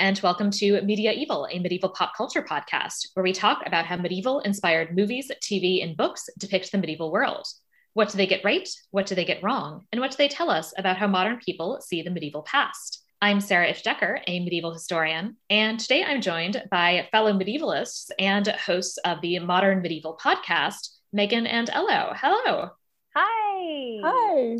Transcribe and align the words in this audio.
Hello, 0.00 0.08
and 0.08 0.20
welcome 0.22 0.50
to 0.52 0.80
Media 0.80 1.12
Evil, 1.12 1.46
a 1.50 1.58
medieval 1.58 1.90
pop 1.90 2.16
culture 2.16 2.42
podcast, 2.42 3.08
where 3.12 3.22
we 3.22 3.34
talk 3.34 3.62
about 3.66 3.84
how 3.84 3.96
medieval 3.96 4.40
inspired 4.40 4.96
movies, 4.96 5.30
TV, 5.42 5.84
and 5.84 5.94
books 5.94 6.26
depict 6.38 6.72
the 6.72 6.78
medieval 6.78 7.12
world. 7.12 7.46
What 7.92 8.08
do 8.08 8.16
they 8.16 8.26
get 8.26 8.42
right? 8.42 8.66
What 8.92 9.04
do 9.04 9.14
they 9.14 9.26
get 9.26 9.42
wrong? 9.42 9.84
And 9.92 10.00
what 10.00 10.10
do 10.10 10.16
they 10.16 10.28
tell 10.28 10.48
us 10.48 10.72
about 10.78 10.96
how 10.96 11.06
modern 11.06 11.36
people 11.36 11.82
see 11.82 12.00
the 12.00 12.10
medieval 12.10 12.40
past? 12.40 13.04
I'm 13.20 13.42
Sarah 13.42 13.70
Ifdecker, 13.70 14.20
a 14.26 14.40
medieval 14.40 14.72
historian, 14.72 15.36
and 15.50 15.78
today 15.78 16.02
I'm 16.02 16.22
joined 16.22 16.62
by 16.70 17.06
fellow 17.12 17.34
medievalists 17.34 18.08
and 18.18 18.46
hosts 18.46 18.96
of 19.04 19.20
the 19.20 19.38
Modern 19.40 19.82
Medieval 19.82 20.18
podcast, 20.18 20.88
Megan 21.12 21.46
and 21.46 21.68
Elo. 21.68 22.14
Hello. 22.16 22.70
Hi. 23.14 24.00
Hi. 24.02 24.56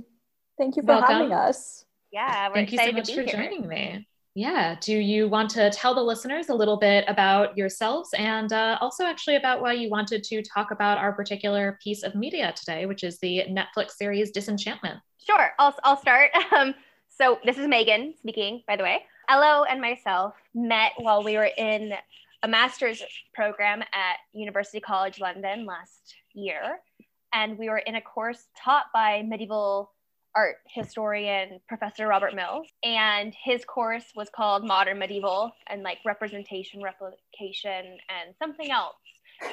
Thank 0.59 0.77
you 0.77 0.83
for 0.83 0.88
Welcome. 0.88 1.14
having 1.14 1.33
us. 1.33 1.86
Yeah, 2.12 2.48
we're 2.48 2.55
Thank 2.56 2.72
you 2.72 2.78
so 2.78 2.92
much 2.92 3.06
to 3.06 3.14
for 3.14 3.22
here. 3.22 3.33
joining 3.33 3.66
me. 3.66 4.06
Yeah. 4.34 4.77
Do 4.80 4.97
you 4.97 5.29
want 5.29 5.51
to 5.51 5.70
tell 5.70 5.95
the 5.95 6.02
listeners 6.02 6.51
a 6.51 6.55
little 6.55 6.77
bit 6.77 7.05
about 7.09 7.57
yourselves 7.57 8.11
and 8.16 8.53
uh, 8.53 8.79
also 8.80 9.05
actually 9.05 9.37
about 9.37 9.61
why 9.61 9.73
you 9.73 9.91
wanted 9.91 10.22
to 10.25 10.42
talk 10.42 10.70
about 10.70 10.98
our 10.98 11.12
particular 11.12 11.78
piece 11.83 12.05
of 12.05 12.14
media 12.14 12.53
today, 12.56 12.87
which 12.87 13.03
is 13.03 13.19
the 13.19 13.45
Netflix 13.48 13.92
series 13.92 14.31
Disenchantment? 14.31 15.00
Sure, 15.27 15.50
I'll, 15.59 15.75
I'll 15.84 15.97
start. 15.97 16.31
Um, 16.56 16.75
so 17.09 17.39
this 17.45 17.59
is 17.59 17.69
Megan 17.69 18.14
speaking, 18.19 18.62
by 18.67 18.77
the 18.77 18.83
way. 18.83 19.03
Elo 19.28 19.64
and 19.64 19.81
myself 19.81 20.34
met 20.55 20.92
while 20.97 21.22
we 21.22 21.37
were 21.37 21.50
in 21.56 21.92
a 22.42 22.48
master's 22.48 23.03
program 23.34 23.83
at 23.83 24.17
University 24.33 24.81
College 24.81 25.20
London 25.20 25.67
last 25.67 26.17
year. 26.33 26.81
And 27.33 27.59
we 27.59 27.69
were 27.69 27.78
in 27.78 27.97
a 27.97 28.00
course 28.00 28.48
taught 28.56 28.87
by 28.92 29.22
medieval 29.22 29.92
art 30.34 30.56
historian 30.67 31.61
Professor 31.69 32.06
Robert 32.06 32.34
Mills. 32.34 32.69
And 32.83 33.34
his 33.42 33.64
course 33.64 34.05
was 34.14 34.28
called 34.34 34.64
Modern 34.64 34.98
Medieval 34.98 35.53
and 35.69 35.83
like 35.83 35.98
representation, 36.05 36.83
replication, 36.83 37.98
and 38.09 38.34
something 38.39 38.70
else. 38.70 38.97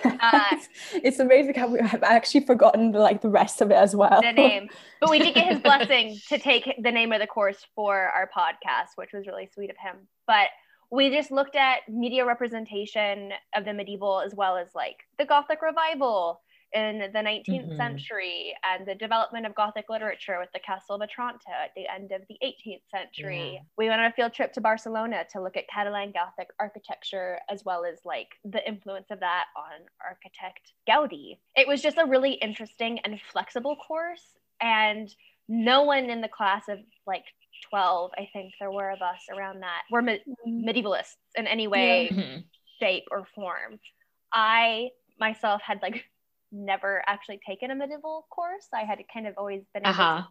Uh, 0.04 0.44
it's 1.04 1.20
amazing 1.20 1.56
how 1.56 1.68
we 1.68 1.80
have 1.80 2.04
actually 2.04 2.46
forgotten 2.46 2.92
like 2.92 3.22
the 3.22 3.30
rest 3.30 3.62
of 3.62 3.72
it 3.72 3.76
as 3.76 3.96
well. 3.96 4.22
the 4.22 4.32
name. 4.32 4.70
But 5.00 5.12
we 5.12 5.20
did 5.20 5.36
get 5.36 5.48
his 5.48 5.60
blessing 5.60 6.18
to 6.30 6.40
take 6.40 6.74
the 6.82 6.92
name 6.92 7.12
of 7.12 7.20
the 7.20 7.28
course 7.28 7.66
for 7.76 7.96
our 7.96 8.30
podcast, 8.36 8.90
which 8.96 9.12
was 9.14 9.28
really 9.28 9.50
sweet 9.54 9.70
of 9.70 9.78
him. 9.78 10.08
But 10.26 10.48
we 10.92 11.10
just 11.10 11.32
looked 11.32 11.56
at 11.56 11.88
media 11.88 12.26
representation 12.26 13.32
of 13.56 13.66
the 13.66 13.74
medieval 13.74 14.22
as 14.22 14.34
well 14.34 14.58
as 14.58 14.70
like 14.74 15.04
the 15.18 15.26
Gothic 15.26 15.62
revival 15.62 16.42
in 16.74 17.00
the 17.14 17.22
19th 17.22 17.70
Mhm. 17.70 17.78
century 17.78 18.56
and 18.64 18.86
the 18.86 18.96
development 18.96 19.46
of 19.46 19.56
Gothic 19.56 19.90
literature 19.90 20.38
with 20.40 20.52
the 20.52 20.60
Castle 20.60 20.96
of 20.96 21.02
Otranto 21.02 21.50
at 21.52 21.74
the 21.76 21.88
end 21.88 22.12
of 22.12 22.28
the 22.28 22.38
18th 22.42 22.84
century. 22.90 23.54
Yeah. 23.54 23.60
We 23.78 23.88
went 23.88 24.02
on 24.02 24.08
a 24.08 24.12
field 24.14 24.34
trip 24.34 24.52
to 24.54 24.62
Barcelona 24.62 25.26
to 25.32 25.42
look 25.42 25.56
at 25.56 25.68
Catalan 25.70 26.12
Gothic 26.12 26.50
architecture 26.60 27.40
as 27.50 27.64
well 27.64 27.86
as 27.86 28.04
like 28.04 28.28
the 28.44 28.66
influence 28.68 29.10
of 29.12 29.20
that 29.22 29.48
on 29.56 29.86
architect 30.04 30.74
Gaudi. 30.88 31.40
It 31.56 31.68
was 31.68 31.82
just 31.82 31.98
a 31.98 32.06
really 32.06 32.34
interesting 32.34 33.00
and 33.00 33.20
flexible 33.22 33.76
course 33.78 34.36
and 34.60 35.14
no 35.48 35.84
one 35.84 36.10
in 36.10 36.20
the 36.22 36.28
class 36.28 36.68
of 36.68 36.80
like 37.06 37.24
12 37.70 38.12
i 38.18 38.30
think 38.34 38.54
there 38.60 38.70
were 38.72 38.92
of 38.92 39.02
us 39.02 39.26
around 39.32 39.62
that 39.62 39.84
were 39.90 40.02
me- 40.02 40.22
medievalists 40.46 41.16
in 41.36 41.48
any 41.48 41.68
way 41.68 42.44
shape 42.80 43.06
or 43.12 43.26
form 43.34 43.80
i 44.32 44.90
myself 45.20 45.62
had 45.62 45.82
like 45.82 46.06
never 46.52 47.04
actually 47.08 47.40
taken 47.48 47.72
a 47.72 47.76
medieval 47.76 48.26
course 48.30 48.68
i 48.74 48.82
had 48.84 49.00
kind 49.14 49.28
of 49.28 49.34
always 49.38 49.64
been 49.74 49.84
able 49.84 49.92
Uh-huh. 49.92 50.22
to 50.22 50.28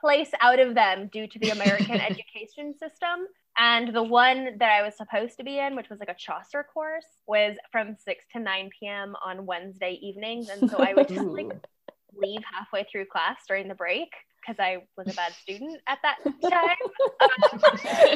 place 0.00 0.30
out 0.40 0.58
of 0.58 0.74
them 0.74 1.08
due 1.12 1.26
to 1.26 1.38
the 1.38 1.50
american 1.50 2.00
education 2.10 2.74
system 2.78 3.26
and 3.58 3.94
the 3.94 4.02
one 4.02 4.56
that 4.58 4.70
i 4.70 4.82
was 4.82 4.96
supposed 4.96 5.36
to 5.36 5.44
be 5.44 5.58
in 5.58 5.76
which 5.76 5.90
was 5.90 5.98
like 6.00 6.08
a 6.08 6.14
chaucer 6.14 6.64
course 6.72 7.06
was 7.26 7.56
from 7.70 7.94
6 7.96 8.24
to 8.32 8.40
9 8.40 8.70
p.m 8.78 9.14
on 9.24 9.44
wednesday 9.46 9.98
evenings 10.00 10.48
and 10.48 10.70
so 10.70 10.78
i 10.78 10.94
would 10.94 11.08
just 11.08 11.20
like 11.26 11.50
leave 12.16 12.40
halfway 12.52 12.84
through 12.90 13.04
class 13.06 13.38
during 13.46 13.68
the 13.68 13.74
break 13.74 14.08
because 14.40 14.56
I 14.58 14.78
was 14.96 15.06
a 15.06 15.12
bad 15.12 15.32
student 15.42 15.80
at 15.86 15.98
that 16.02 16.16
time. 16.24 16.82
Um, 17.20 17.60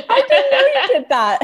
I 0.08 0.24
didn't 0.28 0.50
know 0.50 0.66
you 0.74 0.98
did 1.00 1.08
that. 1.10 1.38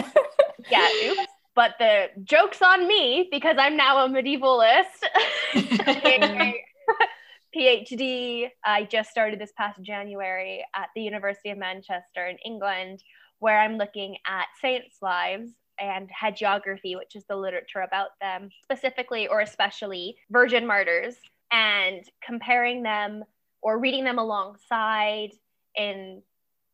yeah, 0.71 0.89
oops. 1.05 1.30
But 1.55 1.75
the 1.79 2.09
joke's 2.25 2.63
on 2.63 2.87
me 2.87 3.29
because 3.31 3.57
I'm 3.59 3.77
now 3.77 4.05
a 4.05 4.09
medievalist. 4.09 5.05
PhD. 7.57 8.49
I 8.65 8.85
just 8.85 9.11
started 9.11 9.41
this 9.41 9.53
past 9.57 9.83
January 9.83 10.65
at 10.75 10.89
the 10.95 11.03
University 11.03 11.51
of 11.51 11.59
Manchester 11.59 12.27
in 12.27 12.37
England, 12.45 13.03
where 13.41 13.59
I'm 13.59 13.77
looking 13.77 14.17
at 14.27 14.47
saints' 14.61 14.99
lives 15.03 15.51
and 15.81 16.09
hagiography, 16.11 16.97
which 16.97 17.17
is 17.17 17.25
the 17.29 17.37
literature 17.37 17.81
about 17.81 18.11
them, 18.21 18.51
specifically 18.63 19.27
or 19.27 19.41
especially 19.41 20.17
virgin 20.31 20.67
martyrs, 20.67 21.17
and 21.51 22.05
comparing 22.25 22.83
them 22.83 23.25
or 23.63 23.79
reading 23.79 24.05
them 24.05 24.19
alongside 24.19 25.31
in 25.75 26.23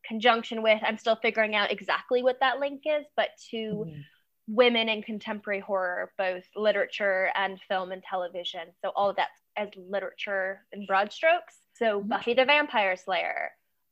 conjunction 0.05 0.61
with, 0.61 0.81
I'm 0.85 0.97
still 0.97 1.17
figuring 1.17 1.55
out 1.55 1.71
exactly 1.71 2.23
what 2.23 2.39
that 2.39 2.59
link 2.59 2.83
is, 2.85 3.05
but 3.15 3.29
to 3.51 3.57
Mhm. 3.87 4.03
Women 4.47 4.87
in 4.89 5.01
contemporary 5.03 5.59
horror, 5.59 6.11
both 6.17 6.43
literature 6.55 7.29
and 7.35 7.59
film 7.67 7.91
and 7.91 8.01
television. 8.03 8.61
So 8.83 8.91
all 8.95 9.09
of 9.09 9.15
that 9.17 9.29
as 9.57 9.69
literature 9.75 10.65
in 10.71 10.85
broad 10.85 11.11
strokes. 11.11 11.57
So 11.73 12.01
Mhm. 12.01 12.07
Buffy 12.09 12.33
the 12.33 12.45
Vampire 12.45 12.95
Slayer, 12.95 13.51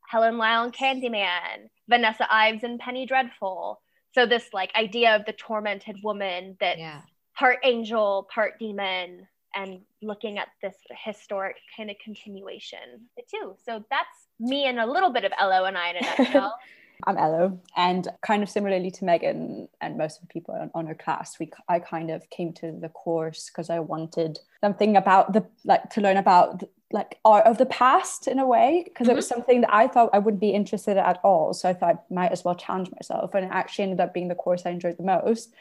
Helen 0.10 0.38
Lyle 0.38 0.64
and 0.64 0.74
Candyman, 0.74 1.70
Vanessa 1.90 2.28
Ives 2.34 2.64
and 2.64 2.80
Penny 2.80 3.06
Dreadful. 3.06 3.82
So 4.14 4.26
this 4.26 4.54
like 4.54 4.74
idea 4.76 5.16
of 5.16 5.26
the 5.26 5.34
tormented 5.34 5.98
woman 6.04 6.56
that 6.62 6.78
Yeah. 6.78 7.02
part 7.36 7.60
angel, 7.64 8.28
part 8.34 8.58
demon, 8.60 9.28
and 9.56 9.86
looking 10.02 10.38
at 10.38 10.50
this 10.62 10.76
historic 11.04 11.58
kind 11.76 11.90
of 11.90 11.98
continuation 12.00 13.10
too. 13.30 13.56
So 13.64 13.84
that's 13.90 14.28
me 14.40 14.66
and 14.66 14.80
a 14.80 14.86
little 14.86 15.10
bit 15.12 15.26
of 15.26 15.34
Elo 15.38 15.66
and 15.66 15.78
I 15.78 15.90
in 15.90 15.96
a 15.98 16.02
nutshell. 16.50 16.60
I'm 17.04 17.18
Elo, 17.18 17.60
and 17.76 18.08
kind 18.22 18.42
of 18.42 18.50
similarly 18.50 18.92
to 18.92 19.06
Megan 19.06 19.68
and 19.82 19.98
most 19.98 20.18
of 20.18 20.28
the 20.28 20.34
people 20.34 20.56
on, 20.56 20.72
on 20.74 20.88
her 20.88 20.96
class, 20.96 21.38
we 21.40 21.52
I 21.68 21.80
kind 21.80 22.10
of 22.10 22.30
came 22.30 22.54
to 22.54 22.72
the 22.72 22.90
course 22.90 23.50
because 23.50 23.70
I 23.70 23.80
wanted 23.80 24.40
something 24.62 24.98
about 24.98 25.34
the 25.34 25.46
like 25.64 25.90
to 25.92 26.02
learn 26.02 26.18
about 26.18 26.60
the, 26.60 26.70
like 26.92 27.20
art 27.26 27.46
of 27.46 27.58
the 27.58 27.66
past 27.66 28.28
in 28.28 28.40
a 28.40 28.48
way 28.48 28.84
because 28.86 29.10
it 29.10 29.16
was 29.16 29.28
something 29.28 29.62
that 29.62 29.74
I 29.74 29.88
thought 29.88 30.12
I 30.14 30.20
wouldn't 30.20 30.42
be 30.42 30.52
interested 30.52 30.92
in 30.92 30.98
at 31.00 31.20
all. 31.24 31.54
So 31.54 31.68
I 31.68 31.74
thought 31.74 31.96
I 32.10 32.14
might 32.14 32.32
as 32.32 32.46
well 32.46 32.56
challenge 32.56 32.90
myself, 32.92 33.34
and 33.34 33.46
it 33.46 33.52
actually 33.52 33.84
ended 33.84 34.00
up 34.00 34.14
being 34.14 34.28
the 34.28 34.36
course 34.36 34.64
I 34.66 34.70
enjoyed 34.72 34.98
the 34.98 35.04
most. 35.04 35.54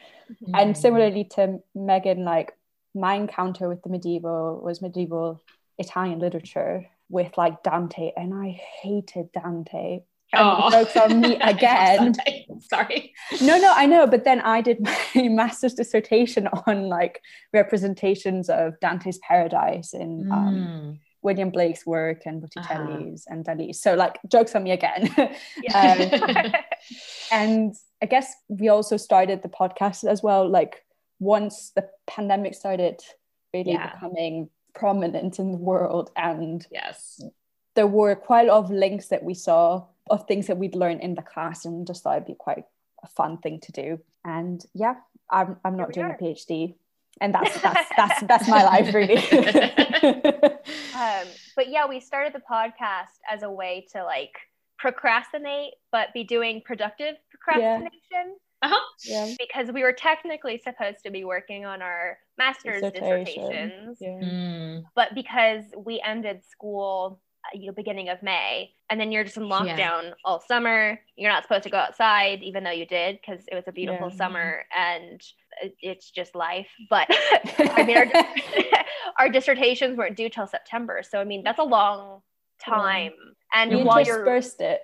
And 0.54 0.74
Mhm. 0.74 0.76
similarly 0.76 1.24
to 1.24 1.62
Megan, 1.74 2.24
like 2.24 2.56
my 2.94 3.14
encounter 3.14 3.68
with 3.68 3.82
the 3.82 3.88
medieval 3.90 4.60
was 4.62 4.80
medieval 4.80 5.40
Italian 5.78 6.20
literature 6.20 6.86
with 7.08 7.36
like 7.36 7.62
Dante, 7.62 8.12
and 8.16 8.32
I 8.32 8.50
hated 8.82 9.32
Dante. 9.32 10.02
The 10.36 10.70
joke's 10.70 10.96
on 10.96 11.20
me 11.20 11.36
again. 11.40 12.14
Sorry. 12.60 13.12
No, 13.40 13.58
no, 13.58 13.72
I 13.74 13.86
know. 13.86 14.06
But 14.06 14.24
then 14.24 14.40
I 14.40 14.60
did 14.60 14.78
my 15.14 15.28
master's 15.28 15.74
dissertation 15.74 16.48
on 16.66 16.88
like 16.88 17.20
representations 17.52 18.48
of 18.48 18.78
Dante's 18.80 19.18
Paradise 19.26 19.94
in 19.94 20.28
um, 20.32 20.54
Mm. 20.54 20.98
William 21.22 21.50
Blake's 21.50 21.86
work 21.86 22.22
and 22.26 22.44
Uh-huh. 22.44 22.74
Botticelli's 22.74 23.24
and 23.28 23.44
Dali's. 23.44 23.80
So 23.80 23.94
like, 23.94 24.18
jokes 24.30 24.54
on 24.54 24.62
me 24.64 24.72
again. 24.72 25.08
Yeah. 25.62 26.60
and 27.32 27.74
I 28.02 28.06
guess 28.06 28.34
we 28.48 28.68
also 28.68 28.96
started 28.98 29.42
the 29.42 29.48
podcast 29.48 30.04
as 30.04 30.22
well. 30.22 30.48
Like 30.48 30.84
once 31.20 31.72
the 31.74 31.88
pandemic 32.06 32.54
started 32.54 33.00
really 33.54 33.72
Yeah. 33.72 33.92
becoming 33.94 34.50
prominent 34.74 35.38
in 35.38 35.52
the 35.52 35.58
world, 35.58 36.10
and 36.16 36.66
yes. 36.70 37.20
there 37.74 37.86
were 37.86 38.14
quite 38.16 38.48
a 38.48 38.52
lot 38.52 38.64
of 38.64 38.70
links 38.70 39.08
that 39.08 39.22
we 39.22 39.32
saw 39.34 39.86
of 40.10 40.26
things 40.26 40.46
that 40.48 40.58
we'd 40.58 40.74
learned 40.74 41.00
in 41.00 41.14
the 41.14 41.22
class, 41.22 41.64
and 41.64 41.86
just 41.86 42.02
thought 42.02 42.16
it'd 42.16 42.26
be 42.26 42.34
quite 42.34 42.64
a 43.02 43.08
fun 43.08 43.38
thing 43.38 43.60
to 43.60 43.72
do. 43.72 44.00
And 44.24 44.64
yeah, 44.74 44.94
I'm 45.30 45.56
I'm 45.64 45.76
not 45.76 45.92
doing 45.92 46.14
we 46.20 46.30
a 46.30 46.34
PhD, 46.34 46.74
and 47.20 47.34
that's 47.34 47.60
that's 47.60 47.90
that's 47.96 48.22
that's 48.22 48.48
my 48.48 48.64
life 48.64 48.94
really. 48.94 49.16
um, 50.94 51.28
but 51.56 51.68
yeah, 51.68 51.86
we 51.86 52.00
started 52.00 52.32
the 52.32 52.42
podcast 52.50 53.18
as 53.30 53.42
a 53.42 53.50
way 53.50 53.86
to 53.92 54.04
like 54.04 54.34
procrastinate, 54.78 55.74
but 55.92 56.12
be 56.12 56.24
doing 56.24 56.62
productive 56.64 57.16
procrastination 57.30 58.36
yeah. 59.04 59.34
because 59.38 59.72
we 59.72 59.82
were 59.82 59.92
technically 59.92 60.60
supposed 60.62 60.98
to 61.04 61.10
be 61.10 61.24
working 61.24 61.64
on 61.64 61.82
our 61.82 62.18
master's 62.38 62.82
Dissertation. 62.82 63.24
dissertations, 63.24 63.98
Yeah. 64.00 64.08
Mm. 64.08 64.84
but 64.94 65.14
because 65.14 65.64
we 65.76 66.02
ended 66.04 66.42
school 66.44 67.20
Uh, 67.44 67.58
you 67.58 67.66
know 67.66 67.72
beginning 67.74 68.08
of 68.08 68.22
may 68.22 68.70
and 68.90 68.98
then 68.98 69.12
you're 69.12 69.24
just 69.24 69.36
in 69.36 69.42
lockdown 69.44 70.12
all 70.24 70.40
summer. 70.40 70.98
You're 71.16 71.30
not 71.30 71.42
supposed 71.42 71.64
to 71.64 71.70
go 71.70 71.76
outside 71.78 72.42
even 72.42 72.64
though 72.64 72.70
you 72.70 72.86
did 72.86 73.18
because 73.20 73.44
it 73.50 73.54
was 73.54 73.64
a 73.66 73.72
beautiful 73.72 74.08
Yeah. 74.10 74.16
summer 74.16 74.64
and 74.76 75.20
it- 75.62 75.76
it's 75.80 76.10
just 76.10 76.34
life. 76.34 76.68
But 76.90 77.06
I 77.10 77.84
mean, 77.84 77.96
our, 77.98 78.06
our 79.18 79.28
dissertations 79.28 79.96
weren't 79.98 80.16
due 80.16 80.28
till 80.28 80.46
september 80.46 81.02
so 81.08 81.20
i 81.20 81.24
mean 81.24 81.42
that's 81.44 81.58
a 81.58 81.64
long 81.64 82.22
time. 82.64 83.12
And 83.52 83.70
we 83.70 83.82
while 83.84 84.00
you're 84.00 84.24
it. 84.26 84.80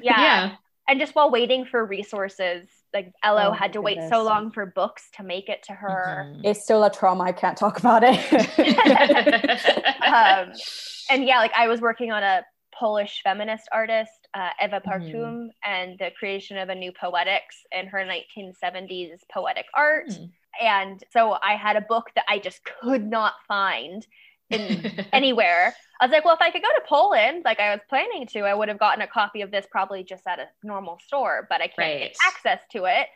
yeah, 0.00 0.20
yeah. 0.20 0.52
and 0.88 0.98
just 0.98 1.14
while 1.14 1.30
waiting 1.30 1.64
for 1.64 1.84
resources 1.84 2.68
like 2.92 3.12
Elo 3.22 3.48
Oh, 3.48 3.52
had 3.52 3.72
to 3.74 3.80
wait 3.80 3.98
so 4.08 4.22
long 4.22 4.50
for 4.50 4.66
books 4.66 5.08
to 5.16 5.22
make 5.22 5.48
it 5.48 5.62
to 5.64 5.72
her. 5.72 6.26
Mhm. 6.34 6.40
It's 6.44 6.62
still 6.62 6.82
a 6.84 6.90
trauma. 6.90 7.24
I 7.24 7.32
can't 7.32 7.56
talk 7.56 7.78
about 7.78 8.02
it. 8.04 8.18
um, 10.06 10.52
and 11.10 11.24
yeah, 11.24 11.38
like 11.38 11.52
I 11.56 11.68
was 11.68 11.80
working 11.80 12.10
on 12.12 12.22
a 12.22 12.42
Polish 12.72 13.20
feminist 13.22 13.68
artist, 13.72 14.28
uh, 14.34 14.50
Ewa 14.60 14.80
Mm-hmm. 14.80 14.90
Partum, 14.90 15.48
and 15.64 15.98
the 15.98 16.10
creation 16.18 16.56
of 16.58 16.68
a 16.68 16.74
new 16.74 16.92
poetics 16.92 17.56
in 17.72 17.86
her 17.88 17.98
1970s 18.04 19.20
poetic 19.32 19.66
art. 19.74 20.08
Mm. 20.08 20.30
And 20.60 21.04
so 21.12 21.36
I 21.42 21.54
had 21.56 21.76
a 21.76 21.80
book 21.82 22.06
that 22.14 22.24
I 22.28 22.38
just 22.38 22.60
could 22.64 23.06
not 23.08 23.34
find 23.46 24.06
in 24.50 24.86
anywhere. 25.12 25.76
I 26.00 26.06
was 26.06 26.12
like, 26.12 26.24
well, 26.24 26.34
if 26.34 26.40
I 26.40 26.50
could 26.50 26.62
go 26.62 26.68
to 26.68 26.82
Poland, 26.88 27.42
like 27.44 27.60
I 27.60 27.70
was 27.72 27.80
planning 27.88 28.26
to, 28.28 28.40
I 28.40 28.54
would 28.54 28.68
have 28.68 28.78
gotten 28.78 29.02
a 29.02 29.06
copy 29.06 29.42
of 29.42 29.50
this 29.50 29.66
probably 29.70 30.02
just 30.04 30.26
at 30.26 30.38
a 30.38 30.46
normal 30.62 30.98
store, 30.98 31.46
but 31.50 31.60
I 31.60 31.68
can't 31.68 31.78
Right. 31.78 31.98
get 31.98 32.12
access 32.24 32.60
to 32.72 32.84
it. 32.86 33.08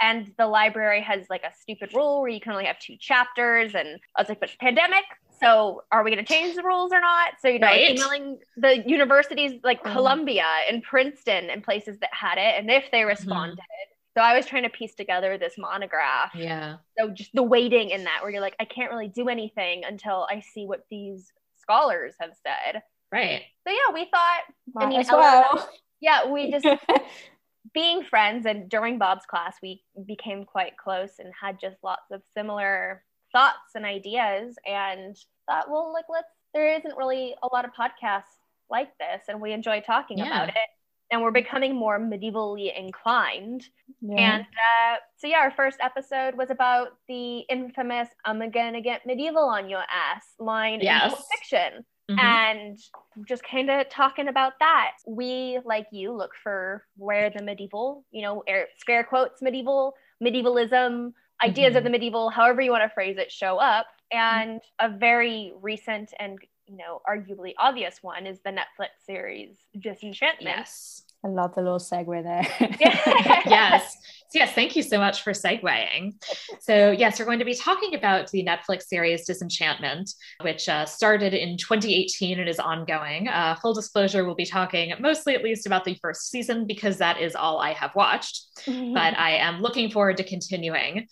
And 0.00 0.32
the 0.36 0.46
library 0.46 1.00
has 1.02 1.26
like 1.30 1.44
a 1.44 1.52
stupid 1.60 1.90
rule 1.94 2.20
where 2.22 2.30
you 2.30 2.40
can 2.40 2.52
only 2.52 2.64
have 2.64 2.78
two 2.80 2.96
chapters. 2.98 3.74
And 3.74 4.00
I 4.16 4.22
was 4.22 4.28
like, 4.28 4.40
but 4.40 4.48
it's 4.48 4.56
pandemic. 4.58 5.04
So 5.40 5.82
are 5.92 6.02
we 6.02 6.10
going 6.10 6.24
to 6.24 6.28
change 6.28 6.56
the 6.56 6.62
rules 6.62 6.92
or 6.92 7.00
not? 7.00 7.34
So, 7.40 7.48
you 7.48 7.58
know, 7.60 7.68
Right. 7.68 7.86
emailing 7.88 8.38
the 8.56 8.82
universities 8.86 9.60
like 9.62 9.84
Mm. 9.84 9.92
Columbia 9.92 10.46
and 10.68 10.82
Princeton 10.82 11.50
and 11.50 11.62
places 11.62 11.98
that 12.00 12.10
had 12.12 12.38
it. 12.38 12.58
And 12.58 12.70
if 12.70 12.90
they 12.90 13.04
responded, 13.04 13.58
so 14.16 14.22
I 14.22 14.36
was 14.36 14.44
trying 14.46 14.64
to 14.64 14.68
piece 14.68 14.94
together 14.94 15.38
this 15.38 15.54
monograph 15.58 16.32
yeah. 16.34 16.76
so 16.98 17.10
just 17.10 17.30
the 17.34 17.42
waiting 17.42 17.90
in 17.90 18.04
that 18.04 18.18
where 18.22 18.30
you're 18.30 18.40
like 18.40 18.56
i 18.60 18.64
can't 18.64 18.90
really 18.90 19.08
do 19.08 19.28
anything 19.28 19.82
until 19.84 20.26
i 20.30 20.40
see 20.40 20.66
what 20.66 20.84
these 20.90 21.32
scholars 21.60 22.14
have 22.20 22.32
said 22.42 22.82
Right. 23.10 23.42
so 23.66 23.72
yeah 23.72 23.92
we 23.94 24.06
thought 24.10 24.40
Might 24.74 24.88
mean, 24.88 25.04
well. 25.10 25.68
yeah 26.00 26.30
we 26.30 26.50
just 26.62 26.66
being 27.74 28.02
friends 28.02 28.46
and 28.46 28.68
during 28.68 28.98
bob's 28.98 29.24
class 29.26 29.56
we 29.62 29.82
became 30.06 30.44
quite 30.44 30.76
close 30.76 31.12
and 31.18 31.32
had 31.40 31.58
just 31.60 31.76
lots 31.82 32.10
of 32.10 32.22
similar 32.36 33.02
thoughts 33.32 33.74
and 33.74 33.84
ideas 33.84 34.56
and 34.66 35.16
thought 35.46 35.70
well 35.70 35.92
like 35.92 36.04
let's 36.10 36.28
there 36.54 36.74
isn't 36.76 36.96
really 36.96 37.34
a 37.42 37.46
lot 37.54 37.64
of 37.64 37.70
podcasts 37.72 38.40
like 38.70 38.88
this 38.98 39.22
and 39.28 39.40
we 39.40 39.52
enjoy 39.52 39.80
talking 39.80 40.18
Yeah. 40.18 40.26
about 40.26 40.48
it 40.48 40.54
and 41.12 41.22
we're 41.22 41.30
becoming 41.30 41.76
more 41.76 42.00
medievally 42.00 42.76
inclined 42.76 43.68
Yeah. 44.00 44.36
and 44.36 44.42
uh, 44.42 44.96
so, 45.16 45.28
yeah, 45.28 45.38
our 45.38 45.52
first 45.52 45.78
episode 45.80 46.34
was 46.36 46.50
about 46.50 46.88
the 47.06 47.40
infamous 47.50 48.08
I'm 48.24 48.50
gonna 48.50 48.80
get 48.80 49.06
medieval 49.06 49.44
on 49.44 49.68
your 49.68 49.84
ass 49.88 50.24
line 50.40 50.80
Yes. 50.82 51.04
in 51.04 51.10
Pulp 51.10 51.24
fiction. 51.36 51.84
Mhm. 52.10 52.18
And 52.18 52.78
just 53.28 53.44
kind 53.44 53.70
of 53.70 53.88
talking 53.88 54.26
about 54.26 54.54
that. 54.58 54.92
We, 55.06 55.60
like 55.64 55.86
you, 55.92 56.12
look 56.12 56.32
for 56.42 56.84
where 56.96 57.30
the 57.30 57.42
medieval, 57.44 58.04
you 58.10 58.22
know, 58.22 58.42
air, 58.48 58.66
scare 58.76 59.04
quotes, 59.04 59.40
medieval, 59.40 59.94
medievalism, 60.20 61.12
ideas 61.44 61.76
of 61.76 61.82
Mhm. 61.82 61.84
the 61.84 61.90
medieval, 61.90 62.28
however 62.30 62.60
you 62.60 62.72
want 62.72 62.82
to 62.82 62.88
phrase 62.92 63.18
it, 63.18 63.30
show 63.30 63.58
up. 63.58 63.86
And 64.10 64.60
a 64.80 64.88
very 64.90 65.52
recent 65.60 66.12
and, 66.18 66.38
you 66.72 66.78
know, 66.78 67.02
arguably 67.06 67.52
obvious 67.58 67.98
one 68.00 68.26
is 68.26 68.40
the 68.44 68.50
Netflix 68.50 68.88
series 69.04 69.56
Disenchantment. 69.78 70.56
yes. 70.56 71.02
I 71.24 71.28
love 71.28 71.54
the 71.54 71.60
little 71.60 71.78
segue 71.78 72.22
there. 72.24 72.46
yes. 72.80 73.96
Yes, 74.34 74.52
thank 74.54 74.74
you 74.74 74.82
so 74.82 74.98
much 74.98 75.22
for 75.22 75.32
segueing. 75.32 76.14
So, 76.60 76.90
yes, 76.90 77.20
we're 77.20 77.26
going 77.26 77.38
to 77.38 77.44
be 77.44 77.54
talking 77.54 77.94
about 77.94 78.30
the 78.30 78.44
Netflix 78.44 78.84
series 78.84 79.26
Disenchantment, 79.26 80.10
which 80.40 80.68
uh, 80.68 80.86
started 80.86 81.34
in 81.34 81.58
2018 81.58 82.40
and 82.40 82.48
is 82.48 82.58
ongoing. 82.58 83.28
Uh, 83.28 83.54
full 83.60 83.74
disclosure, 83.74 84.24
we'll 84.24 84.34
be 84.34 84.46
talking 84.46 84.94
mostly 84.98 85.34
at 85.34 85.44
least 85.44 85.66
about 85.66 85.84
the 85.84 85.94
first 85.96 86.30
season 86.30 86.66
because 86.66 86.96
that 86.98 87.20
is 87.20 87.36
all 87.36 87.60
I 87.60 87.74
have 87.74 87.94
watched, 87.94 88.46
but 88.66 89.16
I 89.16 89.36
am 89.36 89.60
looking 89.60 89.90
forward 89.90 90.16
to 90.16 90.24
continuing. 90.24 91.06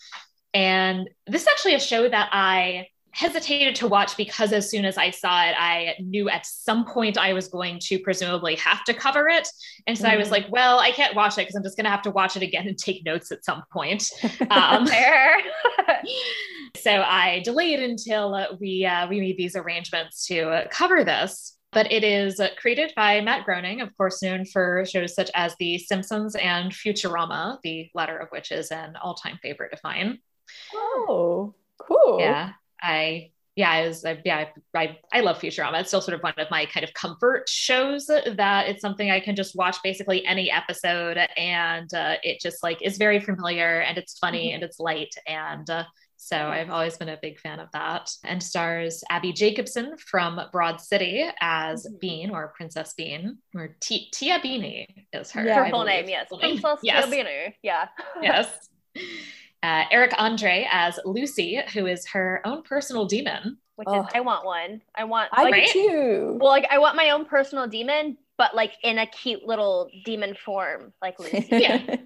And 0.55 1.09
this 1.27 1.43
is 1.43 1.49
actually 1.49 1.75
a 1.75 1.81
show 1.81 2.09
that 2.09 2.31
I 2.33 2.87
hesitated 3.13 3.75
to 3.77 3.89
watch 3.89 4.17
because 4.17 4.53
as 4.53 4.71
soon 4.71 4.85
as 4.85 4.97
I 4.97 5.11
saw 5.11 5.45
it, 5.45 5.55
I 5.59 5.95
knew 6.01 6.29
at 6.29 6.47
some 6.47 6.85
point 6.85 7.19
I 7.19 7.33
was 7.33 7.49
going 7.49 7.79
to 7.85 7.99
presumably 7.99 8.55
have 8.57 8.85
to 8.85 8.95
cover 8.95 9.29
it. 9.29 9.49
And 9.87 9.97
so 9.99 10.07
I 10.09 10.17
was 10.17 10.29
Mhm. 10.29 10.33
like, 10.33 10.47
well, 10.51 10.79
I 10.79 10.91
can't 10.93 11.15
watch 11.17 11.35
it 11.35 11.43
because 11.43 11.55
I'm 11.57 11.63
just 11.63 11.77
going 11.77 11.85
to 11.85 11.91
have 11.91 12.03
to 12.03 12.11
watch 12.11 12.37
it 12.37 12.43
again 12.43 12.69
and 12.69 12.79
take 12.79 13.05
notes 13.05 13.33
at 13.33 13.45
some 13.45 13.63
point. 13.73 14.11
Um, 14.51 14.87
so 16.77 17.03
I 17.03 17.41
delayed 17.45 17.81
until 17.81 18.57
we 18.61 18.85
uh, 18.85 19.09
we 19.09 19.21
made 19.21 19.37
these 19.37 19.57
arrangements 19.57 20.27
to 20.27 20.41
uh, 20.51 20.69
cover 20.71 21.05
this. 21.05 21.57
But 21.73 21.93
it 21.93 22.03
is 22.03 22.41
created 22.61 22.93
by 22.97 23.21
Matt 23.21 23.45
Groening, 23.45 23.81
of 23.81 23.97
course, 23.97 24.23
known 24.25 24.45
for 24.45 24.85
shows 24.85 25.15
such 25.15 25.31
as 25.35 25.55
The 25.61 25.79
Simpsons 25.79 26.35
and 26.35 26.73
Futurama, 26.73 27.59
the 27.63 27.89
latter 27.95 28.17
of 28.19 28.29
which 28.31 28.51
is 28.51 28.73
an 28.73 28.97
all-time 29.01 29.39
favorite 29.41 29.73
of 29.73 29.79
mine. 29.85 30.19
oh, 30.75 31.55
cool. 31.81 32.19
Yeah, 32.19 32.55
I 32.83 33.31
yeah, 33.57 33.71
I 33.71 33.87
was 33.89 34.05
I, 34.05 34.21
yeah, 34.25 34.47
I, 34.75 34.97
I 35.13 35.21
love 35.21 35.39
Futurama. 35.39 35.81
It's 35.81 35.91
still 35.91 36.01
sort 36.01 36.15
of 36.15 36.23
one 36.23 36.33
of 36.39 36.51
my 36.51 36.67
kind 36.67 36.85
of 36.85 36.95
comfort 36.95 37.49
shows 37.49 38.07
that 38.07 38.69
it's 38.69 38.81
something 38.81 39.11
I 39.11 39.21
can 39.21 39.35
just 39.37 39.55
watch 39.57 39.77
basically 39.83 40.25
any 40.25 40.51
episode, 40.51 41.19
and 41.37 41.93
uh, 41.93 42.15
it 42.23 42.41
just 42.41 42.63
like 42.63 42.81
is 42.81 42.97
very 42.97 43.21
familiar 43.21 43.81
and 43.81 43.99
it's 43.99 44.19
funny 44.19 44.53
and 44.53 44.63
it's 44.63 44.79
light 44.81 45.15
and. 45.27 45.69
Uh, 45.69 45.85
so 46.23 46.37
I've 46.37 46.69
always 46.69 46.99
been 46.99 47.09
a 47.09 47.19
big 47.23 47.41
fan 47.41 47.61
of 47.61 47.69
that. 47.73 48.11
And 48.25 48.43
stars 48.43 49.03
Abbi 49.09 49.33
Jacobson 49.33 49.97
from 49.97 50.39
Broad 50.53 50.79
City 50.79 51.25
as 51.41 51.87
Mhm. 51.87 51.99
Bean 52.01 52.31
or 52.31 52.53
Princess 52.55 52.93
Bean, 52.93 53.39
or 53.55 53.75
T- 53.81 54.11
Tia 54.13 54.39
Beanie 54.39 54.85
is 55.15 55.31
her, 55.33 55.43
Yeah. 55.43 55.65
Her 55.65 55.71
full 55.71 55.85
name, 55.85 56.11
yes. 56.11 56.29
Princess 56.29 56.81
Yes. 56.83 57.07
Tiabeanie. 57.07 57.55
Yeah. 57.63 57.89
yes. 58.21 58.69
Uh, 59.63 59.85
Eric 59.91 60.13
Andre 60.17 60.67
as 60.71 60.99
Lucy, 61.05 61.61
who 61.75 61.87
is 61.87 62.07
her 62.09 62.41
own 62.45 62.63
personal 62.63 63.05
demon. 63.07 63.59
Which 63.77 63.89
Oh. 63.91 64.01
is, 64.01 64.07
I 64.15 64.21
want 64.21 64.45
one. 64.45 64.81
I 64.95 65.05
want, 65.05 65.29
I 65.33 65.43
like, 65.43 65.53
Right? 65.53 65.71
do 65.73 65.89
too. 65.89 66.39
well, 66.41 66.51
like, 66.51 66.67
I 66.71 66.79
want 66.79 66.97
my 66.97 67.11
own 67.11 67.25
personal 67.27 67.67
demon, 67.67 68.17
but 68.39 68.55
like 68.55 68.73
in 68.83 68.99
a 68.99 69.07
cute 69.07 69.45
little 69.47 69.91
demon 70.05 70.35
form, 70.35 70.93
like 71.03 71.19
Lucy. 71.19 71.47
Yeah. 71.51 71.97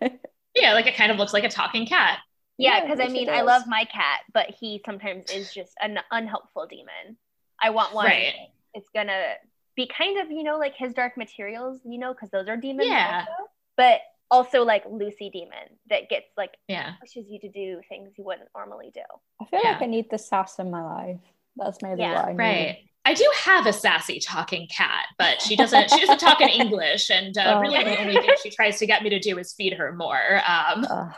Yeah, 0.55 0.73
like 0.75 0.87
it 0.87 0.95
kind 0.97 1.11
of 1.11 1.19
looks 1.19 1.33
like 1.33 1.43
a 1.45 1.49
talking 1.49 1.85
cat. 1.87 2.19
Yeah, 2.59 2.77
Yeah, 2.77 2.81
because 2.83 3.01
I 3.01 3.09
mean, 3.13 3.29
I 3.29 3.43
love 3.43 3.65
my 3.67 3.85
cat, 3.87 4.21
but 4.33 4.51
he 4.61 4.81
sometimes 4.87 5.29
is 5.33 5.53
just 5.53 5.73
an 5.81 5.99
unhelpful 6.13 6.67
demon. 6.69 7.17
I 7.61 7.71
want 7.71 7.93
one. 7.93 8.07
Right. 8.07 8.35
It's 8.73 8.89
gonna 8.95 9.35
be 9.75 9.89
kind 9.89 10.21
of, 10.21 10.31
you 10.31 10.45
know, 10.45 10.57
like 10.59 10.75
his 10.77 10.93
dark 10.95 11.17
materials, 11.17 11.81
you 11.85 11.99
know, 11.99 12.13
because 12.15 12.31
those 12.31 12.47
are 12.49 12.57
demons. 12.57 12.89
Yeah. 12.89 13.25
Also. 13.29 13.51
But 13.77 14.01
also 14.31 14.65
like 14.65 14.85
Lucy 14.91 15.31
demon 15.31 15.79
that 15.91 16.09
gets 16.09 16.27
like 16.37 16.55
Yeah. 16.69 16.95
pushes 17.01 17.27
you 17.29 17.39
to 17.41 17.49
do 17.49 17.81
things 17.89 18.13
you 18.19 18.25
wouldn't 18.25 18.49
normally 18.57 18.91
do. 18.95 19.03
I 19.41 19.45
feel 19.47 19.61
Yeah. 19.63 19.73
like 19.73 19.83
I 19.83 19.87
need 19.87 20.11
the 20.11 20.19
sass 20.19 20.59
in 20.59 20.71
my 20.71 20.83
life. 20.83 21.21
That's 21.57 21.81
maybe 21.83 22.01
Yeah, 22.01 22.15
what 22.15 22.25
I 22.27 22.33
need. 22.33 22.39
Right. 22.39 22.79
I 23.07 23.13
do 23.15 23.31
have 23.45 23.67
a 23.67 23.73
sassy 23.73 24.19
talking 24.19 24.67
cat, 24.67 25.07
but 25.19 25.41
she 25.43 25.57
doesn't 25.57 25.91
she 25.91 26.01
doesn't 26.01 26.19
talk 26.21 26.41
in 26.41 26.49
English. 26.63 27.11
And 27.11 27.37
uh, 27.37 27.55
Oh. 27.57 27.61
really 27.61 27.85
the 27.85 27.99
only 28.01 28.15
thing 28.15 28.31
she 28.43 28.51
tries 28.51 28.79
to 28.79 28.87
get 28.87 29.03
me 29.03 29.11
to 29.11 29.19
do 29.21 29.39
is 29.39 29.53
feed 29.53 29.75
her 29.75 29.93
more. 29.93 30.41
Um 30.47 30.87
Ugh, 30.91 31.15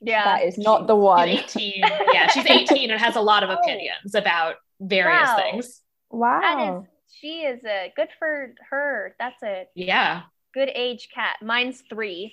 Yeah. 0.00 0.24
that 0.24 0.44
is 0.44 0.58
not 0.58 0.86
the 0.86 0.96
one. 0.96 1.28
18. 1.28 1.74
Yeah, 2.12 2.28
she's 2.28 2.46
18 2.46 2.90
and 2.90 3.00
has 3.00 3.16
a 3.16 3.20
lot 3.20 3.42
of 3.42 3.50
opinions 3.58 4.14
about 4.14 4.56
various 4.80 5.28
Wow. 5.28 5.36
things. 5.36 5.80
Wow. 6.10 6.80
is 6.82 6.88
she 7.14 7.42
is 7.42 7.62
a 7.64 7.92
good 7.94 8.08
for 8.18 8.54
her. 8.70 9.14
That's 9.18 9.42
a 9.42 9.66
Yeah. 9.74 10.22
Good 10.52 10.70
age 10.74 11.08
cat. 11.14 11.36
Mine's 11.42 11.82
three 11.88 12.32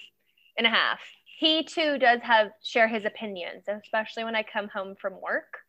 and 0.58 0.68
a 0.68 0.70
half. 0.70 1.00
He 1.40 1.64
too 1.64 1.98
does 1.98 2.20
have 2.22 2.52
share 2.64 2.88
his 2.88 3.06
opinions, 3.06 3.64
especially 3.68 4.26
when 4.26 4.36
I 4.36 4.44
come 4.44 4.68
home 4.68 4.96
from 5.00 5.22
work. 5.22 5.60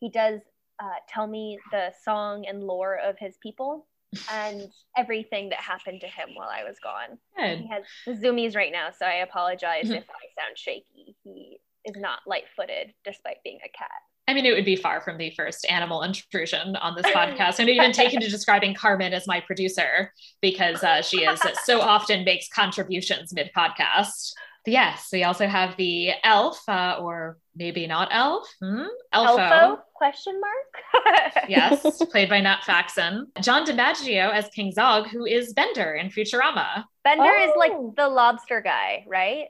He 0.00 0.08
does 0.08 0.40
uh, 0.82 0.86
tell 1.08 1.26
me 1.26 1.58
the 1.70 1.92
song 2.02 2.46
and 2.48 2.64
lore 2.64 2.96
of 2.96 3.18
his 3.18 3.36
people 3.42 3.86
and 4.32 4.70
everything 4.96 5.50
that 5.50 5.58
happened 5.58 6.00
to 6.00 6.06
him 6.06 6.30
while 6.34 6.48
I 6.48 6.64
was 6.64 6.78
gone. 6.82 7.18
Good. 7.36 7.58
He 7.58 7.68
has 7.68 7.84
the 8.06 8.12
zoomies 8.12 8.56
right 8.56 8.72
now, 8.72 8.88
so 8.96 9.04
I 9.04 9.16
apologize 9.16 9.90
if 9.90 10.04
I 10.08 10.42
sound 10.42 10.56
shaky. 10.56 11.14
He 11.24 11.58
is 11.84 11.96
not 11.96 12.20
light-footed 12.26 12.94
despite 13.04 13.42
being 13.44 13.58
a 13.64 13.68
cat. 13.68 13.90
I 14.28 14.34
mean, 14.34 14.46
it 14.46 14.52
would 14.54 14.64
be 14.66 14.76
far 14.76 15.00
from 15.00 15.16
the 15.18 15.30
first 15.30 15.66
animal 15.68 16.02
intrusion 16.02 16.76
on 16.76 16.94
this 16.94 17.06
podcast. 17.14 17.58
I'm 17.60 17.68
even 17.68 17.92
taken 17.92 18.20
to 18.20 18.28
describing 18.28 18.74
Carmen 18.74 19.12
as 19.14 19.26
my 19.26 19.40
producer 19.40 20.12
because 20.42 20.84
uh, 20.84 21.02
she 21.02 21.24
is 21.24 21.40
so 21.64 21.80
often 21.80 22.24
makes 22.24 22.48
contributions 22.48 23.32
mid 23.32 23.50
podcast. 23.56 24.32
Yes, 24.66 25.08
we 25.12 25.24
also 25.24 25.46
have 25.46 25.76
the 25.78 26.10
elf, 26.22 26.60
uh, 26.68 26.98
or 27.00 27.38
maybe 27.56 27.86
not 27.86 28.08
elf, 28.12 28.46
hmm? 28.60 28.82
Elfo. 29.14 29.38
Elfo? 29.38 29.78
Question 29.94 30.38
mark? 30.40 31.24
Yes, 31.48 32.02
played 32.10 32.28
by 32.28 32.40
Nat 32.42 32.62
Faxon. 32.64 33.28
John 33.40 33.64
DiMaggio 33.64 34.30
as 34.30 34.48
King 34.50 34.70
Zog, 34.72 35.06
who 35.08 35.24
is 35.24 35.54
Bender 35.54 35.94
in 35.94 36.10
Futurama. 36.10 36.84
Bender 37.02 37.32
is 37.40 37.52
like 37.56 37.72
Oh. 37.74 37.94
the 37.96 38.08
lobster 38.08 38.60
guy, 38.60 39.04
right? 39.08 39.46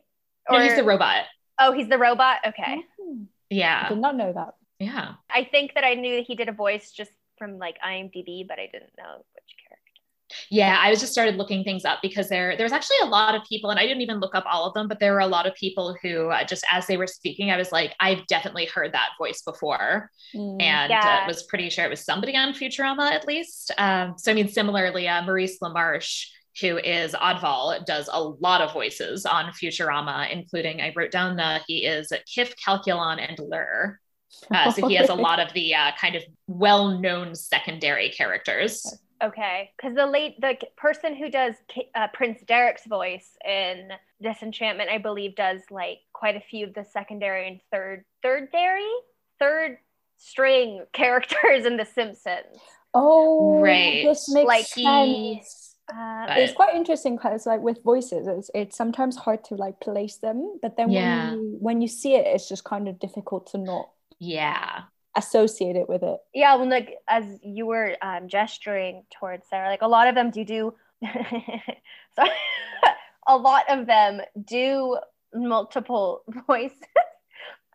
No, 0.49 0.61
he's 0.61 0.77
the 0.77 0.85
robot. 0.85 1.25
oh, 1.59 1.73
he's 1.73 1.89
the 1.89 1.99
robot. 1.99 2.37
Okay. 2.47 2.77
Hmm, 3.01 3.23
I 3.23 3.27
Yeah, 3.51 3.89
did 3.89 3.99
not 3.99 4.15
know 4.17 4.33
that. 4.33 4.55
Yeah. 4.79 5.15
I 5.31 5.45
think 5.45 5.75
that 5.75 5.85
I 5.85 5.95
knew 5.95 6.23
he 6.27 6.35
did 6.35 6.49
a 6.49 6.53
voice 6.53 6.93
just 6.93 7.11
from 7.39 7.59
like 7.59 7.77
IMDb, 7.85 8.47
but 8.47 8.59
I 8.59 8.69
didn't 8.73 8.93
know 8.97 9.25
which 9.35 9.55
character. 9.69 9.79
Yeah, 10.51 10.79
I 10.81 10.91
was 10.91 11.01
just 11.01 11.13
started 11.13 11.37
looking 11.37 11.65
things 11.65 11.85
up 11.85 12.01
because 12.03 12.29
there 12.29 12.57
there's 12.57 12.73
actually 12.73 12.99
a 13.03 13.07
lot 13.07 13.35
of 13.35 13.43
people, 13.49 13.71
and 13.71 13.81
I 13.81 13.87
didn't 13.87 14.03
even 14.03 14.21
look 14.21 14.35
up 14.35 14.45
all 14.47 14.67
of 14.67 14.75
them, 14.75 14.89
but 14.89 15.01
there 15.01 15.13
were 15.15 15.21
a 15.21 15.27
lot 15.27 15.47
of 15.47 15.55
people 15.55 15.97
who 16.03 16.29
uh, 16.29 16.45
just 16.45 16.65
as 16.71 16.87
they 16.87 16.97
were 16.97 17.07
speaking, 17.07 17.51
I 17.51 17.57
was 17.57 17.73
like, 17.73 17.95
I've 17.99 18.27
definitely 18.27 18.67
heard 18.67 18.93
that 18.93 19.11
voice 19.19 19.43
before, 19.43 20.11
mm, 20.35 20.63
and 20.63 20.93
uh, 20.93 20.95
yeah. 20.95 21.21
uh, 21.25 21.27
was 21.27 21.45
pretty 21.45 21.71
sure 21.71 21.85
it 21.85 21.91
was 21.91 22.05
somebody 22.05 22.37
on 22.37 22.53
Futurama 22.53 23.11
at 23.11 23.27
least. 23.27 23.73
Um, 23.79 24.15
so 24.19 24.31
I 24.31 24.35
mean, 24.35 24.49
similarly, 24.49 25.09
uh, 25.09 25.23
Maurice 25.23 25.59
LaMarche, 25.61 26.27
who 26.61 26.77
is 26.77 27.15
Odval, 27.15 27.85
does 27.87 28.11
a 28.13 28.21
lot 28.21 28.61
of 28.61 28.73
voices 28.73 29.25
on 29.25 29.53
Futurama, 29.53 30.31
including 30.31 30.83
I 30.83 30.93
wrote 30.95 31.11
down 31.11 31.37
the 31.37 31.61
he 31.67 31.87
is 31.87 32.13
Kif 32.27 32.53
Calculon 32.63 33.19
and 33.19 33.39
Lrrr. 33.39 33.97
Uh, 34.53 34.71
so 34.71 34.87
he 34.87 34.95
has 34.95 35.09
a 35.09 35.15
lot 35.15 35.41
of 35.45 35.53
the 35.53 35.75
uh, 35.75 35.93
kind 36.01 36.15
of 36.15 36.23
well-known 36.47 37.35
secondary 37.35 38.11
characters. 38.11 38.99
Okay, 39.23 39.71
because 39.77 39.97
the 39.97 40.07
late 40.07 40.41
the 40.41 40.57
person 40.77 41.17
who 41.17 41.29
does 41.29 41.55
uh, 41.95 42.07
Prince 42.13 42.41
Derek's 42.47 42.87
voice 42.87 43.31
in 43.45 43.91
Disenchantment, 44.23 44.91
I 44.91 44.99
believe, 44.99 45.35
does 45.35 45.63
like 45.71 45.99
quite 46.13 46.37
a 46.37 46.41
few 46.41 46.67
of 46.67 46.75
the 46.75 46.85
secondary 46.85 47.49
and 47.49 47.61
third 47.73 48.05
third 48.23 48.53
dairy 48.53 48.87
third 49.39 49.79
string 50.19 50.85
characters 50.93 51.65
in 51.65 51.77
The 51.77 51.85
Simpsons. 51.85 52.59
Oh, 52.95 53.61
right. 53.61 54.05
This 54.05 54.29
makes 54.33 54.47
like 54.47 54.67
sense. 54.67 55.77
Uh, 55.93 56.27
it's 56.31 56.53
quite 56.53 56.75
interesting 56.75 57.17
because 57.17 57.47
like 57.47 57.61
with 57.63 57.83
voices 57.83 58.27
it's, 58.27 58.51
it's 58.55 58.77
sometimes 58.77 59.17
hard 59.17 59.43
to 59.43 59.55
like 59.55 59.81
place 59.81 60.17
them 60.17 60.59
but 60.61 60.77
then 60.77 60.91
yeah. 60.91 61.31
when 61.31 61.41
you 61.41 61.57
when 61.61 61.81
you 61.81 61.89
see 61.89 62.15
it 62.15 62.27
it's 62.27 62.47
just 62.47 62.63
kind 62.63 62.89
of 62.89 62.99
difficult 62.99 63.47
to 63.47 63.57
not 63.57 63.89
yeah 64.19 64.83
associate 65.19 65.77
it 65.77 65.89
with 65.89 66.03
it. 66.03 66.19
Yeah, 66.33 66.55
when 66.57 66.71
like 66.71 66.97
as 67.09 67.25
you 67.43 67.67
were 67.67 67.97
um, 68.01 68.29
gesturing 68.29 69.05
towards 69.19 69.47
Sarah, 69.49 69.69
like 69.69 69.83
a 69.83 69.89
lot 69.89 70.09
of 70.09 70.15
them 70.15 70.31
do 70.31 70.45
do. 70.45 70.75
so 71.05 72.25
a 73.27 73.37
lot 73.37 73.65
of 73.69 73.87
them 73.87 74.23
do 74.47 74.99
multiple 75.35 76.23
voices. 76.47 76.79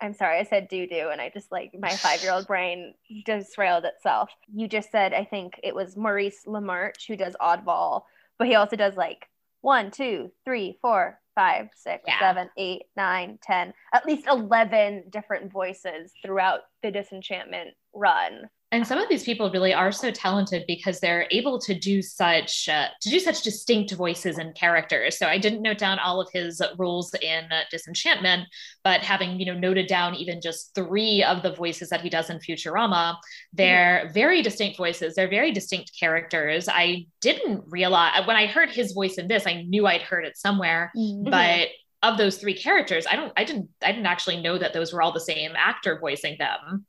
I'm 0.02 0.14
sorry, 0.14 0.40
I 0.40 0.44
said 0.44 0.68
do 0.68 0.88
do, 0.88 1.10
and 1.10 1.22
I 1.22 1.30
just 1.30 1.52
like 1.52 1.72
my 1.80 1.90
five 1.90 2.22
year 2.24 2.34
old 2.34 2.48
brain 2.48 2.94
disrailed 3.26 3.86
itself. 3.86 4.30
You 4.54 4.68
just 4.68 4.92
said 4.92 5.14
I 5.14 5.26
think 5.26 5.60
it 5.64 5.76
was 5.76 5.96
Maurice 5.96 6.44
LaMarche 6.48 7.08
who 7.08 7.16
does 7.16 7.36
Odval, 7.42 8.04
but 8.38 8.48
he 8.48 8.56
also 8.56 8.76
does 8.76 8.96
like 8.96 9.28
one, 9.62 9.92
two, 9.92 10.32
three, 10.44 10.78
four, 10.82 11.20
five, 11.36 11.68
six, 11.76 12.04
yeah. 12.08 12.20
seven, 12.20 12.50
eight, 12.58 12.84
nine, 12.96 13.40
ten, 13.42 13.74
at 13.94 14.06
least 14.06 14.28
11 14.28 15.06
different 15.10 15.52
voices 15.52 16.12
throughout 16.24 16.62
the 16.82 16.92
disenchantment 16.92 17.72
run 17.94 18.50
and 18.74 18.88
some 18.88 18.98
of 18.98 19.08
these 19.08 19.24
people 19.24 19.52
really 19.52 19.72
are 19.72 19.92
so 19.92 20.10
talented 20.10 20.64
because 20.68 21.00
they're 21.00 21.28
able 21.30 21.60
to 21.60 21.78
do 21.78 22.02
such 22.02 22.68
uh, 22.68 22.88
to 23.00 23.10
do 23.10 23.20
such 23.20 23.44
distinct 23.44 23.94
voices 23.94 24.38
and 24.38 24.56
characters 24.56 25.18
so 25.18 25.28
i 25.28 25.38
didn't 25.38 25.62
note 25.62 25.78
down 25.78 26.00
all 26.00 26.20
of 26.20 26.28
his 26.34 26.62
roles 26.78 27.14
in 27.22 27.46
uh, 27.52 27.62
disenchantment 27.72 28.48
but 28.84 29.02
having 29.02 29.40
you 29.40 29.46
know 29.46 29.58
noted 29.58 29.88
down 29.88 30.16
even 30.16 30.42
just 30.42 30.74
three 30.76 31.24
of 31.24 31.44
the 31.44 31.54
voices 31.54 31.90
that 31.90 32.02
he 32.02 32.10
does 32.10 32.30
in 32.30 32.40
futurama 32.40 33.16
they're 33.54 34.02
mm-hmm. 34.04 34.14
very 34.14 34.42
distinct 34.42 34.76
voices 34.76 35.14
they're 35.16 35.30
very 35.30 35.52
distinct 35.52 35.92
characters 35.98 36.68
i 36.68 37.06
didn't 37.22 37.64
realize 37.68 38.26
when 38.26 38.36
i 38.36 38.48
heard 38.48 38.70
his 38.70 38.92
voice 38.92 39.16
in 39.16 39.28
this 39.28 39.46
i 39.46 39.62
knew 39.62 39.86
i'd 39.86 40.02
heard 40.02 40.26
it 40.26 40.36
somewhere 40.36 40.92
mm-hmm. 40.98 41.30
but 41.30 41.68
of 42.02 42.18
those 42.18 42.38
three 42.38 42.56
characters 42.56 43.06
i 43.10 43.16
don't 43.16 43.32
i 43.38 43.44
didn't 43.44 43.70
i 43.84 43.92
didn't 43.92 44.08
actually 44.08 44.42
know 44.42 44.58
that 44.58 44.74
those 44.74 44.92
were 44.92 45.02
all 45.02 45.14
the 45.14 45.20
same 45.20 45.52
actor 45.56 46.00
voicing 46.00 46.36
them 46.38 46.86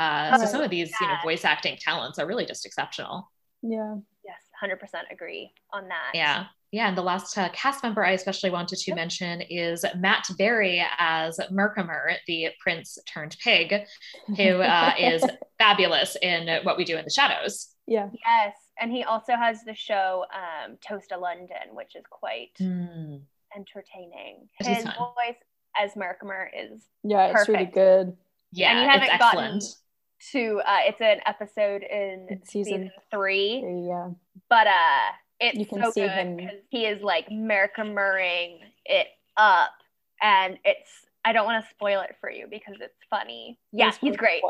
uh, 0.00 0.38
so 0.38 0.46
some 0.46 0.62
of 0.62 0.70
these, 0.70 0.90
you 1.00 1.06
know, 1.06 1.16
voice 1.22 1.44
acting 1.44 1.76
talents 1.78 2.18
are 2.18 2.26
really 2.26 2.46
just 2.46 2.64
exceptional. 2.64 3.30
Yeah. 3.62 3.96
Yes, 4.24 4.40
100% 4.62 5.12
agree 5.12 5.52
on 5.72 5.88
that. 5.88 6.12
Yeah. 6.14 6.46
Yeah, 6.72 6.86
and 6.86 6.96
the 6.96 7.02
last 7.02 7.36
uh, 7.36 7.48
cast 7.52 7.82
member 7.82 8.04
I 8.04 8.12
especially 8.12 8.50
wanted 8.50 8.78
to 8.78 8.94
mention 8.94 9.40
is 9.40 9.84
Matt 9.96 10.24
Berry 10.38 10.86
as 10.98 11.36
Merkimer, 11.50 12.14
the 12.28 12.50
prince 12.60 12.96
turned 13.12 13.36
pig, 13.42 13.74
who 14.36 14.60
uh, 14.60 14.92
is 14.98 15.24
fabulous 15.58 16.16
in 16.22 16.62
What 16.62 16.76
We 16.76 16.84
Do 16.84 16.96
in 16.96 17.04
the 17.04 17.10
Shadows. 17.10 17.74
Yeah. 17.88 18.08
Yes, 18.12 18.54
and 18.80 18.92
he 18.92 19.02
also 19.02 19.34
has 19.34 19.64
the 19.64 19.74
show 19.74 20.24
um, 20.32 20.76
Toast 20.86 21.10
of 21.10 21.20
London, 21.20 21.74
which 21.74 21.96
is 21.96 22.04
quite 22.08 22.54
mm. 22.60 23.20
entertaining. 23.56 24.48
His 24.60 24.84
voice 24.84 25.40
as 25.76 25.94
Merkimer 25.94 26.46
is 26.56 26.84
yeah, 27.02 27.32
it's 27.36 27.48
really 27.48 27.64
good. 27.64 28.16
Yeah, 28.52 28.70
and 28.70 28.80
you 28.80 28.88
haven't 28.88 29.18
gotten 29.18 29.56
excellent 29.56 29.64
to 30.32 30.60
uh, 30.66 30.78
it's 30.86 31.00
an 31.00 31.20
episode 31.26 31.82
in 31.82 32.40
season, 32.44 32.64
season 32.64 32.90
three. 33.10 33.86
Yeah. 33.88 34.10
But 34.48 34.66
uh 34.66 35.12
it's 35.40 35.58
you 35.58 35.66
can 35.66 35.82
so 35.82 35.90
see 35.90 36.02
good 36.02 36.36
because 36.36 36.60
he 36.68 36.84
is 36.84 37.02
like 37.02 37.28
Merkimer-ing 37.28 38.60
it 38.84 39.06
up 39.36 39.70
and 40.22 40.58
it's 40.64 40.90
I 41.24 41.32
don't 41.32 41.44
want 41.44 41.64
to 41.64 41.70
spoil 41.70 42.00
it 42.00 42.16
for 42.20 42.30
you 42.30 42.46
because 42.48 42.76
it's 42.80 42.94
funny. 43.08 43.58
Yeah, 43.72 43.92
he's 44.00 44.16
great. 44.16 44.42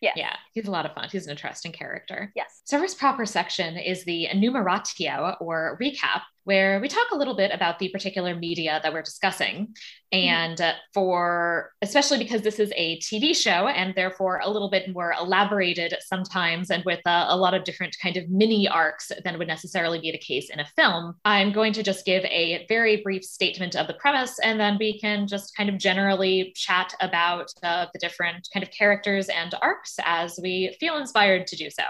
Yeah. 0.00 0.12
Yeah, 0.16 0.36
he's 0.52 0.66
a 0.66 0.70
lot 0.70 0.86
of 0.86 0.94
fun. 0.94 1.08
He's 1.10 1.26
an 1.26 1.30
interesting 1.30 1.72
character. 1.72 2.32
Yes. 2.34 2.62
So, 2.64 2.78
first 2.78 2.98
proper 2.98 3.26
section 3.26 3.76
is 3.76 4.04
the 4.04 4.26
enumeratio 4.26 5.36
or 5.40 5.78
recap, 5.80 6.22
where 6.44 6.80
we 6.80 6.88
talk 6.88 7.10
a 7.12 7.16
little 7.16 7.36
bit 7.36 7.52
about 7.52 7.78
the 7.78 7.88
particular 7.90 8.34
media 8.34 8.80
that 8.82 8.92
we're 8.92 9.02
discussing. 9.02 9.68
Mm-hmm. 10.12 10.28
And 10.28 10.60
uh, 10.60 10.72
for, 10.92 11.70
especially 11.82 12.18
because 12.18 12.42
this 12.42 12.58
is 12.58 12.72
a 12.74 12.98
TV 12.98 13.36
show 13.36 13.68
and 13.68 13.94
therefore 13.94 14.40
a 14.42 14.50
little 14.50 14.70
bit 14.70 14.92
more 14.92 15.14
elaborated 15.20 15.94
sometimes 16.00 16.70
and 16.70 16.84
with 16.84 17.00
uh, 17.06 17.26
a 17.28 17.36
lot 17.36 17.54
of 17.54 17.64
different 17.64 17.96
kind 18.02 18.16
of 18.16 18.28
mini 18.28 18.66
arcs 18.66 19.12
than 19.22 19.38
would 19.38 19.46
necessarily 19.48 20.00
be 20.00 20.10
the 20.10 20.18
case 20.18 20.50
in 20.50 20.60
a 20.60 20.66
film, 20.76 21.14
I'm 21.24 21.52
going 21.52 21.72
to 21.74 21.82
just 21.82 22.04
give 22.04 22.24
a 22.24 22.66
very 22.68 23.02
brief 23.02 23.22
statement 23.22 23.76
of 23.76 23.86
the 23.86 23.94
premise 23.94 24.38
and 24.40 24.58
then 24.58 24.76
we 24.80 24.98
can 24.98 25.28
just 25.28 25.56
kind 25.56 25.68
of 25.68 25.78
generally 25.78 26.52
chat 26.56 26.94
about 27.00 27.52
uh, 27.62 27.86
the 27.92 27.98
different 28.00 28.48
kind 28.52 28.64
of 28.64 28.70
characters 28.70 29.28
and 29.28 29.54
arcs 29.62 29.89
as 30.04 30.38
we 30.42 30.76
feel 30.78 30.96
inspired 30.96 31.46
to 31.48 31.56
do 31.56 31.70
so. 31.70 31.82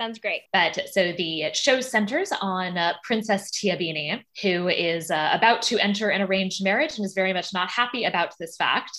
Sounds 0.00 0.20
great. 0.20 0.42
But 0.52 0.78
so 0.92 1.12
the 1.12 1.46
show 1.54 1.80
centers 1.80 2.32
on 2.40 2.78
uh, 2.78 2.94
Princess 3.02 3.50
Tiabeanie, 3.50 4.22
who 4.42 4.68
is 4.68 5.10
uh, 5.10 5.30
about 5.32 5.60
to 5.62 5.78
enter 5.78 6.10
an 6.10 6.22
arranged 6.22 6.62
marriage 6.62 6.96
and 6.96 7.04
is 7.04 7.14
very 7.14 7.32
much 7.32 7.52
not 7.52 7.68
happy 7.68 8.04
about 8.04 8.34
this 8.38 8.56
fact 8.56 8.92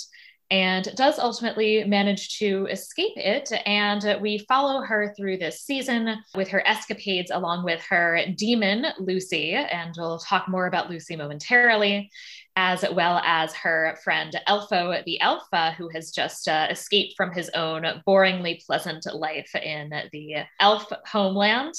and 0.52 0.94
does 0.96 1.20
ultimately 1.20 1.84
manage 1.84 2.38
to 2.40 2.66
escape 2.72 3.14
it. 3.16 3.52
And 3.66 4.20
we 4.22 4.40
follow 4.50 4.82
her 4.82 5.14
through 5.16 5.38
this 5.38 5.62
season 5.62 6.18
with 6.36 6.50
her 6.50 6.66
escapades 6.68 7.32
along 7.32 7.64
with 7.64 7.82
her 7.90 8.22
demon, 8.36 8.88
Lucy. 9.00 9.54
And 9.54 9.94
we'll 9.98 10.20
talk 10.20 10.50
more 10.50 10.66
about 10.66 10.90
Lucy 10.90 11.16
momentarily 11.16 12.10
as 12.62 12.84
well 12.92 13.22
as 13.24 13.54
her 13.54 13.98
friend 14.04 14.38
Elfo 14.46 15.02
the 15.06 15.22
Elf, 15.22 15.44
uh, 15.54 15.72
who 15.72 15.88
has 15.96 16.12
just 16.12 16.50
uh, 16.50 16.68
escaped 16.70 17.14
from 17.16 17.32
his 17.32 17.50
own 17.52 17.86
boringly 18.06 18.62
pleasant 18.66 19.06
life 19.16 19.56
in 19.56 19.90
the 20.12 20.44
elf 20.60 20.92
homeland. 21.06 21.74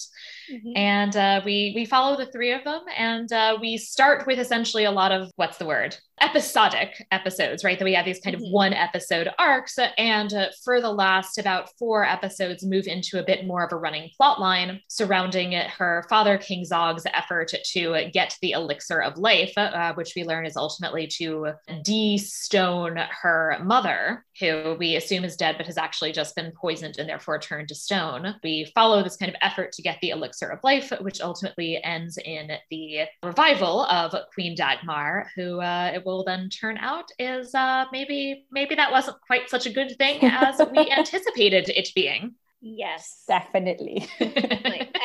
Mm-hmm. 0.50 0.72
And 0.76 1.14
uh, 1.14 1.42
we 1.44 1.74
we 1.76 1.84
follow 1.84 2.16
the 2.16 2.32
three 2.32 2.52
of 2.52 2.64
them, 2.64 2.80
and 2.96 3.30
uh, 3.30 3.58
we 3.60 3.76
start 3.76 4.26
with 4.26 4.38
essentially 4.38 4.84
a 4.84 4.90
lot 4.90 5.12
of 5.12 5.30
what's 5.36 5.58
the 5.58 5.66
word 5.66 5.94
episodic 6.20 7.06
episodes, 7.10 7.64
right? 7.64 7.78
That 7.78 7.84
we 7.84 7.94
have 7.94 8.04
these 8.04 8.20
kind 8.20 8.36
mm-hmm. 8.36 8.46
of 8.46 8.52
one 8.52 8.72
episode 8.72 9.28
arcs, 9.38 9.78
and 9.98 10.32
uh, 10.32 10.46
for 10.64 10.80
the 10.80 10.90
last 10.90 11.38
about 11.38 11.70
four 11.78 12.04
episodes, 12.04 12.64
move 12.64 12.86
into 12.86 13.18
a 13.18 13.24
bit 13.24 13.46
more 13.46 13.64
of 13.64 13.72
a 13.72 13.76
running 13.76 14.10
plot 14.16 14.40
line 14.40 14.80
surrounding 14.88 15.52
her 15.52 16.04
father 16.08 16.38
King 16.38 16.64
Zog's 16.64 17.06
effort 17.14 17.52
to 17.72 18.10
get 18.12 18.36
the 18.42 18.52
elixir 18.52 19.00
of 19.00 19.16
life, 19.18 19.52
uh, 19.56 19.94
which 19.94 20.12
we 20.14 20.24
learn 20.24 20.46
is 20.46 20.56
ultimately 20.56 21.06
to 21.18 21.52
de-stone 21.82 22.98
her 23.22 23.58
mother, 23.62 24.24
who 24.38 24.76
we 24.78 24.96
assume 24.96 25.24
is 25.24 25.36
dead 25.36 25.56
but 25.56 25.66
has 25.66 25.78
actually 25.78 26.12
just 26.12 26.34
been 26.34 26.52
poisoned 26.52 26.96
and 26.98 27.08
therefore 27.08 27.38
turned 27.38 27.68
to 27.68 27.74
stone. 27.74 28.34
We 28.42 28.70
follow 28.74 29.02
this 29.02 29.16
kind 29.16 29.30
of 29.30 29.36
effort 29.42 29.72
to 29.72 29.82
get 29.82 29.98
the 30.00 30.10
elixir 30.10 30.48
of 30.48 30.60
life, 30.62 30.92
which 31.00 31.20
ultimately 31.20 31.82
ends 31.82 32.18
in 32.18 32.50
the 32.70 33.04
revival 33.22 33.84
of 33.84 34.14
Queen 34.34 34.54
Dagmar, 34.54 35.28
who 35.36 35.60
uh, 35.60 35.92
it 35.94 36.04
will 36.04 36.09
then 36.24 36.48
turn 36.48 36.78
out 36.78 37.10
is 37.18 37.54
uh, 37.54 37.84
maybe 37.92 38.46
maybe 38.50 38.74
that 38.74 38.90
wasn't 38.90 39.20
quite 39.26 39.48
such 39.48 39.66
a 39.66 39.70
good 39.70 39.96
thing 39.98 40.18
as 40.22 40.60
we 40.72 40.90
anticipated 40.90 41.68
it 41.68 41.88
being. 41.94 42.34
Yes, 42.60 43.24
definitely. 43.28 44.06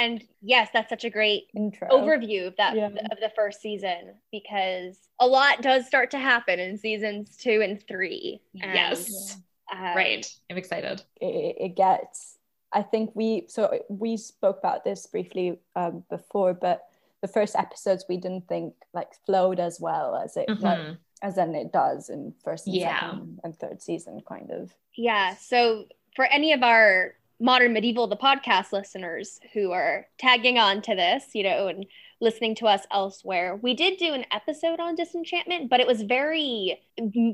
and 0.02 0.24
yes, 0.42 0.70
that's 0.74 0.90
such 0.90 1.06
a 1.06 1.10
great 1.10 1.44
Intro. 1.56 1.88
overview 1.90 2.48
of 2.48 2.56
that 2.58 2.76
yeah. 2.76 2.88
of 2.88 3.20
the 3.22 3.32
first 3.36 3.62
season 3.62 4.16
because 4.32 5.00
a 5.20 5.28
lot 5.28 5.62
does 5.62 5.88
start 5.88 6.12
to 6.12 6.20
happen 6.20 6.60
in 6.60 6.78
seasons 6.78 7.38
two 7.38 7.62
and 7.62 7.82
three. 7.88 8.42
And, 8.62 8.74
yes, 8.74 9.38
um, 9.74 9.80
right. 9.96 10.30
I'm 10.50 10.58
excited. 10.58 11.02
It, 11.22 11.56
it, 11.60 11.76
gets. 11.76 12.38
I 12.74 12.82
think 12.82 13.12
we 13.14 13.46
so 13.48 13.80
we 13.88 14.18
spoke 14.18 14.60
about 14.60 14.84
this 14.84 15.08
briefly 15.08 15.60
um, 15.78 16.04
before, 16.10 16.54
but 16.54 16.82
the 17.25 17.34
first 17.34 17.55
episodes 17.55 18.05
we 18.08 18.17
didn't 18.17 18.48
think 18.48 18.75
like 18.94 19.10
flowed 19.25 19.60
as 19.60 19.79
well 19.79 20.15
as 20.15 20.38
it 20.38 20.48
mm-hmm. 20.48 20.63
like, 20.63 20.98
as 21.24 21.36
then 21.36 21.55
it 21.55 21.72
does 21.74 22.10
in 22.10 22.36
first 22.44 22.67
and 22.67 22.75
yeah. 22.75 23.00
second 23.00 23.39
and 23.44 23.55
third 23.58 23.82
season, 23.82 24.22
kind 24.29 24.51
of. 24.51 24.72
Yeah. 24.96 25.36
So 25.36 25.86
for 26.15 26.25
any 26.25 26.53
of 26.53 26.62
our 26.62 27.15
modern 27.39 27.74
medieval 27.74 28.08
the 28.08 28.15
podcast 28.15 28.72
listeners 28.72 29.39
who 29.53 29.72
are 29.72 30.05
tagging 30.17 30.58
on 30.58 30.82
to 30.82 30.96
this 30.96 31.25
you 31.34 31.44
know 31.44 31.67
and 31.67 31.86
listening 32.22 32.55
to 32.55 32.65
us 32.65 32.84
elsewhere 32.94 33.60
we 33.62 33.74
did 33.74 33.98
do 33.98 34.13
an 34.13 34.25
episode 34.32 34.79
on 34.79 34.96
disenchantment 34.96 35.70
but 35.70 35.82
it 35.82 35.86
was 35.86 36.01
very 36.03 36.79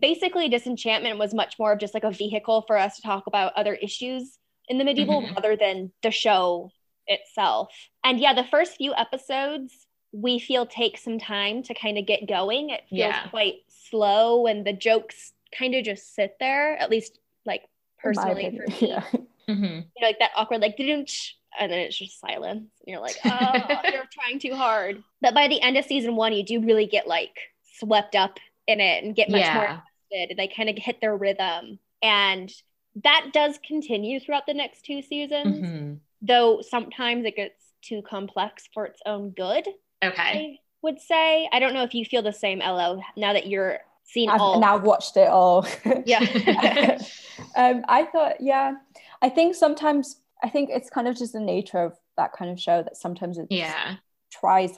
basically 0.01 0.49
disenchantment 0.49 1.19
was 1.19 1.35
much 1.35 1.59
more 1.59 1.71
of 1.71 1.79
just 1.79 1.93
like 1.93 2.03
a 2.03 2.09
vehicle 2.09 2.63
for 2.65 2.79
us 2.79 2.95
to 2.95 3.03
talk 3.03 3.27
about 3.27 3.53
other 3.53 3.75
issues 3.75 4.39
in 4.67 4.79
the 4.79 4.83
medieval 4.83 5.21
Mhm. 5.21 5.35
rather 5.35 5.55
than 5.55 5.91
the 6.01 6.09
show 6.09 6.71
itself 7.07 7.73
and 8.03 8.19
yeah 8.19 8.33
the 8.33 8.43
first 8.45 8.77
few 8.77 8.93
episodes 8.95 9.87
we 10.13 10.39
feel 10.39 10.65
take 10.65 10.97
some 10.97 11.17
time 11.19 11.63
to 11.63 11.73
kind 11.73 11.97
of 11.97 12.05
get 12.05 12.27
going 12.27 12.69
it 12.69 12.81
feels 12.89 12.99
Yeah. 12.99 13.27
quite 13.29 13.55
slow 13.69 14.45
and 14.47 14.65
the 14.65 14.73
jokes 14.73 15.33
kind 15.57 15.73
of 15.75 15.83
just 15.83 16.13
sit 16.15 16.35
there 16.39 16.77
at 16.77 16.89
least 16.89 17.19
like 17.45 17.63
personally 17.99 18.55
for 18.57 18.67
me 18.81 18.89
Yeah. 18.89 19.03
Mhm. 19.47 19.85
you 19.95 20.01
know, 20.01 20.07
like 20.07 20.19
that 20.19 20.31
awkward, 20.35 20.61
like, 20.61 20.77
didn't, 20.77 21.11
and 21.59 21.69
then 21.71 21.79
it's 21.79 21.97
just 21.97 22.19
silence. 22.21 22.59
And 22.79 22.87
you're 22.87 23.01
like, 23.01 23.17
oh, 23.25 23.79
you're 23.91 24.05
trying 24.13 24.39
too 24.39 24.55
hard. 24.55 25.03
But 25.19 25.33
by 25.33 25.47
the 25.49 25.59
end 25.61 25.75
of 25.77 25.83
season 25.85 26.15
one, 26.15 26.31
you 26.31 26.43
do 26.45 26.61
really 26.61 26.85
get 26.85 27.07
like 27.07 27.35
swept 27.79 28.15
up 28.15 28.39
in 28.67 28.79
it 28.79 29.03
and 29.03 29.15
get 29.15 29.29
much 29.29 29.41
more 29.53 29.63
Yeah. 29.63 29.79
invested. 30.11 30.29
And 30.31 30.39
they 30.39 30.47
kind 30.47 30.69
of 30.69 30.77
hit 30.77 31.01
their 31.01 31.17
rhythm. 31.17 31.79
And 32.01 32.53
that 33.03 33.31
does 33.33 33.59
continue 33.67 34.19
throughout 34.19 34.45
the 34.45 34.53
next 34.53 34.85
two 34.85 35.01
seasons, 35.01 35.65
Mhm. 35.65 35.99
Though 36.21 36.61
sometimes 36.61 37.25
it 37.25 37.35
gets 37.35 37.55
too 37.81 38.01
complex 38.07 38.67
for 38.73 38.85
its 38.85 38.99
own 39.05 39.31
good, 39.31 39.67
Okay. 40.03 40.21
I 40.21 40.57
would 40.81 40.99
say. 40.99 41.49
I 41.51 41.59
don't 41.59 41.73
know 41.73 41.83
if 41.83 41.93
you 41.93 42.05
feel 42.05 42.21
the 42.23 42.33
same, 42.33 42.61
Elo, 42.61 43.01
now 43.17 43.33
that 43.33 43.47
you're 43.47 43.79
seeing 44.03 44.29
all. 44.29 44.55
I've 44.55 44.59
now 44.61 44.77
watched 44.77 45.15
it 45.17 45.27
all. 45.27 45.65
yeah. 46.05 46.19
um, 47.55 47.83
I 47.87 48.05
thought, 48.05 48.41
yeah, 48.41 48.73
I 49.21 49.29
think 49.29 49.55
sometimes 49.55 50.17
I 50.43 50.49
think 50.49 50.69
it's 50.71 50.89
kind 50.89 51.07
of 51.07 51.15
just 51.15 51.33
the 51.33 51.39
nature 51.39 51.77
of 51.83 51.97
that 52.17 52.33
kind 52.33 52.49
of 52.51 52.59
show 52.59 52.81
that 52.81 52.97
sometimes 52.97 53.37
it 53.37 53.47
Yeah. 53.49 53.95
tries 54.31 54.73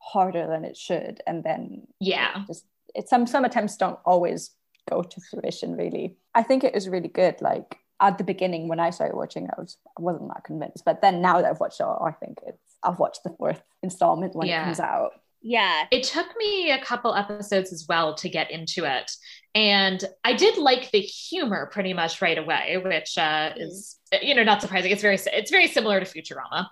harder 0.00 0.46
than 0.46 0.64
it 0.64 0.76
should, 0.76 1.20
and 1.26 1.42
then 1.44 1.86
Yeah. 2.00 2.44
just 2.46 2.64
it 2.94 3.08
some 3.08 3.26
some 3.26 3.44
attempts 3.44 3.76
don't 3.76 3.98
always 4.04 4.52
go 4.88 5.02
to 5.02 5.20
fruition. 5.30 5.76
Really, 5.76 6.16
I 6.34 6.42
think 6.42 6.64
it 6.64 6.74
is 6.76 6.88
really 6.88 7.08
good. 7.08 7.40
Like 7.40 7.78
at 8.00 8.18
the 8.18 8.24
beginning 8.24 8.68
when 8.68 8.80
I 8.80 8.90
started 8.90 9.16
watching, 9.16 9.48
I 9.48 9.60
was 9.60 9.76
I 9.98 10.02
wasn't 10.02 10.28
that 10.28 10.44
convinced, 10.44 10.84
but 10.84 11.00
then 11.02 11.20
now 11.22 11.40
that 11.40 11.50
I've 11.50 11.60
watched 11.60 11.80
it, 11.80 11.84
all, 11.84 12.04
I 12.06 12.12
think 12.12 12.38
it's 12.46 12.58
I've 12.82 12.98
watched 12.98 13.22
the 13.24 13.30
fourth 13.30 13.60
installment 13.82 14.34
when 14.34 14.46
Yeah. 14.48 14.62
it 14.62 14.64
comes 14.64 14.80
out. 14.80 15.12
yeah. 15.42 15.84
It 15.90 16.04
took 16.04 16.26
me 16.36 16.70
a 16.72 16.80
couple 16.80 17.14
episodes 17.14 17.72
as 17.72 17.86
well 17.88 18.14
to 18.16 18.28
get 18.28 18.50
into 18.50 18.84
it. 18.84 19.10
And 19.54 20.02
I 20.24 20.32
did 20.34 20.58
like 20.58 20.90
the 20.90 21.00
humor 21.00 21.66
pretty 21.72 21.92
much 21.94 22.20
right 22.22 22.38
away, 22.38 22.80
which 22.84 23.16
uh, 23.18 23.52
is, 23.56 23.97
you 24.22 24.34
know, 24.34 24.42
not 24.44 24.60
surprising. 24.60 24.90
It's 24.90 25.02
very, 25.02 25.18
it's 25.32 25.50
very 25.50 25.66
similar 25.66 26.00
to 26.00 26.06
Futurama. 26.06 26.66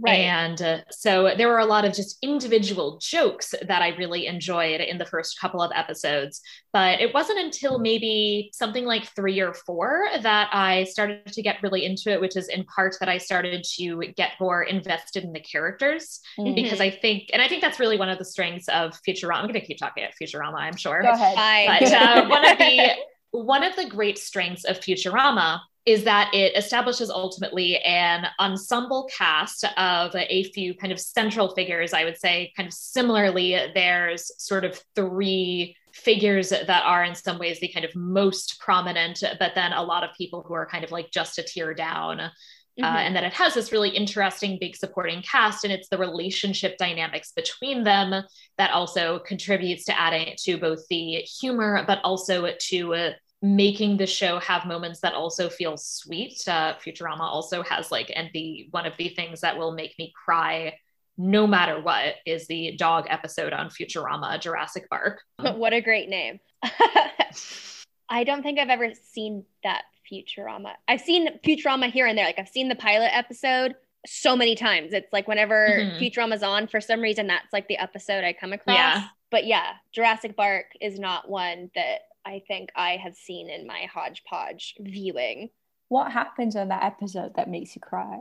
Right. 0.00 0.20
And 0.20 0.60
uh, 0.62 0.78
so 0.90 1.32
there 1.36 1.48
were 1.48 1.58
a 1.58 1.66
lot 1.66 1.84
of 1.84 1.92
just 1.92 2.18
individual 2.22 2.98
jokes 3.02 3.54
that 3.66 3.82
I 3.82 3.88
really 3.96 4.26
enjoyed 4.26 4.80
in 4.80 4.98
the 4.98 5.04
first 5.04 5.40
couple 5.40 5.60
of 5.60 5.72
episodes. 5.74 6.40
But 6.72 7.00
it 7.00 7.12
wasn't 7.12 7.40
until 7.40 7.78
maybe 7.78 8.50
something 8.52 8.84
like 8.84 9.06
three 9.16 9.40
or 9.40 9.54
four 9.54 10.04
that 10.22 10.50
I 10.52 10.84
started 10.84 11.26
to 11.26 11.42
get 11.42 11.62
really 11.62 11.84
into 11.84 12.10
it, 12.12 12.20
which 12.20 12.36
is 12.36 12.48
in 12.48 12.64
part 12.64 12.96
that 13.00 13.08
I 13.08 13.18
started 13.18 13.64
to 13.76 14.12
get 14.16 14.32
more 14.40 14.62
invested 14.62 15.24
in 15.24 15.32
the 15.32 15.40
characters 15.40 16.20
Mhm. 16.38 16.54
because 16.54 16.80
I 16.80 16.90
think, 16.90 17.30
and 17.32 17.42
I 17.42 17.48
think 17.48 17.62
that's 17.62 17.80
really 17.80 17.98
one 17.98 18.08
of 18.08 18.18
the 18.18 18.24
strengths 18.24 18.68
of 18.68 18.98
Futurama. 19.06 19.36
I'm 19.38 19.42
going 19.48 19.54
to 19.54 19.66
keep 19.66 19.78
talking 19.78 20.04
about 20.04 20.14
Futurama, 20.20 20.58
I'm 20.60 20.76
sure. 20.76 21.02
Go 21.02 21.10
ahead. 21.12 21.34
Bye. 21.34 21.78
But 21.80 21.92
uh, 21.92 22.28
one 22.28 22.48
of 22.48 22.58
the 22.58 22.90
one 23.30 23.62
of 23.62 23.76
the 23.76 23.86
great 23.88 24.18
strengths 24.18 24.64
of 24.64 24.78
Futurama 24.80 25.60
is 25.88 26.04
that 26.04 26.32
it 26.34 26.54
establishes 26.54 27.08
ultimately 27.08 27.78
an 27.78 28.26
ensemble 28.38 29.08
cast 29.16 29.64
of 29.78 30.14
a 30.14 30.44
few 30.52 30.74
kind 30.74 30.92
of 30.92 31.00
central 31.00 31.54
figures. 31.54 31.94
I 31.94 32.04
would 32.04 32.18
say, 32.18 32.52
kind 32.56 32.66
of 32.66 32.74
similarly, 32.74 33.58
there's 33.74 34.30
sort 34.36 34.66
of 34.66 34.78
three 34.94 35.74
figures 35.94 36.50
that 36.50 36.82
are 36.84 37.04
in 37.04 37.14
some 37.14 37.38
ways 37.38 37.58
the 37.58 37.68
kind 37.68 37.86
of 37.86 37.96
most 37.96 38.60
prominent, 38.60 39.24
but 39.38 39.52
then 39.54 39.72
a 39.72 39.82
lot 39.82 40.04
of 40.04 40.10
people 40.14 40.44
who 40.46 40.52
are 40.52 40.66
kind 40.66 40.84
of 40.84 40.90
like 40.90 41.10
just 41.10 41.38
a 41.38 41.42
tier 41.42 41.72
down 41.72 42.20
uh, 42.20 42.30
Mhm. 42.78 43.06
and 43.06 43.16
that 43.16 43.24
it 43.24 43.32
has 43.32 43.54
this 43.54 43.72
really 43.72 43.90
interesting 43.90 44.58
big 44.60 44.76
supporting 44.76 45.22
cast 45.22 45.64
and 45.64 45.72
it's 45.72 45.88
the 45.88 45.98
relationship 45.98 46.76
dynamics 46.76 47.32
between 47.32 47.82
them 47.82 48.22
that 48.58 48.70
also 48.72 49.18
contributes 49.20 49.84
to 49.86 49.98
adding 49.98 50.36
to 50.44 50.58
both 50.58 50.86
the 50.88 51.26
humor 51.40 51.82
but 51.86 51.98
also 52.04 52.54
to 52.60 52.94
uh, 52.94 53.12
making 53.40 53.96
the 53.96 54.06
show 54.06 54.38
have 54.40 54.66
moments 54.66 55.00
that 55.00 55.14
also 55.14 55.48
feel 55.48 55.76
sweet 55.76 56.42
uh, 56.48 56.74
futurama 56.74 57.20
also 57.20 57.62
has 57.62 57.90
like 57.92 58.10
and 58.14 58.28
the 58.34 58.66
one 58.72 58.84
of 58.84 58.92
the 58.98 59.08
things 59.10 59.40
that 59.42 59.56
will 59.56 59.72
make 59.72 59.94
me 59.98 60.12
cry 60.24 60.74
no 61.16 61.46
matter 61.46 61.80
what 61.80 62.16
is 62.26 62.46
the 62.48 62.74
dog 62.76 63.06
episode 63.08 63.52
on 63.52 63.68
futurama 63.68 64.40
jurassic 64.40 64.88
bark 64.90 65.20
what 65.38 65.72
a 65.72 65.80
great 65.80 66.08
name. 66.08 66.40
I 68.08 68.24
don't 68.24 68.42
think 68.42 68.58
I've 68.58 68.70
ever 68.70 68.92
seen 69.12 69.44
that 69.62 69.82
Futurama. 70.10 70.72
I've 70.88 71.00
seen 71.02 71.38
Futurama 71.44 71.90
here 71.90 72.06
and 72.06 72.16
there. 72.16 72.24
Like 72.24 72.38
I've 72.38 72.48
seen 72.48 72.68
the 72.68 72.74
pilot 72.74 73.10
episode 73.12 73.74
so 74.06 74.34
many 74.34 74.54
times. 74.54 74.92
It's 74.92 75.12
like 75.12 75.28
whenever 75.28 75.68
Mhm. 75.68 75.98
Futurama's 75.98 76.42
on, 76.42 76.66
for 76.68 76.80
some 76.80 77.00
reason, 77.00 77.26
that's 77.26 77.52
like 77.52 77.68
the 77.68 77.76
episode 77.76 78.24
I 78.24 78.32
come 78.32 78.52
across. 78.54 78.76
Yeah. 78.76 79.08
But 79.30 79.44
yeah, 79.44 79.72
Jurassic 79.92 80.36
Bark 80.36 80.66
is 80.80 80.98
not 80.98 81.28
one 81.28 81.70
that 81.74 82.07
I 82.24 82.42
think 82.46 82.70
I 82.76 82.96
have 83.02 83.14
seen 83.14 83.48
in 83.48 83.66
my 83.66 83.86
hodgepodge 83.92 84.74
viewing. 84.80 85.50
What 85.88 86.12
happens 86.12 86.56
in 86.56 86.68
that 86.68 86.82
episode 86.84 87.32
that 87.36 87.48
makes 87.48 87.74
you 87.74 87.80
cry? 87.80 88.20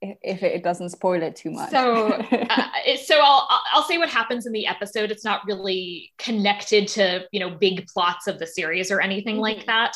If, 0.00 0.16
if 0.22 0.42
it 0.42 0.64
doesn't 0.64 0.88
spoil 0.90 1.22
it 1.22 1.36
too 1.36 1.50
much. 1.50 1.70
So, 1.70 2.06
uh, 2.32 2.66
so 3.04 3.20
I'll 3.22 3.48
I'll 3.72 3.84
say 3.84 3.98
what 3.98 4.08
happens 4.08 4.46
in 4.46 4.52
the 4.52 4.66
episode. 4.66 5.10
It's 5.10 5.24
not 5.24 5.42
really 5.46 6.12
connected 6.18 6.88
to 6.88 7.24
you 7.30 7.40
know 7.40 7.50
big 7.50 7.86
plots 7.86 8.26
of 8.26 8.38
the 8.38 8.46
series 8.46 8.90
or 8.90 9.00
anything 9.00 9.36
like 9.38 9.58
Mhm. 9.58 9.66
that. 9.66 9.92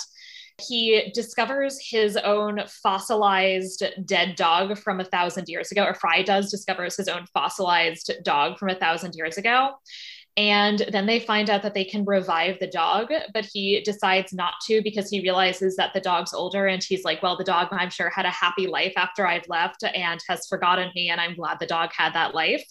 He 0.66 1.10
discovers 1.12 1.78
his 1.90 2.16
own 2.16 2.62
fossilized 2.82 3.82
dead 4.06 4.36
dog 4.36 4.78
from 4.78 5.00
a 5.00 5.04
thousand 5.04 5.48
years 5.48 5.70
ago, 5.72 5.84
or 5.84 5.92
Fry 5.94 6.22
does 6.22 6.50
discovers 6.50 6.96
his 6.96 7.08
own 7.08 7.26
fossilized 7.34 8.10
dog 8.22 8.58
from 8.58 8.70
a 8.70 8.74
thousand 8.74 9.14
years 9.16 9.36
ago. 9.38 9.72
And 10.36 10.84
then 10.92 11.06
they 11.06 11.20
find 11.20 11.48
out 11.48 11.62
that 11.62 11.72
they 11.72 11.84
can 11.84 12.04
revive 12.04 12.58
the 12.58 12.66
dog, 12.66 13.10
but 13.32 13.48
he 13.50 13.80
decides 13.80 14.34
not 14.34 14.52
to 14.66 14.82
because 14.82 15.08
he 15.08 15.22
realizes 15.22 15.76
that 15.76 15.94
the 15.94 16.00
dog's 16.00 16.34
older. 16.34 16.66
And 16.66 16.82
he's 16.82 17.04
like, 17.04 17.22
Well, 17.22 17.38
the 17.38 17.44
dog, 17.44 17.68
I'm 17.70 17.88
sure, 17.88 18.10
had 18.10 18.26
a 18.26 18.30
happy 18.30 18.66
life 18.66 18.92
after 18.96 19.26
I've 19.26 19.48
left 19.48 19.82
and 19.82 20.20
has 20.28 20.46
forgotten 20.46 20.90
me. 20.94 21.08
And 21.08 21.20
I'm 21.22 21.36
glad 21.36 21.58
the 21.58 21.66
dog 21.66 21.90
had 21.96 22.12
that 22.14 22.34
life. 22.34 22.64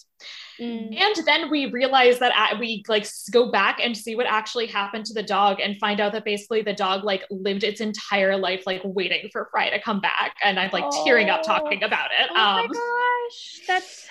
Mm. 0.60 0.96
And 0.96 1.26
then 1.26 1.50
we 1.50 1.66
realize 1.66 2.20
that 2.20 2.56
we 2.60 2.84
like 2.88 3.06
go 3.32 3.50
back 3.50 3.80
and 3.82 3.96
see 3.96 4.14
what 4.14 4.26
actually 4.26 4.66
happened 4.66 5.04
to 5.06 5.14
the 5.14 5.22
dog 5.22 5.58
and 5.60 5.76
find 5.78 6.00
out 6.00 6.12
that 6.12 6.24
basically 6.24 6.62
the 6.62 6.72
dog 6.72 7.02
like 7.04 7.24
lived 7.30 7.64
its 7.64 7.80
entire 7.80 8.36
life 8.36 8.62
like 8.64 8.80
waiting 8.84 9.28
for 9.32 9.48
Fry 9.50 9.70
to 9.70 9.80
come 9.80 10.00
back. 10.00 10.36
And 10.42 10.58
I'm 10.58 10.70
like 10.72 10.84
tearing 11.04 11.30
up 11.30 11.40
Oh. 11.42 11.46
talking 11.46 11.82
about 11.82 12.10
it. 12.18 12.30
Oh 12.30 12.34
my 12.34 12.60
um, 12.60 12.68
gosh, 12.68 13.60
that's. 13.66 14.08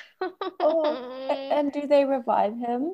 Oh, 0.60 1.50
and 1.52 1.72
do 1.72 1.88
they 1.88 2.04
revive 2.06 2.54
him? 2.58 2.94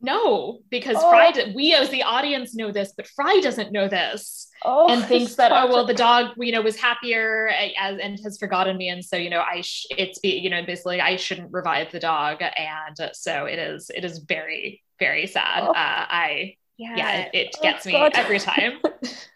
No, 0.00 0.60
because 0.70 0.96
Oh. 0.98 1.10
Fry, 1.10 1.52
we 1.54 1.74
as 1.74 1.90
the 1.90 2.02
audience 2.02 2.54
know 2.54 2.72
this, 2.72 2.92
but 2.96 3.06
Fry 3.06 3.40
doesn't 3.40 3.72
know 3.72 3.88
this. 3.88 4.48
Oh, 4.64 4.88
and 4.88 5.04
thinks 5.06 5.36
that 5.36 5.52
oh 5.52 5.68
well 5.68 5.86
the 5.86 5.94
dog 5.94 6.32
you 6.36 6.52
know 6.52 6.60
was 6.60 6.76
happier 6.76 7.48
as 7.78 7.98
and 7.98 8.18
has 8.24 8.36
forgotten 8.38 8.76
me 8.76 8.88
and 8.90 9.02
so 9.02 9.16
you 9.16 9.30
know 9.30 9.40
I 9.40 9.62
sh- 9.62 9.86
it's 9.90 10.18
be 10.18 10.38
you 10.38 10.50
know 10.50 10.62
basically 10.64 11.00
I 11.00 11.16
shouldn't 11.16 11.50
revive 11.52 11.90
the 11.92 11.98
dog 12.00 12.42
and 12.42 12.96
so 13.14 13.46
it 13.46 13.58
is 13.58 13.90
it 13.94 14.04
is 14.04 14.18
very 14.18 14.82
very 14.98 15.26
sad 15.26 15.62
Oh. 15.62 15.70
uh, 15.70 15.74
I 15.74 16.56
yeah. 16.80 16.96
yeah 16.96 17.16
it, 17.18 17.30
it 17.34 17.56
Oh, 17.58 17.62
gets 17.62 17.84
me 17.86 17.92
God. 17.92 18.12
every 18.14 18.38
time 18.40 18.72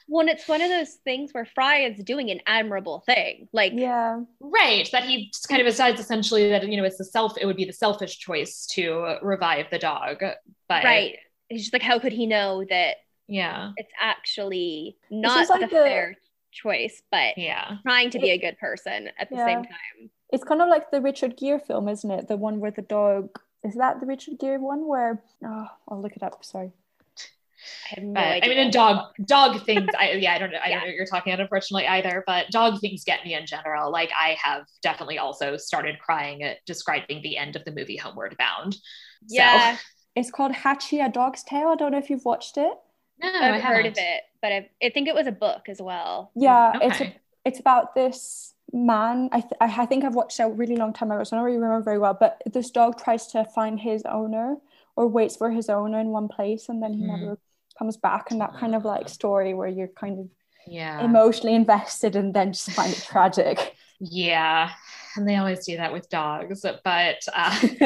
Well, 0.06 0.28
it's 0.28 0.46
one 0.46 0.60
of 0.60 0.68
those 0.68 0.92
things 1.02 1.32
where 1.32 1.46
Fry 1.46 1.78
is 1.86 1.98
doing 2.04 2.30
an 2.30 2.40
admirable 2.46 3.02
thing. 3.06 3.48
Like, 3.54 3.72
yeah. 3.74 4.20
right 4.38 4.86
that 4.92 5.04
he 5.04 5.28
just 5.32 5.48
kind 5.48 5.62
of 5.62 5.66
decides 5.66 5.98
essentially 5.98 6.50
that 6.50 6.68
you 6.68 6.76
know 6.76 6.84
it's 6.84 6.98
the 6.98 7.04
self 7.04 7.32
it 7.40 7.46
would 7.46 7.56
be 7.56 7.64
the 7.64 7.72
selfish 7.72 8.18
choice 8.18 8.66
to 8.74 9.16
revive 9.22 9.66
the 9.70 9.78
dog 9.78 10.18
but 10.68 10.84
right. 10.84 11.16
He's 11.48 11.62
just 11.62 11.72
like, 11.72 11.82
how 11.82 11.98
could 11.98 12.12
he 12.12 12.26
know 12.26 12.64
that 12.68 12.96
yeah 13.28 13.72
it's 13.76 13.92
actually 14.00 14.96
not 15.10 15.48
like 15.48 15.60
the 15.60 15.66
the- 15.68 15.82
fair 15.82 16.16
choice, 16.52 17.02
but 17.10 17.36
yeah 17.38 17.76
trying 17.82 18.10
to 18.10 18.18
be 18.18 18.30
a 18.30 18.38
good 18.38 18.58
person 18.58 19.08
at 19.18 19.30
the 19.30 19.36
Yeah. 19.36 19.46
same 19.46 19.62
time? 19.64 20.10
It's 20.32 20.44
kind 20.44 20.60
of 20.62 20.68
like 20.68 20.90
the 20.90 21.00
Richard 21.00 21.36
Gere 21.36 21.58
film, 21.60 21.88
isn't 21.88 22.10
it? 22.10 22.28
The 22.28 22.36
one 22.36 22.60
where 22.60 22.70
the 22.72 22.82
dog 22.82 23.38
is 23.64 23.74
that 23.76 24.00
the 24.00 24.06
Richard 24.06 24.38
Gere 24.38 24.58
one 24.58 24.86
where 24.86 25.22
oh 25.44 25.66
I'll 25.88 26.02
look 26.02 26.14
it 26.16 26.22
up, 26.22 26.44
sorry. 26.44 26.72
I 27.90 27.94
have 27.96 28.04
no 28.04 28.12
But, 28.14 28.44
I 28.44 28.48
mean, 28.48 28.58
in 28.58 28.70
dog 28.70 29.06
dog 29.24 29.64
things, 29.64 29.90
I 29.98 30.12
yeah, 30.20 30.34
I 30.34 30.38
don't 30.38 30.50
know, 30.52 30.58
I 30.64 30.68
Yeah. 30.68 30.76
don't 30.76 30.84
know 30.84 30.88
what 30.90 30.96
you're 30.96 31.06
talking 31.06 31.32
about, 31.32 31.42
unfortunately 31.42 31.86
either. 31.88 32.24
But 32.26 32.50
dog 32.50 32.80
things 32.80 33.04
get 33.04 33.24
me 33.24 33.34
in 33.34 33.46
general. 33.46 33.90
Like 33.90 34.10
I 34.18 34.36
have 34.42 34.64
definitely 34.82 35.18
also 35.18 35.56
started 35.56 35.98
crying 35.98 36.42
at 36.42 36.58
describing 36.66 37.22
the 37.22 37.36
end 37.36 37.56
of 37.56 37.64
the 37.64 37.72
movie 37.72 37.96
Homeward 37.96 38.36
Bound. 38.38 38.74
So- 38.74 38.80
yeah, 39.28 39.76
It's 40.16 40.30
called 40.30 40.52
Hachi 40.52 41.04
a 41.04 41.10
Dog's 41.10 41.42
Tale. 41.42 41.68
I 41.68 41.74
don't 41.74 41.90
know 41.90 41.98
if 41.98 42.08
you've 42.08 42.24
watched 42.24 42.56
it. 42.56 42.72
no, 43.20 43.28
I 43.30 43.56
I've 43.56 43.62
heard 43.62 43.86
of 43.86 43.94
it, 43.96 44.22
but 44.40 44.52
I've, 44.52 44.64
I 44.82 44.90
think 44.90 45.08
it 45.08 45.14
was 45.14 45.26
a 45.26 45.32
book 45.32 45.68
as 45.68 45.82
well. 45.82 46.30
Yeah, 46.36 46.72
it's 46.80 47.00
Okay. 47.00 47.16
it's 47.44 47.58
about 47.60 47.94
this 47.96 48.54
man 48.72 49.28
I, 49.32 49.40
th- 49.40 49.52
I 49.60 49.86
think 49.86 50.04
i've 50.04 50.14
watched 50.14 50.40
a 50.40 50.48
really 50.48 50.76
long 50.76 50.92
time 50.92 51.10
ago 51.12 51.22
so 51.22 51.36
i 51.36 51.38
don't 51.38 51.44
really 51.46 51.58
remember 51.58 51.82
very 51.84 51.98
well 51.98 52.14
but 52.18 52.42
this 52.46 52.70
dog 52.70 52.98
tries 53.00 53.26
to 53.28 53.44
find 53.44 53.78
his 53.78 54.02
owner 54.04 54.56
or 54.96 55.06
waits 55.06 55.36
for 55.36 55.50
his 55.50 55.68
owner 55.68 56.00
in 56.00 56.08
one 56.08 56.26
place 56.28 56.68
and 56.68 56.82
then 56.82 56.94
he 56.94 57.04
mm-hmm. 57.04 57.20
never 57.20 57.38
comes 57.78 57.96
back 57.96 58.30
and 58.30 58.40
that 58.40 58.54
kind 58.54 58.74
of 58.74 58.84
like 58.84 59.08
story 59.08 59.54
where 59.54 59.68
you're 59.68 59.88
kind 59.88 60.18
of 60.18 60.28
yeah. 60.66 61.04
emotionally 61.04 61.54
invested 61.54 62.16
and 62.16 62.34
then 62.34 62.52
just 62.52 62.70
find 62.72 62.92
it 62.92 63.02
tragic. 63.02 63.74
Yeah. 64.00 64.70
And 65.16 65.28
they 65.28 65.36
always 65.36 65.64
do 65.64 65.76
that 65.76 65.92
with 65.92 66.08
dogs 66.08 66.64
but 66.84 67.18
uh, 67.32 67.60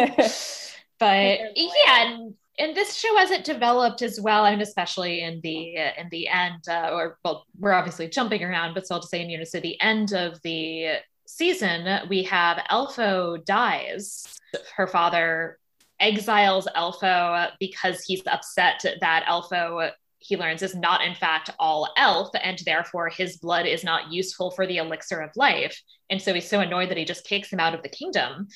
but 0.98 1.38
yeah 1.54 2.06
and, 2.06 2.34
and 2.58 2.74
this 2.74 2.96
show 2.96 3.16
hasn't 3.16 3.44
developed 3.44 4.02
as 4.02 4.20
well 4.20 4.46
and 4.46 4.62
especially 4.62 5.20
in 5.20 5.40
the 5.42 5.76
in 5.76 6.08
the 6.10 6.28
end 6.28 6.64
uh, 6.68 6.90
or 6.92 7.18
well 7.24 7.44
we're 7.58 7.72
obviously 7.72 8.08
jumping 8.08 8.42
around 8.42 8.74
but 8.74 8.86
still 8.86 9.00
to 9.00 9.06
say 9.06 9.22
in 9.22 9.30
unison 9.30 9.60
the 9.62 9.80
end 9.80 10.12
of 10.12 10.40
the 10.42 10.96
season 11.26 12.08
we 12.08 12.22
have 12.22 12.56
elfo 12.70 13.44
dies 13.44 14.38
her 14.74 14.86
father 14.86 15.58
exiles 16.00 16.68
elfo 16.76 17.50
because 17.58 18.02
he's 18.06 18.22
upset 18.26 18.84
that 19.00 19.24
elfo 19.26 19.90
he 20.20 20.36
learns 20.36 20.62
is 20.62 20.74
not 20.74 21.04
in 21.04 21.14
fact 21.14 21.50
all 21.58 21.92
elf 21.96 22.30
and 22.42 22.58
therefore 22.64 23.08
his 23.08 23.36
blood 23.36 23.66
is 23.66 23.84
not 23.84 24.12
useful 24.12 24.50
for 24.50 24.66
the 24.66 24.78
elixir 24.78 25.20
of 25.20 25.30
life. 25.36 25.80
And 26.10 26.20
so 26.20 26.34
he's 26.34 26.48
so 26.48 26.60
annoyed 26.60 26.90
that 26.90 26.96
he 26.96 27.04
just 27.04 27.24
kicks 27.24 27.52
him 27.52 27.60
out 27.60 27.74
of 27.74 27.82
the 27.82 27.88
kingdom. 27.88 28.48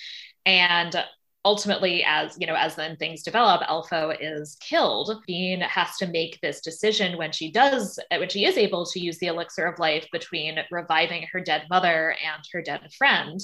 And 0.44 1.04
ultimately 1.44 2.04
as 2.06 2.36
you 2.38 2.46
know 2.46 2.54
as 2.54 2.76
then 2.76 2.96
things 2.96 3.22
develop 3.22 3.62
elfo 3.62 4.16
is 4.20 4.56
killed. 4.60 5.22
Bean 5.26 5.60
has 5.60 5.96
to 5.96 6.06
make 6.06 6.40
this 6.40 6.60
decision 6.60 7.16
when 7.16 7.32
she 7.32 7.50
does 7.50 7.98
when 8.10 8.28
she 8.28 8.44
is 8.44 8.56
able 8.56 8.84
to 8.86 9.00
use 9.00 9.18
the 9.18 9.26
elixir 9.26 9.66
of 9.66 9.78
life 9.78 10.06
between 10.12 10.58
reviving 10.70 11.26
her 11.32 11.40
dead 11.40 11.64
mother 11.70 12.10
and 12.10 12.44
her 12.52 12.62
dead 12.62 12.80
friend 12.96 13.40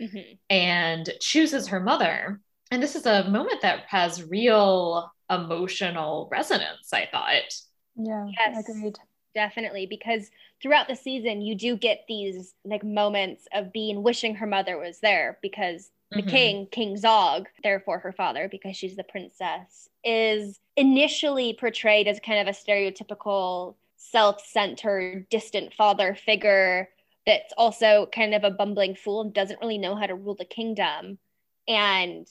mm-hmm. 0.00 0.34
and 0.50 1.10
chooses 1.20 1.68
her 1.68 1.80
mother 1.80 2.40
and 2.70 2.82
this 2.82 2.94
is 2.94 3.06
a 3.06 3.28
moment 3.28 3.62
that 3.62 3.84
has 3.88 4.28
real 4.28 5.10
emotional 5.30 6.28
resonance 6.30 6.92
i 6.92 7.06
thought. 7.10 7.42
Yeah 7.96 8.26
yes, 8.38 8.68
agreed. 8.68 8.96
Definitely 9.34 9.86
because 9.86 10.30
throughout 10.62 10.88
the 10.88 10.96
season 10.96 11.42
you 11.42 11.54
do 11.54 11.76
get 11.76 12.04
these 12.08 12.54
like 12.64 12.82
moments 12.82 13.46
of 13.52 13.72
being 13.72 14.02
wishing 14.02 14.34
her 14.36 14.46
mother 14.46 14.78
was 14.78 15.00
there 15.00 15.38
because 15.42 15.90
the 16.10 16.20
mm-hmm. 16.20 16.30
king 16.30 16.66
king 16.70 16.96
zog 16.96 17.46
therefore 17.62 17.98
her 17.98 18.12
father 18.12 18.48
because 18.50 18.76
she's 18.76 18.96
the 18.96 19.04
princess 19.04 19.88
is 20.02 20.58
initially 20.76 21.56
portrayed 21.60 22.08
as 22.08 22.18
kind 22.20 22.40
of 22.40 22.52
a 22.52 22.58
stereotypical 22.58 23.74
self-centered 23.96 25.28
distant 25.28 25.74
father 25.74 26.14
figure 26.14 26.88
that's 27.28 27.52
also 27.58 28.08
kind 28.12 28.34
of 28.34 28.42
a 28.42 28.50
bumbling 28.50 28.94
fool 28.94 29.20
and 29.20 29.34
doesn't 29.34 29.60
really 29.60 29.76
know 29.76 29.94
how 29.94 30.06
to 30.06 30.14
rule 30.14 30.34
the 30.34 30.46
kingdom. 30.46 31.18
And 31.68 32.26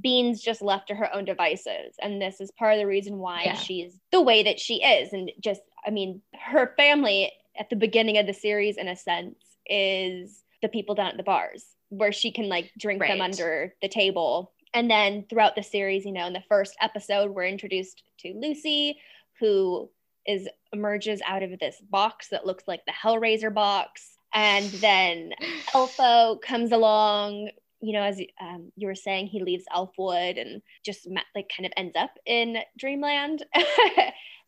Bean's 0.00 0.42
just 0.42 0.62
left 0.62 0.88
to 0.88 0.94
her 0.94 1.14
own 1.14 1.24
devices. 1.24 1.94
And 2.00 2.20
this 2.20 2.40
is 2.40 2.50
part 2.52 2.74
of 2.74 2.78
the 2.78 2.86
reason 2.86 3.18
why 3.18 3.42
yeah. 3.44 3.54
she's 3.54 3.98
the 4.12 4.20
way 4.20 4.42
that 4.42 4.60
she 4.60 4.82
is. 4.82 5.12
And 5.12 5.30
just, 5.40 5.62
I 5.86 5.90
mean, 5.90 6.22
her 6.38 6.74
family 6.76 7.32
at 7.58 7.70
the 7.70 7.76
beginning 7.76 8.18
of 8.18 8.26
the 8.26 8.34
series, 8.34 8.76
in 8.76 8.88
a 8.88 8.96
sense, 8.96 9.36
is 9.66 10.42
the 10.62 10.68
people 10.68 10.94
down 10.94 11.08
at 11.08 11.16
the 11.16 11.22
bars 11.22 11.64
where 11.88 12.12
she 12.12 12.32
can 12.32 12.48
like 12.48 12.72
drink 12.78 13.00
right. 13.00 13.10
them 13.10 13.20
under 13.20 13.74
the 13.80 13.88
table. 13.88 14.52
And 14.74 14.90
then 14.90 15.24
throughout 15.28 15.54
the 15.54 15.62
series, 15.62 16.04
you 16.04 16.12
know, 16.12 16.26
in 16.26 16.32
the 16.32 16.42
first 16.48 16.74
episode, 16.80 17.30
we're 17.30 17.46
introduced 17.46 18.02
to 18.20 18.34
Lucy, 18.34 18.98
who 19.40 19.88
is 20.26 20.48
emerges 20.72 21.22
out 21.26 21.42
of 21.42 21.58
this 21.58 21.80
box 21.88 22.28
that 22.28 22.44
looks 22.44 22.64
like 22.66 22.84
the 22.84 22.92
Hellraiser 22.92 23.52
box. 23.52 24.16
And 24.34 24.66
then 24.66 25.32
Elfo 25.72 26.40
comes 26.40 26.72
along, 26.72 27.50
you 27.80 27.92
know, 27.92 28.02
as 28.02 28.20
um, 28.40 28.72
you 28.76 28.86
were 28.86 28.94
saying, 28.94 29.26
he 29.26 29.42
leaves 29.42 29.64
Elfwood 29.74 30.40
and 30.40 30.62
just 30.84 31.08
met, 31.08 31.24
like 31.34 31.50
kind 31.54 31.66
of 31.66 31.72
ends 31.76 31.94
up 31.96 32.10
in 32.24 32.58
Dreamland. 32.78 33.44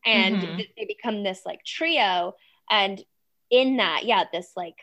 and 0.07 0.37
mm-hmm. 0.37 0.61
they 0.77 0.85
become 0.87 1.23
this 1.23 1.43
like 1.45 1.65
trio. 1.65 2.35
And 2.71 3.03
in 3.51 3.77
that, 3.77 4.05
yeah, 4.05 4.25
this 4.33 4.53
like 4.57 4.77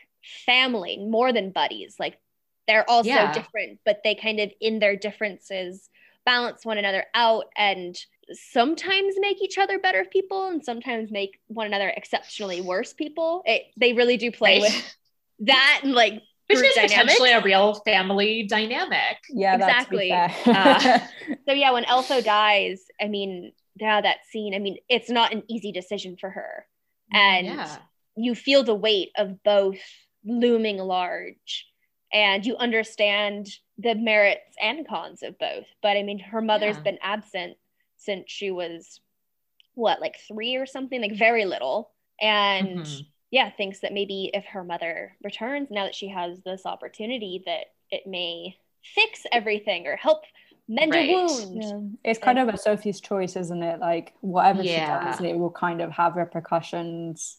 family, 0.44 0.98
more 0.98 1.32
than 1.32 1.50
buddies, 1.50 1.96
like 1.98 2.18
they're 2.66 2.88
also 2.88 3.10
yeah. 3.10 3.32
different, 3.32 3.80
but 3.84 4.00
they 4.04 4.14
kind 4.14 4.40
of, 4.40 4.50
in 4.60 4.78
their 4.78 4.96
differences, 4.96 5.88
balance 6.24 6.64
one 6.64 6.78
another 6.78 7.04
out 7.14 7.44
and 7.56 7.96
sometimes 8.32 9.14
make 9.18 9.40
each 9.40 9.58
other 9.58 9.78
better 9.78 10.04
people 10.04 10.48
and 10.48 10.64
sometimes 10.64 11.10
make 11.10 11.38
one 11.46 11.66
another 11.66 11.92
exceptionally 11.96 12.60
worse 12.60 12.92
people. 12.92 13.42
It, 13.46 13.62
they 13.76 13.92
really 13.92 14.16
do 14.16 14.32
play 14.32 14.60
right. 14.60 14.72
with 14.72 14.96
that 15.48 15.80
and 15.84 15.92
like 15.92 16.22
which 16.48 16.58
is 16.58 16.74
dynamics. 16.74 16.94
potentially 16.94 17.32
a 17.32 17.42
real 17.42 17.74
family 17.84 18.44
dynamic. 18.44 19.18
Yeah, 19.30 19.54
exactly. 19.54 20.12
uh, 20.12 20.28
so 21.48 21.52
yeah, 21.52 21.72
when 21.72 21.84
Elfo 21.84 22.24
dies, 22.24 22.84
I 23.00 23.08
mean, 23.08 23.52
yeah, 23.76 24.00
that 24.00 24.18
scene. 24.30 24.54
I 24.54 24.58
mean, 24.58 24.78
it's 24.88 25.10
not 25.10 25.32
an 25.32 25.42
easy 25.48 25.72
decision 25.72 26.16
for 26.18 26.30
her, 26.30 26.66
and 27.12 27.46
yeah. 27.46 27.76
you 28.16 28.34
feel 28.34 28.62
the 28.62 28.74
weight 28.74 29.10
of 29.16 29.42
both 29.42 29.80
looming 30.24 30.78
large, 30.78 31.66
and 32.12 32.44
you 32.44 32.56
understand 32.56 33.48
the 33.78 33.94
merits 33.94 34.54
and 34.60 34.86
cons 34.86 35.22
of 35.22 35.38
both. 35.38 35.66
But 35.82 35.96
I 35.96 36.02
mean, 36.02 36.18
her 36.20 36.40
mother's 36.40 36.76
yeah. 36.76 36.82
been 36.82 36.98
absent 37.02 37.56
since 37.96 38.24
she 38.28 38.50
was 38.50 39.00
what, 39.74 40.00
like 40.00 40.16
three 40.28 40.56
or 40.56 40.66
something, 40.66 41.00
like 41.00 41.16
very 41.16 41.44
little, 41.44 41.90
and. 42.20 42.78
Mm-hmm 42.78 43.02
yeah, 43.30 43.50
thinks 43.50 43.80
that 43.80 43.92
maybe 43.92 44.30
if 44.32 44.44
her 44.46 44.64
mother 44.64 45.16
returns 45.22 45.68
now 45.70 45.84
that 45.84 45.94
she 45.94 46.08
has 46.08 46.40
this 46.44 46.64
opportunity, 46.64 47.42
that 47.46 47.66
it 47.90 48.06
may 48.06 48.56
fix 48.94 49.22
everything 49.32 49.86
or 49.86 49.96
help 49.96 50.22
mend 50.68 50.92
right. 50.92 51.10
a 51.10 51.12
wound. 51.12 51.62
Yeah. 51.62 52.10
It's 52.10 52.20
kind 52.20 52.38
of 52.38 52.48
a 52.48 52.56
Sophie's 52.56 53.00
choice, 53.00 53.36
isn't 53.36 53.62
it? 53.62 53.80
Like 53.80 54.14
whatever 54.20 54.62
yeah. 54.62 55.12
she 55.14 55.22
does, 55.22 55.32
it 55.32 55.38
will 55.38 55.50
kind 55.50 55.80
of 55.80 55.90
have 55.92 56.16
repercussions 56.16 57.38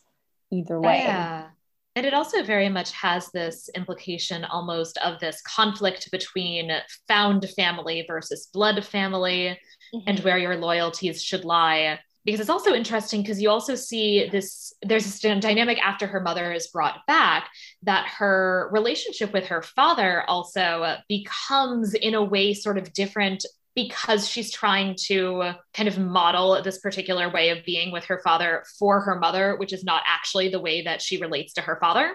either 0.52 0.80
way. 0.80 1.00
Yeah. 1.00 1.48
And 1.96 2.06
it 2.06 2.14
also 2.14 2.44
very 2.44 2.70
much 2.70 2.92
has 2.92 3.32
this 3.32 3.70
implication 3.74 4.46
almost 4.46 5.00
of 5.00 5.20
this 5.20 5.42
conflict 5.42 6.12
between 6.12 6.72
found 7.08 7.50
family 7.56 8.06
versus 8.08 8.50
blood 8.54 8.86
family 8.86 9.58
mm-hmm. 9.94 10.08
and 10.08 10.20
where 10.20 10.38
your 10.38 10.58
loyalties 10.58 11.24
should 11.24 11.44
lie 11.44 12.00
because 12.28 12.42
it's 12.42 12.50
also 12.50 12.74
interesting 12.74 13.22
because 13.22 13.42
you 13.42 13.50
also 13.50 13.74
see 13.74 14.28
this 14.30 14.74
there's 14.82 15.06
this 15.06 15.22
dynamic 15.22 15.80
after 15.80 16.06
her 16.06 16.20
mother 16.20 16.52
is 16.52 16.68
brought 16.68 17.08
back 17.08 17.50
that 17.84 18.06
her 18.10 18.70
relationship 18.74 19.32
with 19.32 19.46
her 19.46 19.62
father 19.62 20.24
also 20.28 20.98
becomes 21.08 21.94
in 21.94 22.14
a 22.16 22.24
way 22.24 22.54
sort 22.54 22.78
of 22.78 22.92
different 22.92 23.46
because 23.76 24.28
she's 24.28 24.52
trying 24.52 24.96
to 25.06 25.54
kind 25.74 25.88
of 25.88 25.98
model 25.98 26.62
this 26.64 26.80
particular 26.80 27.32
way 27.32 27.50
of 27.50 27.64
being 27.66 27.94
with 27.94 28.04
her 28.04 28.20
father 28.22 28.66
for 28.78 29.00
her 29.00 29.18
mother 29.18 29.56
which 29.56 29.72
is 29.72 29.86
not 29.86 30.04
actually 30.06 30.50
the 30.50 30.60
way 30.60 30.82
that 30.82 31.02
she 31.02 31.22
relates 31.22 31.54
to 31.54 31.62
her 31.62 31.78
father 31.80 32.12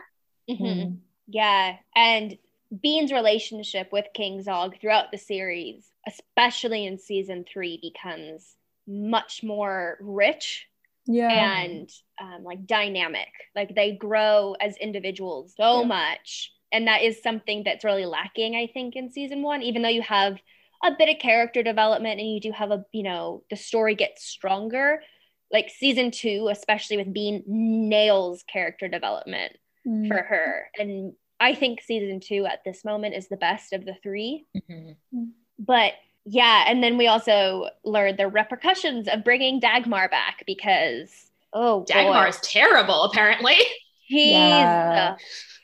mm-hmm. 0.49 0.65
Mm. 0.65 0.99
yeah 1.27 1.77
and 1.97 2.37
Bean's 2.83 3.13
relationship 3.13 3.89
with 3.93 4.07
King 4.15 4.41
Zog 4.41 4.81
throughout 4.81 5.13
the 5.13 5.19
series, 5.19 5.91
especially 6.09 6.87
in 6.87 6.97
season 6.97 7.45
three, 7.45 7.79
becomes 7.83 8.57
much 8.87 9.43
more 9.43 9.99
rich 10.01 10.67
yeah. 11.07 11.61
and 11.61 11.91
um, 12.21 12.45
like 12.45 12.67
dynamic. 12.67 13.29
Like 13.55 13.75
they 13.75 13.93
grow 13.93 14.55
as 14.61 14.77
individuals 14.77 15.55
so 15.57 15.81
yeah. 15.81 15.87
much. 15.87 16.53
And 16.71 16.87
that 16.87 17.03
is 17.03 17.23
something 17.23 17.65
that's 17.65 17.85
really 17.85 18.07
lacking 18.07 18.57
i 18.57 18.67
think 18.67 18.97
in 18.97 19.13
season 19.13 19.43
one 19.43 19.63
even 19.63 19.83
though 19.83 19.91
you 19.91 20.01
have 20.01 20.39
a 20.83 20.93
bit 20.99 21.11
of 21.11 21.21
character 21.21 21.63
development 21.63 22.19
and 22.19 22.33
you 22.33 22.41
do 22.41 22.51
have 22.51 22.71
a 22.71 22.85
you 22.93 23.03
know 23.03 23.45
the 23.51 23.57
story 23.57 23.95
gets 23.95 24.25
stronger. 24.25 25.03
Like 25.51 25.69
season 25.69 26.11
two 26.11 26.49
especially 26.51 26.97
with 26.97 27.13
bean 27.13 27.43
nails 27.47 28.43
character 28.51 28.89
development 28.89 29.53
mm. 29.87 30.09
for 30.09 30.23
her. 30.23 30.69
And 30.79 31.13
i 31.41 31.55
think 31.55 31.83
season 31.83 32.21
two 32.21 32.47
at 32.47 32.65
this 32.65 32.85
moment 32.85 33.15
is 33.15 33.29
the 33.29 33.37
best 33.37 33.73
of 33.73 33.85
the 33.85 33.97
3 34.03 34.47
mm-hmm. 34.57 35.25
but 35.59 35.93
yeah, 36.25 36.65
and 36.67 36.83
then 36.83 36.97
we 36.99 37.07
also 37.07 37.69
learned 37.85 38.19
the 38.19 38.29
repercussions 38.29 39.09
of 39.09 39.25
bringing 39.25 39.61
Dagmar 39.61 40.09
back 40.09 40.45
because 40.47 41.11
oh, 41.53 41.85
Dagmar 41.87 42.29
is 42.29 42.39
terrible. 42.41 43.05
Apparently, 43.05 43.57
he's 44.07 44.33
yeah. 44.33 45.17
the 45.17 45.23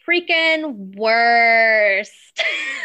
freaking 0.08 0.96
worst. 0.96 2.12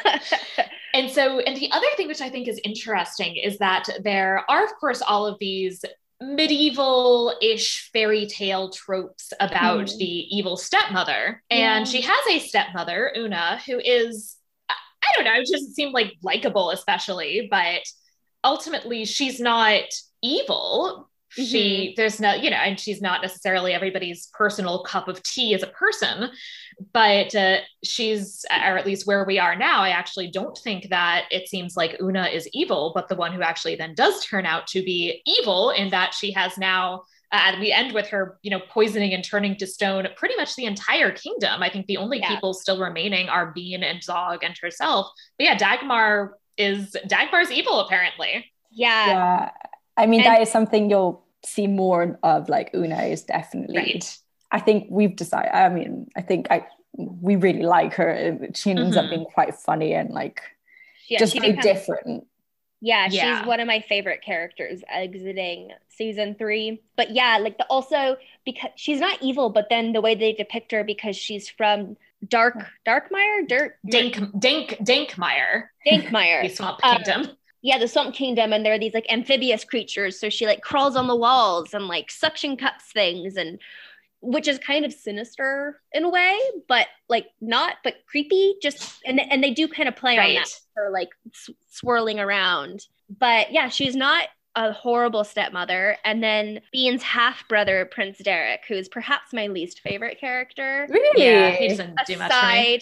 and 0.94 1.10
so, 1.10 1.40
and 1.40 1.58
the 1.58 1.72
other 1.72 1.88
thing 1.98 2.08
which 2.08 2.22
I 2.22 2.30
think 2.30 2.48
is 2.48 2.60
interesting 2.64 3.38
is 3.38 3.58
that 3.58 3.88
there 4.04 4.46
are, 4.50 4.64
of 4.64 4.72
course, 4.80 5.02
all 5.02 5.26
of 5.26 5.40
these 5.40 5.84
medieval-ish 6.22 7.90
fairy 7.92 8.26
tale 8.28 8.70
tropes 8.70 9.34
about 9.40 9.88
mm. 9.88 9.98
the 9.98 10.36
evil 10.36 10.56
stepmother 10.56 11.44
and 11.50 11.86
yeah. 11.86 11.92
she 11.92 12.02
has 12.02 12.28
a 12.30 12.40
stepmother 12.40 13.12
oona 13.18 13.60
who 13.66 13.78
is 13.78 14.33
don't 15.16 15.26
know, 15.26 15.40
it 15.40 15.48
doesn't 15.52 15.74
seem 15.74 15.92
like 15.92 16.14
likable, 16.22 16.72
especially, 16.72 17.48
but 17.50 17.82
ultimately 18.44 19.06
she's 19.06 19.40
not 19.40 19.84
evil. 20.22 21.10
Mm-hmm. 21.38 21.44
She, 21.46 21.94
there's 21.98 22.20
no, 22.20 22.34
you 22.34 22.52
know, 22.52 22.58
and 22.58 22.80
she's 22.80 23.02
not 23.02 23.22
necessarily 23.24 23.74
everybody's 23.74 24.28
personal 24.34 24.84
cup 24.84 25.08
of 25.08 25.24
tea 25.24 25.56
as 25.56 25.64
a 25.64 25.68
person, 25.68 26.30
but 26.94 27.34
uh, 27.34 27.58
she's, 27.84 28.46
or 28.52 28.78
at 28.78 28.86
least 28.86 29.08
where 29.08 29.26
we 29.26 29.40
are 29.40 29.56
now, 29.56 29.82
I 29.82 29.90
actually 29.90 30.30
don't 30.30 30.58
think 30.58 30.90
that 30.90 31.26
it 31.32 31.50
seems 31.50 31.76
like 31.76 32.00
Oona 32.00 32.26
is 32.26 32.48
evil, 32.54 32.92
but 32.94 33.08
the 33.08 33.16
one 33.16 33.32
who 33.32 33.42
actually 33.42 33.76
then 33.76 33.96
does 33.96 34.24
turn 34.24 34.46
out 34.46 34.68
to 34.68 34.84
be 34.84 35.22
evil 35.26 35.72
in 35.72 35.90
that 35.90 36.14
she 36.14 36.32
has 36.34 36.58
now. 36.58 37.04
Uh, 37.34 37.54
we 37.60 37.72
end 37.72 37.94
with 37.94 38.08
her, 38.10 38.38
you 38.44 38.52
know, 38.52 38.60
poisoning 38.70 39.12
and 39.14 39.24
turning 39.24 39.56
to 39.58 39.66
stone 39.68 40.08
pretty 40.16 40.36
much 40.36 40.56
the 40.56 40.66
entire 40.66 41.12
kingdom. 41.12 41.64
I 41.64 41.70
think 41.70 41.88
the 41.88 41.98
only 41.98 42.20
Yeah. 42.20 42.30
people 42.30 42.54
still 42.54 42.80
remaining 42.80 43.28
are 43.28 43.48
Bean 43.52 43.84
and 43.84 44.04
Zog 44.04 44.44
and 44.44 44.56
herself. 44.62 45.08
But 45.38 45.46
yeah, 45.48 45.58
Dagmar 45.58 46.38
is 46.58 46.96
Dagmar's 47.08 47.52
evil 47.52 47.80
apparently. 47.80 48.46
Yeah. 48.76 49.08
yeah 49.08 49.50
i 49.98 50.08
mean 50.08 50.22
And- 50.22 50.28
that 50.34 50.42
is 50.42 50.50
something 50.52 50.90
you'll 50.90 51.24
see 51.46 51.68
more 51.68 52.18
of 52.24 52.50
like 52.50 52.72
oona 52.74 53.04
is 53.04 53.22
definitely 53.24 53.78
Right. 53.78 54.18
i 54.52 54.60
think 54.60 54.88
we've 54.90 55.16
decided 55.16 55.52
i 55.54 55.70
mean 55.70 56.08
i 56.16 56.22
think 56.22 56.48
i 56.50 56.66
we 56.98 57.36
really 57.36 57.62
like 57.62 57.94
her 57.96 58.40
she 58.56 58.72
ends 58.72 58.98
up 58.98 59.06
Mhm. 59.06 59.10
being 59.12 59.26
quite 59.26 59.54
funny 59.54 59.94
and 59.94 60.10
like 60.10 60.42
Yeah, 61.08 61.20
just 61.20 61.34
she 61.34 61.40
very 61.40 61.52
becomes- 61.52 61.66
different 61.72 62.28
Yeah, 62.86 63.08
Yeah. 63.10 63.40
she's 63.40 63.48
one 63.48 63.62
of 63.62 63.68
my 63.68 63.80
favorite 63.80 64.22
characters 64.22 64.84
exiting 64.90 65.72
season 65.88 66.36
three. 66.36 66.82
But 66.98 67.12
yeah, 67.12 67.38
like 67.38 67.58
the 67.58 67.66
also 67.68 68.18
because 68.46 68.72
she's 68.76 69.00
not 69.00 69.18
evil, 69.22 69.50
but 69.50 69.68
then 69.70 69.94
the 69.94 70.02
way 70.02 70.16
they 70.16 70.34
depict 70.34 70.72
her 70.74 70.84
because 70.84 71.16
she's 71.16 71.50
from 71.50 71.96
Dark 72.28 72.58
Darkmire, 72.86 73.48
Dirt 73.48 73.78
Dank 73.90 74.18
Dank 74.38 74.70
Dankmire, 74.82 75.68
the 75.86 75.92
Dankmire. 75.92 76.52
Swamp 76.56 76.80
Uh, 76.84 76.96
Kingdom. 76.98 77.38
yeah, 77.62 77.78
the 77.78 77.88
Swamp 77.88 78.14
Kingdom, 78.16 78.52
and 78.52 78.66
there 78.66 78.74
are 78.74 78.80
these 78.80 78.94
like 78.94 79.06
amphibious 79.10 79.64
creatures. 79.64 80.20
So 80.20 80.30
she 80.30 80.46
like 80.46 80.62
crawls 80.62 80.98
on 80.98 81.08
the 81.08 81.16
walls 81.16 81.74
and 81.74 81.88
like 81.88 82.12
suction 82.12 82.58
cups 82.58 82.92
things, 82.92 83.38
and 83.38 83.60
which 84.22 84.48
is 84.50 84.58
kind 84.60 84.84
of 84.86 84.92
sinister 84.94 85.82
in 85.94 86.04
a 86.04 86.10
way, 86.10 86.38
but 86.68 86.88
like 87.08 87.28
not, 87.40 87.76
but 87.84 87.96
creepy. 88.08 88.56
Just 88.62 89.02
and 89.06 89.20
and 89.22 89.42
they 89.44 89.52
do 89.52 89.68
kind 89.70 89.88
of 89.90 89.96
play 89.96 90.18
on 90.18 90.34
that, 90.36 90.60
her 90.76 90.90
like 90.92 91.10
s- 91.32 91.50
swirling 91.70 92.20
around. 92.20 92.88
But 93.20 93.52
yeah, 93.52 93.70
she's 93.70 93.96
not 93.96 94.28
a 94.56 94.72
horrible 94.72 95.24
stepmother. 95.24 95.98
And 96.06 96.22
then 96.24 96.62
Bean's 96.72 97.02
half 97.04 97.48
brother, 97.48 97.86
Prince 97.92 98.20
Derek, 98.20 98.62
who 98.68 98.76
is 98.76 98.88
perhaps 98.88 99.34
my 99.34 99.48
least 99.48 99.80
favorite 99.82 100.20
character. 100.20 100.88
really 100.90 101.24
Yeah, 101.26 101.52
he 101.52 101.68
doesn't 101.70 101.98
do 102.06 102.18
much. 102.18 102.30
Aside 102.32 102.82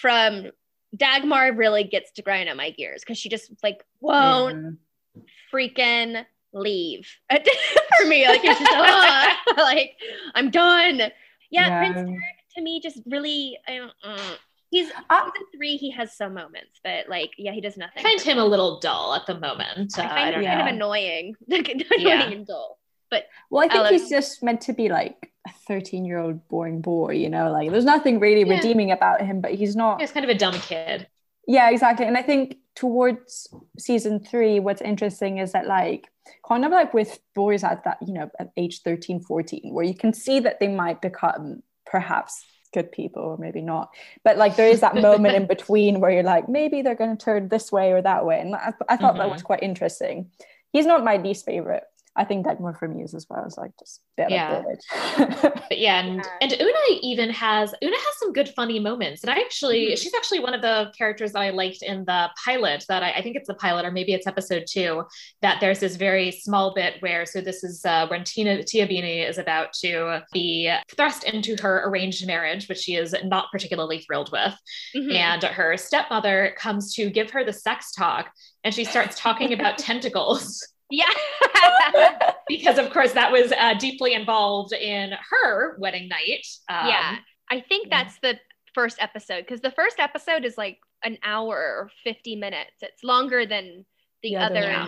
from 0.00 0.50
Dagmar, 0.96 1.52
really 1.52 1.84
gets 1.84 2.10
to 2.12 2.22
grind 2.22 2.48
on 2.48 2.56
my 2.56 2.70
gears 2.70 3.02
because 3.02 3.18
she 3.18 3.28
just 3.28 3.52
like 3.62 3.84
won't 4.00 4.76
Yeah. 5.14 5.22
freaking 5.52 6.24
leave 6.52 7.08
for 7.30 8.06
me. 8.06 8.26
Like 8.26 8.40
it's 8.42 8.58
just 8.58 8.72
"Ugh." 8.74 9.36
like 9.58 9.92
I'm 10.34 10.50
done. 10.50 10.98
Yeah, 10.98 11.10
Yeah. 11.50 11.78
Prince 11.78 11.96
Derek 11.96 12.36
to 12.56 12.62
me 12.62 12.80
just 12.80 13.00
really 13.06 13.58
I 13.68 13.76
don't. 13.76 13.92
mm. 14.04 14.36
He's 14.70 14.90
Ah. 15.10 15.30
season 15.34 15.46
three. 15.54 15.76
He 15.76 15.90
has 15.90 16.16
some 16.16 16.34
moments, 16.34 16.78
but 16.84 17.08
like 17.08 17.32
yeah, 17.36 17.52
he 17.52 17.60
does 17.60 17.76
nothing. 17.76 17.98
I 17.98 18.02
find 18.02 18.20
him 18.20 18.38
a 18.38 18.44
little 18.44 18.78
dull 18.80 19.14
at 19.14 19.26
the 19.26 19.38
moment. 19.38 19.98
Uh, 19.98 20.02
I 20.02 20.04
I 20.04 20.08
find 20.08 20.34
don't 20.34 20.44
him 20.44 20.48
kind 20.50 20.58
know. 20.58 20.64
of 20.66 20.74
annoying, 20.74 21.34
annoying 21.48 21.82
Yeah. 21.98 22.30
and 22.30 22.46
dull. 22.46 22.78
But 23.10 23.24
Well, 23.50 23.64
I 23.64 23.68
think 23.68 23.80
Ellen. 23.80 23.92
he's 23.92 24.08
just 24.08 24.42
meant 24.42 24.60
to 24.62 24.72
be 24.72 24.88
like 24.88 25.32
a 25.46 25.50
13 25.66 26.04
year 26.04 26.18
old 26.18 26.46
boring 26.48 26.80
boy, 26.80 27.14
you 27.14 27.28
know, 27.28 27.50
like 27.50 27.70
there's 27.70 27.84
nothing 27.84 28.20
really 28.20 28.48
Yeah. 28.48 28.56
redeeming 28.56 28.92
about 28.92 29.20
him, 29.22 29.40
but 29.40 29.52
he's 29.54 29.74
not. 29.74 30.00
He's 30.00 30.12
kind 30.12 30.24
of 30.24 30.30
a 30.30 30.38
dumb 30.38 30.54
kid. 30.54 31.08
Yeah, 31.48 31.70
exactly. 31.70 32.06
And 32.06 32.16
I 32.16 32.22
think 32.22 32.58
towards 32.76 33.52
season 33.78 34.20
three, 34.20 34.60
what's 34.60 34.80
interesting 34.82 35.38
is 35.38 35.50
that, 35.52 35.66
like, 35.66 36.06
kind 36.46 36.64
of 36.64 36.70
like 36.70 36.94
with 36.94 37.18
boys 37.34 37.64
at 37.64 37.82
that, 37.84 37.98
you 38.06 38.12
know, 38.12 38.30
at 38.38 38.50
age 38.56 38.82
13, 38.82 39.20
14, 39.20 39.74
where 39.74 39.84
you 39.84 39.94
can 39.94 40.12
see 40.12 40.38
that 40.40 40.60
they 40.60 40.68
might 40.68 41.00
become 41.02 41.62
perhaps 41.86 42.44
good 42.72 42.92
people 42.92 43.22
or 43.22 43.36
maybe 43.38 43.60
not. 43.60 43.90
But 44.24 44.36
like, 44.38 44.56
there 44.56 44.68
is 44.68 44.80
that 44.80 44.96
moment 44.96 45.34
in 45.34 45.46
between 45.54 46.00
where 46.00 46.10
you're 46.10 46.22
like, 46.22 46.48
maybe 46.48 46.82
they're 46.82 46.94
going 46.94 47.16
to 47.16 47.22
turn 47.24 47.48
this 47.48 47.70
way 47.72 47.92
or 47.92 48.02
that 48.02 48.24
way. 48.24 48.40
And 48.40 48.54
I, 48.54 48.72
I 48.88 48.96
thought 48.96 49.16
that 49.18 49.28
Mhm. 49.28 49.32
was 49.32 49.42
quite 49.42 49.62
interesting. 49.62 50.30
He's 50.72 50.86
not 50.86 51.04
my 51.04 51.16
least 51.16 51.44
favorite. 51.44 51.84
I 52.16 52.24
think 52.24 52.44
that 52.44 52.60
more 52.60 52.74
for 52.74 52.88
me 52.88 53.02
is 53.04 53.14
as 53.14 53.26
well 53.30 53.44
as 53.46 53.56
like 53.56 53.70
just 53.78 54.00
a 54.18 54.22
bit 54.22 54.30
Yeah. 54.32 54.58
of 54.58 54.64
a. 54.64 55.50
But 55.68 55.78
yeah, 55.78 56.00
and, 56.00 56.16
Yeah. 56.16 56.22
and 56.42 56.52
Oona 56.60 56.98
even 57.02 57.30
has 57.30 57.72
Oona 57.82 57.96
has 57.96 58.18
some 58.18 58.32
good 58.32 58.48
funny 58.48 58.80
moments. 58.80 59.22
And 59.22 59.30
I 59.30 59.36
actually 59.40 59.92
Mhm. 59.92 59.98
she's 59.98 60.14
actually 60.14 60.40
one 60.40 60.52
of 60.52 60.60
the 60.60 60.92
characters 60.98 61.32
that 61.32 61.40
I 61.40 61.50
liked 61.50 61.82
in 61.82 62.04
the 62.04 62.28
pilot 62.44 62.84
that 62.88 63.04
I, 63.04 63.12
I 63.12 63.22
think 63.22 63.36
it's 63.36 63.46
the 63.46 63.54
pilot 63.54 63.84
or 63.86 63.92
maybe 63.92 64.12
it's 64.12 64.26
episode 64.26 64.64
two, 64.68 65.04
that 65.40 65.60
there's 65.60 65.78
this 65.78 65.94
very 65.96 66.32
small 66.32 66.74
bit 66.74 66.96
where 67.00 67.24
so 67.24 67.40
this 67.40 67.62
is 67.62 67.84
uh, 67.84 68.08
when 68.08 68.24
Tina 68.24 68.64
Tia 68.64 68.88
Beanie 68.88 69.28
is 69.28 69.38
about 69.38 69.72
to 69.74 70.20
be 70.32 70.70
thrust 70.96 71.22
into 71.24 71.56
her 71.62 71.84
arranged 71.88 72.26
marriage, 72.26 72.68
which 72.68 72.78
she 72.78 72.96
is 72.96 73.14
not 73.24 73.46
particularly 73.52 74.00
thrilled 74.00 74.32
with. 74.32 74.54
Mhm. 74.96 75.14
and 75.14 75.42
her 75.44 75.76
stepmother 75.76 76.54
comes 76.58 76.92
to 76.94 77.08
give 77.08 77.30
her 77.30 77.44
the 77.44 77.52
sex 77.52 77.92
talk 77.92 78.32
and 78.64 78.74
she 78.74 78.84
starts 78.84 79.18
talking 79.18 79.52
about 79.52 79.78
tentacles 79.88 80.66
yeah, 80.90 82.30
because 82.48 82.78
of 82.78 82.90
course 82.90 83.12
that 83.12 83.30
was 83.30 83.52
uh, 83.52 83.74
deeply 83.74 84.14
involved 84.14 84.72
in 84.72 85.12
her 85.30 85.76
wedding 85.78 86.08
night 86.08 86.46
um, 86.68 86.88
yeah. 86.88 87.16
I 87.50 87.60
think 87.60 87.90
that's 87.90 88.16
the 88.22 88.38
first 88.74 88.98
episode 89.00 89.40
because 89.40 89.60
the 89.60 89.72
first 89.72 89.98
episode 89.98 90.44
is 90.44 90.56
like 90.56 90.78
an 91.02 91.18
hour 91.22 91.56
or 91.56 91.90
50 92.04 92.36
minutes. 92.36 92.72
It's 92.80 93.02
longer 93.02 93.46
than 93.46 93.84
the 94.22 94.36
other 94.36 94.60
yeah. 94.60 94.86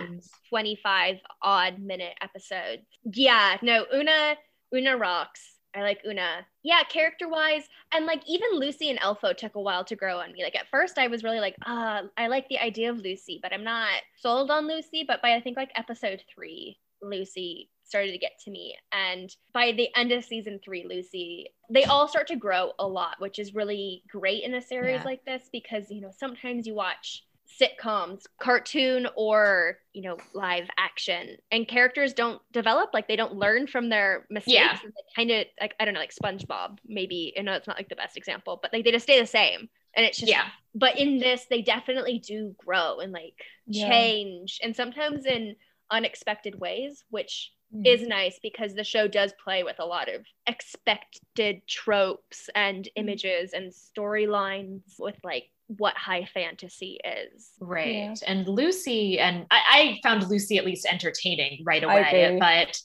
25 0.49 1.17
odd 1.41 1.79
minute 1.79 2.13
episodes. 2.21 2.83
Yeah, 3.03 3.57
no, 3.61 3.85
Oona, 3.93 4.35
Oona 4.73 4.97
rocks. 4.97 5.52
I 5.75 5.81
like 5.81 6.01
Oona. 6.07 6.45
Yeah, 6.63 6.83
character 6.83 7.27
wise, 7.27 7.63
and 7.93 8.05
like 8.05 8.21
even 8.27 8.49
Lucy 8.53 8.89
and 8.89 8.99
Elfo 8.99 9.35
took 9.35 9.55
a 9.55 9.61
while 9.61 9.83
to 9.85 9.95
grow 9.95 10.19
on 10.19 10.31
me. 10.31 10.43
Like 10.43 10.55
at 10.55 10.69
first, 10.69 10.97
I 10.97 11.07
was 11.07 11.23
really 11.23 11.39
like, 11.39 11.55
uh, 11.65 12.03
I 12.17 12.27
like 12.27 12.47
the 12.49 12.59
idea 12.59 12.89
of 12.91 12.97
Lucy, 12.99 13.39
but 13.41 13.53
I'm 13.53 13.63
not 13.63 13.89
sold 14.17 14.51
on 14.51 14.67
Lucy. 14.67 15.03
But 15.07 15.21
by 15.21 15.33
I 15.35 15.41
think 15.41 15.57
like 15.57 15.71
episode 15.75 16.23
three, 16.33 16.77
Lucy 17.01 17.69
started 17.83 18.11
to 18.11 18.17
get 18.17 18.39
to 18.45 18.51
me, 18.51 18.75
and 18.91 19.35
by 19.53 19.71
the 19.71 19.89
end 19.95 20.11
of 20.11 20.23
season 20.23 20.59
three, 20.63 20.85
Lucy, 20.87 21.47
they 21.69 21.83
all 21.85 22.07
start 22.07 22.27
to 22.27 22.35
grow 22.35 22.71
a 22.79 22.87
lot, 22.87 23.15
which 23.19 23.39
is 23.39 23.53
really 23.53 24.03
great 24.09 24.43
in 24.43 24.53
a 24.55 24.61
series 24.61 24.99
Yeah. 24.99 25.03
like 25.03 25.25
this 25.25 25.49
because 25.51 25.89
you 25.89 26.01
know 26.01 26.11
sometimes 26.15 26.65
you 26.65 26.75
watch 26.75 27.23
sitcoms, 27.61 28.23
cartoon 28.39 29.07
or 29.15 29.77
you 29.93 30.01
know 30.01 30.17
live 30.33 30.67
action, 30.77 31.37
and 31.51 31.67
characters 31.67 32.13
don't 32.13 32.41
develop 32.51 32.89
like 32.93 33.07
they 33.07 33.15
don't 33.15 33.35
learn 33.35 33.67
from 33.67 33.89
their 33.89 34.25
mistakes. 34.29 34.53
Yeah. 34.53 34.77
They 34.83 34.89
kind 35.15 35.31
of 35.31 35.47
like 35.61 35.75
I 35.79 35.85
don't 35.85 35.93
know, 35.93 35.99
like 35.99 36.13
SpongeBob. 36.13 36.77
Maybe 36.87 37.33
I 37.37 37.41
know 37.41 37.53
it's 37.53 37.67
not 37.67 37.77
like 37.77 37.89
the 37.89 37.95
best 37.95 38.17
example, 38.17 38.59
but 38.61 38.71
like 38.73 38.83
they 38.85 38.91
just 38.91 39.03
stay 39.03 39.19
the 39.19 39.27
same, 39.27 39.69
and 39.95 40.05
it's 40.05 40.19
just 40.19 40.29
yeah 40.29 40.45
but 40.75 40.97
in 40.97 41.19
this 41.19 41.45
they 41.49 41.61
definitely 41.61 42.17
do 42.19 42.55
grow 42.57 42.99
and 42.99 43.11
like 43.11 43.35
Yeah. 43.67 43.87
change 43.89 44.59
and 44.63 44.75
sometimes 44.75 45.25
in 45.25 45.55
unexpected 45.91 46.59
ways 46.59 47.03
which 47.09 47.51
Mm. 47.73 47.87
is 47.87 48.07
nice 48.07 48.37
because 48.43 48.75
the 48.75 48.83
show 48.83 49.07
does 49.07 49.33
play 49.43 49.63
with 49.63 49.79
a 49.79 49.85
lot 49.85 50.07
of 50.07 50.23
expected 50.45 51.65
tropes 51.67 52.47
and 52.53 52.87
images 52.95 53.53
and 53.53 53.71
storylines 53.71 54.81
with 54.99 55.15
like 55.23 55.49
what 55.67 55.95
high 55.95 56.25
fantasy 56.33 56.99
is. 57.03 57.49
Right. 57.59 57.87
Yeah. 57.95 58.13
and 58.27 58.47
lucy 58.47 59.19
and 59.19 59.45
I, 59.49 59.59
I 59.69 59.99
found 60.03 60.29
lucy 60.29 60.57
at 60.57 60.65
least 60.65 60.85
entertaining 60.85 61.63
right 61.65 61.83
away 61.83 62.37
but 62.39 62.77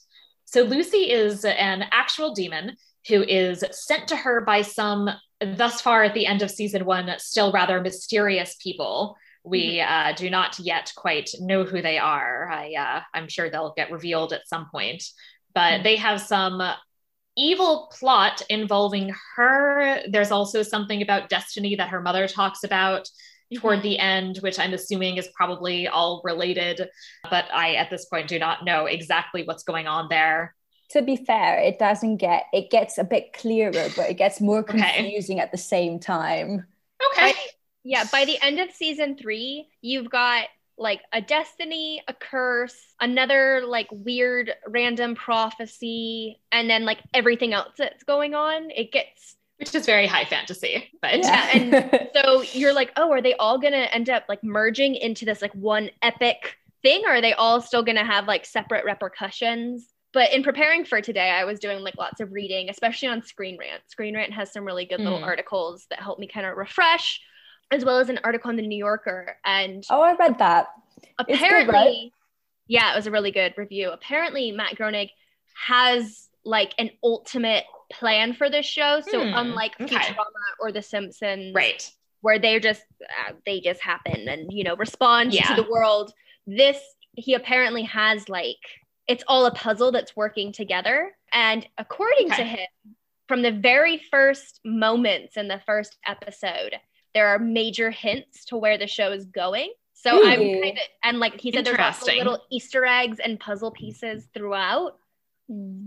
so 0.44 0.62
lucy 0.62 1.10
is 1.10 1.44
an 1.44 1.84
actual 1.90 2.34
demon 2.34 2.76
who 3.08 3.22
is 3.22 3.64
sent 3.72 4.08
to 4.08 4.16
her 4.16 4.40
by 4.42 4.62
some 4.62 5.10
thus 5.40 5.80
far 5.80 6.04
at 6.04 6.14
the 6.14 6.26
end 6.26 6.42
of 6.42 6.50
season 6.50 6.84
one 6.84 7.10
still 7.18 7.52
rather 7.52 7.80
mysterious 7.80 8.56
people. 8.62 9.16
We 9.44 9.80
uh, 9.80 10.12
do 10.14 10.28
not 10.30 10.58
yet 10.58 10.92
quite 10.96 11.30
know 11.40 11.64
who 11.64 11.80
they 11.80 11.98
are. 11.98 12.50
I, 12.50 12.74
uh, 12.74 13.00
i'm 13.14 13.28
sure 13.28 13.48
they'll 13.50 13.72
get 13.76 13.90
revealed 13.92 14.32
at 14.32 14.46
some 14.48 14.66
point 14.70 15.02
but 15.54 15.80
Mhm. 15.80 15.82
they 15.84 15.96
have 15.96 16.20
some 16.20 16.60
evil 17.38 17.90
plot 17.98 18.42
involving 18.50 19.14
her 19.36 20.00
there's 20.08 20.30
also 20.30 20.62
something 20.62 21.02
about 21.02 21.28
destiny 21.28 21.76
that 21.76 21.88
her 21.88 22.00
mother 22.00 22.26
talks 22.26 22.64
about 22.64 23.08
toward 23.56 23.78
mm-hmm. 23.78 23.88
the 23.88 23.98
end 23.98 24.38
which 24.38 24.58
i'm 24.58 24.74
assuming 24.74 25.16
is 25.16 25.28
probably 25.34 25.88
all 25.88 26.20
related 26.24 26.88
but 27.30 27.46
i 27.54 27.74
at 27.76 27.88
this 27.90 28.06
point 28.06 28.28
do 28.28 28.38
not 28.38 28.64
know 28.64 28.86
exactly 28.86 29.44
what's 29.44 29.62
going 29.62 29.86
on 29.86 30.08
there 30.10 30.54
to 30.92 31.02
be 31.02 31.16
fair, 31.16 31.58
it 31.58 31.78
doesn't 31.78 32.16
get 32.16 32.44
it 32.50 32.70
gets 32.70 32.96
a 32.96 33.04
bit 33.04 33.34
clearer, 33.34 33.88
but 33.94 34.08
it 34.08 34.16
gets 34.16 34.40
more 34.40 34.60
Okay. 34.60 34.78
confusing 34.78 35.38
at 35.38 35.52
the 35.52 35.58
same 35.58 36.00
time. 36.00 36.64
okay 37.12 37.34
yeah 37.84 38.04
by 38.10 38.24
the 38.24 38.38
end 38.42 38.58
of 38.58 38.70
season 38.72 39.16
three 39.16 39.68
you've 39.80 40.10
got 40.10 40.46
like 40.78 41.00
a 41.12 41.20
destiny 41.20 42.02
a 42.08 42.14
curse 42.14 42.76
another 43.00 43.62
like 43.66 43.88
weird 43.90 44.52
random 44.68 45.14
prophecy 45.14 46.40
and 46.52 46.70
then 46.70 46.84
like 46.84 46.98
everything 47.14 47.52
else 47.52 47.72
that's 47.76 48.04
going 48.04 48.34
on 48.34 48.70
it 48.70 48.92
gets 48.92 49.36
which 49.58 49.74
is 49.74 49.86
very 49.86 50.06
high 50.06 50.24
fantasy 50.24 50.88
but 51.02 51.18
Yeah, 51.18 51.48
and- 51.52 52.08
so 52.14 52.42
you're 52.52 52.72
like 52.72 52.92
oh 52.96 53.10
are 53.10 53.20
they 53.22 53.34
all 53.34 53.58
gonna 53.58 53.88
end 53.92 54.08
up 54.08 54.24
like 54.28 54.42
merging 54.44 54.94
into 54.94 55.24
this 55.24 55.42
like 55.42 55.54
one 55.54 55.90
epic 56.02 56.56
thing 56.82 57.02
or 57.04 57.14
are 57.14 57.20
they 57.20 57.32
all 57.32 57.60
still 57.60 57.82
gonna 57.82 58.04
have 58.04 58.28
like 58.28 58.44
separate 58.46 58.84
repercussions 58.84 59.88
but 60.14 60.32
in 60.32 60.42
preparing 60.42 60.86
for 60.86 61.02
today, 61.02 61.28
I 61.28 61.44
was 61.44 61.60
doing 61.60 61.80
like 61.80 61.94
lots 61.98 62.22
of 62.22 62.32
reading, 62.32 62.70
especially 62.70 63.08
on 63.08 63.22
Screen 63.22 63.58
Rant. 63.58 63.82
Screen 63.88 64.16
Rant 64.16 64.32
has 64.32 64.50
some 64.50 64.64
really 64.64 64.86
good 64.86 65.00
little 65.00 65.18
Mm. 65.18 65.24
articles 65.26 65.86
that 65.90 66.00
help 66.00 66.18
me 66.18 66.26
kind 66.26 66.46
of 66.46 66.56
refresh, 66.56 67.20
as 67.70 67.84
well 67.84 67.98
as 67.98 68.08
an 68.08 68.18
article 68.24 68.50
in 68.50 68.56
the 68.56 68.66
New 68.66 68.78
Yorker. 68.78 69.36
And 69.44 69.84
Oh, 69.90 70.00
I 70.00 70.14
read 70.16 70.38
that. 70.38 70.68
good, 71.18 71.34
apparently, 71.36 71.72
right? 71.74 72.12
yeah, 72.66 72.92
it 72.92 72.96
was 72.96 73.06
a 73.06 73.10
really 73.10 73.30
good 73.30 73.54
review. 73.56 73.90
Apparently, 73.90 74.52
Matt 74.52 74.76
Groening 74.76 75.08
has 75.66 76.28
like 76.44 76.74
an 76.78 76.90
ultimate 77.02 77.64
plan 77.92 78.32
for 78.32 78.48
this 78.50 78.66
show. 78.66 79.00
So 79.00 79.22
Hmm, 79.22 79.32
unlike 79.34 79.72
okay. 79.80 79.96
Futurama 79.96 80.24
or 80.60 80.72
The 80.72 80.82
Simpsons, 80.82 81.54
Right. 81.54 81.90
where 82.20 82.38
they 82.38 82.58
just 82.60 82.82
uh, 83.02 83.32
they 83.46 83.60
just 83.60 83.80
happen 83.80 84.28
and 84.28 84.52
you 84.52 84.64
know 84.64 84.76
respond 84.76 85.32
Yeah. 85.34 85.48
to 85.54 85.62
the 85.62 85.68
world 85.70 86.12
this 86.46 86.80
he 87.12 87.34
apparently 87.34 87.82
has 87.84 88.28
like 88.28 88.56
it's 89.06 89.24
all 89.28 89.46
a 89.46 89.50
puzzle 89.52 89.92
that's 89.92 90.16
working 90.16 90.50
together 90.52 91.12
and 91.32 91.66
according 91.78 92.30
to 92.30 92.42
him 92.44 92.66
from 93.28 93.42
the 93.42 93.52
very 93.52 93.98
first 94.10 94.60
moments 94.64 95.36
in 95.36 95.46
the 95.48 95.60
first 95.66 95.96
episode 96.06 96.74
there 97.18 97.28
are 97.28 97.38
major 97.38 97.90
hints 97.90 98.44
to 98.44 98.56
where 98.56 98.78
the 98.78 98.86
show 98.86 99.10
is 99.12 99.24
going 99.26 99.70
so 99.94 100.10
i'm 100.24 100.38
kind 100.62 100.78
of 100.78 100.84
and 101.02 101.18
like 101.18 101.40
he 101.40 101.50
said 101.52 101.64
there's 101.66 101.78
also 101.78 102.12
little 102.12 102.38
easter 102.56 102.84
eggs 102.84 103.18
and 103.24 103.40
puzzle 103.40 103.72
pieces 103.72 104.28
throughout 104.34 104.92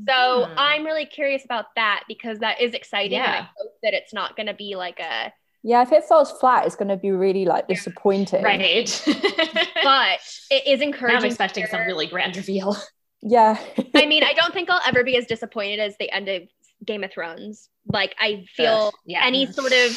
so 0.08 0.46
Hmm. 0.46 0.54
i'm 0.58 0.84
really 0.86 1.06
curious 1.06 1.44
about 1.46 1.66
that 1.76 2.00
because 2.08 2.40
that 2.40 2.60
is 2.60 2.74
exciting 2.74 3.20
and 3.20 3.32
i 3.32 3.50
hope 3.58 3.74
that 3.84 3.94
it's 3.94 4.14
not 4.14 4.36
going 4.36 4.48
to 4.48 4.54
be 4.66 4.76
like 4.76 5.00
a 5.00 5.32
Yeah, 5.64 5.84
if 5.84 5.92
it 5.92 6.04
falls 6.06 6.32
flat, 6.42 6.66
it's 6.66 6.76
going 6.76 6.90
to 6.90 6.98
be 6.98 7.12
really 7.12 7.46
like 7.46 7.68
disappointing. 7.68 8.42
Right. 8.44 8.90
but 9.84 10.20
it 10.50 10.64
is 10.74 10.82
encouraging. 10.82 11.20
I'm 11.20 11.26
expecting 11.26 11.68
some 11.68 11.82
really 11.82 12.08
grand 12.08 12.36
reveal. 12.36 12.76
Yeah. 13.22 13.54
I 14.02 14.08
mean, 14.08 14.24
I 14.24 14.34
don't 14.34 14.54
think 14.56 14.72
I'll 14.72 14.82
ever 14.88 15.04
be 15.04 15.16
as 15.18 15.28
disappointed 15.28 15.80
as 15.80 15.94
the 16.00 16.10
end 16.10 16.28
of 16.30 16.42
Game 16.84 17.04
of 17.04 17.12
Thrones. 17.14 17.70
Like, 17.86 18.16
I 18.20 18.30
feel 18.58 18.90
Ugh, 18.90 18.94
yeah. 19.06 19.22
any 19.24 19.46
sort 19.46 19.72
of 19.72 19.90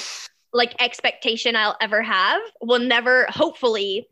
like 0.55 0.75
expectation 0.81 1.57
I'll 1.57 1.77
ever 1.81 2.01
have 2.01 2.40
will 2.62 2.79
never, 2.79 3.27
hopefully, 3.29 4.09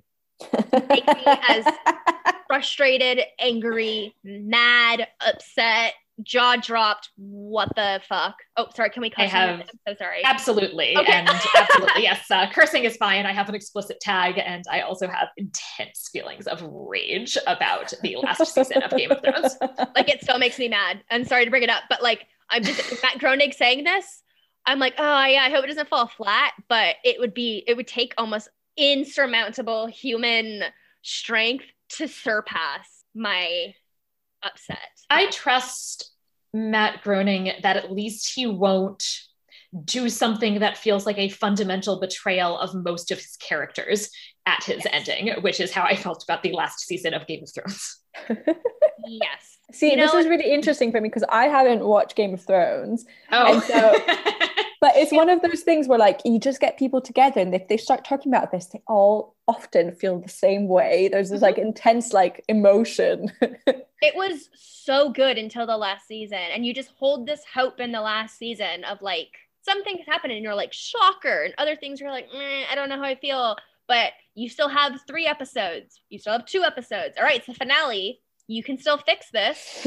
Make 0.88 1.06
me 1.06 1.22
as- 1.48 1.64
frustrated, 2.48 3.20
angry, 3.38 4.14
mad, 4.24 5.06
upset, 5.26 5.94
jaw 6.22 6.56
dropped. 6.56 7.10
What 7.16 7.68
the 7.76 8.00
fuck? 8.08 8.34
Oh, 8.56 8.66
sorry. 8.74 8.90
Can 8.90 9.02
we 9.02 9.12
I 9.16 9.26
cuss? 9.28 9.34
on 9.34 9.48
have- 9.48 9.60
I'm 9.60 9.66
so 9.88 9.94
sorry. 9.98 10.22
Absolutely. 10.24 10.96
Okay. 10.96 11.12
And 11.12 11.28
absolutely, 11.28 12.02
yes. 12.02 12.28
Uh, 12.30 12.50
cursing 12.52 12.84
is 12.84 12.96
fine. 12.96 13.24
I 13.24 13.32
have 13.32 13.48
an 13.48 13.54
explicit 13.54 14.00
tag, 14.00 14.38
and 14.44 14.64
I 14.70 14.80
also 14.80 15.06
have 15.08 15.28
intense 15.36 16.08
feelings 16.12 16.46
of 16.48 16.60
rage 16.62 17.38
about 17.46 17.92
the 18.02 18.16
last 18.16 18.52
season 18.52 18.82
of 18.82 18.90
Game 18.90 19.12
of 19.12 19.22
Thrones. 19.22 19.56
like 19.94 20.08
it 20.08 20.22
still 20.22 20.38
makes 20.38 20.58
me 20.58 20.68
mad. 20.68 21.02
I'm 21.10 21.24
sorry 21.24 21.44
to 21.44 21.50
bring 21.50 21.62
it 21.62 21.70
up, 21.70 21.84
but 21.88 22.02
like 22.02 22.26
I'm 22.50 22.62
just 22.64 23.02
Matt 23.02 23.18
Groening 23.18 23.52
saying 23.52 23.84
this. 23.84 24.21
I'm 24.66 24.78
like, 24.78 24.94
oh 24.98 25.24
yeah, 25.26 25.42
I 25.42 25.50
hope 25.50 25.64
it 25.64 25.68
doesn't 25.68 25.88
fall 25.88 26.06
flat, 26.06 26.52
but 26.68 26.96
it 27.04 27.18
would 27.18 27.34
be 27.34 27.64
it 27.66 27.76
would 27.76 27.88
take 27.88 28.14
almost 28.18 28.48
insurmountable 28.76 29.86
human 29.86 30.62
strength 31.02 31.64
to 31.90 32.08
surpass 32.08 33.04
my 33.14 33.74
upset. 34.42 34.78
I 35.10 35.26
trust 35.30 36.10
Matt 36.54 37.02
Groening 37.02 37.52
that 37.62 37.76
at 37.76 37.92
least 37.92 38.32
he 38.34 38.46
won't 38.46 39.04
do 39.84 40.08
something 40.08 40.58
that 40.60 40.76
feels 40.76 41.06
like 41.06 41.18
a 41.18 41.30
fundamental 41.30 41.98
betrayal 41.98 42.58
of 42.58 42.74
most 42.74 43.10
of 43.10 43.18
his 43.18 43.36
characters 43.40 44.10
at 44.44 44.62
his 44.64 44.84
Yes. 44.84 45.08
ending, 45.08 45.42
which 45.42 45.60
is 45.60 45.72
how 45.72 45.82
I 45.84 45.96
felt 45.96 46.22
about 46.24 46.42
the 46.42 46.52
last 46.52 46.80
season 46.80 47.14
of 47.14 47.26
Game 47.26 47.42
of 47.42 47.50
Thrones. 47.54 48.00
yes. 49.06 49.58
See, 49.72 49.92
You 49.92 49.96
this 49.96 50.14
is 50.14 50.26
really 50.26 50.52
interesting 50.52 50.90
for 50.90 51.00
me 51.00 51.08
because 51.08 51.24
I 51.28 51.44
haven't 51.44 51.84
watched 51.84 52.16
Game 52.16 52.34
of 52.34 52.42
Thrones, 52.42 53.06
Oh, 53.30 53.54
And 53.54 53.62
so- 53.62 53.94
but 54.80 54.96
it's 54.96 55.12
one 55.12 55.28
of 55.28 55.42
those 55.42 55.62
things 55.62 55.88
where 55.88 55.98
like 55.98 56.20
you 56.24 56.38
just 56.38 56.60
get 56.60 56.78
people 56.78 57.00
together 57.00 57.40
and 57.40 57.54
if 57.54 57.68
they 57.68 57.76
start 57.76 58.04
talking 58.04 58.32
about 58.32 58.50
this, 58.50 58.66
they 58.66 58.82
all 58.86 59.34
often 59.48 59.92
feel 59.92 60.18
the 60.18 60.28
same 60.28 60.68
way. 60.68 61.08
There's 61.08 61.30
this 61.30 61.42
like 61.42 61.56
mm-hmm. 61.56 61.68
intense 61.68 62.12
like 62.12 62.44
emotion. 62.48 63.32
It 64.02 64.16
was 64.16 64.50
so 64.54 65.10
good 65.10 65.38
until 65.38 65.64
the 65.64 65.76
last 65.76 66.08
season. 66.08 66.36
And 66.36 66.66
you 66.66 66.74
just 66.74 66.90
hold 66.98 67.24
this 67.24 67.42
hope 67.54 67.78
in 67.78 67.92
the 67.92 68.00
last 68.00 68.36
season 68.36 68.82
of 68.82 69.00
like 69.00 69.28
something 69.62 69.96
has 69.96 70.06
happened 70.06 70.32
and 70.32 70.42
you're 70.42 70.56
like 70.56 70.72
shocker. 70.72 71.44
And 71.44 71.54
other 71.56 71.76
things 71.76 72.00
you're 72.00 72.10
like, 72.10 72.26
"Meh, 72.32 72.64
I 72.68 72.74
don't 72.74 72.88
know 72.88 72.96
how 72.96 73.04
I 73.04 73.14
feel. 73.14 73.56
But 73.86 74.12
you 74.34 74.48
still 74.48 74.68
have 74.68 75.00
three 75.06 75.26
episodes. 75.26 76.00
You 76.08 76.18
still 76.18 76.32
have 76.32 76.46
two 76.46 76.64
episodes. 76.64 77.16
All 77.16 77.22
right, 77.22 77.36
it's 77.36 77.46
the 77.46 77.54
finale. 77.54 78.20
You 78.52 78.62
can 78.62 78.78
still 78.78 78.98
fix 78.98 79.30
this. 79.30 79.86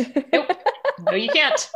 no, 0.99 1.13
you 1.13 1.29
can't. 1.29 1.69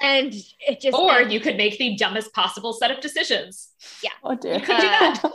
And 0.00 0.32
it 0.60 0.80
just 0.80 0.96
Or 0.96 1.20
and, 1.20 1.32
you 1.32 1.40
could 1.40 1.56
make 1.56 1.78
the 1.78 1.96
dumbest 1.96 2.32
possible 2.32 2.72
set 2.72 2.90
of 2.90 3.00
decisions. 3.00 3.70
Yeah. 4.02 4.10
oh 4.22 4.36
dear. 4.36 4.54
You 4.54 4.60
could 4.60 4.76
do 4.76 4.82
that. 4.82 5.20
Uh, 5.24 5.30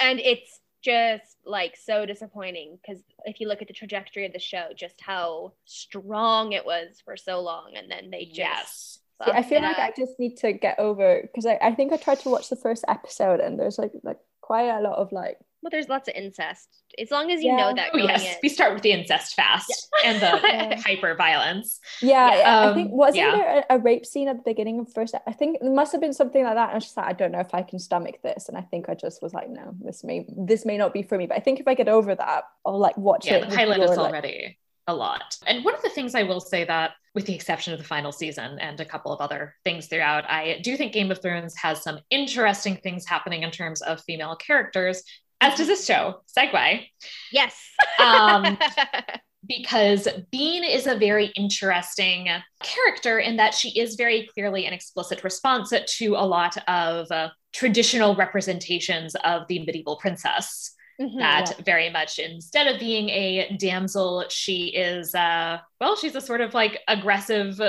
and 0.00 0.20
it's 0.20 0.60
just 0.82 1.36
like 1.44 1.76
so 1.76 2.06
disappointing 2.06 2.78
because 2.80 3.02
if 3.24 3.40
you 3.40 3.48
look 3.48 3.62
at 3.62 3.68
the 3.68 3.74
trajectory 3.74 4.24
of 4.24 4.32
the 4.32 4.38
show, 4.38 4.68
just 4.76 5.00
how 5.00 5.52
strong 5.64 6.52
it 6.52 6.64
was 6.64 7.00
for 7.04 7.16
so 7.16 7.40
long, 7.40 7.72
and 7.76 7.90
then 7.90 8.10
they 8.10 8.24
just 8.24 8.38
Yes. 8.38 8.98
See, 9.24 9.30
I 9.30 9.42
feel 9.42 9.60
fucked 9.60 9.78
like 9.78 9.88
it 9.88 9.92
I 9.98 10.04
just 10.04 10.20
need 10.20 10.36
to 10.38 10.52
get 10.52 10.78
over 10.78 11.22
because 11.22 11.46
I, 11.46 11.58
I 11.62 11.74
think 11.74 11.92
I 11.92 11.96
tried 11.96 12.20
to 12.20 12.28
watch 12.28 12.50
the 12.50 12.56
first 12.56 12.84
episode 12.86 13.40
and 13.40 13.58
there's 13.58 13.78
like 13.78 13.92
like 14.02 14.18
quite 14.42 14.68
a 14.68 14.80
lot 14.80 14.98
of 14.98 15.10
like 15.10 15.38
well, 15.62 15.70
there's 15.70 15.88
lots 15.88 16.08
of 16.08 16.14
incest. 16.14 16.68
As 16.98 17.10
long 17.10 17.30
as 17.30 17.42
you 17.42 17.48
Yeah. 17.50 17.56
know 17.56 17.74
that 17.74 17.90
Oh 17.94 17.98
yes, 17.98 18.24
in. 18.24 18.34
we 18.42 18.48
start 18.48 18.74
with 18.74 18.82
the 18.82 18.92
incest 18.92 19.34
fast 19.34 19.88
and 20.04 20.20
the 20.20 20.40
Yeah. 20.44 20.80
hyper 20.80 21.14
violence. 21.14 21.80
yeah, 22.00 22.28
Yeah, 22.30 22.36
yeah, 22.38 22.58
I 22.60 22.66
um, 22.68 22.74
think 22.74 22.92
wasn't 22.92 23.16
yeah. 23.16 23.30
there 23.32 23.64
a, 23.70 23.76
a 23.76 23.78
rape 23.78 24.06
scene 24.06 24.28
at 24.28 24.36
the 24.36 24.42
beginning 24.44 24.78
of 24.80 24.92
first 24.92 25.14
I 25.26 25.32
think 25.32 25.56
it 25.60 25.64
must 25.64 25.92
have 25.92 26.00
been 26.00 26.12
something 26.12 26.44
like 26.44 26.54
that 26.54 26.68
and 26.68 26.72
I 26.72 26.74
was 26.74 26.84
just 26.84 26.96
like 26.96 27.06
I 27.06 27.12
don't 27.12 27.32
know 27.32 27.40
if 27.40 27.52
I 27.54 27.62
can 27.62 27.78
stomach 27.78 28.16
this 28.22 28.48
and 28.48 28.56
I 28.56 28.62
think 28.62 28.88
I 28.88 28.94
just 28.94 29.22
was 29.22 29.34
like 29.34 29.48
no 29.50 29.74
this 29.80 30.04
may 30.04 30.26
this 30.36 30.64
may 30.64 30.76
not 30.78 30.92
be 30.92 31.02
for 31.02 31.18
me 31.18 31.26
but 31.26 31.36
I 31.36 31.40
think 31.40 31.58
if 31.60 31.66
I 31.66 31.74
get 31.74 31.88
over 31.88 32.14
that 32.14 32.44
I'll 32.64 32.78
like 32.78 32.96
watch 32.96 33.26
Yeah, 33.26 33.36
it 33.36 33.40
the 33.40 33.46
with 33.48 33.56
pilot 33.56 33.78
your, 33.78 33.90
is 33.90 33.96
like- 33.96 34.12
already 34.12 34.58
a 34.88 34.94
lot. 34.94 35.36
And 35.48 35.64
one 35.64 35.74
of 35.74 35.82
the 35.82 35.88
things 35.88 36.14
I 36.14 36.22
will 36.22 36.38
say 36.38 36.62
that, 36.62 36.92
with 37.12 37.26
the 37.26 37.34
exception 37.34 37.72
of 37.72 37.80
the 37.80 37.84
final 37.84 38.12
season 38.12 38.60
and 38.60 38.78
a 38.78 38.84
couple 38.84 39.12
of 39.12 39.20
other 39.20 39.56
things 39.64 39.88
throughout, 39.88 40.22
I 40.30 40.60
do 40.62 40.76
think 40.76 40.92
Game 40.92 41.10
of 41.10 41.20
Thrones 41.20 41.56
has 41.56 41.82
some 41.82 41.98
interesting 42.08 42.76
things 42.76 43.04
happening 43.04 43.42
in 43.42 43.50
terms 43.50 43.82
of 43.82 44.00
female 44.02 44.36
characters, 44.36 45.02
as 45.40 45.56
does 45.56 45.66
this 45.66 45.84
show. 45.84 46.22
Segue. 46.36 46.86
yes. 47.32 47.56
Um, 47.98 48.58
because 49.48 50.08
Bean 50.32 50.64
is 50.64 50.86
a 50.86 50.98
very 50.98 51.26
interesting 51.36 52.28
character 52.62 53.18
in 53.18 53.36
that 53.36 53.54
she 53.54 53.78
is 53.78 53.94
very 53.94 54.28
clearly 54.34 54.66
an 54.66 54.72
explicit 54.72 55.22
response 55.22 55.72
to 55.98 56.14
a 56.14 56.26
lot 56.26 56.56
of 56.68 57.10
uh, 57.10 57.28
traditional 57.52 58.16
representations 58.16 59.14
of 59.24 59.46
the 59.48 59.60
medieval 59.60 59.96
princess. 59.96 60.72
Mhm. 61.00 61.18
That 61.18 61.58
very 61.64 61.90
much, 61.90 62.18
instead 62.18 62.66
of 62.66 62.80
being 62.80 63.10
a 63.10 63.54
damsel, 63.58 64.24
she 64.30 64.68
is, 64.68 65.14
uh, 65.14 65.58
well, 65.78 65.94
she's 65.94 66.14
a 66.14 66.22
sort 66.22 66.40
of 66.40 66.54
like 66.54 66.80
aggressive, 66.88 67.60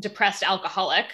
depressed 0.00 0.42
alcoholic 0.42 1.06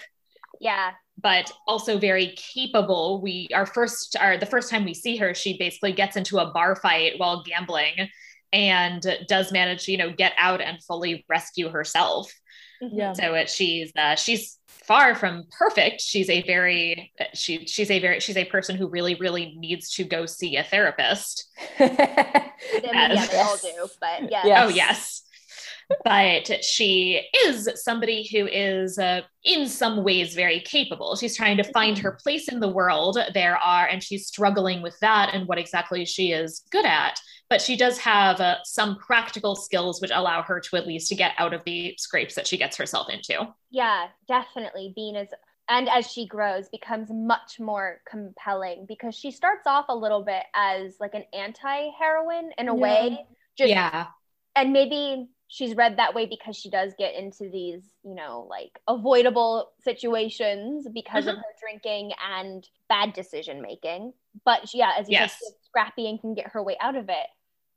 yeah. 0.61 0.91
But 1.21 1.51
also 1.67 1.97
very 1.97 2.33
capable. 2.35 3.21
We 3.21 3.49
our 3.53 3.65
first 3.65 4.15
our 4.19 4.37
the 4.37 4.45
first 4.45 4.69
time 4.69 4.85
we 4.85 4.93
see 4.93 5.17
her, 5.17 5.33
she 5.33 5.57
basically 5.57 5.93
gets 5.93 6.15
into 6.15 6.39
a 6.39 6.51
bar 6.51 6.75
fight 6.75 7.13
while 7.17 7.43
gambling 7.43 8.09
and 8.53 9.05
does 9.27 9.51
manage, 9.51 9.87
you 9.87 9.97
know, 9.97 10.11
get 10.11 10.33
out 10.37 10.61
and 10.61 10.83
fully 10.83 11.25
rescue 11.29 11.69
herself. 11.69 12.31
Mhm. 12.83 12.89
Yeah. 12.93 13.13
So 13.13 13.33
it, 13.35 13.49
she's 13.49 13.91
uh, 13.97 14.15
she's 14.15 14.57
far 14.67 15.15
from 15.15 15.45
perfect. 15.57 16.01
She's 16.01 16.29
a 16.29 16.41
very 16.43 17.13
she 17.33 17.65
she's 17.67 17.91
a 17.91 17.99
very 17.99 18.19
she's 18.19 18.37
a 18.37 18.45
person 18.45 18.75
who 18.75 18.87
really 18.89 19.15
really 19.15 19.53
needs 19.57 19.93
to 19.95 20.03
go 20.03 20.25
see 20.25 20.57
a 20.57 20.63
therapist. 20.63 21.47
I 21.79 21.83
mean, 21.85 21.95
yeah, 22.83 23.25
they 23.27 23.39
all 23.39 23.57
Yes. 23.57 23.61
do, 23.61 23.87
but 23.99 24.31
yeah. 24.31 24.47
Yeah. 24.47 24.65
Oh 24.65 24.69
yes. 24.69 25.23
But 26.03 26.63
she 26.63 27.27
is 27.45 27.69
somebody 27.75 28.27
who 28.31 28.47
is, 28.47 28.97
uh, 28.97 29.21
in 29.43 29.67
some 29.67 30.03
ways, 30.03 30.35
very 30.35 30.59
capable. 30.61 31.15
She's 31.15 31.35
trying 31.37 31.57
to 31.57 31.63
find 31.71 31.97
her 31.99 32.17
place 32.23 32.47
in 32.47 32.59
the 32.59 32.69
world. 32.69 33.17
There 33.33 33.57
are, 33.57 33.87
and 33.87 34.03
she's 34.03 34.27
struggling 34.27 34.81
with 34.81 34.97
that 35.01 35.33
and 35.33 35.47
what 35.47 35.57
exactly 35.57 36.05
she 36.05 36.31
is 36.31 36.63
good 36.71 36.85
at. 36.85 37.19
But 37.49 37.61
she 37.61 37.75
does 37.75 37.97
have 37.99 38.39
uh, 38.39 38.57
some 38.63 38.97
practical 38.97 39.55
skills 39.55 40.01
which 40.01 40.11
allow 40.13 40.41
her 40.41 40.59
to 40.61 40.77
at 40.77 40.87
least 40.87 41.09
to 41.09 41.15
get 41.15 41.33
out 41.37 41.53
of 41.53 41.61
the 41.65 41.93
scrapes 41.97 42.35
that 42.35 42.47
she 42.47 42.57
gets 42.57 42.77
herself 42.77 43.09
into. 43.09 43.47
Yeah, 43.69 44.07
definitely. 44.27 44.93
Bean 44.95 45.15
is, 45.17 45.27
and 45.69 45.89
as 45.89 46.09
she 46.09 46.27
grows, 46.27 46.69
becomes 46.69 47.09
much 47.11 47.59
more 47.59 47.99
compelling 48.09 48.85
because 48.87 49.15
she 49.15 49.31
starts 49.31 49.67
off 49.67 49.85
a 49.89 49.95
little 49.95 50.23
bit 50.23 50.43
as 50.55 50.95
like 50.99 51.13
an 51.13 51.25
anti 51.33 51.89
heroine 51.99 52.51
in 52.57 52.69
a 52.69 52.75
Yeah. 52.75 52.81
way. 52.81 53.25
Just, 53.57 53.69
yeah. 53.69 54.07
And 54.55 54.71
maybe 54.71 55.27
she's 55.51 55.75
read 55.75 55.97
that 55.97 56.15
way 56.15 56.25
because 56.25 56.55
she 56.55 56.69
does 56.69 56.93
get 56.97 57.13
into 57.13 57.49
these, 57.49 57.83
you 58.03 58.15
know, 58.15 58.47
like 58.49 58.79
avoidable 58.87 59.71
situations 59.81 60.87
because 60.93 61.27
of 61.27 61.35
her 61.35 61.43
drinking 61.59 62.13
and 62.25 62.67
bad 62.87 63.11
decision 63.11 63.61
making. 63.61 64.13
But 64.45 64.73
yeah, 64.73 64.93
as 64.97 65.09
you 65.09 65.13
Yes. 65.15 65.37
said, 65.43 65.53
scrappy 65.65 66.09
and 66.09 66.21
can 66.21 66.33
get 66.33 66.47
her 66.47 66.63
way 66.63 66.77
out 66.79 66.95
of 66.95 67.09
it. 67.09 67.27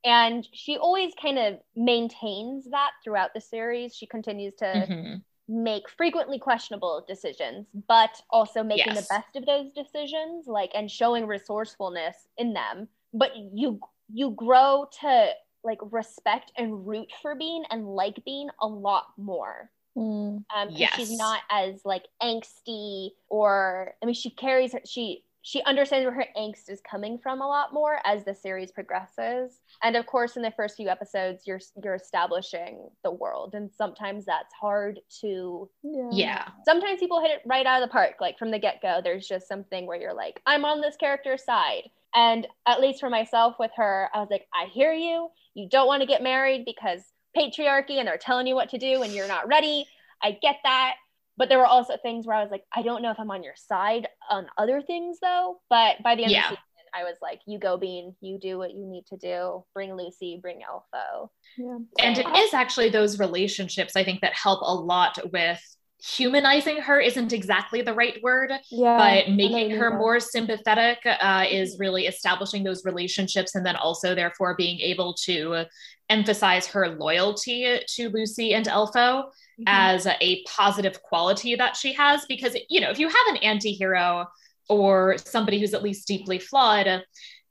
And 0.04 0.46
she 0.52 0.78
always 0.78 1.12
kind 1.20 1.36
of 1.36 1.58
maintains 1.74 2.70
that 2.70 2.92
throughout 3.02 3.34
the 3.34 3.40
series. 3.40 3.96
She 3.96 4.06
continues 4.06 4.54
to 4.58 4.86
Mhm. 4.88 5.22
make 5.48 5.90
frequently 5.90 6.38
questionable 6.38 7.04
decisions, 7.08 7.66
but 7.88 8.22
also 8.30 8.62
making 8.62 8.94
Yes. 8.94 9.08
the 9.08 9.14
best 9.16 9.34
of 9.34 9.46
those 9.46 9.72
decisions, 9.72 10.46
like 10.46 10.70
and 10.74 10.88
showing 10.88 11.26
resourcefulness 11.26 12.28
in 12.38 12.52
them. 12.52 12.88
But 13.12 13.32
you 13.36 13.80
you 14.12 14.30
grow 14.30 14.86
to 15.00 15.32
like 15.64 15.78
respect 15.92 16.52
and 16.56 16.86
root 16.86 17.10
for 17.22 17.34
Bean 17.34 17.64
and 17.70 17.86
like 17.86 18.24
Bean 18.24 18.50
a 18.60 18.66
lot 18.66 19.06
more. 19.16 19.70
Mm. 19.96 20.44
Um 20.54 20.72
'cause 20.72 20.76
Yes. 20.78 20.94
she's 20.96 21.10
not 21.10 21.42
as 21.50 21.84
like 21.84 22.08
angsty 22.22 23.10
or 23.28 23.96
I 24.02 24.06
mean 24.06 24.14
she 24.14 24.30
carries 24.30 24.72
her 24.74 24.80
she 24.86 25.24
she 25.46 25.62
understands 25.64 26.06
where 26.06 26.14
her 26.14 26.26
angst 26.38 26.70
is 26.70 26.80
coming 26.80 27.18
from 27.18 27.42
a 27.42 27.46
lot 27.46 27.70
more 27.72 27.98
as 28.06 28.24
the 28.24 28.34
series 28.34 28.72
progresses. 28.72 29.60
And 29.82 29.94
of 29.94 30.06
course 30.06 30.36
in 30.36 30.42
the 30.42 30.50
first 30.50 30.76
few 30.76 30.88
episodes 30.88 31.46
you're 31.46 31.60
you're 31.82 31.94
establishing 31.94 32.88
the 33.04 33.10
world 33.10 33.54
and 33.54 33.70
sometimes 33.76 34.24
that's 34.24 34.54
hard 34.54 35.00
to 35.20 35.68
Yeah. 35.82 36.08
Yeah. 36.10 36.48
sometimes 36.64 36.98
people 36.98 37.20
hit 37.20 37.30
it 37.30 37.42
right 37.44 37.66
out 37.66 37.82
of 37.82 37.88
the 37.88 37.92
park 37.92 38.14
like 38.20 38.38
from 38.38 38.50
the 38.50 38.58
get-go 38.58 39.00
there's 39.04 39.28
just 39.28 39.46
something 39.46 39.86
where 39.86 40.00
you're 40.00 40.14
like 40.14 40.40
i'm 40.46 40.64
on 40.64 40.80
this 40.80 40.96
character's 40.96 41.44
side 41.44 41.90
and 42.14 42.46
at 42.66 42.80
least 42.80 43.00
for 43.00 43.10
myself 43.10 43.56
with 43.58 43.70
her 43.76 44.08
i 44.14 44.18
was 44.20 44.28
like 44.30 44.46
i 44.54 44.64
hear 44.72 44.92
you 44.92 45.28
you 45.52 45.68
don't 45.68 45.86
want 45.86 46.00
to 46.00 46.06
get 46.06 46.22
married 46.22 46.64
because 46.64 47.02
patriarchy 47.36 47.98
and 47.98 48.08
they're 48.08 48.16
telling 48.16 48.46
you 48.46 48.54
what 48.54 48.70
to 48.70 48.78
do 48.78 49.02
and 49.02 49.12
you're 49.12 49.28
not 49.28 49.46
ready 49.46 49.86
i 50.22 50.30
get 50.30 50.56
that 50.64 50.94
but 51.36 51.48
there 51.48 51.58
were 51.58 51.66
also 51.66 51.96
things 52.02 52.26
where 52.26 52.36
i 52.36 52.42
was 52.42 52.50
like 52.50 52.64
i 52.74 52.82
don't 52.82 53.02
know 53.02 53.10
if 53.10 53.18
i'm 53.18 53.30
on 53.30 53.42
your 53.42 53.54
side 53.56 54.06
on 54.30 54.46
other 54.58 54.82
things 54.82 55.18
though 55.20 55.60
but 55.70 55.96
by 56.02 56.14
the 56.14 56.22
end 56.24 56.32
Yeah. 56.32 56.44
of 56.44 56.50
the 56.50 56.56
season 56.56 56.86
i 56.94 57.04
was 57.04 57.16
like 57.22 57.40
you 57.46 57.58
go 57.58 57.76
bean 57.76 58.14
you 58.20 58.38
do 58.38 58.58
what 58.58 58.72
you 58.72 58.86
need 58.86 59.04
to 59.06 59.16
do 59.16 59.64
bring 59.74 59.90
luci 59.90 60.40
bring 60.40 60.60
elfo 60.60 61.28
Yeah. 61.56 61.78
And 62.00 62.18
it 62.18 62.26
is 62.36 62.52
actually 62.54 62.90
those 62.90 63.18
relationships, 63.20 63.94
I 63.96 64.02
think, 64.04 64.20
that 64.22 64.32
help 64.34 64.60
a 64.62 64.74
lot 64.74 65.18
with 65.32 65.60
humanizing 66.06 66.76
her 66.76 67.00
isn't 67.00 67.32
exactly 67.32 67.80
the 67.80 67.94
right 67.94 68.22
word, 68.22 68.52
Yeah. 68.70 68.98
but 68.98 69.32
making 69.32 69.70
her 69.70 69.90
mean 69.90 69.98
more 69.98 70.20
sympathetic 70.20 70.98
uh, 71.06 71.46
is 71.50 71.78
really 71.78 72.06
establishing 72.06 72.62
those 72.62 72.84
relationships 72.84 73.54
and 73.54 73.64
then 73.64 73.76
also, 73.76 74.14
therefore, 74.14 74.54
being 74.56 74.80
able 74.80 75.14
to 75.24 75.64
emphasize 76.10 76.66
her 76.66 76.88
loyalty 76.88 77.80
to 77.86 78.10
Luci 78.10 78.52
and 78.52 78.66
Elfo 78.66 79.24
as 79.66 80.06
a 80.06 80.42
positive 80.44 81.00
quality 81.02 81.54
that 81.56 81.76
she 81.76 81.92
has. 81.94 82.26
Because, 82.26 82.56
you 82.68 82.80
know, 82.80 82.90
if 82.90 82.98
you 82.98 83.08
have 83.08 83.26
an 83.28 83.36
anti 83.38 83.72
hero 83.72 84.26
or 84.68 85.16
somebody 85.18 85.58
who's 85.58 85.74
at 85.74 85.82
least 85.82 86.06
deeply 86.06 86.38
flawed, 86.38 87.02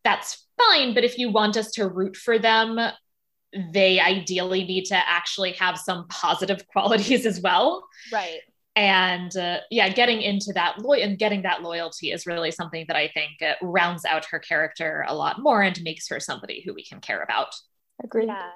that's 0.04 0.46
fine. 0.58 0.94
But 0.94 1.04
if 1.04 1.18
you 1.18 1.32
want 1.32 1.58
us 1.58 1.72
to 1.72 1.88
root 1.88 2.16
for 2.16 2.38
them, 2.38 2.80
they 3.72 4.00
ideally 4.00 4.64
need 4.64 4.86
to 4.86 4.96
actually 4.96 5.52
have 5.54 5.78
some 5.78 6.08
positive 6.08 6.68
qualities 6.74 7.26
as 7.26 7.40
well 7.42 7.88
right 8.12 8.40
and 8.76 9.38
uh, 9.38 9.58
yeah 9.70 9.90
getting 9.90 10.22
into 10.22 10.52
that 10.54 10.80
loy 10.80 10.98
and 10.98 11.20
getting 11.20 11.44
that 11.44 11.62
loyalty 11.62 12.12
is 12.12 12.26
really 12.26 12.50
something 12.52 12.86
that 12.88 12.96
i 12.96 13.08
think 13.14 13.32
uh, 13.42 13.54
rounds 13.62 14.04
out 14.06 14.26
her 14.26 14.40
character 14.40 15.06
a 15.08 15.14
lot 15.16 15.40
more 15.42 15.62
and 15.62 15.80
makes 15.84 16.08
her 16.08 16.20
somebody 16.20 16.64
who 16.66 16.74
we 16.74 16.84
can 16.84 17.00
care 17.00 17.22
about 17.22 17.54
Agreed. 18.04 18.28
Yeah. 18.28 18.50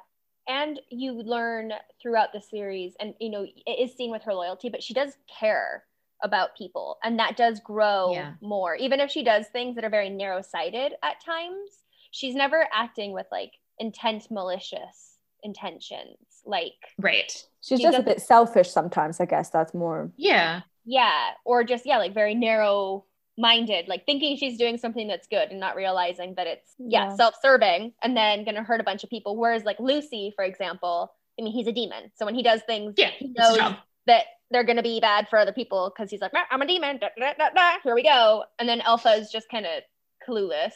And 0.49 0.79
you 0.89 1.11
learn 1.13 1.73
throughout 2.01 2.29
the 2.33 2.41
series, 2.41 2.95
and 2.99 3.13
you 3.19 3.29
know, 3.29 3.43
it 3.43 3.79
is 3.79 3.95
seen 3.95 4.11
with 4.11 4.23
her 4.23 4.33
loyalty, 4.33 4.69
but 4.69 4.81
she 4.81 4.93
does 4.93 5.13
care 5.39 5.83
about 6.23 6.57
people, 6.57 6.97
and 7.03 7.19
that 7.19 7.37
does 7.37 7.59
grow 7.59 8.13
Yeah. 8.13 8.33
more. 8.41 8.75
Even 8.75 8.99
if 8.99 9.11
she 9.11 9.23
does 9.23 9.45
things 9.47 9.75
that 9.75 9.83
are 9.83 9.89
very 9.89 10.09
narrow 10.09 10.41
sighted 10.41 10.93
at 11.03 11.23
times, 11.23 11.69
she's 12.11 12.33
never 12.33 12.67
acting 12.73 13.11
with 13.13 13.27
like 13.31 13.51
intent, 13.79 14.29
malicious 14.31 15.17
intentions. 15.43 16.17
Like, 16.45 16.73
right 16.99 17.31
She's 17.61 17.79
She 17.79 17.83
just 17.83 17.97
a 17.97 18.03
bit 18.03 18.21
selfish 18.21 18.69
sometimes, 18.69 19.19
I 19.19 19.25
guess. 19.25 19.49
That's 19.49 19.73
more. 19.73 20.11
yeah 20.17 20.61
yeah, 20.89 21.31
or 21.43 21.65
just, 21.65 21.85
yeah, 21.85 21.97
like 21.97 22.13
very 22.13 22.33
narrow 22.33 23.03
minded, 23.37 23.89
like 23.89 24.05
thinking 24.05 24.37
she's 24.37 24.57
doing 24.57 24.77
something 24.77 25.05
that's 25.05 25.27
good 25.27 25.49
and 25.49 25.59
not 25.59 25.75
realizing 25.75 26.33
that 26.35 26.47
it's, 26.47 26.73
yeah, 26.79 27.09
Yeah. 27.09 27.15
self 27.15 27.35
serving 27.41 27.91
and 28.01 28.15
then 28.15 28.45
gonna 28.45 28.63
hurt 28.63 28.79
a 28.79 28.85
bunch 28.85 29.03
of 29.03 29.09
people. 29.09 29.35
Whereas, 29.35 29.65
like 29.65 29.79
Luci, 29.79 30.33
for 30.33 30.45
example, 30.45 31.11
I 31.37 31.43
mean, 31.43 31.51
he's 31.51 31.67
a 31.67 31.73
demon. 31.73 32.09
So 32.15 32.25
when 32.25 32.35
he 32.35 32.41
does 32.41 32.61
things, 32.65 32.93
yeah 32.97 33.09
he 33.09 33.27
knows 33.37 33.59
that 34.07 34.23
they're 34.49 34.63
going 34.63 34.77
to 34.77 34.81
be 34.83 35.01
bad 35.01 35.27
for 35.27 35.37
other 35.37 35.51
people 35.51 35.91
because 35.93 36.09
he's 36.09 36.21
like, 36.21 36.31
"Ah, 36.33 36.47
I'm 36.49 36.61
a 36.61 36.65
demon. 36.65 36.99
Da, 36.99 37.09
da, 37.19 37.33
da, 37.37 37.49
da. 37.53 37.71
Here 37.83 37.93
we 37.93 38.01
go. 38.01 38.45
And 38.57 38.67
then 38.67 38.79
Elfo 38.79 39.19
is 39.19 39.29
just 39.29 39.49
kind 39.49 39.65
of 39.65 39.83
clueless. 40.25 40.71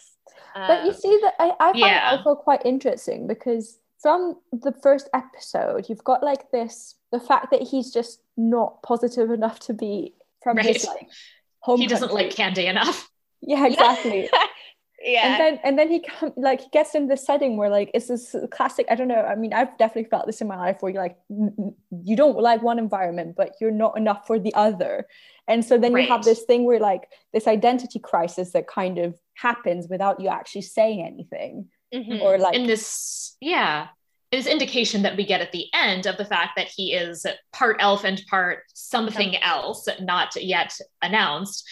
But 0.55 0.83
you 0.85 0.91
Um, 0.91 0.95
see 0.95 1.19
that 1.23 1.33
I, 1.39 1.51
I 1.59 1.71
find 1.71 1.77
Yeah. 1.79 2.17
Elfo 2.17 2.37
quite 2.37 2.65
interesting 2.65 3.27
because 3.27 3.79
from 4.01 4.37
the 4.51 4.73
first 4.83 5.09
episode, 5.13 5.87
you've 5.89 6.03
got 6.03 6.23
like 6.23 6.51
this 6.51 6.95
the 7.11 7.19
fact 7.19 7.51
that 7.51 7.61
he's 7.61 7.91
just 7.91 8.21
not 8.37 8.81
positive 8.83 9.31
enough 9.31 9.59
to 9.67 9.73
be 9.73 10.15
from 10.43 10.57
his 10.57 10.85
Right. 10.85 10.95
like 10.95 11.09
home. 11.59 11.79
he 11.79 11.87
doesn't 11.87 12.09
country. 12.09 12.25
like 12.25 12.35
candy 12.35 12.65
enough 12.67 13.09
Yeah, 13.41 13.65
exactly. 13.65 14.29
yeah. 15.03 15.25
And 15.27 15.39
then 15.41 15.59
and 15.63 15.79
then 15.79 15.89
he 15.89 15.99
come, 16.01 16.31
like 16.37 16.61
he 16.61 16.69
gets 16.71 16.93
in 16.95 17.07
this 17.07 17.25
setting 17.25 17.57
where 17.57 17.69
like 17.69 17.89
it's 17.93 18.07
this 18.07 18.35
classic. 18.51 18.85
I 18.89 18.95
don't 18.95 19.07
know. 19.07 19.21
I 19.21 19.35
mean, 19.35 19.51
I've 19.53 19.75
definitely 19.77 20.09
felt 20.09 20.25
this 20.27 20.41
in 20.41 20.47
my 20.47 20.57
life 20.57 20.77
where 20.81 20.91
you're 20.91 21.01
like 21.01 21.17
you 21.29 22.15
don't 22.15 22.37
like 22.39 22.61
one 22.61 22.77
environment, 22.79 23.35
but 23.35 23.55
you're 23.59 23.71
not 23.85 23.97
enough 23.97 24.27
for 24.27 24.37
the 24.39 24.53
other. 24.53 25.07
And 25.47 25.65
so 25.65 25.77
then 25.77 25.91
you 25.95 26.07
have 26.07 26.23
this 26.23 26.43
thing 26.43 26.63
where 26.65 26.79
like 26.79 27.07
this 27.33 27.47
identity 27.47 27.99
crisis 27.99 28.51
that 28.51 28.67
kind 28.67 28.97
of 28.99 29.19
happens 29.35 29.87
without 29.89 30.19
you 30.19 30.29
actually 30.29 30.61
saying 30.61 31.03
anything, 31.05 31.69
Mhm. 31.93 32.21
or 32.21 32.37
like 32.37 32.55
in 32.55 32.67
this 32.67 33.35
yeah 33.41 33.87
this 34.31 34.47
indication 34.47 35.01
that 35.01 35.17
we 35.17 35.25
get 35.25 35.41
at 35.41 35.51
the 35.51 35.67
end 35.73 36.05
of 36.05 36.15
the 36.15 36.23
fact 36.23 36.51
that 36.55 36.69
he 36.69 36.93
is 36.93 37.25
part 37.51 37.75
elf 37.81 38.05
and 38.05 38.23
part 38.29 38.63
something 38.73 39.35
else 39.41 39.89
not 39.99 40.33
yet 40.41 40.77
announced 41.01 41.67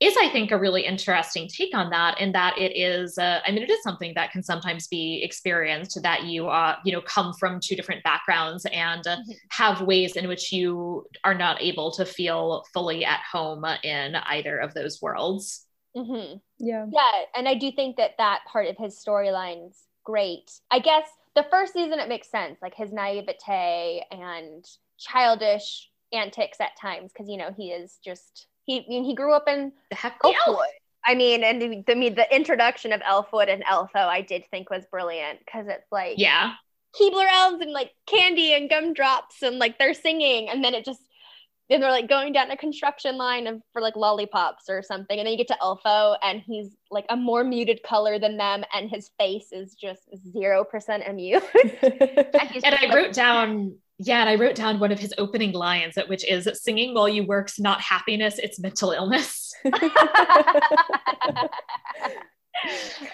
is 0.00 0.14
i 0.20 0.28
think 0.30 0.50
a 0.50 0.58
really 0.58 0.84
interesting 0.84 1.46
take 1.48 1.74
on 1.74 1.90
that 1.90 2.20
in 2.20 2.32
that 2.32 2.56
it 2.58 2.72
is 2.76 3.18
uh, 3.18 3.40
i 3.46 3.50
mean 3.50 3.62
it 3.62 3.70
is 3.70 3.82
something 3.82 4.12
that 4.14 4.30
can 4.32 4.42
sometimes 4.42 4.88
be 4.88 5.22
experienced 5.22 6.00
that 6.02 6.24
you 6.24 6.48
uh, 6.48 6.76
you 6.84 6.92
know 6.92 7.00
come 7.02 7.32
from 7.34 7.60
two 7.60 7.76
different 7.76 8.02
backgrounds 8.02 8.66
and 8.72 9.06
uh, 9.06 9.16
Mhm. 9.16 9.34
have 9.50 9.82
ways 9.82 10.16
in 10.16 10.26
which 10.28 10.52
you 10.52 11.06
are 11.24 11.34
not 11.34 11.60
able 11.62 11.90
to 11.92 12.04
feel 12.04 12.64
fully 12.72 13.04
at 13.04 13.20
home 13.30 13.64
in 13.84 14.14
either 14.16 14.58
of 14.58 14.74
those 14.74 15.00
worlds 15.02 15.66
Mhm. 15.96 16.40
yeah. 16.58 16.86
Yeah. 16.88 17.12
And 17.34 17.48
I 17.48 17.54
do 17.54 17.72
think 17.72 17.96
that 17.96 18.12
that 18.18 18.42
part 18.46 18.68
of 18.68 18.76
his 18.76 18.94
storyline's 19.04 19.88
great. 20.04 20.48
I 20.70 20.78
guess 20.78 21.08
the 21.34 21.44
first 21.50 21.72
season, 21.72 21.98
it 21.98 22.08
makes 22.08 22.30
sense, 22.30 22.58
like 22.62 22.74
his 22.76 22.92
naivete 22.92 24.04
and 24.12 24.64
childish 24.98 25.90
antics 26.12 26.60
at 26.60 26.76
times, 26.80 27.12
because, 27.12 27.28
you 27.28 27.36
know, 27.36 27.52
he 27.56 27.72
is 27.72 27.98
just, 28.04 28.46
he, 28.70 28.78
I 28.80 28.84
mean, 28.88 29.04
he 29.04 29.14
grew 29.14 29.32
up 29.32 29.48
in 29.48 29.72
the 29.90 29.96
heck 29.96 30.20
the 30.22 30.28
elf. 30.28 30.36
Elfwood. 30.46 30.66
I 31.06 31.14
mean, 31.14 31.42
and 31.42 31.60
the, 31.60 31.82
the, 31.86 31.92
I 31.92 31.94
mean, 31.94 32.14
the 32.14 32.34
introduction 32.34 32.92
of 32.92 33.00
Elfwood 33.00 33.48
and 33.48 33.64
Elfo, 33.64 33.96
I 33.96 34.20
did 34.20 34.44
think 34.50 34.70
was 34.70 34.84
brilliant 34.90 35.38
because 35.40 35.66
it's 35.68 35.90
like 35.90 36.14
yeah 36.18 36.52
Keebler 36.98 37.26
elves 37.32 37.60
and 37.62 37.72
like 37.72 37.92
candy 38.06 38.52
and 38.52 38.68
gumdrops 38.68 39.42
and 39.42 39.58
like 39.58 39.78
they're 39.78 39.94
singing, 39.94 40.48
and 40.48 40.62
then 40.64 40.74
it 40.74 40.84
just 40.84 41.00
then 41.68 41.80
they're 41.80 41.90
like 41.90 42.08
going 42.08 42.32
down 42.32 42.50
a 42.50 42.56
construction 42.56 43.16
line 43.16 43.46
of, 43.46 43.62
for 43.72 43.80
like 43.80 43.94
lollipops 43.94 44.68
or 44.68 44.82
something, 44.82 45.18
and 45.18 45.26
then 45.26 45.32
you 45.32 45.38
get 45.38 45.46
to 45.48 45.58
Elfo 45.62 46.16
and 46.22 46.42
he's 46.44 46.76
like 46.90 47.06
a 47.08 47.16
more 47.16 47.44
muted 47.44 47.82
color 47.84 48.18
than 48.18 48.36
them, 48.36 48.64
and 48.74 48.90
his 48.90 49.10
face 49.18 49.52
is 49.52 49.74
just 49.74 50.02
zero 50.32 50.64
percent 50.64 51.04
amused. 51.06 51.46
And 51.82 52.64
and 52.64 52.74
I 52.74 52.86
like- 52.86 52.94
wrote 52.94 53.12
down, 53.14 53.76
yeah, 54.02 54.20
and 54.20 54.28
I 54.30 54.36
wrote 54.36 54.54
down 54.54 54.78
one 54.80 54.92
of 54.92 54.98
his 54.98 55.12
opening 55.18 55.52
lines, 55.52 55.96
which 56.08 56.24
is 56.26 56.48
singing 56.62 56.94
while 56.94 57.08
you 57.08 57.24
work's 57.26 57.60
not 57.60 57.80
happiness, 57.82 58.38
it's 58.38 58.58
mental 58.58 58.92
illness. 58.92 59.52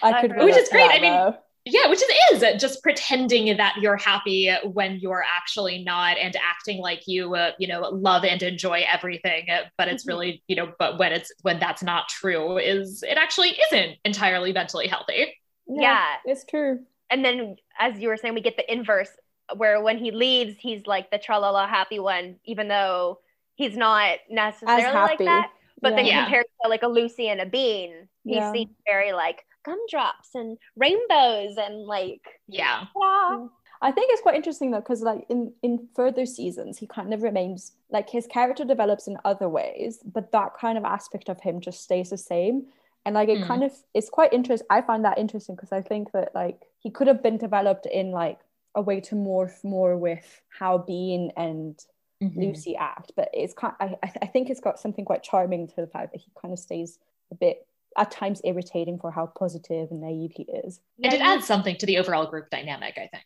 I 0.03 0.20
could 0.20 0.37
Which 0.37 0.57
is 0.57 0.68
great. 0.68 0.89
that, 0.89 0.95
I 0.97 1.01
mean, 1.01 1.12
though. 1.12 1.37
Yeah, 1.64 1.89
which 1.89 2.01
is 2.01 2.43
is 2.43 2.61
just 2.62 2.80
pretending 2.84 3.57
that 3.57 3.74
you're 3.80 3.97
happy 3.97 4.53
when 4.62 5.01
you're 5.01 5.24
actually 5.28 5.82
not 5.82 6.16
and 6.16 6.37
acting 6.37 6.78
like 6.80 7.03
you, 7.09 7.34
uh, 7.34 7.51
you 7.59 7.66
know, 7.66 7.80
love 7.91 8.24
and 8.24 8.41
enjoy 8.41 8.84
everything. 8.89 9.51
uh, 9.51 9.62
But 9.76 9.89
it's 9.89 10.05
Mhm. 10.05 10.09
really, 10.09 10.45
you 10.47 10.55
know, 10.55 10.72
but 10.78 10.99
when 10.99 11.12
it's 11.12 11.32
when 11.43 11.59
that's 11.59 11.82
not 11.82 12.09
true, 12.09 12.59
is 12.59 13.03
it 13.03 13.18
actually 13.18 13.59
isn't 13.72 13.97
entirely 14.05 14.53
mentally 14.53 14.87
healthy. 14.87 15.37
Yeah. 15.68 16.07
it's 16.24 16.45
true. 16.45 16.84
and 17.11 17.24
then 17.24 17.57
as 17.78 17.99
you 18.01 18.09
were 18.09 18.16
saying, 18.16 18.34
we 18.34 18.41
get 18.41 18.57
the 18.57 18.72
inverse 18.72 19.11
where 19.57 19.80
when 19.80 19.99
he 19.99 20.11
leaves, 20.11 20.57
he's 20.59 20.86
like 20.86 21.11
the 21.11 21.18
tralala 21.18 21.68
happy 21.68 21.99
one, 21.99 22.36
even 22.44 22.68
though 22.68 23.20
he's 23.55 23.76
not 23.76 24.18
necessarily 24.28 24.92
like 24.94 25.18
that. 25.18 25.51
But 25.82 25.94
then 25.97 26.07
Yeah. 26.07 26.24
compared 26.24 26.47
to 26.62 26.68
like 26.68 26.82
a 26.82 26.86
Luci 26.86 27.26
and 27.26 27.40
a 27.40 27.47
Bean, 27.47 28.09
he 28.24 28.34
Yeah. 28.34 28.53
seems 28.53 28.70
very 28.86 29.12
like 29.12 29.44
gumdrops 29.64 30.34
and 30.34 30.59
rainbows 30.76 31.57
and 31.59 31.84
like 31.86 32.22
Yeah. 32.49 32.84
ah. 32.97 33.49
I 33.82 33.92
think 33.92 34.11
it's 34.11 34.22
quite 34.22 34.34
interesting 34.36 34.70
though, 34.70 34.80
because 34.80 35.03
like 35.03 35.26
in 35.28 35.53
in 35.62 35.88
further 35.94 36.24
seasons, 36.26 36.78
he 36.78 36.86
kind 36.86 37.12
of 37.12 37.22
remains 37.22 37.72
like 37.90 38.09
his 38.09 38.26
character 38.26 38.64
develops 38.64 39.07
in 39.07 39.18
other 39.24 39.49
ways, 39.49 39.99
but 40.05 40.32
that 40.32 40.55
kind 40.59 40.78
of 40.78 40.84
aspect 40.84 41.28
of 41.28 41.40
him 41.40 41.61
just 41.61 41.82
stays 41.82 42.11
the 42.11 42.16
same. 42.18 42.66
And 43.05 43.14
like 43.14 43.28
it 43.28 43.40
Mm. 43.40 43.47
kind 43.47 43.62
of 43.64 43.72
it's 43.94 44.09
quite 44.11 44.32
interesting. 44.32 44.66
I 44.70 44.80
find 44.82 45.05
that 45.05 45.18
interesting 45.18 45.55
because 45.57 45.72
I 45.72 45.82
think 45.82 46.12
that 46.12 46.34
like 46.34 46.62
he 46.80 46.90
could 46.90 47.07
have 47.07 47.22
been 47.22 47.36
developed 47.36 47.86
in 47.86 48.11
like 48.12 48.40
a 48.77 48.83
way 48.83 49.01
to 49.01 49.16
morph 49.16 49.64
more 49.64 49.97
with 49.97 50.41
how 50.49 50.79
Bean 50.79 51.33
and 51.37 51.77
mm-hmm. 52.22 52.39
Luci 52.39 52.77
act. 52.79 53.12
But 53.16 53.31
it's 53.33 53.55
kind. 53.55 53.74
I 53.81 53.97
I 54.22 54.27
think 54.27 54.51
it's 54.51 54.61
got 54.61 54.79
something 54.79 55.05
quite 55.05 55.22
charming 55.22 55.66
to 55.68 55.74
the 55.77 55.87
fact 55.89 56.12
that 56.12 56.20
he 56.20 56.31
kind 56.41 56.53
of 56.53 56.61
stays 56.61 56.99
a 57.33 57.35
bit 57.35 57.66
at 57.99 58.11
times 58.11 58.41
irritating 58.45 58.99
for 58.99 59.11
how 59.11 59.27
positive 59.27 59.91
and 59.91 60.03
naive 60.03 60.33
he 60.35 60.45
is. 60.64 60.81
And 61.03 61.12
it 61.12 61.20
adds 61.20 61.47
something 61.47 61.77
to 61.77 61.87
the 61.87 61.99
overall 61.99 62.27
group 62.27 62.51
dynamic, 62.51 62.95
I 62.99 63.09
think. 63.09 63.24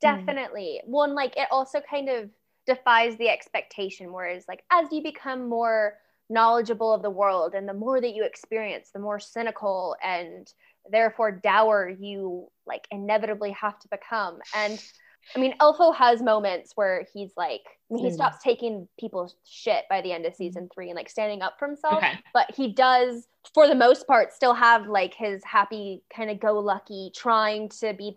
Definitely. 0.00 0.80
Mm. 0.84 0.88
One 0.88 1.14
like 1.14 1.36
it 1.36 1.48
also 1.50 1.80
kind 1.80 2.08
of 2.08 2.30
defies 2.66 3.16
the 3.18 3.28
expectation, 3.28 4.12
whereas 4.12 4.44
like 4.48 4.62
as 4.70 4.86
you 4.92 5.02
become 5.02 5.48
more 5.48 5.94
knowledgeable 6.32 6.92
of 6.92 7.02
the 7.02 7.10
world 7.10 7.54
and 7.54 7.68
the 7.68 7.74
more 7.74 8.00
that 8.00 8.14
you 8.14 8.24
experience, 8.24 8.90
the 8.92 8.98
more 8.98 9.20
cynical 9.20 9.94
and 10.02 10.52
therefore 10.90 11.30
dour 11.30 11.88
you 11.88 12.48
like 12.66 12.88
inevitably 12.90 13.52
have 13.52 13.78
to 13.78 13.88
become. 13.88 14.38
And 14.56 14.82
I 15.36 15.38
mean, 15.38 15.54
Elfo 15.58 15.94
has 15.94 16.20
moments 16.20 16.72
where 16.74 17.06
he's 17.14 17.30
like, 17.36 17.62
I 17.90 17.94
mean, 17.94 18.04
he 18.04 18.10
mm. 18.10 18.14
stops 18.14 18.42
taking 18.42 18.88
people's 18.98 19.36
shit 19.44 19.84
by 19.88 20.00
the 20.00 20.12
end 20.12 20.26
of 20.26 20.34
season 20.34 20.68
three 20.74 20.88
and 20.88 20.96
like 20.96 21.08
standing 21.08 21.42
up 21.42 21.58
for 21.58 21.68
himself. 21.68 21.98
Okay. 21.98 22.18
But 22.34 22.50
he 22.56 22.72
does, 22.72 23.28
for 23.54 23.68
the 23.68 23.74
most 23.76 24.08
part, 24.08 24.32
still 24.32 24.54
have 24.54 24.88
like 24.88 25.14
his 25.14 25.44
happy, 25.44 26.02
kind 26.14 26.28
of 26.28 26.40
go 26.40 26.58
lucky, 26.58 27.12
trying 27.14 27.68
to 27.68 27.92
be. 27.92 28.16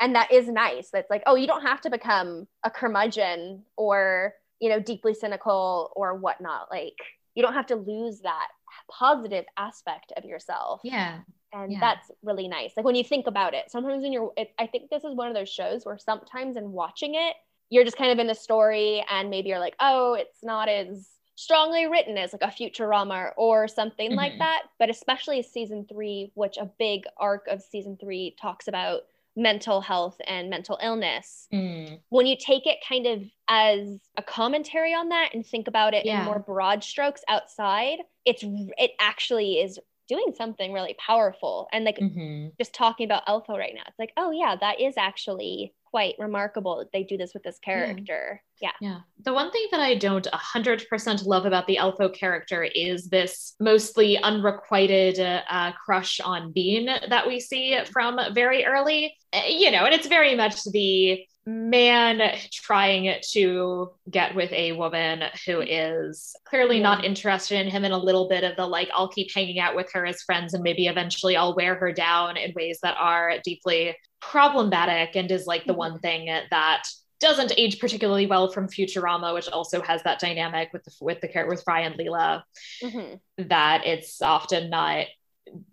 And 0.00 0.14
that 0.14 0.30
is 0.30 0.48
nice. 0.48 0.90
That's 0.90 1.08
like, 1.08 1.22
oh, 1.26 1.36
you 1.36 1.46
don't 1.46 1.62
have 1.62 1.80
to 1.82 1.90
become 1.90 2.48
a 2.64 2.70
curmudgeon 2.70 3.62
or, 3.76 4.34
you 4.64 4.70
know, 4.70 4.80
deeply 4.80 5.12
cynical 5.12 5.92
or 5.94 6.14
whatnot. 6.14 6.68
Like, 6.70 6.96
you 7.34 7.42
don't 7.42 7.52
have 7.52 7.66
to 7.66 7.76
lose 7.76 8.20
that 8.20 8.48
positive 8.90 9.44
aspect 9.58 10.12
of 10.16 10.24
yourself. 10.24 10.80
Yeah 10.82 11.20
and 11.54 11.72
yeah. 11.72 11.80
that's 11.80 12.10
really 12.22 12.48
nice 12.48 12.72
like 12.76 12.84
when 12.84 12.94
you 12.94 13.04
think 13.04 13.26
about 13.26 13.54
it 13.54 13.70
sometimes 13.70 14.02
when 14.02 14.12
you're 14.12 14.32
it, 14.36 14.52
i 14.58 14.66
think 14.66 14.90
this 14.90 15.04
is 15.04 15.14
one 15.14 15.28
of 15.28 15.34
those 15.34 15.48
shows 15.48 15.86
where 15.86 15.98
sometimes 15.98 16.56
in 16.56 16.72
watching 16.72 17.14
it 17.14 17.36
you're 17.70 17.84
just 17.84 17.96
kind 17.96 18.10
of 18.10 18.18
in 18.18 18.26
the 18.26 18.34
story 18.34 19.04
and 19.10 19.30
maybe 19.30 19.48
you're 19.48 19.58
like 19.58 19.76
oh 19.80 20.14
it's 20.14 20.42
not 20.42 20.68
as 20.68 21.08
strongly 21.36 21.86
written 21.86 22.16
as 22.18 22.32
like 22.32 22.42
a 22.42 22.46
futurama 22.46 23.30
or 23.36 23.66
something 23.66 24.10
mm-hmm. 24.10 24.18
like 24.18 24.38
that 24.38 24.64
but 24.78 24.90
especially 24.90 25.42
season 25.42 25.86
three 25.88 26.30
which 26.34 26.56
a 26.58 26.70
big 26.78 27.04
arc 27.16 27.46
of 27.48 27.62
season 27.62 27.96
three 28.00 28.36
talks 28.40 28.68
about 28.68 29.02
mental 29.36 29.80
health 29.80 30.16
and 30.26 30.48
mental 30.48 30.78
illness 30.82 31.48
mm. 31.52 31.98
when 32.10 32.26
you 32.26 32.36
take 32.38 32.66
it 32.66 32.78
kind 32.88 33.06
of 33.06 33.22
as 33.48 33.98
a 34.16 34.22
commentary 34.22 34.94
on 34.94 35.08
that 35.08 35.30
and 35.34 35.44
think 35.44 35.66
about 35.66 35.92
it 35.92 36.06
yeah. 36.06 36.20
in 36.20 36.24
more 36.24 36.38
broad 36.38 36.84
strokes 36.84 37.22
outside 37.28 37.98
it's 38.24 38.44
it 38.44 38.92
actually 39.00 39.54
is 39.54 39.78
doing 40.08 40.32
something 40.36 40.72
really 40.72 40.94
powerful 41.04 41.68
and 41.72 41.84
like 41.84 41.98
mm-hmm. 41.98 42.48
just 42.58 42.74
talking 42.74 43.04
about 43.04 43.26
Elfo 43.26 43.56
right 43.56 43.72
now 43.74 43.82
it's 43.86 43.98
like 43.98 44.12
oh 44.16 44.30
yeah 44.30 44.56
that 44.60 44.80
is 44.80 44.94
actually 44.96 45.72
quite 45.84 46.14
remarkable 46.18 46.78
that 46.78 46.90
they 46.92 47.04
do 47.04 47.16
this 47.16 47.32
with 47.34 47.42
this 47.42 47.58
character 47.60 48.42
yeah 48.60 48.70
yeah, 48.80 48.88
yeah. 48.88 48.98
the 49.24 49.32
one 49.32 49.50
thing 49.52 49.66
that 49.70 49.80
i 49.80 49.94
don't 49.94 50.26
100% 50.32 51.26
love 51.26 51.46
about 51.46 51.66
the 51.66 51.78
Elfo 51.80 52.12
character 52.12 52.64
is 52.64 53.08
this 53.08 53.54
mostly 53.60 54.18
unrequited 54.18 55.20
uh, 55.20 55.72
crush 55.84 56.20
on 56.20 56.52
bean 56.52 56.86
that 56.86 57.26
we 57.26 57.38
see 57.40 57.78
from 57.92 58.18
very 58.34 58.64
early 58.64 59.16
eh, 59.32 59.46
you 59.48 59.70
know 59.70 59.84
and 59.84 59.94
it's 59.94 60.08
very 60.08 60.34
much 60.34 60.62
the 60.64 61.24
man 61.46 62.38
trying 62.50 63.14
to 63.32 63.90
get 64.10 64.34
with 64.34 64.50
a 64.52 64.72
woman 64.72 65.24
who 65.46 65.60
is 65.60 66.34
clearly 66.44 66.80
not 66.80 67.04
interested 67.04 67.60
in 67.60 67.70
him 67.70 67.84
and 67.84 67.92
a 67.92 67.98
little 67.98 68.28
bit 68.28 68.44
of 68.44 68.56
the 68.56 68.66
like 68.66 68.88
i'll 68.94 69.08
keep 69.08 69.28
hanging 69.34 69.58
out 69.58 69.76
with 69.76 69.90
her 69.92 70.06
as 70.06 70.22
friends 70.22 70.54
and 70.54 70.62
maybe 70.62 70.86
eventually 70.86 71.36
i'll 71.36 71.54
wear 71.54 71.74
her 71.74 71.92
down 71.92 72.38
in 72.38 72.52
ways 72.54 72.78
that 72.82 72.96
are 72.98 73.34
deeply 73.44 73.94
problematic 74.22 75.16
and 75.16 75.30
is 75.30 75.46
like 75.46 75.64
the 75.64 75.72
mm-hmm. 75.72 75.78
one 75.78 75.98
thing 75.98 76.26
that 76.50 76.86
doesn't 77.20 77.52
age 77.56 77.78
particularly 77.78 78.26
well 78.26 78.50
from 78.50 78.68
Futurama, 78.68 79.32
which 79.32 79.48
also 79.48 79.80
has 79.80 80.02
that 80.02 80.20
dynamic 80.20 80.70
with 80.72 80.84
the 80.84 80.92
with 81.00 81.20
the 81.20 81.44
with 81.48 81.62
Fry 81.62 81.80
and 81.80 81.94
Leela, 81.94 82.42
mm-hmm. 82.82 83.14
that 83.48 83.86
it's 83.86 84.20
often 84.20 84.68
not 84.68 85.06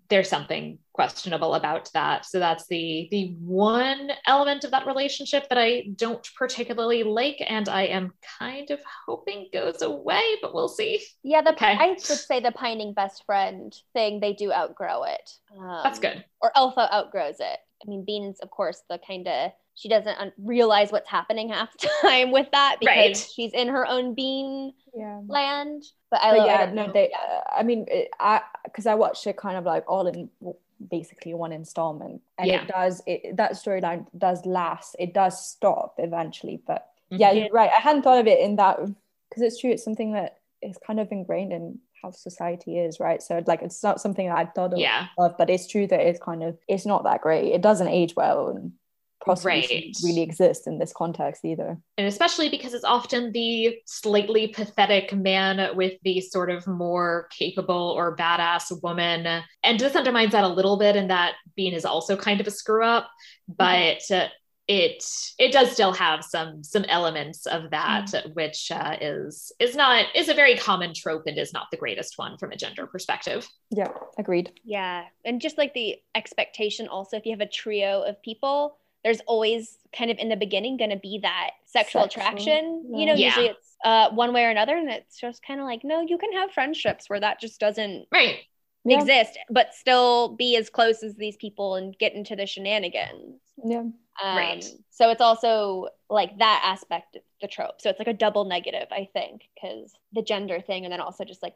there's 0.10 0.30
something 0.30 0.78
questionable 0.94 1.56
about 1.56 1.90
that. 1.94 2.26
So 2.26 2.40
that's 2.40 2.68
the 2.68 3.08
the 3.12 3.36
one 3.40 4.12
element 4.28 4.64
of 4.64 4.72
that 4.72 4.86
relationship 4.86 5.48
that 5.50 5.58
I 5.58 5.88
don't 5.96 6.28
particularly 6.36 7.04
like, 7.04 7.42
and 7.48 7.70
I 7.70 7.84
am 7.84 8.14
kind 8.40 8.70
of 8.72 8.80
hoping 9.08 9.50
goes 9.54 9.82
away, 9.82 10.24
but 10.42 10.54
we'll 10.54 10.68
see. 10.68 11.02
Yeah, 11.24 11.42
the 11.42 11.54
okay. 11.54 11.78
I 11.80 11.90
would 11.90 12.02
say 12.02 12.42
the 12.42 12.52
pining 12.52 12.94
best 12.94 13.24
friend 13.26 13.74
thing 13.94 14.20
they 14.20 14.34
do 14.34 14.52
outgrow 14.52 15.04
it. 15.04 15.30
Um, 15.58 15.80
that's 15.84 16.00
good. 16.00 16.24
Or 16.42 16.52
Elfo 16.56 16.92
outgrows 16.92 17.40
it. 17.40 17.60
I 17.84 17.90
mean, 17.90 18.04
Bean's 18.06 18.40
of 18.42 18.50
course 18.50 18.82
the 18.90 19.00
kind 19.00 19.28
of 19.28 19.52
she 19.76 19.90
doesn't 19.90 20.18
un- 20.18 20.34
realize 20.38 20.92
what's 20.92 21.10
happening 21.10 21.50
half 21.50 21.70
time 22.02 22.32
with 22.32 22.48
that 22.52 22.78
because 22.80 22.96
right. 22.96 23.32
she's 23.34 23.54
in 23.54 23.68
her 23.68 23.86
own 23.86 24.14
bean 24.14 24.74
yeah. 24.96 25.22
land. 25.28 25.84
But 26.10 26.22
I 26.24 26.38
but 26.38 26.46
yeah, 26.46 26.72
no, 26.74 26.92
they. 26.92 27.12
Uh, 27.12 27.40
I 27.56 27.64
mean, 27.64 27.86
it, 27.90 28.10
I 28.20 28.42
because 28.66 28.86
I 28.86 28.96
watched 28.96 29.26
it 29.28 29.38
kind 29.38 29.58
of 29.58 29.66
like 29.66 29.86
all 29.88 30.08
in 30.08 30.30
basically 30.90 31.34
one 31.34 31.52
installment, 31.52 32.22
and 32.38 32.48
yeah. 32.48 32.64
it 32.64 32.68
does 32.68 33.02
it 33.06 33.38
that 33.38 33.54
storyline 33.54 34.06
does 34.18 34.46
last. 34.46 34.96
It 35.00 35.14
does 35.14 35.46
stop 35.46 35.96
eventually, 35.98 36.62
but 36.66 36.88
mm-hmm. 37.12 37.22
yeah, 37.22 37.32
you're 37.32 37.50
right. 37.52 37.72
I 37.76 37.82
hadn't 37.82 38.04
thought 38.04 38.20
of 38.20 38.28
it 38.28 38.40
in 38.40 38.58
that 38.58 38.78
because 38.78 39.44
it's 39.44 39.60
true. 39.60 39.72
It's 39.72 39.84
something 39.84 40.14
that 40.14 40.40
is 40.62 40.78
kind 40.86 41.00
of 41.00 41.12
ingrained 41.12 41.54
in 41.54 41.80
how 42.02 42.12
society 42.12 42.80
is, 42.80 43.00
right? 43.00 43.22
So 43.22 43.44
like 43.46 43.62
it's 43.62 43.84
not 43.84 44.02
something 44.02 44.28
that 44.28 44.38
I 44.38 44.46
thought 44.46 44.74
of, 44.74 44.80
yeah. 44.80 45.08
of, 45.18 45.38
but 45.38 45.50
it's 45.50 45.68
true 45.68 45.88
that 45.88 46.00
it's 46.00 46.20
kind 46.20 46.44
of 46.44 46.58
it's 46.68 46.86
not 46.86 47.04
that 47.04 47.22
great. 47.22 47.54
It 47.54 47.62
doesn't 47.62 47.88
age 47.88 48.16
well, 48.16 48.50
and 48.50 48.74
possibly 49.26 49.52
right. 49.52 49.96
really 50.04 50.22
exist 50.22 50.68
in 50.68 50.80
this 50.80 50.94
context 50.94 51.46
either. 51.46 51.78
And 51.98 52.08
especially 52.08 52.50
because 52.50 52.74
it's 52.74 52.84
often 52.84 53.32
the 53.32 53.78
slightly 53.86 54.48
pathetic 54.48 55.14
man 55.14 55.76
with 55.76 55.94
the 56.04 56.22
sort 56.22 56.50
of 56.50 56.68
more 56.68 57.28
capable 57.38 57.94
or 57.96 58.16
badass 58.16 58.82
woman. 58.82 59.44
And 59.64 59.80
this 59.80 59.96
undermines 59.96 60.32
that 60.32 60.44
a 60.44 60.48
little 60.48 60.78
bit 60.78 60.96
in 60.96 61.08
that 61.10 61.34
Bean 61.56 61.74
is 61.74 61.86
also 61.86 62.18
kind 62.18 62.42
of 62.42 62.48
a 62.48 62.52
screw 62.52 62.84
up, 62.84 63.06
mm-hmm. 63.06 63.54
but 63.58 64.00
mm-hmm. 64.00 64.28
it 64.68 65.04
it 65.38 65.52
does 65.52 65.72
still 65.72 65.94
have 65.94 66.24
some 66.24 66.64
some 66.64 66.84
elements 66.86 67.46
of 67.46 67.72
that 67.72 68.06
mm-hmm. 68.06 68.30
which 68.30 68.72
uh, 68.72 68.96
is 69.02 69.52
is 69.60 69.76
not 69.76 70.06
is 70.16 70.30
a 70.30 70.34
very 70.34 70.56
common 70.56 70.94
trope 70.94 71.24
and 71.26 71.38
is 71.38 71.54
not 71.54 71.68
the 71.72 71.78
greatest 71.78 72.18
one 72.18 72.38
from 72.38 72.52
a 72.52 72.56
gender 72.56 72.88
perspective 72.88 73.48
yeah 73.72 73.90
agreed 74.18 74.52
yeah 74.64 75.06
and 75.26 75.42
just 75.42 75.58
like 75.58 75.74
the 75.74 75.98
expectation 76.16 76.88
also 76.88 77.18
if 77.18 77.26
you 77.26 77.32
have 77.32 77.42
a 77.42 77.48
trio 77.48 78.04
of 78.04 78.22
people 78.22 78.78
there's 79.04 79.22
always 79.22 79.78
kind 79.96 80.12
of 80.12 80.18
in 80.18 80.30
the 80.30 80.36
beginning 80.36 80.78
going 80.78 80.92
to 80.92 80.98
be 80.98 81.20
that 81.24 81.52
sexual, 81.66 82.04
sexual. 82.04 82.24
attraction. 82.24 82.86
Yeah. 82.90 83.00
You 83.00 83.06
know, 83.06 83.14
yeah. 83.14 83.26
usually 83.26 83.48
it's 83.48 83.76
uh, 83.84 84.10
one 84.12 84.34
way 84.34 84.46
or 84.46 84.50
another, 84.50 84.76
and 84.76 84.90
it's 84.90 85.20
just 85.20 85.46
kind 85.46 85.60
of 85.60 85.66
like, 85.66 85.84
no, 85.84 86.02
you 86.02 86.18
can 86.18 86.32
have 86.34 86.52
friendships 86.52 87.10
where 87.10 87.20
that 87.20 87.40
just 87.40 87.60
doesn't 87.60 88.06
right 88.12 88.40
exist, 88.86 89.34
yeah. 89.36 89.44
but 89.50 89.74
still 89.74 90.36
be 90.36 90.56
as 90.56 90.70
close 90.70 91.04
as 91.04 91.16
these 91.16 91.36
people 91.38 91.76
and 91.76 91.98
get 91.98 92.14
into 92.14 92.36
the 92.36 92.46
shenanigans. 92.46 93.40
Yeah. 93.64 93.80
Um, 94.24 94.38
right. 94.38 94.66
So 94.90 95.10
it's 95.10 95.22
also 95.22 95.88
like 96.10 96.38
that 96.40 96.62
aspect 96.66 97.16
of 97.16 97.22
the 97.42 97.48
trope. 97.48 97.82
So 97.82 97.90
it's 97.90 98.00
like 98.00 98.08
a 98.08 98.14
double 98.14 98.46
negative, 98.46 98.88
I 98.92 99.08
think, 99.14 99.42
because 99.56 99.94
the 100.14 100.22
gender 100.22 100.62
thing, 100.62 100.86
and 100.86 100.92
then 100.92 101.02
also 101.02 101.24
just 101.24 101.42
like 101.42 101.56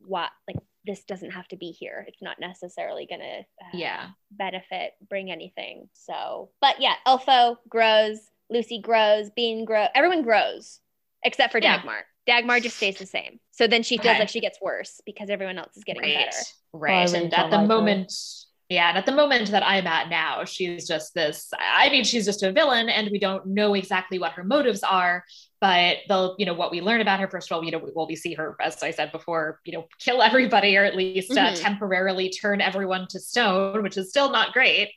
what, 0.00 0.30
like 0.46 0.56
this 0.84 1.04
doesn't 1.04 1.32
have 1.32 1.46
to 1.48 1.56
be 1.56 1.72
here. 1.72 2.04
It's 2.08 2.22
not 2.22 2.40
necessarily 2.40 3.06
going 3.06 3.20
to 3.20 3.38
uh, 3.40 3.70
yeah 3.72 4.08
benefit, 4.30 4.92
bring 5.08 5.30
anything. 5.30 5.88
So, 5.92 6.50
but 6.60 6.80
yeah, 6.80 6.94
Elfo 7.06 7.56
grows, 7.68 8.18
Luci 8.52 8.80
grows, 8.82 9.30
Bean 9.30 9.64
grows, 9.64 9.88
everyone 9.94 10.22
grows 10.22 10.80
except 11.22 11.52
for 11.52 11.60
Dagmar. 11.60 12.04
Yeah. 12.26 12.36
Dagmar 12.40 12.60
just 12.60 12.76
stays 12.76 12.96
the 12.96 13.06
same. 13.06 13.40
So 13.50 13.66
then 13.66 13.82
she 13.82 13.98
feels 13.98 14.12
okay. 14.12 14.20
like 14.20 14.28
she 14.28 14.40
gets 14.40 14.60
worse 14.60 15.00
because 15.04 15.30
everyone 15.30 15.58
else 15.58 15.76
is 15.76 15.84
getting 15.84 16.02
right. 16.02 16.26
better. 16.26 16.36
Right. 16.72 17.08
Oh, 17.08 17.14
and 17.14 17.34
at 17.34 17.50
the 17.50 17.58
like 17.58 17.68
moment, 17.68 18.12
her. 18.12 18.46
Yeah, 18.70 18.88
and 18.88 18.96
at 18.96 19.04
the 19.04 19.12
moment 19.12 19.50
that 19.50 19.66
I'm 19.66 19.86
at 19.86 20.08
now, 20.08 20.44
she's 20.44 20.86
just 20.86 21.12
this. 21.12 21.50
I 21.58 21.90
mean, 21.90 22.04
she's 22.04 22.24
just 22.24 22.42
a 22.42 22.52
villain, 22.52 22.88
and 22.88 23.10
we 23.10 23.18
don't 23.18 23.46
know 23.46 23.74
exactly 23.74 24.18
what 24.18 24.32
her 24.32 24.44
motives 24.44 24.82
are 24.82 25.24
but 25.60 25.98
they'll 26.08 26.34
you 26.38 26.46
know 26.46 26.54
what 26.54 26.70
we 26.70 26.80
learn 26.80 27.00
about 27.00 27.20
her 27.20 27.28
first 27.28 27.50
of 27.50 27.56
all 27.56 27.64
you 27.64 27.70
know 27.70 27.80
well 27.94 28.06
we 28.06 28.16
see 28.16 28.34
her 28.34 28.56
as 28.60 28.82
i 28.82 28.90
said 28.90 29.12
before 29.12 29.60
you 29.64 29.72
know 29.72 29.86
kill 29.98 30.22
everybody 30.30 30.76
or 30.76 30.84
at 30.84 30.96
least 30.96 31.30
uh, 31.32 31.34
mm-hmm. 31.34 31.62
temporarily 31.62 32.30
turn 32.30 32.60
everyone 32.60 33.06
to 33.08 33.20
stone 33.20 33.82
which 33.82 33.96
is 33.96 34.08
still 34.08 34.30
not 34.30 34.52
great 34.52 34.90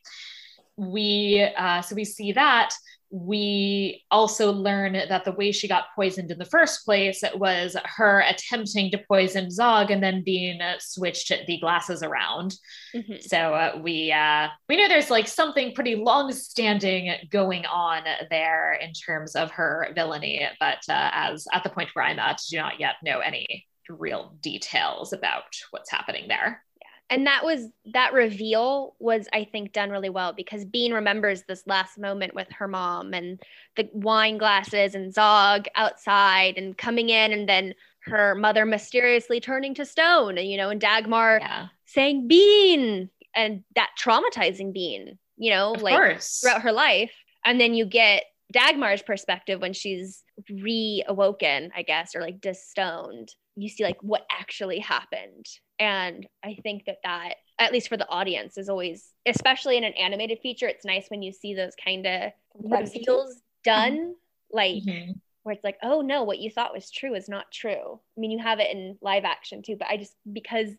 we 0.75 1.47
uh, 1.57 1.81
so 1.81 1.95
we 1.95 2.05
see 2.05 2.31
that 2.31 2.73
we 3.15 4.03
also 4.09 4.51
learn 4.51 4.93
that 4.93 5.23
the 5.23 5.33
way 5.33 5.51
she 5.51 5.67
got 5.67 5.93
poisoned 5.95 6.31
in 6.31 6.39
the 6.39 6.45
first 6.45 6.83
place 6.83 7.23
was 7.35 7.77
her 7.85 8.21
attempting 8.21 8.89
to 8.89 8.97
poison 9.07 9.51
Zog 9.51 9.91
and 9.91 10.01
then 10.01 10.23
being 10.23 10.59
uh, 10.59 10.77
switched 10.79 11.31
the 11.45 11.59
glasses 11.59 12.01
around. 12.01 12.55
Mm-hmm. 12.95 13.17
So 13.21 13.37
uh, 13.37 13.79
we 13.83 14.11
uh, 14.11 14.47
we 14.67 14.77
know 14.77 14.87
there's 14.87 15.11
like 15.11 15.27
something 15.27 15.75
pretty 15.75 15.93
long-standing 15.93 17.27
going 17.29 17.67
on 17.67 18.01
there 18.31 18.73
in 18.73 18.93
terms 18.93 19.35
of 19.35 19.51
her 19.51 19.89
villainy, 19.93 20.47
but 20.59 20.79
uh, 20.89 21.11
as 21.13 21.45
at 21.53 21.63
the 21.63 21.69
point 21.69 21.89
where 21.93 22.05
I'm 22.05 22.17
at, 22.17 22.41
do 22.49 22.57
not 22.57 22.79
yet 22.79 22.95
know 23.03 23.19
any 23.19 23.67
real 23.89 24.35
details 24.41 25.13
about 25.13 25.43
what's 25.69 25.91
happening 25.91 26.27
there 26.27 26.63
and 27.13 27.27
that 27.27 27.45
was 27.45 27.67
that 27.93 28.13
reveal 28.13 28.95
was 28.99 29.27
i 29.33 29.43
think 29.43 29.71
done 29.71 29.89
really 29.89 30.09
well 30.09 30.33
because 30.33 30.65
bean 30.65 30.93
remembers 30.93 31.43
this 31.43 31.63
last 31.67 31.97
moment 31.97 32.33
with 32.33 32.47
her 32.51 32.67
mom 32.67 33.13
and 33.13 33.39
the 33.75 33.87
wine 33.93 34.37
glasses 34.37 34.95
and 34.95 35.13
zog 35.13 35.67
outside 35.75 36.57
and 36.57 36.77
coming 36.77 37.09
in 37.09 37.31
and 37.31 37.47
then 37.47 37.73
her 38.01 38.35
mother 38.35 38.65
mysteriously 38.65 39.39
turning 39.39 39.73
to 39.73 39.85
stone 39.85 40.37
and 40.37 40.49
you 40.49 40.57
know 40.57 40.69
and 40.69 40.81
dagmar 40.81 41.39
Yeah. 41.41 41.67
saying 41.85 42.27
bean 42.27 43.09
and 43.35 43.63
that 43.75 43.91
traumatizing 43.99 44.73
bean 44.73 45.17
you 45.37 45.51
know 45.51 45.73
Of 45.75 45.81
like 45.81 45.95
course. 45.95 46.39
throughout 46.41 46.61
her 46.63 46.71
life 46.71 47.13
and 47.45 47.59
then 47.61 47.73
you 47.73 47.85
get 47.85 48.23
dagmar's 48.53 49.01
perspective 49.01 49.61
when 49.61 49.73
she's 49.73 50.23
reawoken 50.51 51.69
i 51.75 51.81
guess 51.81 52.15
or 52.15 52.21
like 52.21 52.41
distoned 52.41 53.29
you 53.55 53.69
see 53.69 53.83
like 53.83 53.97
what 54.01 54.25
actually 54.31 54.79
happened 54.79 55.45
and 55.83 56.27
i 56.43 56.55
think 56.63 56.85
that 56.85 56.97
that 57.03 57.35
at 57.59 57.71
least 57.73 57.89
for 57.89 57.97
the 57.97 58.07
audience 58.09 58.57
is 58.57 58.69
always 58.69 59.09
especially 59.25 59.77
in 59.77 59.83
an 59.83 59.93
animated 59.93 60.39
feature 60.41 60.67
it's 60.67 60.85
nice 60.85 61.05
when 61.09 61.21
you 61.21 61.31
see 61.31 61.53
those 61.53 61.73
kind 61.83 62.07
of 62.07 62.31
reveals 62.63 63.41
done 63.63 64.15
like 64.51 64.83
Mhm. 64.85 65.19
where 65.43 65.53
it's 65.53 65.63
like 65.63 65.77
oh 65.83 66.01
no 66.01 66.23
what 66.23 66.39
you 66.39 66.49
thought 66.49 66.73
was 66.73 66.89
true 66.89 67.13
is 67.15 67.27
not 67.27 67.51
true 67.51 67.99
i 68.17 68.19
mean 68.19 68.31
you 68.31 68.39
have 68.39 68.59
it 68.59 68.71
in 68.71 68.97
live 69.01 69.25
action 69.25 69.61
too 69.61 69.75
but 69.77 69.87
i 69.89 69.97
just 69.97 70.15
because 70.31 70.69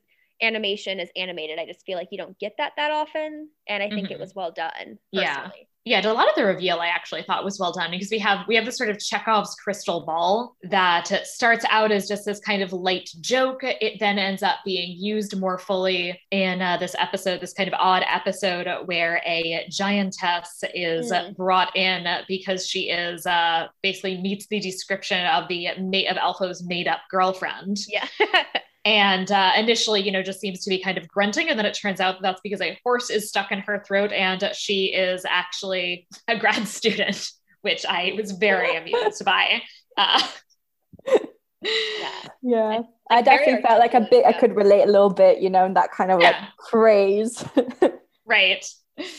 animation 0.42 0.98
is 1.00 1.10
animated 1.16 1.58
i 1.58 1.66
just 1.66 1.84
feel 1.84 1.98
like 1.98 2.08
you 2.10 2.18
don't 2.18 2.38
get 2.38 2.54
that 2.58 2.72
that 2.76 2.90
often 2.90 3.48
and 3.68 3.82
i 3.82 3.88
think 3.90 4.10
it 4.10 4.16
Mhm. 4.16 4.20
was 4.20 4.34
well 4.34 4.52
done 4.52 4.98
personally. 5.12 5.12
Yeah, 5.12 5.50
a 5.86 6.12
lot 6.12 6.28
of 6.28 6.34
the 6.34 6.44
reveal 6.44 6.78
I 6.80 6.86
actually 6.86 7.22
thought 7.24 7.44
was 7.44 7.58
well 7.58 7.72
done 7.72 7.90
because 7.90 8.10
we 8.10 8.18
have 8.20 8.46
we 8.48 8.54
have 8.56 8.64
this 8.64 8.78
sort 8.78 8.88
of 8.90 8.98
Chekhov's 8.98 9.54
crystal 9.54 10.04
ball 10.06 10.56
that 10.62 11.08
starts 11.26 11.64
out 11.70 11.92
as 11.92 12.08
just 12.08 12.24
this 12.24 12.40
kind 12.40 12.62
of 12.62 12.72
light 12.72 13.10
joke. 13.20 13.60
It 13.62 14.00
then 14.00 14.18
ends 14.18 14.42
up 14.42 14.56
being 14.64 14.96
used 14.98 15.38
more 15.38 15.58
fully 15.58 16.18
in 16.30 16.62
uh, 16.62 16.78
this 16.78 16.94
episode, 16.98 17.40
this 17.40 17.52
kind 17.52 17.68
of 17.68 17.74
odd 17.78 18.02
episode 18.08 18.66
where 18.86 19.20
a 19.26 19.66
giantess 19.70 20.62
is 20.74 21.12
Mm. 21.12 21.36
brought 21.36 21.76
in 21.76 22.06
because 22.28 22.66
she 22.66 22.90
is 22.90 23.26
uh, 23.26 23.66
basically 23.82 24.20
meets 24.20 24.46
the 24.46 24.58
description 24.60 25.24
of 25.26 25.48
the 25.48 25.68
mate 25.78 26.06
of 26.06 26.16
Elfo's 26.16 26.62
made 26.64 26.88
up 26.88 27.00
girlfriend 27.10 27.76
yeah 27.88 28.06
and 28.84 29.30
uh, 29.32 29.52
initially 29.56 30.02
you 30.02 30.12
know 30.12 30.22
just 30.22 30.40
seems 30.40 30.62
to 30.64 30.70
be 30.70 30.78
kind 30.82 30.98
of 30.98 31.08
grunting 31.08 31.48
and 31.48 31.58
then 31.58 31.66
it 31.66 31.72
turns 31.80 32.00
out 32.00 32.16
that 32.16 32.22
that's 32.22 32.40
because 32.42 32.60
a 32.60 32.78
horse 32.84 33.10
is 33.10 33.28
stuck 33.28 33.50
in 33.52 33.60
her 33.60 33.82
throat 33.86 34.12
and 34.12 34.50
she 34.54 34.86
is 34.86 35.24
actually 35.28 36.06
a 36.28 36.36
grad 36.38 36.66
student 36.78 37.30
which 37.62 37.84
i 37.86 38.12
was 38.16 38.32
very 38.32 38.76
amused 38.80 39.24
by 39.24 39.62
uh, 39.96 40.22
yeah 41.62 42.10
Yeah. 42.42 42.70
And, 42.76 42.84
I 43.10 43.22
definitely 43.22 43.62
felt 43.62 43.78
like 43.80 43.94
a 43.94 44.00
bit 44.10 44.24
I 44.26 44.32
could 44.32 44.56
relate 44.56 44.82
a 44.82 44.90
little 44.90 45.10
bit, 45.10 45.38
you 45.40 45.50
know, 45.50 45.66
in 45.66 45.74
that 45.74 45.92
kind 45.92 46.10
of 46.10 46.20
like 46.20 46.34
Yeah. 46.34 46.46
craze. 46.58 47.44
right 48.26 48.64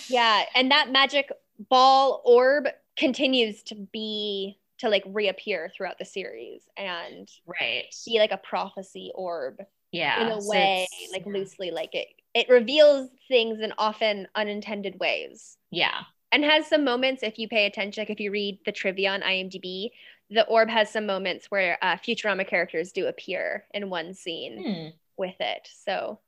yeah 0.10 0.44
and 0.56 0.72
that 0.72 0.90
magic 0.92 1.32
ball 1.70 2.22
orb 2.26 2.68
continues 2.98 3.62
to 3.64 3.76
be 3.76 4.58
to 4.80 4.90
like 4.90 5.04
reappear 5.08 5.72
throughout 5.76 5.98
the 5.98 6.06
series 6.06 6.62
and 6.78 7.30
right. 7.46 7.86
be 8.06 8.20
like 8.20 8.32
a 8.32 8.38
prophecy 8.38 9.12
orb 9.16 9.62
yeah 9.92 10.26
in 10.26 10.32
a 10.32 10.42
so 10.42 10.50
way 10.50 10.88
like 11.14 11.26
yeah. 11.26 11.32
loosely 11.32 11.72
like 11.72 11.94
it 11.94 12.08
it 12.34 12.50
reveals 12.50 13.10
things 13.30 13.60
in 13.62 13.72
often 13.78 14.28
unintended 14.36 15.00
ways. 15.00 15.58
Yeah. 15.72 16.02
And 16.34 16.44
has 16.44 16.68
some 16.68 16.84
moments 16.84 17.24
if 17.24 17.40
you 17.40 17.48
pay 17.48 17.66
attention 17.66 18.02
like 18.02 18.10
if 18.10 18.20
you 18.20 18.30
read 18.32 18.60
the 18.66 18.74
trivia 18.74 19.12
on 19.12 19.22
imdb 19.22 19.92
the 20.30 20.46
orb 20.48 20.70
has 20.70 20.90
some 20.90 21.06
moments 21.06 21.46
where 21.50 21.78
uh, 21.82 21.96
futurama 21.96 22.46
characters 22.46 22.92
do 22.92 23.08
appear 23.08 23.64
in 23.74 23.90
one 23.90 24.14
scene 24.14 24.64
Hmm, 24.64 24.88
with 25.18 25.36
it. 25.40 25.70
So 25.86 26.20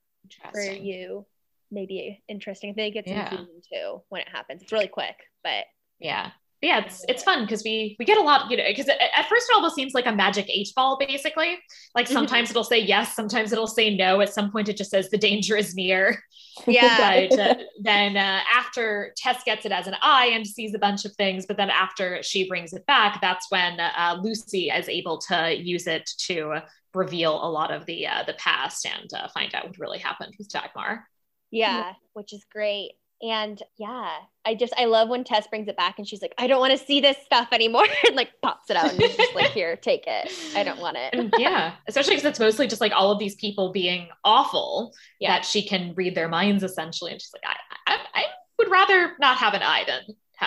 for 0.53 0.61
you 0.61 1.25
maybe 1.71 2.23
interesting. 2.29 2.69
I 2.69 2.73
think 2.73 2.95
it's 2.95 3.09
Yeah. 3.09 3.25
in 3.31 3.37
season 3.39 3.61
two 3.73 4.01
when 4.07 4.21
it 4.21 4.29
happens. 4.29 4.61
It's 4.61 4.71
really 4.71 4.87
quick 4.87 5.15
but 5.43 5.65
yeah 5.99 6.31
But 6.61 6.67
yeah 6.67 6.85
it's 6.85 7.05
it's 7.07 7.23
fun 7.23 7.43
because 7.43 7.63
we 7.63 7.95
we 7.99 8.05
get 8.05 8.17
a 8.17 8.21
lot 8.21 8.49
you 8.49 8.57
know 8.57 8.63
because 8.67 8.87
at, 8.89 9.27
first 9.29 9.47
it 9.49 9.55
almost 9.55 9.75
seems 9.75 9.93
like 9.93 10.07
a 10.07 10.11
magic 10.11 10.47
eight 10.49 10.69
ball 10.75 10.97
basically 10.97 11.57
like 11.93 12.07
Mhm. 12.07 12.13
sometimes 12.13 12.49
it'll 12.49 12.63
say 12.63 12.79
yes 12.79 13.15
sometimes 13.15 13.51
it'll 13.51 13.67
say 13.67 13.95
no 13.95 14.21
at 14.21 14.33
some 14.33 14.51
point 14.51 14.67
it 14.67 14.75
just 14.77 14.89
says 14.89 15.09
the 15.11 15.17
danger 15.19 15.55
is 15.55 15.75
near 15.75 16.19
Yeah. 16.67 17.27
but 17.29 17.39
uh, 17.39 17.55
then 17.79 18.17
uh, 18.17 18.39
after 18.51 19.13
Tess 19.15 19.43
gets 19.43 19.65
it 19.67 19.71
as 19.71 19.85
an 19.85 19.93
eye 20.01 20.31
and 20.33 20.45
sees 20.47 20.73
a 20.73 20.79
bunch 20.79 21.05
of 21.05 21.13
things, 21.13 21.45
but 21.45 21.55
then 21.55 21.69
after 21.69 22.23
she 22.23 22.47
brings 22.49 22.73
it 22.73 22.83
back, 22.87 23.21
that's 23.21 23.45
when 23.51 23.79
uh, 23.79 24.15
Luci 24.23 24.75
is 24.75 24.89
able 24.89 25.19
to 25.29 25.55
use 25.55 25.85
it 25.85 26.09
to 26.25 26.55
reveal 26.95 27.35
a 27.35 27.49
lot 27.57 27.69
of 27.71 27.85
the 27.85 28.07
uh, 28.07 28.23
the 28.25 28.33
past 28.33 28.87
and 28.87 29.13
uh, 29.13 29.27
find 29.35 29.53
out 29.53 29.65
what 29.67 29.77
really 29.77 29.99
happened 29.99 30.33
with 30.39 30.49
Dagmar. 30.49 31.03
yeah 31.51 31.93
which 32.13 32.33
is 32.33 32.43
great 32.51 32.93
and 33.21 33.63
yeah 33.77 34.17
i 34.45 34.53
just 34.53 34.73
i 34.77 34.85
love 34.85 35.09
when 35.09 35.23
tess 35.23 35.47
brings 35.47 35.67
it 35.67 35.75
back 35.75 35.95
and 35.97 36.07
she's 36.07 36.21
like 36.21 36.33
i 36.37 36.45
don't 36.45 36.59
want 36.59 36.71
to 36.77 36.85
see 36.85 36.99
this 37.01 37.17
stuff 37.25 37.47
anymore 37.51 37.85
and 38.07 38.15
like 38.15 38.29
pops 38.43 38.69
it 38.69 38.77
out 38.77 38.91
and 38.91 39.01
is 39.01 39.15
just 39.15 39.33
like 39.33 39.49
here 39.51 39.75
take 39.75 40.03
it 40.05 40.31
i 40.55 40.63
don't 40.63 40.79
want 40.79 40.95
it 40.97 41.13
And 41.13 41.33
yeah, 41.39 41.73
especially 41.87 42.15
because 42.15 42.25
it's 42.29 42.39
mostly 42.39 42.67
just 42.67 42.79
like 42.81 42.91
all 42.95 43.11
of 43.11 43.17
these 43.17 43.33
people 43.35 43.71
being 43.71 44.07
awful 44.23 44.93
Yeah. 45.19 45.33
that 45.37 45.45
she 45.45 45.63
can 45.67 45.93
read 45.95 46.13
their 46.15 46.27
minds 46.29 46.63
essentially, 46.63 47.11
and 47.11 47.19
she's 47.21 47.31
like, 47.33 47.43
I, 47.87 47.93
I, 47.93 47.97
I 48.13 48.23
would 48.59 48.69
rather 48.69 49.13
not 49.19 49.37
have 49.37 49.53
an 49.55 49.63
eye 49.63 49.83
than 49.87 50.01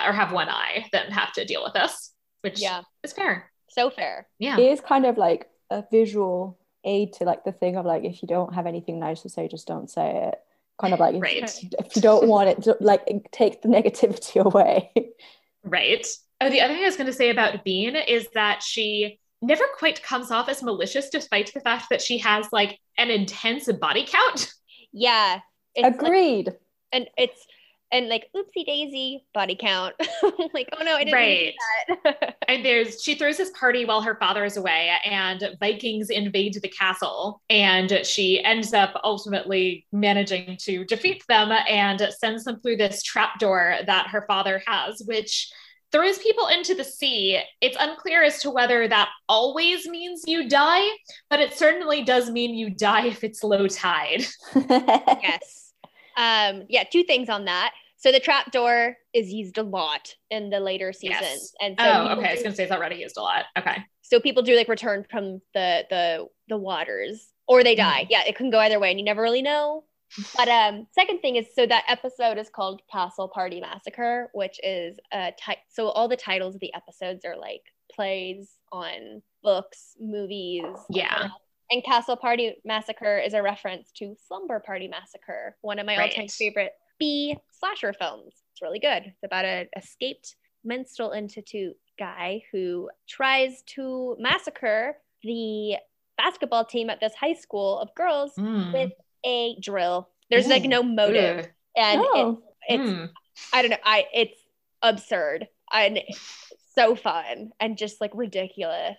or 0.07 0.13
have 0.13 0.31
one 0.31 0.47
eye 0.47 0.85
than 0.93 1.11
have 1.11 1.33
to 1.33 1.43
deal 1.45 1.63
with 1.63 1.73
this, 1.73 2.13
which 2.41 2.61
yeah 2.61 2.83
is 3.03 3.11
fair. 3.11 3.51
so 3.69 3.89
fair 3.89 4.27
Yeah. 4.39 4.57
it 4.57 4.63
is 4.71 4.79
kind 4.79 5.05
of 5.05 5.17
like 5.17 5.47
a 5.69 5.83
visual 5.91 6.57
aid 6.85 7.13
to 7.13 7.25
like 7.25 7.43
the 7.43 7.51
thing 7.51 7.75
of 7.75 7.85
like 7.85 8.03
if 8.05 8.21
you 8.21 8.27
don't 8.29 8.53
have 8.55 8.65
anything 8.65 8.97
nice 8.99 9.21
to 9.23 9.29
say, 9.29 9.47
just 9.49 9.67
don't 9.67 9.89
say 9.89 10.29
it. 10.31 10.39
Kind 10.81 10.93
of 10.93 10.99
like 10.99 11.15
if, 11.15 11.21
Right. 11.21 11.63
if 11.79 11.95
you 11.95 12.01
don't 12.01 12.27
want 12.27 12.49
it, 12.49 12.63
to, 12.63 12.75
like 12.81 13.01
take 13.31 13.61
the 13.61 13.67
negativity 13.69 14.43
away. 14.45 14.91
Right. 15.63 16.05
Oh, 16.41 16.49
the 16.49 16.59
other 16.61 16.73
thing 16.73 16.83
I 16.83 16.87
was 16.87 16.97
going 16.97 17.07
to 17.07 17.13
say 17.13 17.29
about 17.29 17.63
Bean 17.63 17.95
is 17.95 18.27
that 18.33 18.63
she 18.63 19.19
never 19.43 19.63
quite 19.77 20.01
comes 20.01 20.31
off 20.31 20.49
as 20.49 20.63
malicious, 20.63 21.09
despite 21.09 21.53
the 21.53 21.59
fact 21.61 21.85
that 21.91 22.01
she 22.01 22.17
has 22.19 22.47
like 22.51 22.79
an 22.97 23.09
intense 23.09 23.71
body 23.73 24.05
count. 24.07 24.51
yeah 24.91 25.39
it's 25.75 25.83
like- 25.83 25.95
Agreed. 25.95 26.53
and 26.91 27.07
it's 27.17 27.45
and 27.91 28.07
like 28.07 28.27
oopsie 28.35 28.65
daisy 28.65 29.25
body 29.33 29.57
count 29.59 29.93
like 30.53 30.69
oh 30.79 30.83
no 30.83 30.95
i 30.95 31.03
didn't 31.03 31.13
Right. 31.13 31.53
mean 31.89 31.97
that 32.03 32.35
And 32.47 32.65
there's 32.65 33.01
she 33.01 33.15
throws 33.15 33.37
this 33.37 33.51
party 33.57 33.85
while 33.85 34.01
her 34.01 34.15
father 34.15 34.43
is 34.43 34.57
away, 34.57 34.91
and 35.05 35.55
Vikings 35.61 36.09
invade 36.09 36.55
the 36.61 36.67
castle, 36.67 37.41
and 37.49 38.01
she 38.05 38.43
ends 38.43 38.73
up 38.73 38.99
ultimately 39.05 39.85
managing 39.93 40.57
to 40.61 40.83
defeat 40.83 41.23
them 41.29 41.49
and 41.69 42.05
sends 42.19 42.43
them 42.43 42.59
through 42.59 42.75
this 42.75 43.03
trapdoor 43.03 43.77
that 43.85 44.07
her 44.07 44.25
father 44.27 44.61
has, 44.67 45.01
which 45.05 45.49
throws 45.93 46.17
people 46.17 46.47
into 46.47 46.73
the 46.75 46.83
sea. 46.83 47.39
It's 47.61 47.77
unclear 47.79 48.21
as 48.23 48.41
to 48.41 48.49
whether 48.49 48.85
that 48.89 49.07
always 49.29 49.87
means 49.87 50.23
you 50.27 50.49
die, 50.49 50.85
but 51.29 51.39
it 51.39 51.53
certainly 51.53 52.03
does 52.03 52.29
mean 52.29 52.53
you 52.53 52.69
die 52.69 53.07
if 53.07 53.23
it's 53.23 53.43
low 53.45 53.67
tide. 53.67 54.25
yes 54.55 55.73
um 56.17 56.63
yeah 56.67 56.83
two 56.91 57.03
things 57.03 57.29
on 57.29 57.45
that 57.45 57.71
so 58.03 58.11
the 58.11 58.19
trap 58.19 58.51
door 58.51 58.97
is 59.13 59.31
used 59.31 59.57
a 59.57 59.63
lot 59.63 60.13
in 60.29 60.49
the 60.49 60.59
later 60.59 60.91
seasons 60.91 61.21
Yes. 61.21 61.53
and 61.61 61.75
so 61.79 61.85
oh, 61.85 62.17
okay. 62.17 62.29
I 62.29 62.33
was 62.33 62.43
gonna 62.43 62.55
say 62.55 62.63
it's 62.63 62.71
already 62.71 62.95
used 62.97 63.15
a 63.17 63.21
lot. 63.21 63.45
Okay. 63.57 63.77
so 64.01 64.19
people 64.19 64.43
do 64.43 64.55
like 64.55 64.67
return 64.67 65.05
from 65.09 65.39
the 65.53 65.85
the 65.89 66.27
the 66.49 66.57
waters 66.57 67.29
or 67.47 67.63
they 67.63 67.75
die 67.75 68.01
Mm-hmm. 68.01 68.11
yeah 68.11 68.23
it 68.27 68.35
can 68.35 68.49
go 68.49 68.59
either 68.59 68.79
way 68.79 68.89
and 68.91 68.99
you 68.99 69.05
never 69.05 69.21
really 69.21 69.41
know 69.41 69.83
but 70.35 70.49
um 70.49 70.87
second 70.91 71.19
thing 71.21 71.37
is 71.37 71.47
so 71.55 71.65
that 71.65 71.85
episode 71.87 72.37
is 72.37 72.49
called 72.49 72.81
castle 72.91 73.29
party 73.29 73.61
massacre 73.61 74.29
which 74.33 74.59
is 74.63 74.97
a 75.13 75.31
type 75.39 75.59
so 75.69 75.87
all 75.87 76.07
the 76.09 76.17
titles 76.17 76.55
of 76.55 76.59
the 76.61 76.73
episodes 76.73 77.23
are 77.23 77.37
like 77.37 77.61
plays 77.95 78.57
on 78.73 79.21
books 79.43 79.95
movies 80.01 80.63
Yeah. 80.89 81.29
and 81.69 81.83
castle 81.83 82.17
party 82.17 82.55
massacre 82.65 83.17
is 83.19 83.33
a 83.33 83.41
reference 83.41 83.91
to 83.99 84.15
slumber 84.27 84.59
party 84.59 84.87
massacre 84.89 85.55
one 85.61 85.79
of 85.79 85.85
my 85.85 85.97
Right. 85.97 86.09
all-time 86.11 86.27
favorite 86.27 86.73
b 87.01 87.35
slasher 87.59 87.93
films 87.93 88.33
it's 88.51 88.61
really 88.61 88.79
good 88.79 89.03
it's 89.05 89.23
about 89.23 89.43
an 89.45 89.67
escaped 89.75 90.35
menstrual 90.63 91.11
institute 91.11 91.75
guy 91.97 92.41
who 92.51 92.89
tries 93.07 93.61
to 93.63 94.15
massacre 94.19 94.95
the 95.23 95.75
basketball 96.17 96.63
team 96.65 96.89
at 96.89 96.99
this 96.99 97.13
high 97.15 97.33
school 97.33 97.79
of 97.79 97.93
girls 97.95 98.31
Mm. 98.37 98.71
with 98.73 98.91
a 99.25 99.55
drill. 99.59 100.09
There's 100.29 100.47
like 100.47 100.63
no 100.63 100.81
motive, 100.83 101.45
Ugh. 101.45 101.51
and 101.75 102.01
Oh. 102.03 102.41
it's, 102.69 102.81
it's 102.83 102.91
Mm. 102.91 103.09
I 103.53 103.61
don't 103.61 103.71
know. 103.71 103.77
I 103.83 104.05
it's 104.13 104.39
absurd 104.83 105.47
and 105.73 105.99
so 106.75 106.95
fun 106.95 107.51
and 107.59 107.77
just 107.77 108.01
like 108.01 108.11
ridiculous. 108.13 108.97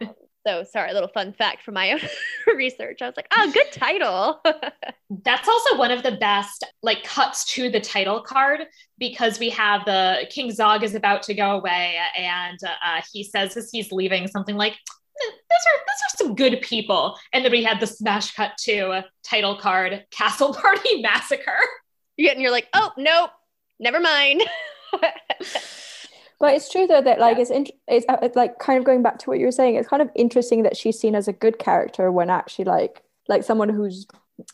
Um, 0.00 0.14
so 0.48 0.64
sorry, 0.64 0.90
a 0.90 0.94
little 0.94 1.10
fun 1.10 1.32
fact 1.32 1.62
from 1.62 1.74
my 1.74 1.92
own 1.92 2.00
research. 2.56 3.02
I 3.02 3.06
was 3.06 3.16
like, 3.16 3.28
oh, 3.36 3.50
good 3.52 3.70
title. 3.70 4.40
That's 5.24 5.48
also 5.48 5.78
one 5.78 5.90
of 5.90 6.02
the 6.02 6.12
best 6.12 6.64
like 6.82 7.04
cuts 7.04 7.44
to 7.52 7.70
the 7.70 7.80
title 7.80 8.22
card 8.22 8.60
because 8.98 9.38
we 9.38 9.50
have 9.50 9.84
the 9.84 10.26
King 10.30 10.50
Zog 10.50 10.82
is 10.82 10.94
about 10.94 11.22
to 11.24 11.34
go 11.34 11.52
away 11.52 11.98
and 12.16 12.58
uh, 12.64 13.02
he 13.12 13.22
says 13.22 13.56
as 13.56 13.70
he's 13.70 13.92
leaving 13.92 14.26
something 14.26 14.56
like, 14.56 14.72
those 15.20 15.30
are 15.30 15.78
those 15.78 16.02
are 16.06 16.16
some 16.16 16.34
good 16.34 16.62
people. 16.62 17.18
And 17.32 17.44
then 17.44 17.52
we 17.52 17.62
had 17.62 17.80
the 17.80 17.86
smash 17.86 18.34
cut 18.34 18.52
to 18.60 19.04
title 19.22 19.58
card 19.58 20.06
Castle 20.10 20.54
Party 20.62 21.02
Massacre. 21.02 21.58
Yeah, 22.16 22.32
and 22.32 22.40
you're 22.40 22.50
like, 22.50 22.68
oh 22.72 22.92
nope, 22.96 23.30
never 23.78 24.00
mind. 24.00 24.42
But 26.40 26.54
it's 26.54 26.70
true 26.70 26.86
though 26.86 27.02
that 27.02 27.18
like 27.18 27.36
yeah. 27.36 27.42
it's, 27.42 27.50
in, 27.50 27.66
it's 27.88 28.06
uh, 28.08 28.18
it's 28.22 28.36
like 28.36 28.58
kind 28.58 28.78
of 28.78 28.84
going 28.84 29.02
back 29.02 29.18
to 29.20 29.30
what 29.30 29.38
you 29.38 29.46
were 29.46 29.52
saying. 29.52 29.74
It's 29.74 29.88
kind 29.88 30.02
of 30.02 30.10
interesting 30.14 30.62
that 30.62 30.76
she's 30.76 30.98
seen 30.98 31.14
as 31.14 31.28
a 31.28 31.32
good 31.32 31.58
character 31.58 32.12
when 32.12 32.30
actually 32.30 32.66
like 32.66 33.02
like 33.28 33.42
someone 33.42 33.68
who's 33.68 34.06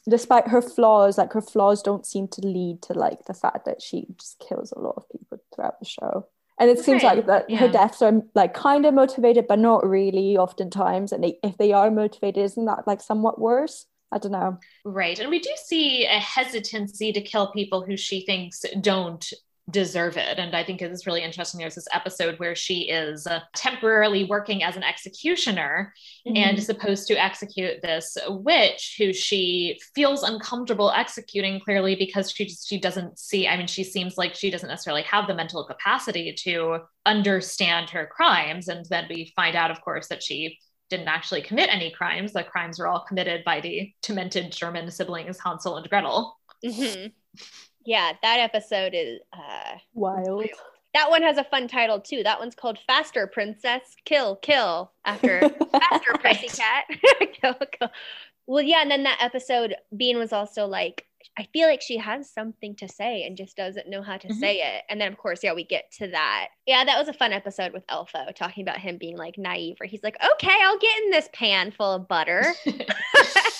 despite 0.09 0.49
her 0.49 0.63
flaws, 0.63 1.19
like 1.19 1.33
her 1.33 1.43
flaws 1.43 1.83
don't 1.83 2.07
seem 2.07 2.29
to 2.29 2.41
lead 2.41 2.83
to 2.83 2.95
like 2.95 3.25
the 3.27 3.35
fact 3.35 3.67
that 3.67 3.83
she 3.83 4.07
just 4.19 4.39
kills 4.39 4.73
a 4.73 4.79
lot 4.79 4.95
of 4.97 5.09
people 5.11 5.39
throughout 5.55 5.79
the 5.79 5.87
show. 5.87 6.27
And 6.59 6.71
it 6.71 6.79
seems 6.79 7.03
like 7.03 7.27
that 7.27 7.51
yeah. 7.51 7.59
her 7.59 7.69
deaths 7.69 8.01
are 8.01 8.23
like 8.35 8.55
kind 8.55 8.87
of 8.87 8.95
motivated, 8.95 9.49
but 9.49 9.59
not 9.59 9.87
really 9.87 10.37
oftentimes. 10.37 11.11
And 11.11 11.25
they, 11.25 11.39
if 11.43 11.59
they 11.59 11.73
are 11.73 11.91
motivated, 11.91 12.45
isn't 12.45 12.65
that 12.67 12.87
like 12.87 13.01
somewhat 13.01 13.41
worse? 13.41 13.87
I 14.13 14.19
don't 14.19 14.33
know. 14.33 14.59
Right. 14.85 15.19
And 15.19 15.31
we 15.31 15.41
do 15.41 15.51
see 15.57 16.07
a 16.07 16.21
hesitancy 16.21 17.13
to 17.13 17.21
kill 17.21 17.51
people 17.51 17.83
who 17.83 17.97
she 17.97 18.25
thinks 18.25 18.65
don't 18.81 19.29
deserve 19.71 20.19
it. 20.19 20.39
And 20.39 20.55
I 20.55 20.63
think 20.63 20.83
it's 20.83 21.07
really 21.07 21.23
interesting. 21.23 21.59
There's 21.59 21.75
this 21.75 21.89
episode 21.93 22.39
where 22.39 22.55
she 22.55 22.91
is 22.91 23.27
uh, 23.27 23.41
temporarily 23.55 24.25
working 24.25 24.63
as 24.63 24.77
an 24.77 24.83
executioner 24.83 25.95
mm-hmm. 26.27 26.37
and 26.37 26.59
is 26.59 26.67
supposed 26.67 27.09
to 27.09 27.15
execute 27.15 27.81
this 27.81 28.17
witch 28.29 28.97
who 28.99 29.13
she 29.13 29.81
feels 29.95 30.23
uncomfortable 30.23 30.91
executing 30.91 31.61
clearly 31.61 31.97
because 31.97 32.31
she 32.31 32.45
just, 32.45 32.69
she 32.69 32.79
doesn't 32.79 33.19
see. 33.19 33.49
I 33.49 33.57
mean, 33.57 33.67
she 33.67 33.85
seems 33.85 34.19
like 34.19 34.35
she 34.35 34.51
doesn't 34.51 34.69
necessarily 34.69 35.03
have 35.03 35.27
the 35.27 35.35
mental 35.35 35.65
capacity 35.65 36.35
to 36.41 36.81
understand 37.07 37.89
her 37.91 38.07
crimes. 38.07 38.69
And 38.69 38.85
then 38.87 39.07
we 39.09 39.33
find 39.35 39.57
out, 39.57 39.71
of 39.71 39.81
course, 39.81 40.09
that 40.09 40.23
she 40.23 40.59
didn't 40.91 41.09
actually 41.09 41.41
commit 41.41 41.73
any 41.73 41.91
crimes. 41.91 42.35
The 42.35 42.45
crimes 42.45 42.79
were 42.79 42.87
all 42.87 43.07
committed 43.09 43.45
by 43.45 43.63
the 43.63 43.91
demented 44.03 44.53
German 44.53 44.91
siblings 44.91 45.39
Hansel 45.43 45.79
and 45.79 45.89
Gretel. 45.89 46.39
Mm-hmm 46.63 47.07
yeah, 47.85 48.13
that 48.23 48.41
episode 48.41 48.93
is 48.95 49.21
uh, 49.33 49.79
wild. 49.95 50.47
That 50.95 51.11
one 51.11 51.23
has 51.23 51.39
a 51.39 51.45
fun 51.45 51.67
title 51.67 52.01
too. 52.01 52.23
That 52.23 52.39
one's 52.39 52.55
called 52.55 52.79
Faster 52.87 53.27
Princess 53.27 53.97
Kill 54.05 54.37
Kill 54.37 54.93
after 55.05 55.41
Faster 55.73 56.13
Pussycat. 56.23 56.85
kill 57.41 57.55
Kill. 57.55 57.91
Well, 58.47 58.63
yeah, 58.63 58.83
and 58.83 58.91
then 58.91 59.03
that 59.05 59.19
episode, 59.21 59.75
Bean 59.97 60.19
was 60.19 60.33
also 60.33 60.67
like, 60.67 61.07
I 61.39 61.49
feel 61.53 61.67
like 61.67 61.81
she 61.81 61.97
has 61.97 62.31
something 62.31 62.77
to 62.77 62.89
say 62.89 63.25
and 63.25 63.37
just 63.37 63.57
doesn't 63.57 63.89
know 63.89 64.03
how 64.03 64.19
to 64.19 64.29
mm-hmm. 64.29 64.39
say 64.39 64.59
it. 64.59 64.85
And 64.89 65.01
then, 65.01 65.11
of 65.11 65.19
course, 65.19 65.43
yeah, 65.43 65.55
we 65.55 65.65
get 65.65 65.91
to 65.99 66.09
that. 66.09 66.49
Yeah, 66.67 66.85
that 66.85 66.99
was 66.99 67.09
a 67.09 67.15
fun 67.15 67.33
episode 67.33 67.73
with 67.73 67.87
Elfo 67.89 68.35
talking 68.35 68.63
about 68.63 68.79
him 68.79 68.99
being 68.99 69.17
like 69.17 69.39
naive, 69.39 69.77
where 69.81 69.89
he's 69.89 70.03
like, 70.03 70.17
okay, 70.35 70.55
I'll 70.63 70.79
get 70.79 71.03
in 71.05 71.11
this 71.11 71.29
pan 71.33 71.73
full 71.73 71.93
of 71.93 72.07
butter. 72.07 72.45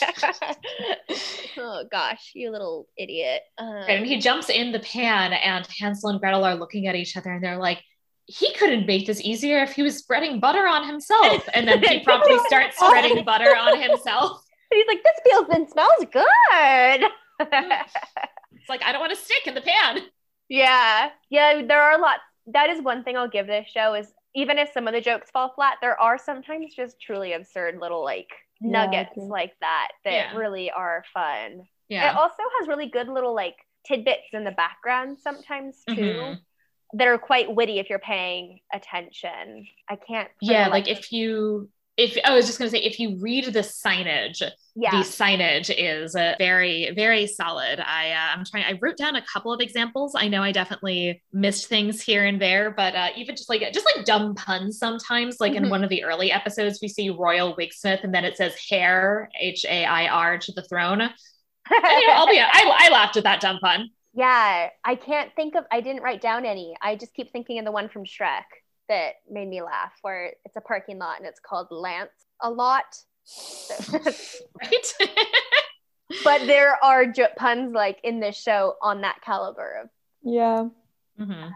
oh, 1.59 1.85
gosh, 1.91 2.33
you 2.35 2.51
little 2.51 2.89
idiot. 2.97 3.43
Um, 3.59 3.85
and 3.89 4.07
he 4.07 4.19
jumps 4.19 4.51
in 4.51 4.73
the 4.73 4.81
pan, 4.81 5.33
and 5.33 5.67
Hansel 5.79 6.11
and 6.11 6.21
Gretel 6.21 6.45
are 6.45 6.55
looking 6.55 6.87
at 6.87 6.95
each 6.95 7.17
other 7.17 7.33
and 7.33 7.43
they're 7.43 7.59
like, 7.59 7.83
he 8.27 8.53
couldn't 8.55 8.87
make 8.87 9.07
this 9.07 9.21
easier 9.21 9.59
if 9.59 9.73
he 9.73 9.83
was 9.83 9.99
spreading 9.99 10.41
butter 10.41 10.67
on 10.67 10.87
himself. 10.87 11.47
And 11.53 11.69
then 11.69 11.83
he 11.83 12.01
promptly 12.05 12.39
starts 12.47 12.79
spreading 12.79 13.23
butter 13.25 13.55
on 13.55 13.79
himself. 13.79 14.43
He's 14.73 14.87
like, 14.87 15.03
this 15.03 15.21
feels 15.31 15.47
and 15.51 15.69
smells 15.69 16.07
good. 16.11 17.11
it's 17.41 18.69
like 18.69 18.83
I 18.83 18.93
don't 18.93 19.01
want 19.01 19.13
to 19.13 19.17
stick 19.17 19.47
in 19.47 19.55
the 19.55 19.61
pan. 19.61 20.01
Yeah. 20.49 21.11
Yeah, 21.29 21.63
there 21.67 21.83
are 21.83 21.99
a 21.99 22.01
lot 22.01 22.19
that 22.47 22.71
is 22.71 22.83
one 22.83 23.05
thing 23.05 23.17
I'll 23.17 23.29
give 23.29 23.47
this 23.47 23.69
show 23.69 23.95
is 23.95 24.13
even 24.35 24.59
if 24.59 24.71
some 24.73 24.89
of 24.89 24.95
the 24.95 25.01
jokes 25.01 25.31
fall 25.31 25.53
flat, 25.55 25.79
there 25.81 25.99
are 26.01 26.19
sometimes 26.19 26.75
just 26.75 27.01
truly 27.01 27.33
absurd 27.33 27.79
little 27.81 28.03
like 28.03 28.31
nuggets 28.65 29.11
yeah, 29.17 29.23
like 29.25 29.53
that 29.61 29.89
that 30.05 30.13
yeah. 30.13 30.37
really 30.37 30.71
are 30.71 31.05
fun. 31.13 31.63
Yeah. 31.89 32.11
It 32.11 32.17
also 32.17 32.43
has 32.59 32.69
really 32.69 32.89
good 32.89 33.09
little 33.09 33.35
like 33.35 33.57
tidbits 33.87 34.29
in 34.33 34.45
the 34.45 34.53
background 34.53 35.19
sometimes 35.23 35.83
too. 35.89 35.95
Mm-hmm. 35.95 36.35
That 36.97 37.09
are 37.09 37.19
quite 37.19 37.53
witty 37.53 37.81
if 37.81 37.91
you're 37.91 37.99
paying 37.99 38.61
attention. 38.73 39.67
I 39.89 39.97
can't. 39.97 40.29
Yeah, 40.41 40.69
like 40.69 40.87
if 40.87 41.11
you 41.11 41.69
if 41.97 42.19
I 42.25 42.35
was 42.35 42.47
just 42.47 42.59
going 42.59 42.69
to 42.69 42.77
say, 42.77 42.83
if 42.83 42.99
you 42.99 43.17
read 43.21 43.53
the 43.53 43.61
signage, 43.61 44.43
yeah. 44.75 44.91
the 44.91 45.05
signage 45.05 45.73
is 45.77 46.17
uh, 46.17 46.35
very, 46.39 46.91
very 46.97 47.27
solid. 47.29 47.79
I, 47.79 48.11
uh, 48.11 48.37
I'm 48.37 48.45
trying, 48.45 48.65
I 48.65 48.77
wrote 48.83 48.97
down 48.97 49.15
a 49.15 49.23
couple 49.23 49.53
of 49.53 49.61
examples. 49.61 50.17
I 50.17 50.27
know 50.27 50.43
I 50.43 50.51
definitely 50.51 51.23
missed 51.33 51.69
things 51.69 52.03
here 52.03 52.25
and 52.25 52.43
there, 52.43 52.73
but 52.73 52.97
uh, 52.97 53.11
even 53.17 53.37
just 53.37 53.49
like, 53.49 53.61
just 53.73 53.87
like 53.95 54.05
dumb 54.05 54.35
puns 54.35 54.79
sometimes, 54.79 55.37
like 55.39 55.53
mm-hmm. 55.53 55.67
in 55.67 55.71
one 55.71 55.85
of 55.85 55.91
the 55.91 56.03
early 56.03 56.33
episodes, 56.33 56.81
we 56.83 56.89
see 56.89 57.11
Royal 57.11 57.55
Wigsmith 57.57 58.03
and 58.03 58.13
then 58.13 58.25
it 58.25 58.37
says 58.37 58.57
hair, 58.69 59.31
H 59.41 59.65
A 59.65 59.85
I 59.85 60.09
R 60.09 60.39
to 60.39 60.53
the 60.53 60.63
throne. 60.63 61.01
and, 61.01 61.13
you 61.71 62.09
know, 62.09 62.15
I'll 62.15 62.27
be, 62.27 62.41
I, 62.41 62.73
I 62.77 62.89
laughed 62.91 63.17
at 63.17 63.23
that 63.25 63.41
dumb 63.41 63.61
pun. 63.61 63.91
Yeah. 64.15 64.71
I 64.85 64.95
can't 64.97 65.31
think 65.37 65.55
of, 65.55 65.65
I 65.71 65.81
didn't 65.81 66.03
write 66.03 66.21
down 66.21 66.45
any. 66.45 66.75
I 66.83 66.97
just 66.97 67.15
keep 67.15 67.31
thinking 67.31 67.61
of 67.61 67.65
the 67.65 67.73
one 67.73 67.89
from 67.89 68.05
Shrek 68.05 68.43
that 68.89 69.15
made 69.31 69.49
me 69.49 69.63
laugh 69.63 69.93
where 70.03 70.33
it's 70.45 70.57
a 70.57 70.61
parking 70.61 70.99
lot 70.99 71.19
and 71.19 71.27
it's 71.27 71.41
called 71.41 71.69
Lance 71.71 72.11
a 72.41 72.51
lot. 72.51 72.85
right. 73.93 74.95
but 76.25 76.47
there 76.47 76.79
are 76.85 77.07
j- 77.07 77.29
puns 77.37 77.73
like 77.73 77.99
in 78.05 78.21
this 78.21 78.37
show 78.37 78.75
on 78.83 79.01
that 79.01 79.21
caliber 79.23 79.81
of 79.83 79.91
yeah. 80.23 80.69
Mm-hmm. 81.21 81.51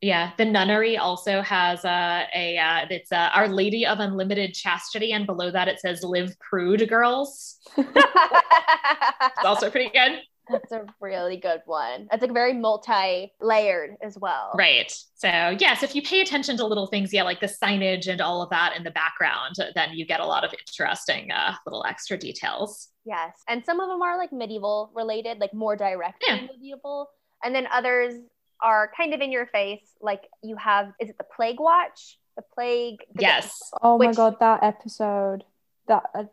Yeah, 0.00 0.30
the 0.38 0.44
nunnery 0.44 0.96
also 0.96 1.42
has 1.42 1.84
uh, 1.84 2.24
a 2.32 2.56
uh, 2.56 2.86
it's 2.88 3.10
uh, 3.10 3.30
Our 3.34 3.48
Lady 3.48 3.84
of 3.84 3.98
Unlimited 3.98 4.54
Chastity, 4.54 5.12
and 5.12 5.26
below 5.26 5.50
that 5.50 5.66
it 5.66 5.80
says 5.80 6.04
"Live 6.04 6.38
Prude, 6.38 6.88
girls." 6.88 7.58
it's 7.76 9.44
also 9.44 9.70
pretty 9.70 9.90
good. 9.90 10.20
That's 10.50 10.72
a 10.72 10.86
really 11.00 11.36
good 11.36 11.62
one. 11.66 12.08
It's 12.12 12.22
like 12.22 12.32
very 12.32 12.52
multi-layered 12.54 13.96
as 14.02 14.18
well. 14.18 14.52
Right. 14.56 14.92
So 15.14 15.28
yes, 15.58 15.82
if 15.82 15.94
you 15.94 16.02
pay 16.02 16.20
attention 16.20 16.56
to 16.58 16.66
little 16.66 16.86
things, 16.86 17.12
yeah, 17.12 17.22
like 17.22 17.40
the 17.40 17.46
signage 17.46 18.08
and 18.08 18.20
all 18.20 18.42
of 18.42 18.50
that 18.50 18.76
in 18.76 18.84
the 18.84 18.90
background, 18.90 19.56
then 19.74 19.90
you 19.92 20.06
get 20.06 20.20
a 20.20 20.26
lot 20.26 20.44
of 20.44 20.54
interesting 20.58 21.30
uh, 21.30 21.54
little 21.66 21.84
extra 21.86 22.16
details. 22.16 22.88
Yes, 23.04 23.32
and 23.48 23.64
some 23.64 23.80
of 23.80 23.88
them 23.88 24.02
are 24.02 24.18
like 24.18 24.32
medieval 24.32 24.90
related, 24.94 25.38
like 25.38 25.54
more 25.54 25.76
directly 25.76 26.26
yeah. 26.28 26.40
medieval, 26.42 27.08
and 27.42 27.54
then 27.54 27.66
others 27.72 28.14
are 28.62 28.90
kind 28.96 29.14
of 29.14 29.20
in 29.20 29.32
your 29.32 29.46
face. 29.46 29.88
Like 30.00 30.22
you 30.42 30.56
have, 30.56 30.92
is 31.00 31.10
it 31.10 31.18
the 31.18 31.24
Plague 31.24 31.60
Watch? 31.60 32.18
The 32.36 32.42
Plague. 32.54 32.98
The 33.14 33.22
yes. 33.22 33.58
oh 33.82 33.96
which, 33.96 34.08
my 34.08 34.12
god, 34.12 34.36
that 34.40 34.62
episode 34.62 35.44
that 35.88 36.04
uh, 36.14 36.24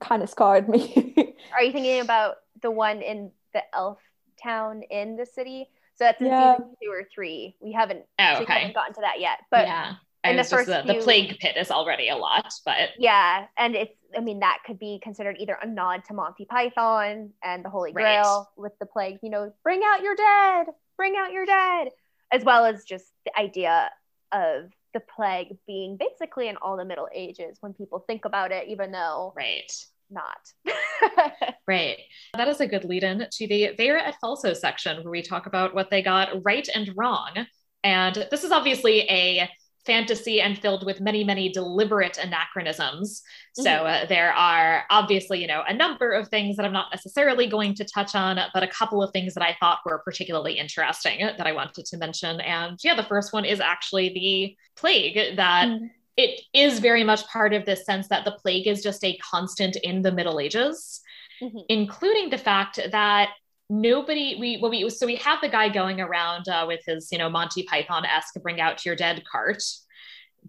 kind 0.00 0.22
of 0.22 0.30
scarred 0.30 0.68
me. 0.68 1.34
are 1.52 1.62
you 1.62 1.72
thinking 1.72 2.00
about 2.00 2.36
the 2.62 2.70
one 2.70 3.02
in 3.02 3.30
the 3.52 3.62
elf 3.74 3.98
town 4.42 4.82
in 4.90 5.16
the 5.16 5.26
city. 5.26 5.68
So 5.94 6.04
that's 6.04 6.20
in 6.20 6.28
yeah. 6.28 6.56
season 6.56 6.74
two 6.82 6.90
or 6.90 7.06
three. 7.14 7.56
We 7.60 7.72
haven't, 7.72 8.04
oh, 8.18 8.32
okay. 8.32 8.40
we 8.40 8.46
haven't 8.46 8.74
gotten 8.74 8.94
to 8.94 9.00
that 9.02 9.20
yet. 9.20 9.38
But 9.50 9.66
yeah. 9.66 9.94
And 10.22 10.38
the 10.38 10.44
first 10.44 10.68
uh, 10.68 10.82
the, 10.82 10.92
few, 10.92 11.00
the, 11.00 11.04
plague 11.04 11.38
pit 11.38 11.56
is 11.56 11.70
already 11.70 12.10
a 12.10 12.16
lot, 12.16 12.52
but 12.66 12.90
yeah, 12.98 13.46
and 13.56 13.74
it's 13.74 13.94
I 14.14 14.20
mean 14.20 14.40
that 14.40 14.58
could 14.66 14.78
be 14.78 15.00
considered 15.02 15.36
either 15.38 15.56
a 15.62 15.66
nod 15.66 16.04
to 16.08 16.14
Monty 16.14 16.44
Python 16.44 17.30
and 17.42 17.64
the 17.64 17.70
Holy 17.70 17.92
Grail 17.92 18.50
right. 18.56 18.62
with 18.62 18.78
the 18.80 18.86
plague, 18.86 19.18
you 19.22 19.30
know, 19.30 19.52
bring 19.62 19.80
out 19.82 20.02
your 20.02 20.14
dead, 20.14 20.66
bring 20.98 21.16
out 21.16 21.32
your 21.32 21.46
dead, 21.46 21.88
as 22.30 22.44
well 22.44 22.66
as 22.66 22.84
just 22.84 23.06
the 23.24 23.38
idea 23.38 23.90
of 24.30 24.70
the 24.92 25.00
plague 25.00 25.56
being 25.66 25.96
basically 25.96 26.48
in 26.48 26.56
all 26.58 26.76
the 26.76 26.84
Middle 26.84 27.08
Ages 27.14 27.56
when 27.60 27.72
people 27.72 28.00
think 28.00 28.26
about 28.26 28.52
it, 28.52 28.68
even 28.68 28.92
though 28.92 29.32
right 29.34 29.72
not. 30.10 31.52
right. 31.66 31.98
That 32.34 32.48
is 32.48 32.60
a 32.60 32.66
good 32.66 32.84
lead 32.84 33.04
in 33.04 33.26
to 33.30 33.46
the 33.46 33.70
Vera 33.76 34.02
et 34.02 34.16
Falso 34.22 34.56
section 34.56 35.02
where 35.02 35.10
we 35.10 35.22
talk 35.22 35.46
about 35.46 35.74
what 35.74 35.90
they 35.90 36.02
got 36.02 36.44
right 36.44 36.68
and 36.74 36.90
wrong. 36.96 37.46
And 37.82 38.26
this 38.30 38.44
is 38.44 38.52
obviously 38.52 39.00
a 39.02 39.48
fantasy 39.86 40.40
and 40.40 40.58
filled 40.58 40.84
with 40.84 41.00
many, 41.00 41.24
many 41.24 41.48
deliberate 41.48 42.18
anachronisms. 42.18 43.22
Mm-hmm. 43.58 43.62
So 43.62 43.70
uh, 43.70 44.06
there 44.06 44.32
are 44.32 44.84
obviously, 44.90 45.40
you 45.40 45.46
know, 45.46 45.62
a 45.66 45.74
number 45.74 46.12
of 46.12 46.28
things 46.28 46.56
that 46.56 46.66
I'm 46.66 46.72
not 46.72 46.90
necessarily 46.92 47.46
going 47.46 47.74
to 47.74 47.84
touch 47.84 48.14
on, 48.14 48.38
but 48.52 48.62
a 48.62 48.68
couple 48.68 49.02
of 49.02 49.10
things 49.12 49.34
that 49.34 49.42
I 49.42 49.56
thought 49.58 49.80
were 49.84 50.02
particularly 50.04 50.58
interesting 50.58 51.20
that 51.20 51.46
I 51.46 51.52
wanted 51.52 51.86
to 51.86 51.96
mention. 51.96 52.40
And 52.40 52.78
yeah, 52.82 52.94
the 52.94 53.04
first 53.04 53.32
one 53.32 53.44
is 53.44 53.60
actually 53.60 54.10
the 54.10 54.56
plague 54.80 55.36
that. 55.36 55.68
Mm-hmm 55.68 55.86
it 56.16 56.40
is 56.52 56.80
very 56.80 57.04
much 57.04 57.26
part 57.28 57.52
of 57.52 57.64
this 57.64 57.84
sense 57.84 58.08
that 58.08 58.24
the 58.24 58.32
plague 58.32 58.66
is 58.66 58.82
just 58.82 59.04
a 59.04 59.16
constant 59.18 59.76
in 59.76 60.02
the 60.02 60.12
Middle 60.12 60.40
Ages, 60.40 61.00
mm-hmm. 61.42 61.58
including 61.68 62.30
the 62.30 62.38
fact 62.38 62.78
that 62.90 63.30
nobody 63.70 64.36
we 64.40 64.58
well 64.60 64.70
we 64.70 64.90
so 64.90 65.06
we 65.06 65.16
have 65.16 65.40
the 65.40 65.48
guy 65.48 65.68
going 65.68 66.00
around 66.00 66.48
uh, 66.48 66.64
with 66.66 66.80
his 66.86 67.08
you 67.12 67.18
know 67.18 67.30
Monty 67.30 67.62
Python 67.62 68.04
esque 68.04 68.34
bring 68.42 68.60
out 68.60 68.84
your 68.84 68.96
dead 68.96 69.22
cart. 69.30 69.62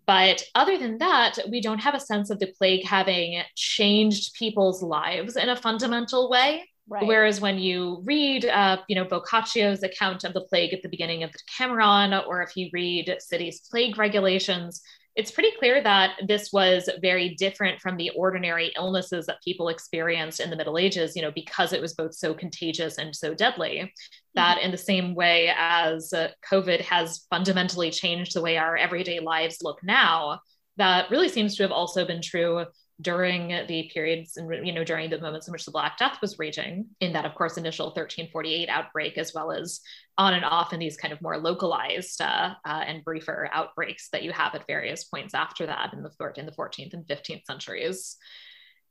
But 0.08 0.42
other 0.56 0.78
than 0.78 1.00
that, 1.00 1.38
we 1.50 1.62
don't 1.62 1.80
have 1.80 1.94
a 1.94 2.00
sense 2.00 2.30
of 2.30 2.40
the 2.40 2.48
plague 2.58 2.86
having 2.86 3.44
changed 3.56 4.34
people's 4.36 4.82
lives 4.82 5.36
in 5.36 5.50
a 5.50 5.56
fundamental 5.56 6.30
way. 6.30 6.66
Right. 6.88 7.06
Whereas 7.06 7.40
when 7.40 7.60
you 7.60 8.02
read, 8.06 8.46
uh, 8.46 8.78
you 8.88 8.96
know, 8.96 9.06
Boccaccio's 9.06 9.84
account 9.84 10.24
of 10.24 10.34
the 10.34 10.42
plague 10.42 10.74
at 10.74 10.82
the 10.82 10.90
beginning 10.90 11.24
of 11.24 11.32
the 11.32 11.40
Decameron, 11.48 12.14
or 12.26 12.42
if 12.42 12.56
you 12.58 12.70
read 12.74 13.16
City's 13.20 13.62
plague 13.70 13.98
regulations, 13.98 14.82
it's 15.16 15.32
pretty 15.32 15.52
clear 15.60 15.84
that 15.84 16.12
this 16.28 16.54
was 16.54 16.90
very 17.02 17.36
different 17.36 17.82
from 17.82 17.98
the 17.98 18.12
ordinary 18.12 18.72
illnesses 18.78 19.26
that 19.26 19.42
people 19.44 19.68
experienced 19.68 20.40
in 20.40 20.50
the 20.50 20.56
Middle 20.56 20.78
Ages, 20.78 21.16
you 21.16 21.22
know, 21.22 21.32
because 21.32 21.74
it 21.74 21.82
was 21.82 21.94
both 21.94 22.16
so 22.16 22.34
contagious 22.34 22.98
and 22.98 23.14
so 23.16 23.34
deadly. 23.34 23.94
That 24.36 24.58
mm-hmm. 24.58 24.66
in 24.66 24.72
the 24.72 24.78
same 24.78 25.14
way 25.14 25.54
as 25.58 26.14
uh, 26.14 26.30
COVID 26.50 26.82
has 26.82 27.26
fundamentally 27.30 27.92
changed 27.92 28.34
the 28.34 28.42
way 28.42 28.58
our 28.58 28.78
everyday 28.78 29.20
lives 29.20 29.58
look 29.62 29.80
now, 29.84 30.40
that 30.78 31.12
really 31.12 31.30
seems 31.30 31.56
to 31.56 31.64
have 31.64 31.72
also 31.72 32.06
been 32.06 32.22
true 32.22 32.66
during 33.02 33.50
the 33.68 33.90
periods 33.94 34.38
and 34.38 34.66
you 34.66 34.74
know 34.74 34.84
during 34.84 35.10
the 35.10 35.20
moments 35.20 35.48
in 35.48 35.52
which 35.52 35.66
the 35.66 35.72
black 35.72 35.98
death 35.98 36.20
was 36.22 36.38
raging 36.38 36.86
in 37.00 37.14
that 37.14 37.26
of 37.26 37.34
course 37.36 37.58
initial 37.58 37.88
1348 37.88 38.70
outbreak 38.70 39.18
as 39.18 39.34
well 39.34 39.52
as 39.52 39.82
on 40.18 40.34
and 40.34 40.46
off 40.46 40.74
in 40.74 40.80
these 40.80 40.98
kind 40.98 41.14
of 41.14 41.22
more 41.22 41.38
localized 41.38 42.22
uh, 42.22 42.54
uh, 42.66 42.84
and 42.86 43.04
briefer 43.04 43.50
outbreaks 43.52 44.10
that 44.10 44.24
you 44.24 44.32
have 44.32 44.54
at 44.56 44.68
various 44.68 45.06
points 45.06 45.34
after 45.34 45.66
that 45.66 45.94
in 45.94 46.04
the, 46.04 46.12
in 46.36 46.46
the 46.46 46.52
14th 46.52 46.94
and 46.94 47.06
15th 47.08 47.46
centuries 47.46 48.18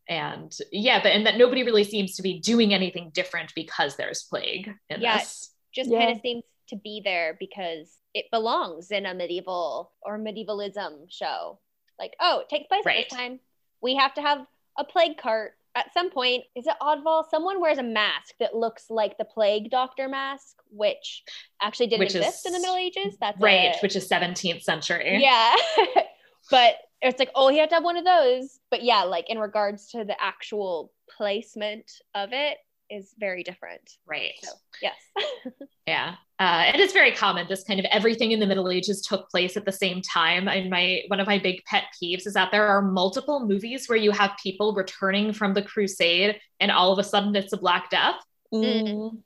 and 0.09 0.57
yeah 0.73 1.01
but 1.03 1.13
and 1.13 1.27
that 1.27 1.37
nobody 1.37 1.63
really 1.63 1.85
seems 1.85 2.17
to 2.17 2.23
be 2.23 2.41
doing 2.41 2.75
anything 2.75 3.11
different 3.15 3.53
because 3.55 3.97
there's 3.97 4.25
plague 4.25 4.73
in 4.89 5.01
yeah, 5.01 5.19
this 5.19 5.53
just 5.75 5.91
yeah. 5.91 6.01
kind 6.01 6.13
of 6.13 6.21
seems 6.21 6.43
to 6.69 6.77
be 6.77 7.01
there 7.05 7.37
because 7.39 7.93
it 8.15 8.25
belongs 8.33 8.91
in 8.91 9.07
a 9.07 9.15
medieval 9.15 9.93
or 10.03 10.19
medievalism 10.19 11.07
show 11.09 11.61
like 11.99 12.15
oh 12.21 12.41
it 12.41 12.49
takes 12.49 12.67
place 12.67 12.83
right. 12.85 13.05
at 13.05 13.11
this 13.11 13.19
time 13.19 13.39
we 13.83 13.97
have 13.97 14.15
to 14.15 14.21
have 14.21 14.47
a 14.79 14.85
plague 14.85 15.19
cart 15.19 15.53
at 15.75 15.93
some 15.93 16.11
point. 16.11 16.45
Is 16.57 16.67
it 16.67 16.75
oddball? 16.81 17.25
Someone 17.31 17.61
wears 17.61 17.79
a 17.79 17.83
mask 17.83 18.35
that 18.41 18.55
looks 18.55 18.87
like 18.91 19.19
the 19.19 19.25
plague 19.25 19.71
doctor 19.71 20.09
mask, 20.09 20.57
which 20.71 21.23
actually 21.61 21.87
didn't 21.87 22.01
which 22.01 22.15
exist 22.15 22.47
is, 22.47 22.47
in 22.47 22.53
the 22.53 22.61
Middle 22.61 22.77
Ages. 22.77 23.17
That's 23.21 23.41
right, 23.41 23.75
a, 23.75 23.79
which 23.81 23.97
is 23.97 24.09
17th 24.09 24.63
century. 24.63 25.19
Yeah. 25.21 25.55
but 26.51 26.75
it's 27.03 27.19
like, 27.19 27.31
oh, 27.35 27.49
he 27.49 27.59
had 27.59 27.71
to 27.71 27.77
have 27.77 27.85
one 27.85 27.97
of 27.97 28.05
those. 28.05 28.59
But 28.71 28.83
yeah, 28.83 29.03
like 29.03 29.31
in 29.31 29.39
regards 29.39 29.91
to 29.93 30.05
the 30.05 30.21
actual 30.21 30.93
placement 31.17 31.91
of 32.15 32.31
it, 32.33 32.59
is 32.91 33.15
very 33.19 33.43
different. 33.43 33.97
Right. 34.07 34.33
So, 34.43 34.51
yes. 34.83 34.95
yeah. 35.87 36.15
Uh, 36.39 36.71
it 36.75 36.81
is 36.81 36.93
very 36.93 37.13
common. 37.13 37.47
This 37.49 37.65
kind 37.65 37.79
of 37.79 37.87
everything 37.91 38.33
in 38.33 38.41
the 38.41 38.47
Middle 38.47 38.71
Ages 38.71 39.03
took 39.03 39.29
place 39.31 39.57
at 39.57 39.65
the 39.65 39.73
same 39.73 40.03
time. 40.03 40.49
And 40.49 40.71
my 40.71 41.03
one 41.09 41.21
of 41.21 41.27
my 41.27 41.39
big 41.39 41.65
pet 41.65 41.85
peeves 42.03 42.27
is 42.27 42.35
that 42.35 42.51
there 42.51 42.67
are 42.67 42.83
multiple 42.83 43.47
movies 43.47 43.89
where 43.89 43.99
you 43.99 44.11
have 44.11 44.33
people 44.43 44.75
returning 44.75 45.33
from 45.33 45.55
the 45.55 45.63
crusade 45.63 46.41
and 46.59 46.71
all 46.71 46.93
of 46.93 46.99
a 46.99 47.05
sudden 47.05 47.35
it's 47.37 47.53
a 47.53 47.59
Black 47.59 47.91
Death. 47.91 48.17
Mm. 48.53 49.23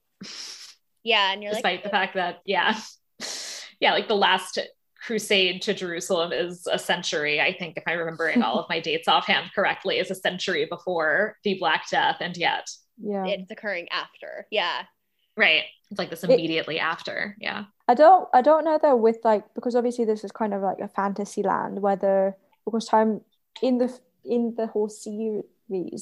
Yeah. 1.03 1.33
And 1.33 1.43
you're 1.43 1.53
like 1.53 1.63
Despite 1.63 1.77
like, 1.77 1.85
the 1.85 1.91
fact 1.91 2.15
that, 2.15 2.41
yeah. 2.45 2.79
Yeah, 3.81 3.93
like 3.93 4.09
the 4.09 4.17
last 4.17 4.59
crusade 5.05 5.61
to 5.63 5.75
Jerusalem 5.75 6.33
is 6.33 6.67
a 6.71 6.79
century. 6.79 7.41
I 7.41 7.53
think, 7.53 7.77
if 7.77 7.85
I'm 7.87 7.99
remembering 7.99 8.43
all 8.43 8.59
of 8.59 8.69
my 8.69 8.81
dates 8.81 9.09
offhand 9.09 9.51
correctly, 9.55 9.99
is 9.99 10.11
a 10.11 10.15
century 10.15 10.65
before 10.65 11.37
the 11.45 11.59
Black 11.59 11.91
Death. 11.91 12.19
And 12.21 12.37
yet, 12.37 12.71
yeah. 12.99 13.27
it's 13.27 13.51
occurring 13.51 13.89
after. 13.91 14.47
Yeah. 14.51 14.83
Right. 15.37 15.65
It's 15.91 15.99
like 15.99 16.11
this 16.11 16.25
immediately 16.25 16.77
it, 16.77 16.83
after. 16.83 17.37
Yeah. 17.41 17.65
I 17.87 17.95
don't 17.95 18.29
i 18.33 18.41
don't 18.41 18.65
know 18.65 18.79
though 18.81 18.97
with 18.97 19.19
like 19.25 19.45
because 19.55 19.77
obviously 19.77 20.05
this 20.05 20.25
is 20.25 20.33
kind 20.33 20.55
of 20.55 20.63
like 20.63 20.81
a 20.81 20.89
fantasy 20.89 21.43
land 21.43 21.83
whether 21.83 22.35
because 22.65 22.87
time 22.87 23.21
in 23.63 23.79
the 23.79 23.93
in 24.25 24.55
the 24.57 24.67
whole 24.67 24.89
series 24.89 25.45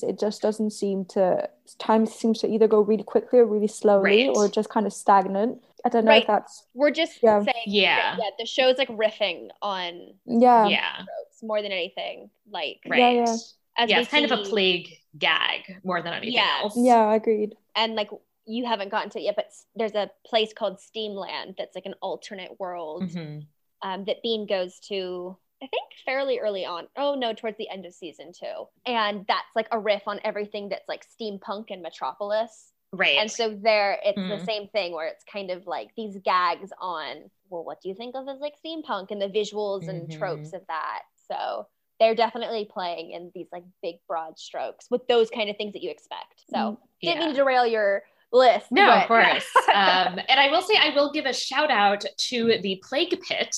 it 0.02 0.18
just 0.18 0.42
doesn't 0.42 0.70
seem 0.70 1.04
to 1.06 1.48
time 1.78 2.06
seems 2.06 2.38
to 2.40 2.48
either 2.48 2.68
go 2.68 2.80
really 2.80 3.02
quickly 3.02 3.38
or 3.38 3.46
really 3.46 3.68
slowly 3.68 4.28
right. 4.28 4.36
or 4.36 4.48
just 4.48 4.68
kind 4.68 4.86
of 4.86 4.92
stagnant. 4.92 5.62
I 5.84 5.88
don't 5.88 6.04
know 6.04 6.10
right. 6.10 6.22
if 6.22 6.28
that's 6.28 6.64
we're 6.74 6.92
just 6.92 7.18
yeah. 7.22 7.42
saying 7.42 7.64
yeah. 7.66 8.16
yeah 8.18 8.30
the 8.38 8.46
show's 8.46 8.78
like 8.78 8.88
riffing 8.88 9.48
on 9.60 10.14
yeah. 10.26 10.68
Yeah. 10.68 11.02
more 11.42 11.60
than 11.62 11.72
anything 11.72 12.30
like 12.50 12.78
right. 12.88 12.98
Yeah, 12.98 13.10
yeah. 13.10 13.36
As 13.76 13.90
yeah, 13.90 14.00
it's 14.00 14.10
kind 14.10 14.28
see, 14.28 14.34
of 14.34 14.40
a 14.40 14.42
plague 14.42 14.88
gag 15.18 15.80
more 15.84 16.02
than 16.02 16.12
anything 16.12 16.34
yeah. 16.34 16.60
else. 16.62 16.74
Yeah, 16.76 17.06
I 17.06 17.16
agreed. 17.16 17.54
And 17.74 17.94
like 17.94 18.10
you 18.44 18.66
haven't 18.66 18.90
gotten 18.90 19.10
to 19.10 19.18
it 19.18 19.22
yet, 19.22 19.36
but 19.36 19.52
there's 19.76 19.94
a 19.94 20.10
place 20.26 20.52
called 20.52 20.80
Steamland 20.80 21.54
that's 21.56 21.74
like 21.74 21.86
an 21.86 21.94
alternate 22.02 22.58
world 22.58 23.04
mm-hmm. 23.04 23.40
um, 23.88 24.04
that 24.04 24.22
Bean 24.22 24.46
goes 24.46 24.78
to. 24.88 25.36
I 25.62 25.66
think 25.68 25.92
fairly 26.04 26.40
early 26.40 26.64
on. 26.64 26.88
Oh 26.96 27.14
no, 27.14 27.32
towards 27.32 27.56
the 27.56 27.68
end 27.68 27.86
of 27.86 27.94
season 27.94 28.32
two, 28.32 28.66
and 28.84 29.24
that's 29.28 29.46
like 29.54 29.68
a 29.70 29.78
riff 29.78 30.02
on 30.06 30.18
everything 30.24 30.68
that's 30.68 30.88
like 30.88 31.04
steampunk 31.06 31.66
and 31.70 31.82
Metropolis. 31.82 32.72
Right. 32.94 33.16
And 33.18 33.30
so 33.30 33.56
there, 33.62 33.98
it's 34.04 34.18
mm-hmm. 34.18 34.38
the 34.38 34.44
same 34.44 34.68
thing 34.68 34.92
where 34.92 35.06
it's 35.06 35.24
kind 35.24 35.50
of 35.50 35.66
like 35.66 35.90
these 35.96 36.18
gags 36.24 36.70
on. 36.78 37.30
Well, 37.48 37.64
what 37.64 37.80
do 37.80 37.88
you 37.88 37.94
think 37.94 38.14
of 38.16 38.28
as 38.28 38.40
like 38.40 38.54
steampunk 38.64 39.10
and 39.10 39.22
the 39.22 39.28
visuals 39.28 39.88
and 39.88 40.08
mm-hmm. 40.08 40.18
tropes 40.18 40.52
of 40.52 40.62
that? 40.68 41.02
So 41.30 41.68
they're 42.00 42.14
definitely 42.14 42.68
playing 42.70 43.12
in 43.12 43.30
these 43.34 43.46
like 43.52 43.64
big 43.82 43.96
broad 44.08 44.38
strokes 44.38 44.86
with 44.90 45.06
those 45.08 45.30
kind 45.30 45.50
of 45.50 45.56
things 45.56 45.72
that 45.74 45.82
you 45.82 45.90
expect. 45.90 46.44
So 46.50 46.56
mm, 46.56 46.78
yeah. 47.00 47.12
didn't 47.12 47.26
mean 47.26 47.34
to 47.34 47.40
derail 47.40 47.66
your 47.66 48.02
list. 48.32 48.66
No, 48.70 48.86
but, 48.86 49.02
of 49.02 49.08
course. 49.08 49.46
um, 49.74 50.18
and 50.28 50.40
I 50.40 50.48
will 50.50 50.62
say 50.62 50.74
I 50.80 50.94
will 50.94 51.12
give 51.12 51.26
a 51.26 51.32
shout 51.32 51.70
out 51.70 52.04
to 52.16 52.58
the 52.62 52.82
Plague 52.82 53.20
Pit 53.20 53.56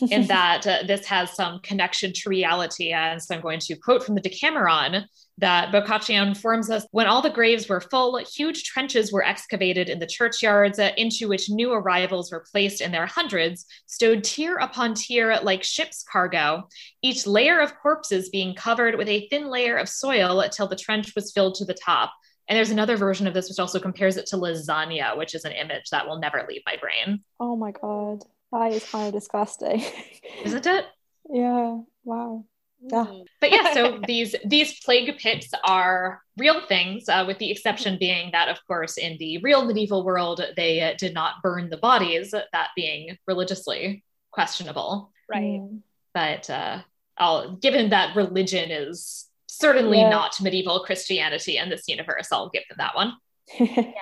in 0.00 0.26
that 0.28 0.66
uh, 0.66 0.78
this 0.86 1.06
has 1.06 1.34
some 1.34 1.60
connection 1.60 2.12
to 2.12 2.28
reality. 2.28 2.92
And 2.92 3.22
so 3.22 3.34
I'm 3.34 3.40
going 3.40 3.60
to 3.60 3.76
quote 3.76 4.04
from 4.04 4.14
the 4.14 4.20
Decameron 4.20 5.04
that 5.38 5.72
Boccaccio 5.72 6.22
informs 6.22 6.70
us 6.70 6.86
when 6.90 7.06
all 7.06 7.22
the 7.22 7.30
graves 7.30 7.68
were 7.68 7.80
full, 7.80 8.16
huge 8.18 8.64
trenches 8.64 9.12
were 9.12 9.24
excavated 9.24 9.88
in 9.88 9.98
the 9.98 10.06
churchyards 10.06 10.78
uh, 10.78 10.90
into 10.96 11.28
which 11.28 11.50
new 11.50 11.72
arrivals 11.72 12.30
were 12.30 12.44
placed 12.50 12.80
in 12.80 12.92
their 12.92 13.06
hundreds, 13.06 13.66
stowed 13.86 14.24
tier 14.24 14.58
upon 14.58 14.94
tier 14.94 15.38
like 15.42 15.62
ship's 15.64 16.04
cargo, 16.10 16.68
each 17.02 17.26
layer 17.26 17.60
of 17.60 17.74
corpses 17.76 18.28
being 18.30 18.54
covered 18.54 18.96
with 18.96 19.08
a 19.08 19.26
thin 19.28 19.48
layer 19.48 19.76
of 19.76 19.88
soil 19.88 20.46
till 20.50 20.68
the 20.68 20.76
trench 20.76 21.14
was 21.16 21.32
filled 21.32 21.54
to 21.56 21.64
the 21.64 21.74
top. 21.74 22.12
And 22.48 22.56
there's 22.56 22.70
another 22.70 22.96
version 22.96 23.26
of 23.26 23.34
this 23.34 23.48
which 23.48 23.58
also 23.58 23.78
compares 23.78 24.16
it 24.16 24.26
to 24.26 24.36
lasagna, 24.36 25.16
which 25.16 25.34
is 25.34 25.44
an 25.44 25.52
image 25.52 25.90
that 25.90 26.06
will 26.06 26.18
never 26.18 26.44
leave 26.48 26.62
my 26.66 26.76
brain. 26.76 27.22
Oh 27.40 27.56
my 27.56 27.70
God. 27.70 28.24
That 28.52 28.72
is 28.72 28.84
kind 28.84 29.08
of 29.08 29.14
disgusting. 29.14 29.82
Isn't 30.44 30.66
it? 30.66 30.84
Yeah. 31.30 31.78
Wow. 32.04 32.44
Yeah. 32.82 33.06
Mm. 33.06 33.24
But 33.40 33.50
yeah, 33.52 33.72
so 33.74 34.00
these 34.06 34.34
these 34.44 34.80
plague 34.80 35.16
pits 35.18 35.48
are 35.64 36.20
real 36.36 36.66
things, 36.66 37.08
uh, 37.08 37.24
with 37.26 37.38
the 37.38 37.50
exception 37.50 37.96
being 37.98 38.30
that, 38.32 38.48
of 38.48 38.58
course, 38.66 38.98
in 38.98 39.16
the 39.18 39.38
real 39.38 39.64
medieval 39.64 40.04
world, 40.04 40.40
they 40.56 40.80
uh, 40.80 40.94
did 40.98 41.14
not 41.14 41.42
burn 41.42 41.70
the 41.70 41.76
bodies, 41.76 42.32
that 42.32 42.68
being 42.76 43.16
religiously 43.26 44.04
questionable. 44.30 45.12
Right. 45.28 45.60
Mm. 45.60 45.80
But 46.14 46.50
uh, 46.50 46.82
I'll, 47.16 47.56
given 47.56 47.90
that 47.90 48.16
religion 48.16 48.70
is 48.70 49.26
certainly 49.46 50.00
yeah. 50.00 50.10
not 50.10 50.40
medieval 50.40 50.80
Christianity 50.80 51.58
in 51.58 51.70
this 51.70 51.88
universe, 51.88 52.28
I'll 52.32 52.50
give 52.50 52.64
them 52.68 52.78
that 52.78 52.94
one. 52.94 53.14
yeah. 53.60 53.92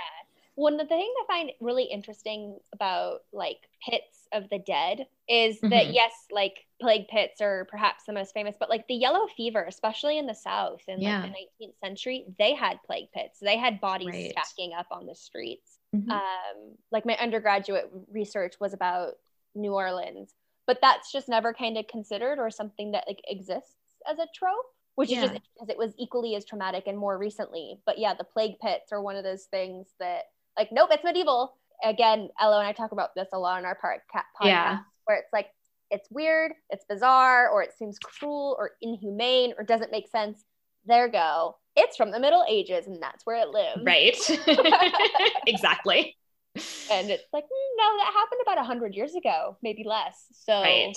One 0.55 0.75
of 0.75 0.81
the 0.81 0.87
things 0.87 1.15
I 1.23 1.27
find 1.27 1.53
really 1.61 1.85
interesting 1.85 2.59
about 2.73 3.21
like 3.33 3.59
pits 3.89 4.20
of 4.33 4.49
the 4.51 4.59
dead 4.59 5.07
is 5.28 5.57
mm-hmm. 5.57 5.70
that 5.70 5.93
yes, 5.93 6.12
like 6.31 6.66
plague 6.81 7.09
pits 7.09 7.41
are 7.41 7.66
perhaps 7.70 8.05
the 8.05 8.12
most 8.12 8.33
famous, 8.33 8.55
but 8.59 8.70
like 8.70 8.87
the 8.89 8.95
yellow 8.95 9.26
fever, 9.37 9.64
especially 9.64 10.18
in 10.18 10.26
the 10.26 10.35
South 10.35 10.81
in 10.89 11.01
yeah. 11.01 11.22
like 11.22 11.33
the 11.59 11.66
19th 11.66 11.78
century, 11.83 12.24
they 12.39 12.55
had 12.55 12.78
plague 12.87 13.11
pits. 13.14 13.39
They 13.41 13.59
had 13.59 13.81
bodies 13.81 14.09
right. 14.09 14.33
stacking 14.33 14.72
up 14.72 14.87
on 14.91 15.07
the 15.07 15.14
streets. 15.14 15.78
Mm-hmm. 15.95 16.11
Um, 16.11 16.76
like 16.93 17.07
my 17.07 17.16
undergraduate 17.16 17.91
research 18.12 18.55
was 18.61 18.72
about 18.72 19.14
New 19.55 19.74
Orleans, 19.74 20.35
but 20.66 20.78
that's 20.81 21.12
just 21.12 21.28
never 21.28 21.53
kind 21.53 21.76
of 21.76 21.87
considered 21.89 22.39
or 22.39 22.51
something 22.51 22.93
that 22.93 23.05
like 23.07 23.20
exists 23.28 23.74
as 24.11 24.18
a 24.18 24.26
trope 24.35 24.66
which 24.97 25.11
yeah. 25.11 25.24
is 25.24 25.31
just 25.31 25.43
because 25.55 25.68
it 25.70 25.78
was 25.78 25.95
equally 25.99 26.35
as 26.35 26.45
traumatic 26.45 26.85
and 26.87 26.99
more 26.99 27.16
recently. 27.16 27.78
But 27.87 27.99
yeah, 27.99 28.12
the 28.12 28.24
plague 28.24 28.59
pits 28.61 28.93
are 28.93 29.01
one 29.01 29.16
of 29.16 29.24
those 29.24 29.45
things 29.45 29.87
that 29.99 30.24
like, 30.59 30.68
nope, 30.72 30.91
it's 30.93 31.03
medieval. 31.03 31.57
Again, 31.85 32.28
Elo 32.41 32.59
and 32.59 32.66
I 32.66 32.72
talk 32.72 32.93
about 32.93 33.14
this 33.14 33.28
a 33.33 33.39
lot 33.39 33.59
on 33.59 33.64
our 33.64 33.74
part 33.74 34.01
podcast, 34.14 34.47
yeah. 34.47 34.78
where 35.05 35.18
it's 35.18 35.33
like, 35.33 35.49
it's 35.91 36.09
weird, 36.11 36.53
it's 36.70 36.85
bizarre, 36.89 37.49
or 37.49 37.62
it 37.62 37.72
seems 37.76 37.99
cruel 37.99 38.57
or 38.59 38.72
inhumane 38.81 39.55
or 39.59 39.64
doesn't 39.64 39.91
make 39.91 40.09
sense. 40.09 40.45
There 40.87 41.09
go. 41.09 41.57
It's 41.76 41.97
from 41.97 42.11
the 42.11 42.20
Middle 42.20 42.45
Ages 42.49 42.87
and 42.87 43.03
that's 43.03 43.24
where 43.24 43.37
it 43.37 43.49
lives. 43.49 43.83
Right. 43.85 44.16
exactly. 45.47 46.16
And 46.91 47.11
it's 47.11 47.24
like, 47.33 47.45
mm, 47.45 47.76
no, 47.76 47.97
that 47.99 48.12
happened 48.14 48.41
about 48.43 48.57
100 48.57 48.95
years 48.95 49.14
ago, 49.14 49.57
maybe 49.62 49.85
less. 49.85 50.26
So, 50.33 50.61
right. 50.61 50.97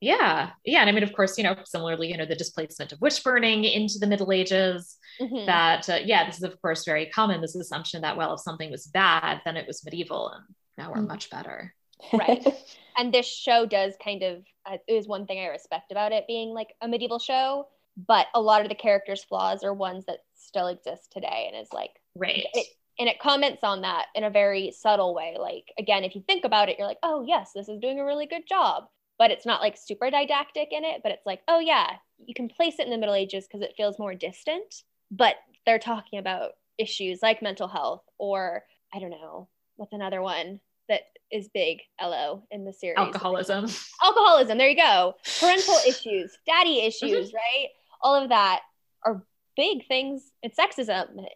Yeah. 0.00 0.50
Yeah. 0.64 0.80
And 0.80 0.90
I 0.90 0.92
mean, 0.92 1.02
of 1.02 1.12
course, 1.12 1.38
you 1.38 1.44
know, 1.44 1.56
similarly, 1.64 2.08
you 2.08 2.16
know, 2.16 2.26
the 2.26 2.34
displacement 2.34 2.92
of 2.92 3.00
witch 3.00 3.22
burning 3.24 3.64
into 3.64 3.98
the 3.98 4.06
Middle 4.06 4.32
Ages, 4.32 4.96
mm-hmm. 5.20 5.46
that, 5.46 5.88
uh, 5.88 5.98
yeah, 6.04 6.26
this 6.26 6.36
is, 6.36 6.42
of 6.42 6.60
course, 6.60 6.84
very 6.84 7.06
common. 7.06 7.40
This 7.40 7.54
assumption 7.54 8.02
that, 8.02 8.16
well, 8.16 8.34
if 8.34 8.40
something 8.40 8.70
was 8.70 8.86
bad, 8.86 9.40
then 9.44 9.56
it 9.56 9.66
was 9.66 9.84
medieval 9.84 10.28
and 10.28 10.44
now 10.76 10.90
we're 10.90 10.96
mm-hmm. 10.96 11.08
much 11.08 11.30
better. 11.30 11.74
Right. 12.12 12.46
and 12.98 13.12
this 13.12 13.26
show 13.26 13.64
does 13.64 13.94
kind 14.02 14.22
of, 14.22 14.44
uh, 14.66 14.76
is 14.86 15.08
one 15.08 15.26
thing 15.26 15.38
I 15.38 15.46
respect 15.46 15.90
about 15.92 16.12
it 16.12 16.26
being 16.26 16.50
like 16.50 16.74
a 16.82 16.88
medieval 16.88 17.18
show, 17.18 17.68
but 17.96 18.26
a 18.34 18.40
lot 18.40 18.62
of 18.62 18.68
the 18.68 18.74
characters' 18.74 19.24
flaws 19.24 19.64
are 19.64 19.72
ones 19.72 20.04
that 20.06 20.18
still 20.34 20.66
exist 20.66 21.10
today 21.10 21.50
and 21.50 21.60
is 21.60 21.72
like, 21.72 21.92
right. 22.14 22.44
It, 22.52 22.66
and 22.98 23.08
it 23.08 23.18
comments 23.18 23.60
on 23.62 23.82
that 23.82 24.06
in 24.14 24.24
a 24.24 24.30
very 24.30 24.72
subtle 24.72 25.14
way. 25.14 25.36
Like, 25.38 25.72
again, 25.78 26.04
if 26.04 26.14
you 26.14 26.22
think 26.26 26.44
about 26.44 26.68
it, 26.68 26.76
you're 26.78 26.86
like, 26.86 26.98
oh, 27.02 27.24
yes, 27.26 27.52
this 27.54 27.68
is 27.68 27.78
doing 27.78 27.98
a 28.00 28.04
really 28.04 28.26
good 28.26 28.46
job 28.48 28.84
but 29.18 29.30
it's 29.30 29.46
not 29.46 29.60
like 29.60 29.76
super 29.76 30.10
didactic 30.10 30.68
in 30.72 30.84
it, 30.84 31.00
but 31.02 31.12
it's 31.12 31.26
like, 31.26 31.40
oh 31.48 31.58
yeah, 31.58 31.92
you 32.18 32.34
can 32.34 32.48
place 32.48 32.78
it 32.78 32.86
in 32.86 32.90
the 32.90 32.98
Middle 32.98 33.14
Ages 33.14 33.46
because 33.46 33.62
it 33.62 33.74
feels 33.76 33.98
more 33.98 34.14
distant, 34.14 34.82
but 35.10 35.36
they're 35.64 35.78
talking 35.78 36.18
about 36.18 36.52
issues 36.78 37.20
like 37.22 37.42
mental 37.42 37.68
health 37.68 38.02
or 38.18 38.64
I 38.94 38.98
don't 38.98 39.10
know, 39.10 39.48
what's 39.76 39.92
another 39.92 40.22
one 40.22 40.60
that 40.88 41.02
is 41.32 41.48
big, 41.48 41.80
LO, 42.00 42.44
in 42.50 42.64
the 42.64 42.72
series? 42.72 42.98
Alcoholism. 42.98 43.66
Alcoholism, 44.02 44.58
there 44.58 44.68
you 44.68 44.76
go. 44.76 45.14
Parental 45.40 45.76
issues, 45.86 46.36
daddy 46.46 46.80
issues, 46.80 47.28
mm-hmm. 47.28 47.36
right? 47.36 47.68
All 48.00 48.14
of 48.22 48.28
that 48.28 48.60
are 49.04 49.24
big 49.56 49.86
things. 49.88 50.30
It's 50.42 50.58
sexism. 50.58 51.26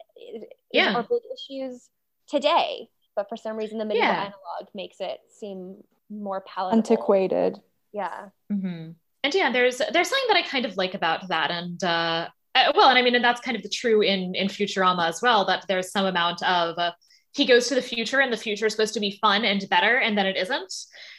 Yeah. 0.72 0.95
Are 0.95 1.03
big 1.03 1.22
issues 1.35 1.89
today. 2.28 2.89
But 3.16 3.28
for 3.28 3.37
some 3.37 3.57
reason, 3.57 3.78
the 3.78 3.85
medieval 3.85 4.09
Yeah. 4.09 4.20
analog 4.20 4.74
makes 4.74 5.01
it 5.01 5.18
seem 5.28 5.83
more 6.09 6.43
palatable. 6.43 6.78
Antiquated. 6.78 7.61
Yeah. 7.93 8.28
hmm 8.49 8.91
And 9.22 9.34
yeah, 9.34 9.51
there's 9.53 9.78
there's 9.78 10.09
something 10.09 10.28
that 10.28 10.36
I 10.36 10.43
kind 10.43 10.64
of 10.64 10.76
like 10.76 10.95
about 10.95 11.28
that, 11.28 11.51
and 11.51 11.82
uh, 11.82 12.28
uh, 12.55 12.72
well, 12.74 12.88
and 12.88 12.99
I 12.99 13.03
mean, 13.03 13.14
and 13.14 13.24
that's 13.24 13.41
kind 13.41 13.57
of 13.57 13.62
the 13.62 13.68
true 13.68 14.03
in 14.03 14.34
in 14.34 14.49
Futurama 14.49 15.09
as 15.09 15.20
well. 15.22 15.45
That 15.47 15.64
there's 15.68 15.91
some 15.91 16.07
amount 16.07 16.43
of 16.43 16.78
uh, 16.78 16.93
he 17.32 17.47
goes 17.47 17.68
to 17.68 17.74
the 17.74 17.82
future, 17.82 18.20
and 18.20 18.32
the 18.32 18.36
future 18.36 18.66
is 18.66 18.72
supposed 18.72 18.95
to 18.95 19.01
be 19.01 19.18
fun 19.20 19.45
and 19.45 19.68
better, 19.68 19.99
and 19.99 20.16
then 20.16 20.26
it 20.26 20.36
isn't. 20.36 20.72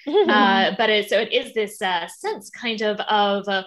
uh, 0.29 0.71
but 0.77 0.89
it, 0.89 1.09
so 1.09 1.19
it 1.19 1.31
is 1.31 1.53
this 1.53 1.81
uh, 1.81 2.07
sense 2.07 2.49
kind 2.49 2.81
of 2.81 2.99
of 3.01 3.47
uh, 3.47 3.63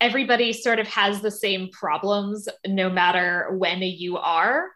everybody 0.00 0.52
sort 0.52 0.78
of 0.78 0.86
has 0.88 1.20
the 1.20 1.30
same 1.30 1.70
problems 1.72 2.48
no 2.66 2.90
matter 2.90 3.48
when 3.56 3.82
you 3.82 4.16
are 4.16 4.70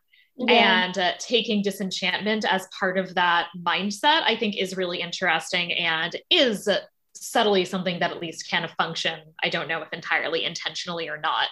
and 0.49 0.99
uh, 0.99 1.13
taking 1.19 1.63
disenchantment 1.63 2.45
as 2.51 2.67
part 2.79 2.99
of 2.99 3.15
that 3.15 3.49
mindset 3.65 4.23
i 4.25 4.35
think 4.35 4.57
is 4.57 4.77
really 4.77 5.01
interesting 5.01 5.73
and 5.73 6.17
is 6.31 6.69
subtly 7.15 7.65
something 7.65 8.01
that 8.01 8.11
at 8.11 8.21
least 8.21 8.49
can 8.49 8.69
function 8.77 9.21
i 9.43 9.49
don't 9.49 9.69
know 9.69 9.83
if 9.83 9.93
entirely 9.93 10.45
intentionally 10.45 11.09
or 11.09 11.19
not 11.19 11.49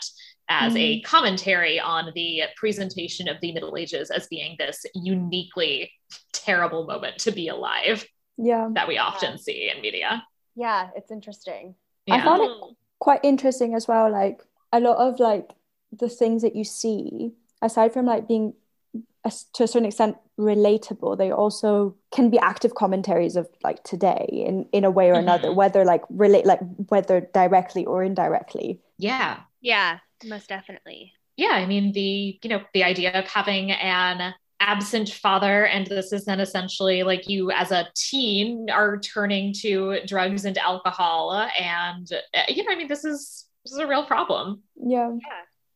as 0.49 0.75
a 0.75 0.97
mm-hmm. 0.97 1.05
commentary 1.07 1.79
on 1.79 2.11
the 2.15 2.43
presentation 2.57 3.29
of 3.29 3.37
the 3.41 3.53
middle 3.53 3.77
ages 3.77 4.11
as 4.11 4.27
being 4.27 4.57
this 4.59 4.85
uniquely 4.95 5.93
terrible 6.33 6.87
moment 6.87 7.19
to 7.19 7.31
be 7.31 7.49
alive 7.49 8.05
Yeah. 8.37 8.69
that 8.75 8.89
we 8.89 8.99
often 8.99 9.39
see 9.39 9.71
in 9.75 9.81
media 9.81 10.23
yeah, 10.61 10.91
it's 10.95 11.11
interesting. 11.11 11.75
I 12.11 12.17
yeah 12.17 12.25
found 12.25 12.43
it 12.43 12.51
mm. 12.51 12.75
quite 12.99 13.21
interesting 13.23 13.75
as 13.75 13.89
well. 13.89 14.11
Like 14.11 14.43
a 14.73 14.81
lot 14.81 14.97
of 14.97 15.21
like 15.21 15.51
the 15.93 16.09
things 16.09 16.43
that 16.43 16.57
you 16.57 16.65
see, 16.65 17.33
aside 17.63 17.93
from 17.93 18.07
like 18.07 18.29
being 18.29 18.53
as, 18.53 18.60
to 19.55 19.65
a 19.65 19.69
certain 19.69 19.87
extent 19.87 20.17
relatable, 20.39 21.19
they 21.19 21.31
also 21.31 21.95
can 22.11 22.31
be 22.31 22.39
active 22.39 22.75
commentaries 22.75 23.37
of 23.37 23.49
like 23.63 23.83
today 23.85 24.27
in 24.31 24.67
in 24.73 24.85
a 24.85 24.91
way 24.91 25.11
or 25.11 25.15
another, 25.15 25.49
Mhm. 25.51 25.55
whether 25.57 25.85
like 25.85 26.03
relate 26.09 26.47
like 26.47 26.61
whether 26.89 27.21
directly 27.21 27.85
or 27.85 28.03
indirectly. 28.03 28.81
yeah 28.99 29.41
Yeah, 29.61 29.99
most 30.25 30.49
definitely. 30.49 31.13
yeah 31.37 31.53
i 31.63 31.67
mean 31.67 31.93
the 31.93 32.39
you 32.43 32.49
know 32.51 32.63
the 32.75 32.85
idea 32.85 33.11
of 33.13 33.27
having 33.27 33.71
an 33.73 34.35
absent 34.61 35.09
father 35.11 35.65
and 35.67 35.87
this 35.87 36.13
is 36.13 36.25
then 36.25 36.41
essentially 36.41 37.03
like 37.03 37.29
you 37.29 37.51
as 37.51 37.71
a 37.73 37.89
teen 37.95 38.69
are 38.71 38.99
turning 39.01 39.53
to 39.63 40.01
drugs 40.07 40.45
and 40.45 40.57
alcohol 40.59 41.33
and 41.59 42.07
uh, 42.35 42.43
you 42.49 42.63
know 42.65 42.73
i 42.73 42.77
mean 42.77 42.89
this 42.89 43.05
is 43.05 43.47
this 43.65 43.73
is 43.73 43.79
a 43.79 43.87
real 43.87 44.05
problem 44.05 44.63
Yeah. 44.77 45.11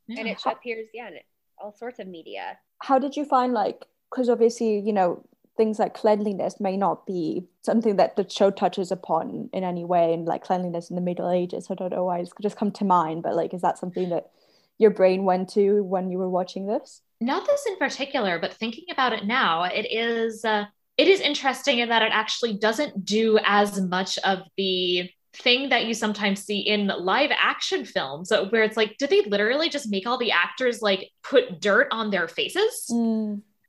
Yeah, 0.09 0.18
and 0.18 0.28
it 0.28 0.38
appears 0.45 0.88
yeah 0.92 1.09
in 1.09 1.14
all 1.65 1.73
sorts 1.73 1.99
of 1.99 2.07
media. 2.07 2.59
How 2.81 2.99
did 2.99 3.17
you 3.17 3.25
find 3.25 3.55
like 3.55 3.85
because 4.11 4.29
obviously 4.29 4.79
you 4.81 4.93
know 4.93 5.25
things 5.57 5.79
like 5.79 5.95
cleanliness 5.95 6.61
may 6.61 6.77
not 6.77 7.07
be 7.07 7.45
something 7.62 7.97
that 7.97 8.17
the 8.17 8.29
show 8.29 8.51
touches 8.51 8.93
upon 8.93 9.49
in 9.53 9.65
any 9.65 9.85
way 9.85 10.12
and 10.12 10.27
like 10.27 10.45
cleanliness 10.45 10.91
in 10.91 10.97
the 10.97 11.03
middle 11.03 11.31
ages 11.31 11.69
i 11.71 11.75
don't 11.75 11.93
know 11.93 12.05
why 12.05 12.19
it's 12.19 12.33
just 12.43 12.57
come 12.57 12.73
to 12.73 12.85
mind 12.85 13.23
but 13.23 13.37
like 13.37 13.55
is 13.55 13.62
that 13.62 13.79
something 13.79 14.09
that 14.09 14.31
your 14.79 14.91
brain 14.91 15.25
went 15.25 15.49
to 15.49 15.85
when 15.85 16.11
you 16.11 16.19
were 16.19 16.29
watching 16.29 16.67
this 16.67 17.03
not 17.21 17.47
this 17.47 17.65
in 17.67 17.77
particular 17.77 18.41
but 18.41 18.53
thinking 18.53 18.85
about 18.91 19.12
it 19.12 19.25
now 19.25 19.62
it 19.62 19.87
is 19.91 20.45
uh, 20.45 20.65
it 20.97 21.07
is 21.07 21.21
interesting 21.21 21.79
in 21.79 21.89
that 21.89 22.03
it 22.03 22.12
actually 22.12 22.59
doesn't 22.59 23.05
do 23.05 23.39
as 23.45 23.81
much 23.81 24.19
of 24.19 24.41
the 24.57 25.09
thing 25.37 25.68
that 25.70 25.85
you 25.87 25.95
sometimes 25.95 26.43
see 26.43 26.61
in 26.61 26.87
live 26.87 27.30
action 27.37 27.85
films 27.85 28.30
where 28.51 28.62
it's 28.62 28.76
like 28.76 28.97
did 28.99 29.11
they 29.11 29.22
literally 29.22 29.68
just 29.68 29.91
make 29.91 30.07
all 30.07 30.18
the 30.18 30.30
actors 30.30 30.80
like 30.80 31.11
put 31.22 31.61
dirt 31.61 31.89
on 31.91 32.11
their 32.11 32.28
faces 32.28 32.87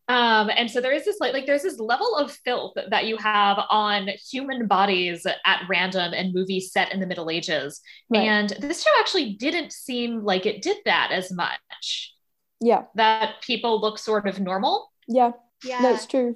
Um, 0.07 0.51
and 0.55 0.70
so 0.70 0.82
there 0.82 0.91
is 0.93 1.03
this 1.03 1.18
like, 1.20 1.34
like 1.34 1.47
there's 1.47 1.63
this 1.63 1.80
level 1.80 2.16
of 2.16 2.32
filth 2.32 2.74
that 2.91 3.05
you 3.05 3.18
have 3.18 3.57
on 3.72 4.07
human 4.32 4.68
bodies 4.68 5.26
at 5.26 5.61
random 5.68 6.13
in 6.13 6.32
movies 6.32 6.72
set 6.72 6.93
in 6.93 6.99
the 6.99 7.07
Middle 7.07 7.32
Ages. 7.32 7.82
Right. 8.11 8.28
And 8.28 8.49
this 8.59 8.84
show 8.84 8.91
actually 8.99 9.34
didn't 9.34 9.74
seem 9.74 10.24
like 10.24 10.45
it 10.45 10.61
did 10.61 10.78
that 10.86 11.09
as 11.11 11.32
much. 11.32 12.13
yeah 12.61 12.84
That 12.93 13.41
people 13.41 13.82
look 13.82 13.97
sort 13.97 14.28
of 14.28 14.39
normal. 14.39 14.91
yeah 15.07 15.32
Yeah. 15.63 15.82
That's 15.82 16.05
true 16.05 16.36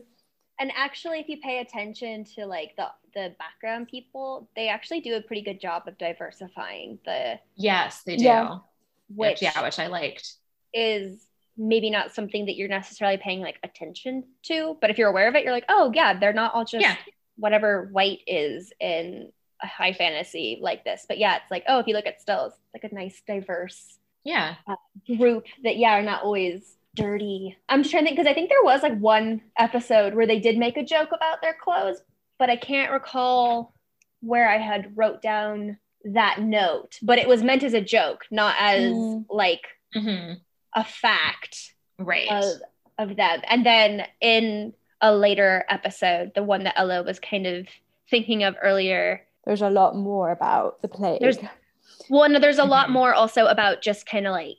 and 0.59 0.71
actually 0.75 1.19
if 1.19 1.30
you 1.30 1.38
pay 1.38 1.59
attention 1.59 2.25
to 2.36 2.45
like 2.47 2.71
the 2.75 2.88
the 3.14 3.36
background 3.39 3.88
people, 3.89 4.49
they 4.55 4.68
actually 4.70 5.01
do 5.01 5.16
a 5.16 5.22
pretty 5.22 5.41
good 5.41 5.60
job 5.60 5.88
of 5.88 5.97
diversifying 5.97 6.99
the 7.05 7.39
Yes, 7.55 8.03
they 8.03 8.16
do. 8.18 8.24
Yeah. 8.26 8.57
which 9.16 9.41
yeah, 9.41 9.62
which 9.64 9.80
I 9.80 9.88
liked. 9.88 10.34
is 10.74 11.26
maybe 11.57 11.89
not 11.89 12.14
something 12.14 12.45
that 12.45 12.55
you're 12.55 12.70
necessarily 12.70 13.18
paying 13.18 13.41
like 13.41 13.60
attention 13.64 14.24
to, 14.43 14.78
but 14.82 14.89
if 14.89 14.97
you're 14.97 15.10
aware 15.10 15.28
of 15.28 15.36
it, 15.36 15.43
you're 15.43 15.51
like, 15.53 15.66
"Oh, 15.68 15.91
yeah, 15.93 16.18
they're 16.18 16.32
not 16.34 16.53
all 16.53 16.64
just 16.64 16.84
Yeah. 16.86 16.95
whatever 17.38 17.89
white 17.91 18.20
is 18.28 18.72
in 18.80 19.32
a 19.62 19.68
high 19.68 19.93
fantasy 19.93 20.60
like 20.62 20.84
this." 20.86 21.05
But 21.07 21.18
yeah, 21.18 21.36
it's 21.38 21.51
like, 21.51 21.64
"Oh, 21.68 21.80
if 21.80 21.88
you 21.88 21.93
look 21.95 22.05
at 22.05 22.22
stills, 22.22 22.53
it's 22.53 22.84
like 22.84 22.91
a 22.91 22.95
nice 22.95 23.22
diverse 23.28 23.97
Yeah. 24.24 24.55
Uh, 24.68 24.76
group 25.18 25.45
that 25.64 25.78
yeah 25.78 25.97
are 25.97 26.01
not 26.03 26.24
always 26.24 26.78
dirty. 26.95 27.57
I'm 27.70 27.82
just 27.84 27.91
trying 27.91 28.03
to 28.03 28.07
think 28.10 28.18
because 28.18 28.30
I 28.30 28.34
think 28.34 28.49
there 28.49 28.64
was 28.64 28.82
like 28.84 28.97
one 28.97 29.41
episode 29.57 30.14
where 30.16 30.28
they 30.28 30.39
did 30.39 30.57
make 30.57 30.76
a 30.78 30.84
joke 30.84 31.10
about 31.14 31.41
their 31.41 31.53
clothes, 31.60 32.01
but 32.39 32.49
I 32.49 32.55
can't 32.55 32.91
recall 32.91 33.75
where 34.21 34.49
I 34.49 34.57
had 34.57 34.97
wrote 34.97 35.21
down 35.21 35.77
that 36.05 36.41
note. 36.41 36.97
But 37.03 37.19
it 37.19 37.27
was 37.27 37.43
meant 37.43 37.61
as 37.63 37.73
a 37.73 37.81
joke, 37.81 38.25
not 38.31 38.55
as 38.59 38.91
Mm. 38.93 39.25
like 39.29 39.61
hmm 39.93 40.33
a 40.75 40.83
fact 40.83 41.73
Right. 41.97 42.31
of 42.31 42.45
of 42.97 43.15
them. 43.15 43.41
And 43.47 43.65
then 43.65 44.05
in 44.21 44.73
a 45.01 45.13
later 45.15 45.65
episode, 45.69 46.33
the 46.35 46.43
one 46.43 46.63
that 46.65 46.73
Ella 46.77 47.01
was 47.03 47.19
kind 47.19 47.47
of 47.47 47.67
thinking 48.09 48.43
of 48.43 48.55
earlier, 48.61 49.25
there's 49.45 49.61
a 49.61 49.69
lot 49.69 49.95
more 49.95 50.31
about 50.31 50.81
the 50.81 50.89
plague 50.89 51.21
There's- 51.21 51.39
well, 52.09 52.27
no, 52.29 52.39
there's 52.39 52.59
a 52.59 52.65
lot 52.65 52.87
Mhm. 52.89 52.91
more 52.93 53.13
also 53.13 53.45
about 53.47 53.81
just 53.81 54.05
kind 54.05 54.27
of 54.27 54.31
like 54.33 54.57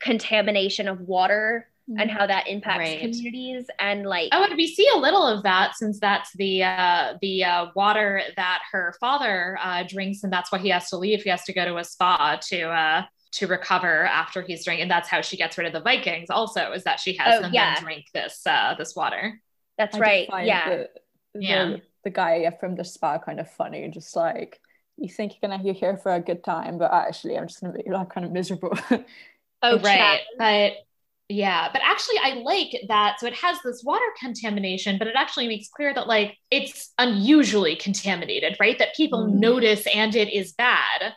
contamination 0.00 0.88
of 0.88 1.00
water 1.02 1.68
and 1.88 2.08
Mm. 2.10 2.10
how 2.10 2.26
that 2.26 2.46
impacts 2.48 2.78
Right. 2.78 3.00
communities 3.00 3.66
and 3.78 4.06
like 4.06 4.28
Oh, 4.32 4.44
and 4.44 4.54
we 4.56 4.66
see 4.68 4.88
a 4.94 4.98
little 4.98 5.26
of 5.26 5.42
that 5.42 5.74
since 5.74 5.98
that's 6.00 6.30
the 6.36 6.62
uh, 6.64 7.14
the 7.20 7.44
uh, 7.44 7.66
water 7.74 8.22
that 8.36 8.62
her 8.72 8.94
father 9.00 9.58
uh, 9.60 9.82
drinks, 9.86 10.22
and 10.24 10.32
that's 10.32 10.50
why 10.52 10.58
he 10.58 10.68
has 10.70 10.88
to 10.90 10.96
leave. 10.96 11.22
He 11.22 11.30
has 11.30 11.44
to 11.44 11.52
go 11.52 11.64
to 11.64 11.76
a 11.78 11.84
spa 11.84 12.38
to 12.50 12.62
uh, 12.70 13.02
to 13.32 13.46
recover 13.46 14.04
after 14.06 14.42
he's 14.42 14.64
drinking, 14.64 14.82
and 14.82 14.90
that's 14.90 15.08
how 15.08 15.20
she 15.22 15.36
gets 15.36 15.58
rid 15.58 15.66
of 15.66 15.72
the 15.72 15.80
Vikings. 15.80 16.30
Also, 16.30 16.72
is 16.72 16.84
that 16.84 17.00
she 17.00 17.14
has 17.16 17.38
Oh, 17.38 17.42
them 17.42 17.52
yeah. 17.54 17.78
drink 17.80 18.04
this 18.14 18.42
uh, 18.46 18.74
this 18.78 18.94
water. 18.94 19.40
that's 19.78 19.96
I 19.96 20.00
right. 20.00 20.28
Yeah. 20.44 20.68
the, 20.68 20.88
the, 21.34 21.40
Yeah. 21.42 21.76
the 22.04 22.10
guy 22.10 22.48
from 22.60 22.76
the 22.76 22.84
spa 22.84 23.18
kind 23.18 23.40
of 23.40 23.50
funny 23.50 23.88
just 23.88 24.14
like 24.14 24.60
you 24.98 25.08
think 25.08 25.32
you're 25.32 25.48
gonna 25.50 25.62
you're 25.64 25.72
here 25.74 25.96
for 25.96 26.12
a 26.12 26.20
good 26.20 26.44
time 26.44 26.76
but 26.76 26.92
actually 26.92 27.38
i'm 27.38 27.46
just 27.48 27.60
gonna 27.62 27.72
be 27.72 27.88
like 27.90 28.10
kind 28.10 28.26
of 28.26 28.32
miserable 28.32 28.72
Oh, 29.62 29.78
right. 29.78 29.98
Chad. 29.98 30.20
But 30.38 30.72
yeah, 31.32 31.68
but 31.72 31.82
actually, 31.84 32.18
I 32.22 32.34
like 32.34 32.70
that. 32.88 33.18
So 33.20 33.26
it 33.26 33.34
has 33.34 33.58
this 33.64 33.82
water 33.84 34.04
contamination, 34.20 34.98
but 34.98 35.08
it 35.08 35.14
actually 35.16 35.48
makes 35.48 35.68
clear 35.68 35.94
that 35.94 36.06
like 36.06 36.36
it's 36.50 36.92
unusually 36.98 37.76
contaminated, 37.76 38.56
right? 38.60 38.78
That 38.78 38.94
people 38.94 39.24
Mm. 39.26 39.34
notice 39.34 39.86
and 39.94 40.14
it 40.14 40.32
is 40.32 40.52
bad. 40.52 41.14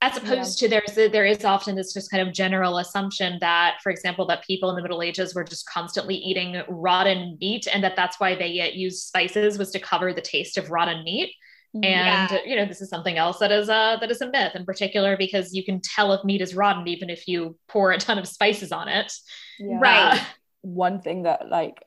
As 0.00 0.16
opposed 0.16 0.58
to 0.60 0.68
there's 0.68 0.94
there 0.94 1.24
is 1.26 1.44
often 1.44 1.74
this 1.74 1.92
just 1.92 2.08
kind 2.10 2.26
of 2.26 2.32
general 2.32 2.78
assumption 2.78 3.38
that, 3.40 3.78
for 3.82 3.90
example, 3.90 4.26
that 4.28 4.44
people 4.46 4.70
in 4.70 4.76
the 4.76 4.82
Middle 4.82 5.02
Ages 5.02 5.34
were 5.34 5.42
just 5.42 5.68
constantly 5.68 6.14
eating 6.14 6.62
rotten 6.68 7.36
meat, 7.40 7.66
and 7.72 7.82
that 7.82 7.96
that's 7.96 8.20
why 8.20 8.36
they 8.36 8.60
uh, 8.60 8.66
used 8.72 9.02
spices 9.08 9.58
was 9.58 9.72
to 9.72 9.80
cover 9.80 10.12
the 10.12 10.20
taste 10.20 10.56
of 10.56 10.70
rotten 10.70 11.02
meat. 11.02 11.30
Mm-hmm. 11.76 11.84
And 11.84 12.30
Yeah. 12.30 12.38
you 12.46 12.56
know, 12.56 12.64
this 12.64 12.80
is 12.80 12.88
something 12.88 13.18
else 13.18 13.38
that 13.40 13.50
is 13.50 13.68
a 13.68 13.98
that 14.00 14.10
is 14.10 14.20
a 14.20 14.30
myth 14.30 14.54
in 14.54 14.64
particular 14.64 15.16
because 15.16 15.52
you 15.52 15.64
can 15.64 15.80
tell 15.80 16.12
if 16.12 16.22
meat 16.24 16.40
is 16.40 16.54
rotten 16.54 16.86
even 16.86 17.10
if 17.10 17.26
you 17.26 17.58
pour 17.68 17.90
a 17.90 17.98
ton 17.98 18.18
of 18.18 18.28
spices 18.28 18.70
on 18.72 18.86
it. 18.88 19.12
Yeah. 19.58 19.78
Right. 19.80 20.26
One 20.62 21.00
thing 21.00 21.22
that 21.22 21.48
like 21.48 21.84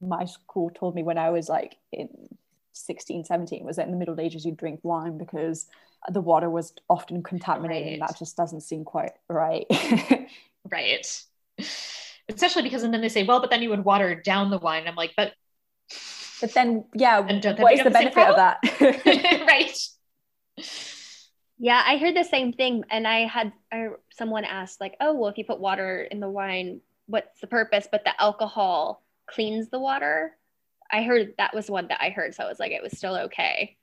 my 0.00 0.24
school 0.24 0.70
told 0.74 0.94
me 0.94 1.02
when 1.02 1.16
i 1.16 1.30
was 1.30 1.48
like 1.48 1.76
in 1.92 2.08
16 2.72 3.24
17 3.24 3.64
was 3.64 3.76
that 3.76 3.86
in 3.86 3.92
the 3.92 3.96
middle 3.96 4.20
ages 4.20 4.44
you 4.44 4.52
drink 4.52 4.80
wine 4.82 5.16
because 5.16 5.66
the 6.10 6.20
water 6.20 6.50
was 6.50 6.74
often 6.90 7.22
contaminated 7.22 7.94
and 7.94 8.02
that 8.02 8.18
just 8.18 8.36
doesn't 8.36 8.60
seem 8.60 8.84
quite 8.84 9.12
right 9.28 9.66
right. 10.70 11.24
Especially 12.28 12.62
because 12.62 12.82
and 12.82 12.92
then 12.92 13.00
they 13.00 13.08
say, 13.08 13.24
well, 13.24 13.40
but 13.40 13.50
then 13.50 13.62
you 13.62 13.70
would 13.70 13.84
water 13.84 14.14
down 14.14 14.50
the 14.50 14.58
wine. 14.58 14.86
I'm 14.86 14.96
like, 14.96 15.12
but 15.16 15.32
but 16.40 16.52
then 16.54 16.84
yeah 16.94 17.20
what 17.20 17.72
is 17.72 17.78
the 17.78 17.84
the 17.84 17.90
benefit 17.90 18.28
of 18.28 18.36
that 18.36 18.58
right. 19.46 19.78
Yeah, 21.58 21.82
I 21.86 21.98
heard 21.98 22.16
the 22.16 22.24
same 22.24 22.52
thing, 22.52 22.84
and 22.90 23.06
I 23.06 23.26
had 23.26 23.52
I, 23.72 23.88
someone 24.12 24.44
asked 24.44 24.80
like, 24.80 24.96
"Oh, 25.00 25.14
well, 25.14 25.30
if 25.30 25.38
you 25.38 25.44
put 25.44 25.60
water 25.60 26.02
in 26.02 26.20
the 26.20 26.28
wine, 26.28 26.80
what's 27.06 27.40
the 27.40 27.46
purpose?" 27.46 27.86
But 27.90 28.04
the 28.04 28.20
alcohol 28.20 29.02
cleans 29.26 29.70
the 29.70 29.78
water. 29.78 30.36
I 30.90 31.02
heard 31.02 31.34
that 31.38 31.54
was 31.54 31.70
one 31.70 31.88
that 31.88 32.02
I 32.02 32.10
heard, 32.10 32.34
so 32.34 32.44
I 32.44 32.48
was 32.48 32.58
like, 32.58 32.72
it 32.72 32.82
was 32.82 32.96
still 32.98 33.16
okay. 33.16 33.76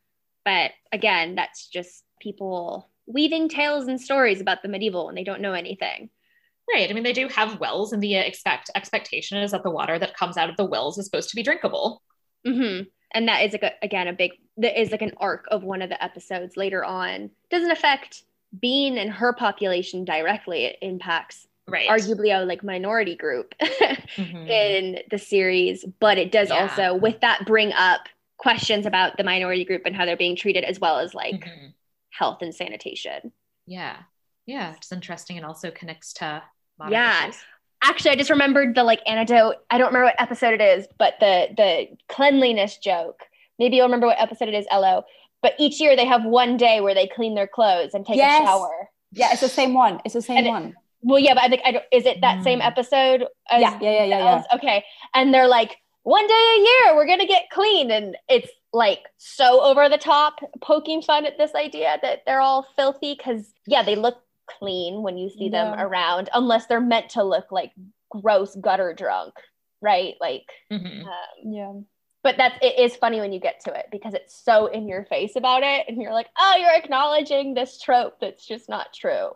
But 0.45 0.71
again, 0.91 1.35
that's 1.35 1.67
just 1.67 2.03
people 2.19 2.89
weaving 3.07 3.49
tales 3.49 3.87
and 3.87 3.99
stories 3.99 4.41
about 4.41 4.61
the 4.61 4.69
medieval 4.69 5.05
when 5.05 5.15
they 5.15 5.23
don't 5.23 5.41
know 5.41 5.53
anything. 5.53 6.09
Right. 6.73 6.89
I 6.89 6.93
mean, 6.93 7.03
they 7.03 7.13
do 7.13 7.27
have 7.29 7.59
wells, 7.59 7.93
and 7.93 8.03
the 8.03 8.15
expect 8.15 8.69
expectation 8.75 9.37
is 9.39 9.51
that 9.51 9.63
the 9.63 9.71
water 9.71 9.97
that 9.97 10.15
comes 10.15 10.37
out 10.37 10.49
of 10.49 10.57
the 10.57 10.65
wells 10.65 10.97
is 10.97 11.05
supposed 11.05 11.29
to 11.29 11.35
be 11.35 11.43
drinkable. 11.43 12.01
Mm-hmm. 12.45 12.83
And 13.13 13.27
that 13.27 13.41
is 13.41 13.51
like 13.51 13.63
a, 13.63 13.71
again 13.81 14.07
a 14.07 14.13
big 14.13 14.31
that 14.57 14.79
is 14.79 14.91
like 14.91 15.01
an 15.01 15.13
arc 15.17 15.45
of 15.51 15.63
one 15.63 15.81
of 15.81 15.89
the 15.89 16.01
episodes 16.03 16.57
later 16.57 16.83
on. 16.83 17.31
Doesn't 17.49 17.71
affect 17.71 18.23
Bean 18.59 18.97
and 18.97 19.11
her 19.11 19.33
population 19.33 20.05
directly. 20.05 20.65
It 20.65 20.77
impacts 20.81 21.47
right. 21.67 21.87
arguably 21.87 22.35
a 22.35 22.45
like 22.45 22.63
minority 22.63 23.15
group 23.15 23.55
mm-hmm. 23.61 24.47
in 24.47 24.99
the 25.09 25.17
series, 25.17 25.85
but 25.99 26.17
it 26.17 26.31
does 26.31 26.49
yeah. 26.49 26.55
also 26.55 26.95
with 26.95 27.19
that 27.21 27.45
bring 27.45 27.71
up 27.73 28.01
questions 28.37 28.85
about 28.85 29.17
the 29.17 29.23
minority 29.23 29.63
group 29.63 29.83
and 29.85 29.95
how 29.95 30.05
they're 30.05 30.17
being 30.17 30.35
treated 30.35 30.63
as 30.63 30.79
well 30.79 30.99
as 30.99 31.13
like 31.13 31.45
mm-hmm. 31.45 31.67
health 32.09 32.41
and 32.41 32.53
sanitation. 32.53 33.31
Yeah. 33.65 33.97
Yeah, 34.45 34.73
it's 34.75 34.91
interesting 34.91 35.37
and 35.37 35.45
also 35.45 35.71
connects 35.71 36.13
to 36.13 36.43
yeah. 36.89 37.27
Issues. 37.27 37.41
Actually, 37.83 38.11
I 38.11 38.15
just 38.15 38.29
remembered 38.29 38.75
the 38.75 38.83
like 38.83 39.01
anecdote. 39.07 39.55
I 39.69 39.77
don't 39.77 39.87
remember 39.87 40.05
what 40.05 40.21
episode 40.21 40.53
it 40.53 40.61
is, 40.61 40.87
but 40.97 41.15
the 41.19 41.47
the 41.57 41.87
cleanliness 42.09 42.77
joke. 42.77 43.21
Maybe 43.57 43.77
you'll 43.77 43.87
remember 43.87 44.07
what 44.07 44.21
episode 44.21 44.49
it 44.49 44.53
is, 44.53 44.65
Elo. 44.69 45.03
But 45.41 45.53
each 45.57 45.79
year 45.79 45.95
they 45.95 46.05
have 46.05 46.23
one 46.23 46.57
day 46.57 46.81
where 46.81 46.93
they 46.93 47.07
clean 47.07 47.33
their 47.33 47.47
clothes 47.47 47.93
and 47.93 48.05
take 48.05 48.17
yes. 48.17 48.41
a 48.41 48.45
shower. 48.45 48.89
Yeah, 49.11 49.31
it's 49.31 49.41
the 49.41 49.49
same 49.49 49.73
one. 49.73 49.99
It's 50.05 50.13
the 50.13 50.21
same 50.21 50.37
and 50.37 50.47
one. 50.47 50.65
It, 50.65 50.75
well, 51.01 51.19
yeah, 51.19 51.33
but 51.33 51.43
I 51.43 51.49
think 51.49 51.61
I 51.65 51.71
don't, 51.71 51.85
is 51.91 52.05
it 52.05 52.21
that 52.21 52.39
mm. 52.39 52.43
same 52.43 52.61
episode? 52.61 53.25
yeah, 53.51 53.77
yeah, 53.81 53.91
yeah, 53.91 54.05
yeah, 54.05 54.19
yeah. 54.19 54.43
Okay, 54.55 54.83
and 55.15 55.33
they're 55.33 55.47
like, 55.47 55.77
one 56.03 56.25
day 56.27 56.33
a 56.33 56.59
year 56.59 56.95
we're 56.95 57.07
gonna 57.07 57.27
get 57.27 57.49
clean, 57.51 57.89
and 57.89 58.15
it's 58.29 58.49
like 58.71 58.99
so 59.17 59.61
over 59.61 59.89
the 59.89 59.97
top, 59.97 60.39
poking 60.61 61.01
fun 61.01 61.25
at 61.25 61.37
this 61.37 61.51
idea 61.55 61.97
that 62.03 62.19
they're 62.25 62.41
all 62.41 62.67
filthy 62.75 63.15
because 63.15 63.51
yeah, 63.65 63.83
they 63.83 63.95
look 63.95 64.21
clean 64.59 65.01
when 65.01 65.17
you 65.17 65.29
see 65.29 65.49
yeah. 65.51 65.71
them 65.71 65.79
around, 65.79 66.29
unless 66.33 66.67
they're 66.67 66.81
meant 66.81 67.09
to 67.11 67.23
look 67.23 67.51
like 67.51 67.71
gross 68.09 68.55
gutter 68.55 68.93
drunk, 68.93 69.33
right? 69.81 70.15
Like, 70.19 70.49
mm-hmm. 70.71 71.07
um, 71.07 71.53
yeah. 71.53 71.73
But 72.23 72.37
that's 72.37 72.55
it 72.61 72.77
is 72.79 72.95
funny 72.95 73.19
when 73.19 73.33
you 73.33 73.39
get 73.39 73.61
to 73.65 73.73
it 73.73 73.87
because 73.91 74.13
it's 74.13 74.43
so 74.43 74.67
in 74.67 74.87
your 74.87 75.05
face 75.05 75.35
about 75.35 75.63
it, 75.63 75.85
and 75.87 75.99
you're 75.99 76.13
like, 76.13 76.29
oh, 76.37 76.55
you're 76.59 76.75
acknowledging 76.75 77.53
this 77.53 77.79
trope 77.81 78.19
that's 78.19 78.45
just 78.45 78.69
not 78.69 78.93
true. 78.93 79.31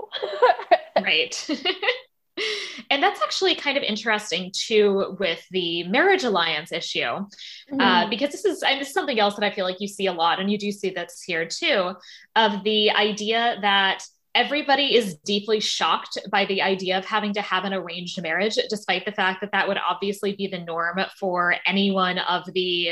right. 1.01 1.49
and 2.89 3.01
that's 3.01 3.21
actually 3.21 3.55
kind 3.55 3.77
of 3.77 3.83
interesting 3.83 4.51
too 4.53 5.15
with 5.19 5.45
the 5.51 5.83
marriage 5.83 6.23
alliance 6.23 6.71
issue 6.71 7.01
uh, 7.01 7.23
mm-hmm. 7.71 7.79
uh, 7.79 8.09
because 8.09 8.31
this 8.31 8.45
is 8.45 8.61
and 8.61 8.79
this 8.79 8.89
is 8.89 8.93
something 8.93 9.19
else 9.19 9.35
that 9.35 9.45
i 9.45 9.51
feel 9.51 9.65
like 9.65 9.79
you 9.79 9.87
see 9.87 10.07
a 10.07 10.13
lot 10.13 10.39
and 10.39 10.51
you 10.51 10.57
do 10.57 10.71
see 10.71 10.89
this 10.89 11.21
here 11.25 11.47
too 11.47 11.93
of 12.35 12.63
the 12.63 12.91
idea 12.91 13.57
that 13.61 14.03
everybody 14.35 14.95
is 14.95 15.15
deeply 15.25 15.61
shocked 15.61 16.19
by 16.29 16.45
the 16.45 16.61
idea 16.61 16.97
of 16.97 17.05
having 17.05 17.33
to 17.33 17.41
have 17.41 17.63
an 17.63 17.73
arranged 17.73 18.21
marriage, 18.21 18.59
despite 18.69 19.05
the 19.05 19.11
fact 19.13 19.41
that 19.41 19.53
that 19.53 19.67
would 19.67 19.77
obviously 19.77 20.35
be 20.35 20.47
the 20.47 20.59
norm 20.59 20.99
for 21.17 21.55
anyone 21.65 22.19
of 22.19 22.43
the 22.53 22.91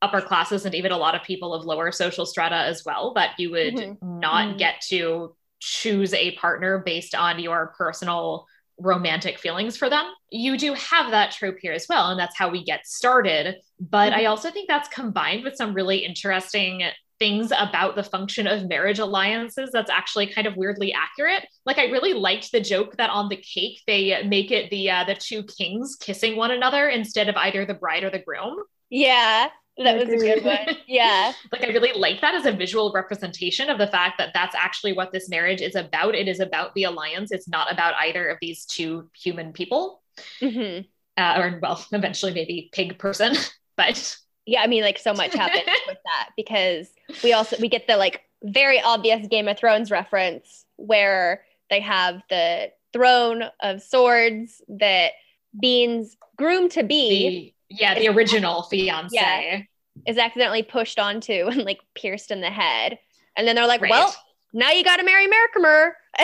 upper 0.00 0.20
classes 0.20 0.64
and 0.64 0.74
even 0.74 0.92
a 0.92 0.96
lot 0.96 1.14
of 1.14 1.22
people 1.22 1.52
of 1.52 1.64
lower 1.64 1.90
social 1.90 2.24
strata 2.24 2.56
as 2.56 2.84
well. 2.86 3.12
That 3.14 3.32
you 3.38 3.50
would 3.50 3.74
mm-hmm. 3.74 4.20
not 4.20 4.48
mm-hmm. 4.48 4.58
get 4.58 4.80
to 4.88 5.34
choose 5.58 6.14
a 6.14 6.36
partner 6.36 6.82
based 6.84 7.14
on 7.14 7.40
your 7.40 7.74
personal 7.76 8.46
romantic 8.78 9.38
feelings 9.38 9.76
for 9.76 9.88
them. 9.88 10.04
You 10.30 10.56
do 10.58 10.74
have 10.74 11.10
that 11.10 11.32
trope 11.32 11.56
here 11.60 11.72
as 11.72 11.86
well, 11.88 12.10
and 12.10 12.20
that's 12.20 12.36
how 12.36 12.50
we 12.50 12.64
get 12.64 12.86
started. 12.86 13.56
But 13.80 14.12
mm-hmm. 14.12 14.20
I 14.20 14.24
also 14.26 14.50
think 14.50 14.68
that's 14.68 14.88
combined 14.88 15.42
with 15.42 15.56
some 15.56 15.74
really 15.74 15.98
interesting 15.98 16.82
things 17.18 17.52
about 17.56 17.96
the 17.96 18.02
function 18.02 18.46
of 18.46 18.68
marriage 18.68 18.98
alliances 18.98 19.70
that's 19.72 19.90
actually 19.90 20.26
kind 20.26 20.46
of 20.46 20.56
weirdly 20.56 20.92
accurate. 20.92 21.46
Like 21.64 21.78
I 21.78 21.86
really 21.86 22.14
liked 22.14 22.52
the 22.52 22.60
joke 22.60 22.96
that 22.96 23.10
on 23.10 23.28
the 23.28 23.36
cake 23.36 23.82
they 23.86 24.22
make 24.26 24.50
it 24.50 24.70
the 24.70 24.90
uh, 24.90 25.04
the 25.04 25.14
two 25.14 25.42
kings 25.44 25.96
kissing 25.96 26.36
one 26.36 26.50
another 26.50 26.88
instead 26.88 27.28
of 27.28 27.36
either 27.36 27.64
the 27.64 27.74
bride 27.74 28.04
or 28.04 28.10
the 28.10 28.18
groom. 28.18 28.56
Yeah. 28.90 29.48
That 29.76 29.96
was 29.96 30.08
a 30.08 30.16
good 30.16 30.44
one. 30.44 30.76
Yeah. 30.86 31.32
like 31.52 31.62
I 31.62 31.68
really 31.68 31.98
like 31.98 32.20
that 32.20 32.34
as 32.34 32.46
a 32.46 32.52
visual 32.52 32.92
representation 32.92 33.70
of 33.70 33.78
the 33.78 33.88
fact 33.88 34.18
that 34.18 34.30
that's 34.32 34.54
actually 34.54 34.92
what 34.92 35.12
this 35.12 35.28
marriage 35.28 35.60
is 35.60 35.74
about. 35.74 36.14
It 36.14 36.28
is 36.28 36.38
about 36.38 36.74
the 36.74 36.84
alliance. 36.84 37.32
It's 37.32 37.48
not 37.48 37.72
about 37.72 37.94
either 37.94 38.28
of 38.28 38.38
these 38.40 38.66
two 38.66 39.10
human 39.20 39.52
people. 39.52 40.02
Mm-hmm. 40.40 40.86
Uh, 41.16 41.40
or 41.40 41.58
well, 41.60 41.84
eventually 41.92 42.32
maybe 42.32 42.70
pig 42.72 42.98
person, 42.98 43.34
but 43.76 44.16
yeah 44.46 44.62
i 44.62 44.66
mean 44.66 44.82
like 44.82 44.98
so 44.98 45.12
much 45.12 45.34
happens 45.34 45.64
with 45.86 45.98
that 46.04 46.30
because 46.36 46.88
we 47.22 47.32
also 47.32 47.56
we 47.60 47.68
get 47.68 47.86
the 47.86 47.96
like 47.96 48.22
very 48.42 48.80
obvious 48.80 49.26
game 49.28 49.48
of 49.48 49.58
thrones 49.58 49.90
reference 49.90 50.64
where 50.76 51.42
they 51.70 51.80
have 51.80 52.22
the 52.28 52.70
throne 52.92 53.44
of 53.60 53.82
swords 53.82 54.62
that 54.68 55.12
beans 55.60 56.16
groomed 56.36 56.70
to 56.70 56.82
be 56.82 57.54
the, 57.68 57.76
yeah 57.76 57.94
the 57.94 58.08
original 58.08 58.62
fiance 58.64 59.10
yeah, 59.12 59.60
is 60.06 60.18
accidentally 60.18 60.62
pushed 60.62 60.98
onto 60.98 61.46
and 61.48 61.64
like 61.64 61.80
pierced 61.94 62.30
in 62.30 62.40
the 62.40 62.50
head. 62.50 62.98
And 63.36 63.46
then 63.46 63.56
they're 63.56 63.66
like 63.66 63.80
right. 63.80 63.90
well 63.90 64.14
now 64.52 64.70
you 64.70 64.84
got 64.84 64.98
to 64.98 65.02
marry 65.04 65.26
Merkimer 65.26 65.92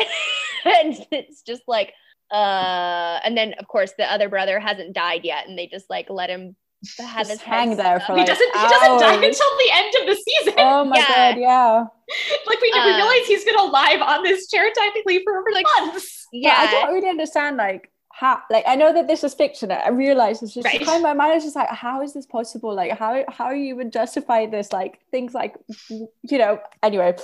and 0.64 1.07
it's 1.11 1.43
just 1.43 1.62
like 1.66 1.93
uh 2.31 3.18
and 3.25 3.37
then 3.37 3.55
of 3.55 3.66
course 3.66 3.93
the 3.99 4.11
other 4.11 4.29
brother 4.29 4.61
hasn't 4.61 4.93
died 4.93 5.25
yet 5.25 5.49
and 5.49 5.59
they 5.59 5.66
just 5.66 5.91
like 5.91 6.09
let 6.09 6.31
him 6.31 6.55
have 6.99 7.28
his 7.28 7.41
hang 7.41 7.76
there 7.76 8.01
for 8.01 8.14
like 8.14 8.22
he 8.22 8.26
doesn't 8.26 8.57
hours. 8.57 8.70
he 8.72 8.78
doesn't 8.78 9.01
die 9.01 9.26
until 9.26 9.51
the 9.59 9.70
end 9.72 9.95
of 10.01 10.07
the 10.07 10.22
season. 10.26 10.55
Oh 10.59 10.85
my 10.85 10.97
yeah. 10.97 11.33
god, 11.33 11.41
yeah. 11.41 11.85
like 12.47 12.61
we, 12.61 12.72
uh, 12.72 12.87
we 12.87 12.95
realize 12.95 13.26
he's 13.26 13.45
gonna 13.45 13.70
live 13.70 14.01
on 14.01 14.22
this 14.22 14.49
chair 14.49 14.70
technically 14.74 15.22
for 15.22 15.39
over 15.39 15.51
like 15.53 15.66
months. 15.78 16.26
Yeah, 16.33 16.64
but 16.64 16.68
I 16.68 16.72
don't 16.72 16.95
really 16.95 17.09
understand 17.09 17.57
like 17.59 17.91
how 18.12 18.41
like 18.51 18.64
I 18.66 18.76
know 18.76 18.93
that 18.93 19.09
this 19.09 19.24
is 19.24 19.35
fiction. 19.35 19.70
I 19.70 19.91
realize 19.91 20.43
it's 20.43 20.55
just 20.55 20.64
right. 20.64 20.81
kind 20.81 20.97
of 20.97 21.03
my 21.03 21.12
mind 21.12 21.37
is 21.37 21.45
just 21.45 21.57
like, 21.57 21.68
how 21.68 22.03
is 22.03 22.14
this 22.14 22.26
possible? 22.26 22.74
Like 22.74 22.93
how 22.98 23.24
how 23.28 23.51
you 23.51 23.74
even 23.74 23.90
justify 23.90 24.47
this? 24.47 24.73
Like 24.73 25.01
things 25.11 25.35
like 25.35 25.57
you 25.90 26.39
know, 26.39 26.61
anyway. 26.82 27.16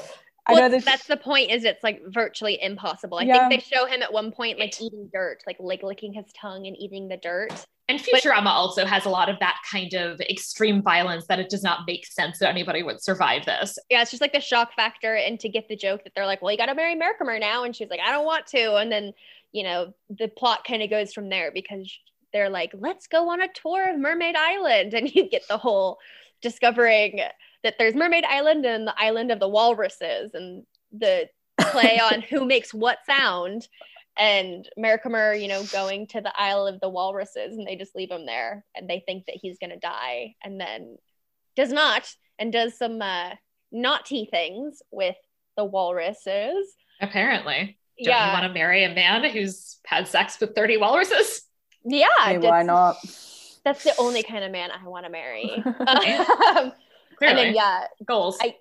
I 0.49 0.55
know 0.55 0.69
this- 0.69 0.85
that's 0.85 1.07
the 1.07 1.17
point. 1.17 1.51
Is 1.51 1.65
it's 1.65 1.83
like 1.83 2.01
virtually 2.09 2.59
impossible. 2.63 3.19
I 3.19 3.23
yeah. 3.23 3.49
think 3.49 3.63
they 3.63 3.77
show 3.77 3.87
him 3.87 4.03
at 4.03 4.13
one 4.13 4.33
point 4.33 4.59
like 4.59 4.81
eating 4.81 5.11
dirt, 5.13 5.43
like 5.47 5.57
like 5.59 5.83
licking 5.83 6.13
his 6.13 6.27
tongue 6.41 6.67
and 6.67 6.77
eating 6.77 7.09
the 7.09 7.17
dirt. 7.17 7.67
And 7.89 8.01
Futurama 8.01 8.45
but, 8.45 8.51
also 8.51 8.85
has 8.85 9.05
a 9.05 9.09
lot 9.09 9.29
of 9.29 9.39
that 9.39 9.59
kind 9.71 9.95
of 9.95 10.21
extreme 10.21 10.83
violence 10.83 11.27
that 11.29 11.39
it 11.39 11.49
does 11.49 11.63
not 11.63 11.81
make 11.87 12.05
sense 12.05 12.39
that 12.41 12.49
anybody 12.49 12.83
would 12.83 13.01
survive 13.01 13.45
this. 13.45 13.79
Yeah, 13.91 14.03
it's 14.03 14.11
just 14.11 14.21
like 14.21 14.33
the 14.33 14.41
shock 14.41 14.75
factor, 14.75 15.15
and 15.15 15.39
to 15.39 15.49
get 15.49 15.69
the 15.69 15.77
joke 15.77 16.03
that 16.03 16.13
they're 16.15 16.27
like, 16.27 16.43
"Well, 16.43 16.51
you 16.51 16.59
got 16.59 16.67
to 16.67 16.75
marry 16.75 16.97
Merkimer 16.97 17.39
now," 17.39 17.63
and 17.63 17.77
she's 17.77 17.89
like, 17.89 18.01
"I 18.05 18.11
don't 18.11 18.27
want 18.27 18.47
to," 18.49 18.75
and 18.77 18.91
then 18.91 19.13
you 19.53 19.63
know 19.63 19.95
the 20.11 20.27
plot 20.27 20.65
kind 20.67 20.83
of 20.83 20.91
goes 20.91 21.13
from 21.13 21.29
there 21.29 21.53
because 21.53 21.89
they're 22.33 22.51
like, 22.51 22.73
"Let's 22.75 23.07
go 23.07 23.31
on 23.31 23.41
a 23.41 23.49
tour 23.49 23.89
of 23.89 24.01
Mermaid 24.01 24.35
Island," 24.37 24.93
and 24.95 25.15
you 25.15 25.29
get 25.29 25.47
the 25.47 25.59
whole 25.59 25.99
discovering 26.43 27.21
that 27.63 27.75
there's 27.79 27.95
Mermaid 27.95 28.25
Island 28.25 28.67
and 28.67 28.87
the 28.87 29.01
island 29.01 29.31
of 29.31 29.39
the 29.39 29.49
walruses, 29.49 30.35
and 30.35 30.65
the 30.91 31.29
play 31.61 32.01
on 32.13 32.21
who 32.23 32.45
makes 32.45 32.75
what 32.75 32.99
sound 33.07 33.69
and 34.17 34.69
Merkimer, 34.79 35.41
you 35.41 35.49
know, 35.49 35.63
going 35.65 36.07
to 36.09 36.21
the 36.21 36.33
Isle 36.39 36.67
of 36.67 36.81
the 36.81 36.89
Walruses, 36.89 37.57
and 37.57 37.67
they 37.67 37.77
just 37.77 37.95
leave 37.95 38.11
him 38.11 38.27
there, 38.27 38.65
and 38.75 38.89
they 38.89 39.03
think 39.07 39.27
that 39.27 39.37
he's 39.41 39.59
gonna 39.59 39.79
die, 39.79 40.35
and 40.43 40.61
then 40.61 40.97
does 41.55 41.73
not, 41.73 42.09
and 42.39 42.53
does 42.53 42.77
some 42.79 43.01
uh, 43.03 43.31
naughty 43.73 44.29
things 44.31 44.83
with 44.91 45.17
the 45.57 45.65
walruses. 45.65 46.75
Apparently, 47.01 47.79
don't 47.99 48.09
yeah. 48.09 48.27
you 48.27 48.33
want 48.33 48.53
to 48.53 48.59
marry 48.59 48.85
a 48.85 48.95
man 48.95 49.25
who's 49.31 49.79
had 49.87 50.09
sex 50.09 50.39
with 50.41 50.55
thirty 50.55 50.77
walruses? 50.77 51.43
Yeah, 51.85 52.07
hey, 52.25 52.39
why 52.39 52.63
not? 52.63 52.97
That's 53.65 53.85
the 53.85 53.95
only 53.99 54.23
kind 54.23 54.45
of 54.45 54.53
man 54.53 54.71
I 54.71 54.87
want 54.87 55.07
to 55.07 55.11
marry. 55.11 55.51
um, 55.65 56.73
and 57.21 57.39
then 57.39 57.55
yeah, 57.55 57.87
goals. 58.05 58.39
I 58.41 58.57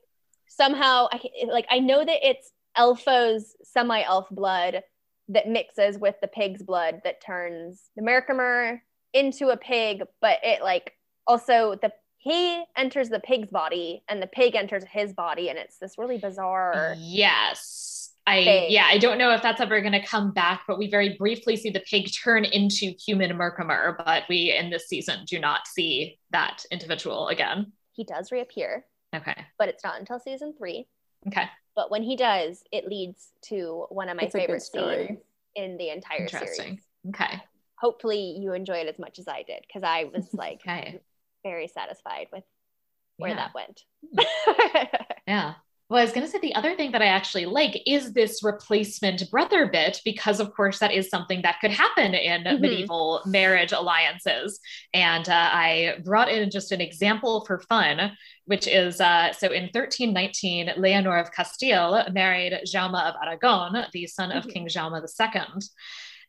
somehow 0.47 1.07
I 1.11 1.19
like 1.47 1.67
I 1.69 1.79
know 1.79 2.03
that 2.03 2.27
it's 2.27 2.51
Elfo's 2.75 3.55
semi-elf 3.63 4.27
blood 4.31 4.83
that 5.29 5.47
mixes 5.47 5.97
with 5.97 6.15
the 6.21 6.27
pig's 6.27 6.63
blood 6.63 7.01
that 7.03 7.21
turns 7.21 7.89
the 7.95 8.03
Merkimer 8.03 8.79
into 9.13 9.49
a 9.49 9.57
pig, 9.57 10.03
but 10.21 10.39
it 10.43 10.61
like 10.61 10.93
also 11.27 11.75
the 11.81 11.91
he 12.17 12.63
enters 12.75 13.09
the 13.09 13.19
pig's 13.19 13.51
body 13.51 14.03
and 14.09 14.21
the 14.21 14.27
pig 14.27 14.55
enters 14.55 14.83
his 14.91 15.13
body 15.13 15.49
and 15.49 15.59
it's 15.59 15.77
this 15.77 15.97
really 15.97 16.17
bizarre 16.17 16.95
yes. 16.97 18.11
I 18.27 18.43
thing. 18.43 18.71
yeah 18.71 18.87
i 18.87 18.97
don't 18.97 19.19
know 19.19 19.31
if 19.31 19.43
that's 19.43 19.61
ever 19.61 19.79
going 19.81 19.93
to 19.93 20.03
come 20.03 20.33
back 20.33 20.63
but 20.67 20.79
we 20.79 20.89
very 20.89 21.15
briefly 21.17 21.55
see 21.55 21.69
the 21.69 21.81
pig 21.81 22.09
turn 22.11 22.43
into 22.43 22.93
human 23.05 23.37
Merkimer 23.37 23.95
but 24.03 24.23
we 24.27 24.55
in 24.57 24.71
this 24.71 24.87
season 24.87 25.25
do 25.25 25.39
not 25.39 25.67
see 25.67 26.17
that 26.31 26.63
individual 26.71 27.27
again. 27.27 27.71
He 27.91 28.03
does 28.03 28.31
reappear. 28.31 28.85
Okay. 29.15 29.45
But 29.57 29.69
it's 29.69 29.83
not 29.83 29.99
until 29.99 30.19
season 30.19 30.53
three. 30.57 30.87
Okay 31.27 31.47
but 31.75 31.91
when 31.91 32.03
he 32.03 32.15
does, 32.15 32.63
it 32.71 32.87
leads 32.87 33.31
to 33.43 33.85
one 33.89 34.09
of 34.09 34.17
my 34.17 34.23
It's 34.23 34.33
favorite 34.33 34.61
story. 34.61 35.07
scenes 35.07 35.19
in 35.55 35.77
the 35.77 35.89
entire 35.89 36.21
Interesting. 36.21 36.65
series. 36.65 36.81
Okay. 37.09 37.41
Hopefully, 37.79 38.37
you 38.39 38.53
enjoy 38.53 38.75
it 38.77 38.87
as 38.87 38.97
much 38.99 39.19
as 39.19 39.27
I 39.27 39.43
did 39.43 39.61
because 39.67 39.83
I 39.83 40.05
was 40.13 40.27
like 40.33 40.61
Okay. 40.61 40.99
very 41.43 41.67
satisfied 41.67 42.27
with 42.31 42.43
where 43.17 43.31
Yeah. 43.31 43.35
that 43.35 43.53
went. 43.53 43.83
Yeah. 45.27 45.55
Well, 45.87 45.99
I 45.99 46.03
was 46.03 46.13
going 46.13 46.25
to 46.25 46.31
say 46.31 46.39
the 46.39 46.55
other 46.55 46.75
thing 46.75 46.93
that 46.93 47.03
I 47.03 47.07
actually 47.07 47.45
like 47.45 47.79
is 47.85 48.11
this 48.11 48.43
replacement 48.43 49.29
brother 49.29 49.67
bit, 49.67 50.01
because 50.03 50.39
of 50.39 50.51
course 50.55 50.79
that 50.79 50.91
is 50.91 51.09
something 51.09 51.43
that 51.43 51.59
could 51.61 51.69
happen 51.69 52.15
in 52.15 52.43
Mhm. 52.43 52.59
medieval 52.59 53.21
marriage 53.27 53.71
alliances. 53.71 54.59
And 54.95 55.29
uh, 55.29 55.33
I 55.53 55.97
brought 56.03 56.29
in 56.29 56.49
just 56.49 56.71
an 56.71 56.81
example 56.81 57.45
for 57.45 57.59
fun, 57.59 58.17
which 58.45 58.65
is 58.65 58.99
uh, 58.99 59.31
so 59.33 59.51
in 59.51 59.69
1319, 59.71 60.71
Leonor 60.75 61.17
of 61.19 61.31
Castile 61.31 62.03
married 62.11 62.53
Jaume 62.65 62.95
of 62.95 63.13
Aragon, 63.21 63.85
the 63.93 64.07
son 64.07 64.31
of 64.31 64.45
Mhm. 64.45 64.53
King 64.53 64.67
Jaume 64.67 64.99
II. 64.99 65.61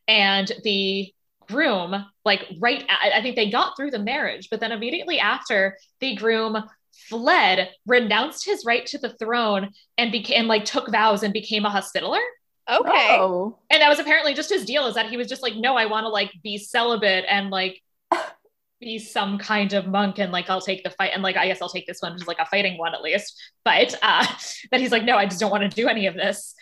And 0.07 0.51
the 0.63 1.11
groom, 1.47 2.05
like 2.25 2.45
right, 2.59 2.85
I 2.89 3.13
I 3.15 3.21
think 3.23 3.35
they 3.35 3.49
got 3.49 3.75
through 3.75 3.89
the 3.91 3.99
marriage, 3.99 4.49
but 4.51 4.59
then 4.59 4.71
immediately 4.71 5.17
after, 5.19 5.77
the 5.99 6.13
groom 6.15 6.63
fled, 7.09 7.69
renounced 7.85 8.45
his 8.45 8.65
right 8.65 8.85
to 8.87 8.97
the 8.97 9.13
throne, 9.17 9.71
and 9.97 10.11
became 10.11 10.47
like 10.47 10.65
took 10.65 10.91
vows 10.91 11.23
and 11.23 11.33
became 11.33 11.65
a 11.65 11.69
hospitaller. 11.69 12.19
okay. 12.69 13.07
Oh. 13.11 13.57
And 13.69 13.81
that 13.81 13.89
was 13.89 13.99
apparently 13.99 14.33
just 14.33 14.49
his 14.49 14.65
deal 14.65 14.87
is 14.87 14.95
that 14.95 15.09
he 15.09 15.17
was 15.17 15.27
just 15.27 15.41
like, 15.41 15.55
no, 15.55 15.75
I 15.75 15.85
want 15.85 16.03
to 16.05 16.09
like 16.09 16.31
be 16.43 16.57
celibate 16.57 17.25
and 17.27 17.49
like 17.49 17.81
be 18.79 18.99
some 18.99 19.37
kind 19.37 19.73
of 19.73 19.87
monk 19.87 20.19
and 20.19 20.31
like 20.31 20.49
I'll 20.49 20.61
take 20.61 20.83
the 20.83 20.89
fight 20.89 21.11
and 21.13 21.23
like 21.23 21.37
I 21.37 21.47
guess 21.47 21.61
I'll 21.61 21.69
take 21.69 21.87
this 21.87 22.01
one, 22.01 22.13
which 22.13 22.23
is 22.23 22.27
like 22.27 22.39
a 22.39 22.45
fighting 22.45 22.77
one 22.77 22.93
at 22.93 23.01
least. 23.01 23.41
But 23.63 23.95
uh 24.01 24.25
that 24.71 24.79
he's 24.79 24.91
like, 24.91 25.03
no, 25.03 25.15
I 25.17 25.25
just 25.25 25.39
don't 25.39 25.51
want 25.51 25.63
to 25.63 25.69
do 25.69 25.87
any 25.87 26.07
of 26.07 26.15
this. 26.15 26.53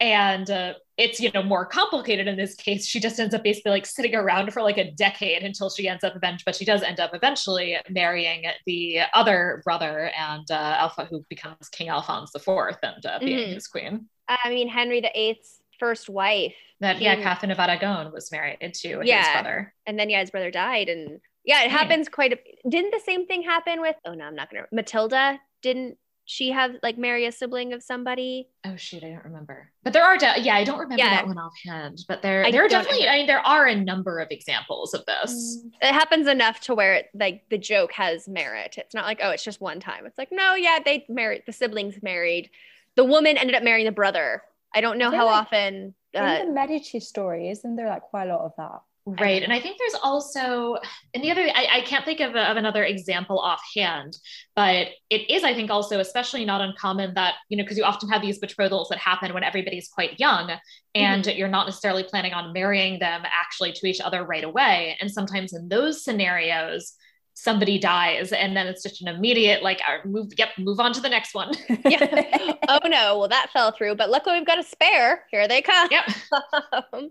And 0.00 0.50
uh, 0.50 0.74
it's 0.98 1.20
you 1.20 1.30
know 1.32 1.42
more 1.42 1.64
complicated 1.64 2.26
in 2.26 2.36
this 2.36 2.54
case. 2.54 2.86
She 2.86 3.00
just 3.00 3.18
ends 3.20 3.34
up 3.34 3.42
basically 3.44 3.70
like 3.70 3.86
sitting 3.86 4.14
around 4.14 4.52
for 4.52 4.60
like 4.62 4.76
a 4.78 4.90
decade 4.90 5.42
until 5.42 5.70
she 5.70 5.88
ends 5.88 6.02
up 6.04 6.16
event, 6.16 6.42
but 6.44 6.54
she 6.56 6.64
does 6.64 6.82
end 6.82 7.00
up 7.00 7.12
eventually 7.14 7.76
marrying 7.88 8.44
the 8.66 9.00
other 9.14 9.62
brother 9.64 10.10
and 10.18 10.50
uh, 10.50 10.54
Alpha, 10.78 11.06
who 11.08 11.24
becomes 11.30 11.68
King 11.70 11.88
Alphonse 11.88 12.32
the 12.32 12.38
Fourth 12.40 12.78
and 12.82 13.04
uh, 13.06 13.18
being 13.20 13.38
Mhm. 13.50 13.54
his 13.54 13.66
queen. 13.68 14.08
I 14.28 14.48
mean, 14.48 14.68
Henry 14.68 15.00
VIII's 15.00 15.60
first 15.78 16.08
wife, 16.08 16.54
That 16.80 17.00
yeah, 17.00 17.16
Catherine 17.16 17.50
of 17.52 17.58
Aragon 17.58 18.12
was 18.12 18.30
married 18.32 18.58
to 18.60 18.98
his 19.00 19.08
Yeah. 19.08 19.32
brother. 19.32 19.74
and 19.86 19.98
then 19.98 20.10
yeah, 20.10 20.20
his 20.20 20.30
brother 20.30 20.50
died, 20.50 20.88
and 20.88 21.20
yeah, 21.44 21.62
it 21.62 21.70
Hmm. 21.70 21.76
happens 21.76 22.08
quite 22.08 22.32
a. 22.32 22.38
Didn't 22.68 22.90
the 22.90 23.00
same 23.00 23.26
thing 23.26 23.42
happen 23.42 23.80
with? 23.80 23.96
Oh 24.04 24.14
no, 24.14 24.24
I'm 24.24 24.34
not 24.34 24.50
gonna. 24.50 24.66
Matilda 24.72 25.40
didn't 25.62 25.98
she 26.26 26.50
have 26.50 26.72
like 26.82 26.96
marry 26.96 27.26
a 27.26 27.32
sibling 27.32 27.72
of 27.72 27.82
somebody? 27.82 28.48
Oh 28.64 28.76
shoot, 28.76 29.04
I 29.04 29.10
don't 29.10 29.24
remember. 29.24 29.70
But 29.82 29.92
there 29.92 30.04
are, 30.04 30.16
de- 30.16 30.40
yeah, 30.40 30.54
I 30.56 30.64
don't 30.64 30.78
remember 30.78 31.02
Yeah. 31.02 31.10
that 31.16 31.26
one 31.26 31.38
offhand. 31.38 31.98
But 32.08 32.22
there, 32.22 32.44
I 32.46 32.50
there 32.50 32.64
are 32.64 32.68
definitely, 32.68 33.02
either. 33.02 33.10
I 33.10 33.16
mean, 33.18 33.26
there 33.26 33.46
are 33.46 33.66
a 33.66 33.74
number 33.76 34.18
of 34.18 34.28
examples 34.30 34.94
of 34.94 35.04
this. 35.06 35.62
It 35.82 35.92
happens 35.92 36.26
enough 36.26 36.60
to 36.62 36.74
where 36.74 37.04
like 37.14 37.44
the 37.50 37.58
joke 37.58 37.92
has 37.92 38.26
merit. 38.26 38.76
It's 38.78 38.94
not 38.94 39.04
like 39.04 39.20
oh, 39.22 39.30
it's 39.30 39.44
just 39.44 39.60
one 39.60 39.80
time. 39.80 40.06
It's 40.06 40.18
like 40.18 40.32
no, 40.32 40.54
yeah, 40.54 40.78
they 40.84 41.04
married 41.08 41.42
the 41.46 41.52
siblings 41.52 42.02
married. 42.02 42.50
The 42.96 43.04
woman 43.04 43.36
ended 43.36 43.56
up 43.56 43.62
marrying 43.62 43.86
the 43.86 43.92
brother. 43.92 44.42
I 44.74 44.80
don't 44.80 44.98
know 44.98 45.10
Is 45.10 45.14
how 45.16 45.26
like, 45.26 45.42
often. 45.42 45.94
In 46.14 46.22
Uh, 46.22 46.44
the 46.44 46.52
Medici 46.52 47.00
story, 47.00 47.50
isn't 47.50 47.76
there 47.76 47.88
like 47.88 48.02
quite 48.02 48.28
a 48.28 48.36
lot 48.36 48.44
of 48.46 48.52
that? 48.56 48.80
Right. 49.06 49.42
Um, 49.42 49.44
and 49.44 49.52
I 49.52 49.60
think 49.60 49.76
there's 49.78 50.00
also, 50.02 50.76
and 51.12 51.22
the 51.22 51.30
other, 51.30 51.42
I, 51.42 51.68
I 51.72 51.80
can't 51.82 52.06
think 52.06 52.20
of, 52.20 52.34
a, 52.34 52.50
of 52.50 52.56
another 52.56 52.84
example 52.84 53.38
offhand, 53.38 54.16
but 54.56 54.88
it 55.10 55.30
is, 55.30 55.44
I 55.44 55.52
think, 55.52 55.70
also 55.70 56.00
especially 56.00 56.46
not 56.46 56.62
uncommon 56.62 57.12
that, 57.14 57.34
you 57.50 57.58
know, 57.58 57.64
because 57.64 57.76
you 57.76 57.84
often 57.84 58.08
have 58.08 58.22
these 58.22 58.38
betrothals 58.38 58.88
that 58.88 58.98
happen 58.98 59.34
when 59.34 59.44
everybody's 59.44 59.88
quite 59.88 60.18
young 60.18 60.48
mm-hmm. 60.48 60.58
and 60.94 61.26
you're 61.26 61.48
not 61.48 61.66
necessarily 61.66 62.02
planning 62.02 62.32
on 62.32 62.54
marrying 62.54 62.98
them 62.98 63.22
actually 63.24 63.72
to 63.72 63.86
each 63.86 64.00
other 64.00 64.24
right 64.24 64.44
away. 64.44 64.96
And 65.00 65.10
sometimes 65.10 65.52
in 65.52 65.68
those 65.68 66.02
scenarios, 66.02 66.94
somebody 67.34 67.78
dies 67.78 68.32
and 68.32 68.56
then 68.56 68.66
it's 68.66 68.82
just 68.82 69.02
an 69.02 69.08
immediate, 69.08 69.62
like, 69.62 69.82
move, 70.06 70.28
yep, 70.38 70.50
move 70.56 70.80
on 70.80 70.94
to 70.94 71.02
the 71.02 71.10
next 71.10 71.34
one. 71.34 71.52
yeah. 71.84 72.54
oh 72.68 72.80
no, 72.84 73.18
well 73.18 73.28
that 73.28 73.50
fell 73.52 73.70
through, 73.72 73.96
but 73.96 74.08
luckily 74.08 74.38
we've 74.38 74.46
got 74.46 74.58
a 74.58 74.62
spare. 74.62 75.24
Here 75.30 75.46
they 75.46 75.60
come. 75.60 75.90
yep. 75.90 76.08
um, 76.94 77.10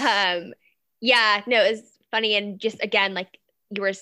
um 0.00 0.52
yeah 1.02 1.42
no 1.46 1.60
it's 1.62 1.98
funny 2.10 2.34
and 2.36 2.58
just 2.58 2.82
again 2.82 3.12
like 3.12 3.38
you 3.70 3.82
were 3.82 3.92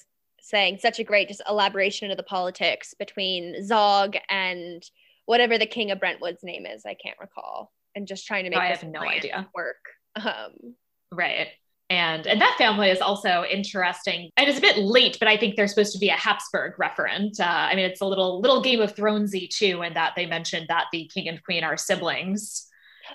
saying 0.40 0.78
such 0.80 0.98
a 1.00 1.04
great 1.04 1.26
just 1.28 1.42
elaboration 1.48 2.10
of 2.12 2.16
the 2.16 2.22
politics 2.22 2.94
between 2.98 3.64
zog 3.66 4.14
and 4.28 4.82
whatever 5.26 5.58
the 5.58 5.66
king 5.66 5.90
of 5.90 5.98
bentwood's 6.00 6.44
name 6.44 6.64
is 6.66 6.82
i 6.86 6.94
can't 6.94 7.18
recall 7.18 7.72
and 7.96 8.06
just 8.06 8.26
trying 8.26 8.44
to 8.44 8.50
make 8.50 8.58
I 8.60 8.68
this 8.70 8.82
have 8.82 8.90
no 8.90 9.00
idea. 9.00 9.48
work 9.54 9.76
um 10.16 10.74
Right. 11.12 11.48
And 11.90 12.24
and 12.28 12.40
that 12.40 12.54
family 12.56 12.88
is 12.88 13.00
also 13.00 13.42
interesting. 13.50 14.30
And 14.36 14.48
it's 14.48 14.58
a 14.58 14.60
bit 14.60 14.78
late, 14.78 15.16
but 15.18 15.26
I 15.26 15.36
think 15.36 15.56
they're 15.56 15.66
supposed 15.66 15.92
to 15.94 15.98
be 15.98 16.08
a 16.08 16.12
Habsburg 16.16 16.74
referent. 16.76 17.40
Uh, 17.40 17.42
I 17.42 17.74
mean, 17.74 17.84
it's 17.84 18.00
a 18.00 18.06
little 18.06 18.40
little 18.40 18.62
Game 18.62 18.80
of 18.80 18.94
Thronesy 18.94 19.48
too, 19.50 19.82
in 19.82 19.94
that 19.94 20.12
they 20.14 20.24
mentioned 20.26 20.66
that 20.68 20.84
the 20.92 21.10
king 21.12 21.26
and 21.28 21.42
queen 21.42 21.64
are 21.64 21.76
siblings. 21.76 22.68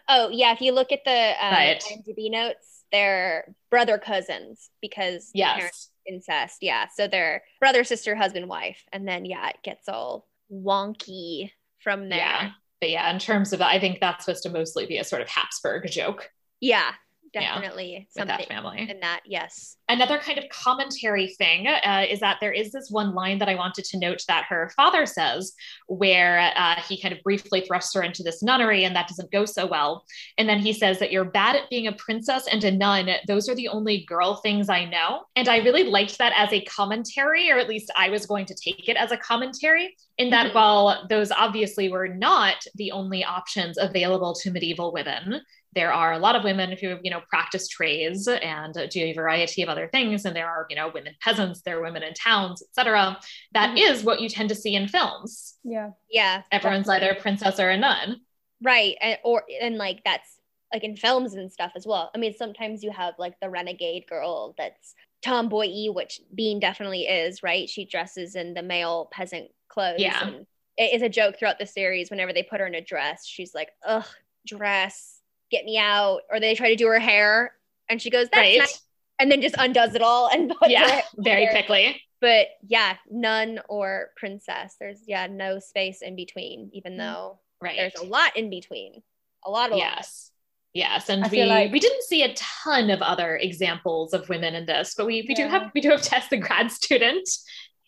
oh 0.10 0.28
yeah 0.30 0.52
if 0.52 0.60
you 0.60 0.74
look 0.74 0.91
at 0.91 1.06
the 1.06 1.12
um, 1.45 1.53
Right. 1.53 1.82
imdb 1.90 2.30
notes 2.30 2.74
they're 2.91 3.56
brother 3.70 3.98
cousins 3.98 4.70
because 4.82 5.32
Yes. 5.34 5.90
incest. 6.06 6.57
Yeah. 6.62 6.88
So 6.95 7.07
they're 7.07 7.44
brother 7.60 7.84
sister 7.84 8.16
husband 8.16 8.48
wife. 8.48 8.84
And 8.94 9.07
then 9.07 9.26
yeah 9.26 9.49
it 9.49 9.57
gets 9.64 9.90
all 9.90 10.28
wonky 10.52 11.52
from 11.80 12.10
there. 12.10 12.20
Yeah. 12.20 12.49
But 12.82 12.90
yeah, 12.90 13.12
in 13.12 13.20
terms 13.20 13.53
of 13.53 13.60
that, 13.60 13.70
I 13.70 13.80
think 13.80 13.99
that's 13.99 14.26
supposed 14.26 14.44
to 14.44 14.49
mostly 14.49 14.86
be 14.86 14.98
a 14.98 15.03
sort 15.03 15.22
of 15.22 15.30
Habsburg 15.30 15.90
joke. 15.90 16.30
Yeah, 16.60 16.91
definitely 17.41 18.07
with 18.16 18.28
something 18.28 18.38
that 18.38 18.48
family. 18.48 18.88
in 18.90 18.99
that. 19.02 19.22
Yes. 19.26 19.78
another 19.88 20.18
kind 20.18 20.38
of 20.40 20.45
commentary 20.49 21.28
thing 21.28 21.68
uh, 21.68 22.06
is 22.10 22.20
that 22.20 22.38
there 22.41 22.52
is 22.52 22.72
this 22.72 22.90
one 22.90 23.14
line 23.14 23.38
that 23.40 23.49
I 23.49 23.56
wanted 23.56 23.86
to 23.86 23.99
note 23.99 24.24
that 24.28 24.45
her 24.49 24.72
father 24.76 25.06
says, 25.06 25.53
where 25.88 26.52
uh, 26.56 26.82
he 26.82 26.99
kind 26.99 27.14
of 27.14 27.22
briefly 27.24 27.62
thrusts 27.62 27.94
her 27.94 28.02
into 28.03 28.24
this 28.24 28.41
nunnery, 28.41 28.84
and 28.84 28.95
that 28.95 29.07
doesn't 29.07 29.32
go 29.32 29.45
so 29.45 29.66
well. 29.66 30.06
And 30.38 30.49
then 30.49 30.60
he 30.60 30.74
says 30.74 30.99
that 30.99 31.12
you're 31.12 31.26
bad 31.26 31.56
at 31.56 31.70
being 31.70 31.88
a 31.88 31.91
princess 31.94 32.48
and 32.52 32.64
a 32.64 32.72
nun. 32.72 33.10
Those 33.28 33.48
are 33.49 33.56
the 33.56 33.68
only 33.68 34.06
girl 34.06 34.36
things 34.38 34.70
I 34.70 34.86
know. 34.86 35.22
And 35.36 35.48
I 35.48 35.57
really 35.57 35.84
liked 35.84 36.18
that 36.18 36.34
as 36.36 36.52
a 36.52 36.62
commentary, 36.62 37.52
or 37.52 37.57
at 37.60 37.70
least 37.70 37.91
I 37.95 38.10
was 38.10 38.26
going 38.26 38.45
to 38.48 38.56
take 38.56 38.90
it 38.90 38.98
as 38.98 39.12
a 39.12 39.18
commentary, 39.18 39.95
in 40.18 40.30
that 40.32 40.52
Mhm. 40.52 40.56
while 40.56 41.06
those 41.10 41.32
obviously 41.32 41.90
were 41.90 42.07
not 42.07 42.56
the 42.76 42.91
only 42.91 43.24
options 43.24 43.78
available 43.78 44.34
to 44.36 44.49
medieval 44.52 44.91
women, 44.94 45.41
there 45.76 45.91
are 45.93 46.14
a 46.14 46.18
lot 46.19 46.35
of 46.35 46.43
women 46.43 46.76
who 46.80 46.97
you 47.03 47.11
know 47.11 47.22
practice 47.30 47.68
trades 47.68 48.27
and 48.27 48.73
do 48.89 49.02
a 49.02 49.14
variety 49.14 49.61
of 49.61 49.69
other 49.69 49.88
things 49.91 50.26
and 50.26 50.35
there 50.35 50.47
are 50.47 50.65
you 50.69 50.76
know 50.76 50.89
women 50.93 51.14
peasants 51.22 51.61
there 51.61 51.77
are 51.80 51.84
women 51.84 52.02
in 52.03 52.14
towns 52.14 52.64
etc 52.64 53.18
That 53.53 53.77
is 53.77 54.02
Mhm. 54.02 54.06
what 54.06 54.22
you 54.22 54.30
tend 54.30 54.49
to 54.49 54.56
see 54.56 54.76
in 54.76 54.88
films 54.88 55.56
yeah. 55.64 55.89
Yeah. 56.10 56.41
everyone's 56.52 56.85
definitely. 56.88 57.07
either 57.10 57.19
a 57.19 57.22
princess 57.22 57.60
or 57.60 57.69
a 57.69 57.77
nun 57.77 58.22
right, 58.64 58.95
and 59.02 59.18
or 59.23 59.43
and 59.61 59.77
like 59.77 60.02
that's 60.06 60.39
like 60.73 60.84
in 60.84 60.95
films 60.97 61.35
and 61.35 61.52
stuff 61.52 61.72
as 61.76 61.85
well. 61.85 62.10
I 62.14 62.18
mean, 62.18 62.34
sometimes 62.34 62.84
you 62.84 62.91
have 62.91 63.14
like 63.19 63.35
the 63.39 63.49
renegade 63.49 64.07
girl 64.10 64.56
that's 64.57 64.95
tomboy 65.22 65.91
which 65.91 66.19
Bean 66.34 66.60
definitely 66.60 67.03
is. 67.03 67.43
Right, 67.43 67.69
she 67.69 67.85
dresses 67.85 68.35
in 68.35 68.53
the 68.53 68.64
male 68.64 69.07
peasant 69.11 69.52
clothes. 69.69 69.99
Yeah. 69.99 70.27
and 70.27 70.45
it 70.77 70.93
is 70.95 71.02
a 71.02 71.10
joke 71.10 71.38
throughout 71.38 71.60
the 71.60 71.65
series. 71.65 72.10
Whenever 72.10 72.34
they 72.34 72.43
put 72.43 72.60
her 72.60 72.65
in 72.68 72.76
a 72.76 72.81
dress, 72.81 73.26
she's 73.26 73.53
like, 73.53 73.69
"Ugh, 73.85 74.06
dress, 74.45 75.15
get 75.51 75.65
me 75.65 75.77
out," 75.77 76.22
or 76.30 76.39
they 76.39 76.55
try 76.55 76.69
to 76.69 76.76
do 76.76 76.88
her 76.88 76.99
hair, 76.99 77.53
and 77.89 78.01
she 78.01 78.09
goes, 78.09 78.27
"That's 78.31 78.38
right. 78.38 78.59
nice," 78.59 78.81
and 79.19 79.31
then 79.31 79.41
just 79.41 79.55
undoes 79.57 79.95
it 79.95 80.01
all 80.01 80.27
and 80.30 80.53
yeah 80.67 81.01
very 81.17 81.47
quickly. 81.47 82.01
But 82.22 82.47
yeah, 82.65 82.95
nun 83.09 83.59
or 83.69 84.09
princess. 84.17 84.76
There's 84.80 85.01
yeah, 85.07 85.27
no 85.27 85.59
space 85.59 86.01
in 86.01 86.15
between, 86.15 86.69
even 86.73 86.93
Mm. 86.93 86.97
though 86.97 87.39
right. 87.61 87.76
there's 87.77 87.95
a 87.95 88.05
lot 88.05 88.35
in 88.38 88.49
between. 88.49 89.03
A 89.45 89.51
lot 89.51 89.72
of 89.72 89.77
yes. 89.77 90.31
Yes 90.73 91.07
and 91.09 91.23
I 91.23 91.30
we 91.30 91.43
like- 91.45 91.72
we 91.72 91.80
didn't 91.80 92.03
see 92.03 92.23
a 92.23 92.34
ton 92.34 92.89
of 92.89 93.01
other 93.01 93.38
examples 93.38 94.13
of 94.13 94.27
women 94.27 94.55
in 94.55 94.65
this 94.65 94.93
but 94.95 95.05
we 95.05 95.23
we 95.27 95.34
do 95.35 95.47
have 95.47 95.72
we 95.73 95.80
do 95.81 95.89
have 95.89 96.01
tess 96.01 96.27
the 96.30 96.38
grad 96.38 96.72
student. 96.72 97.30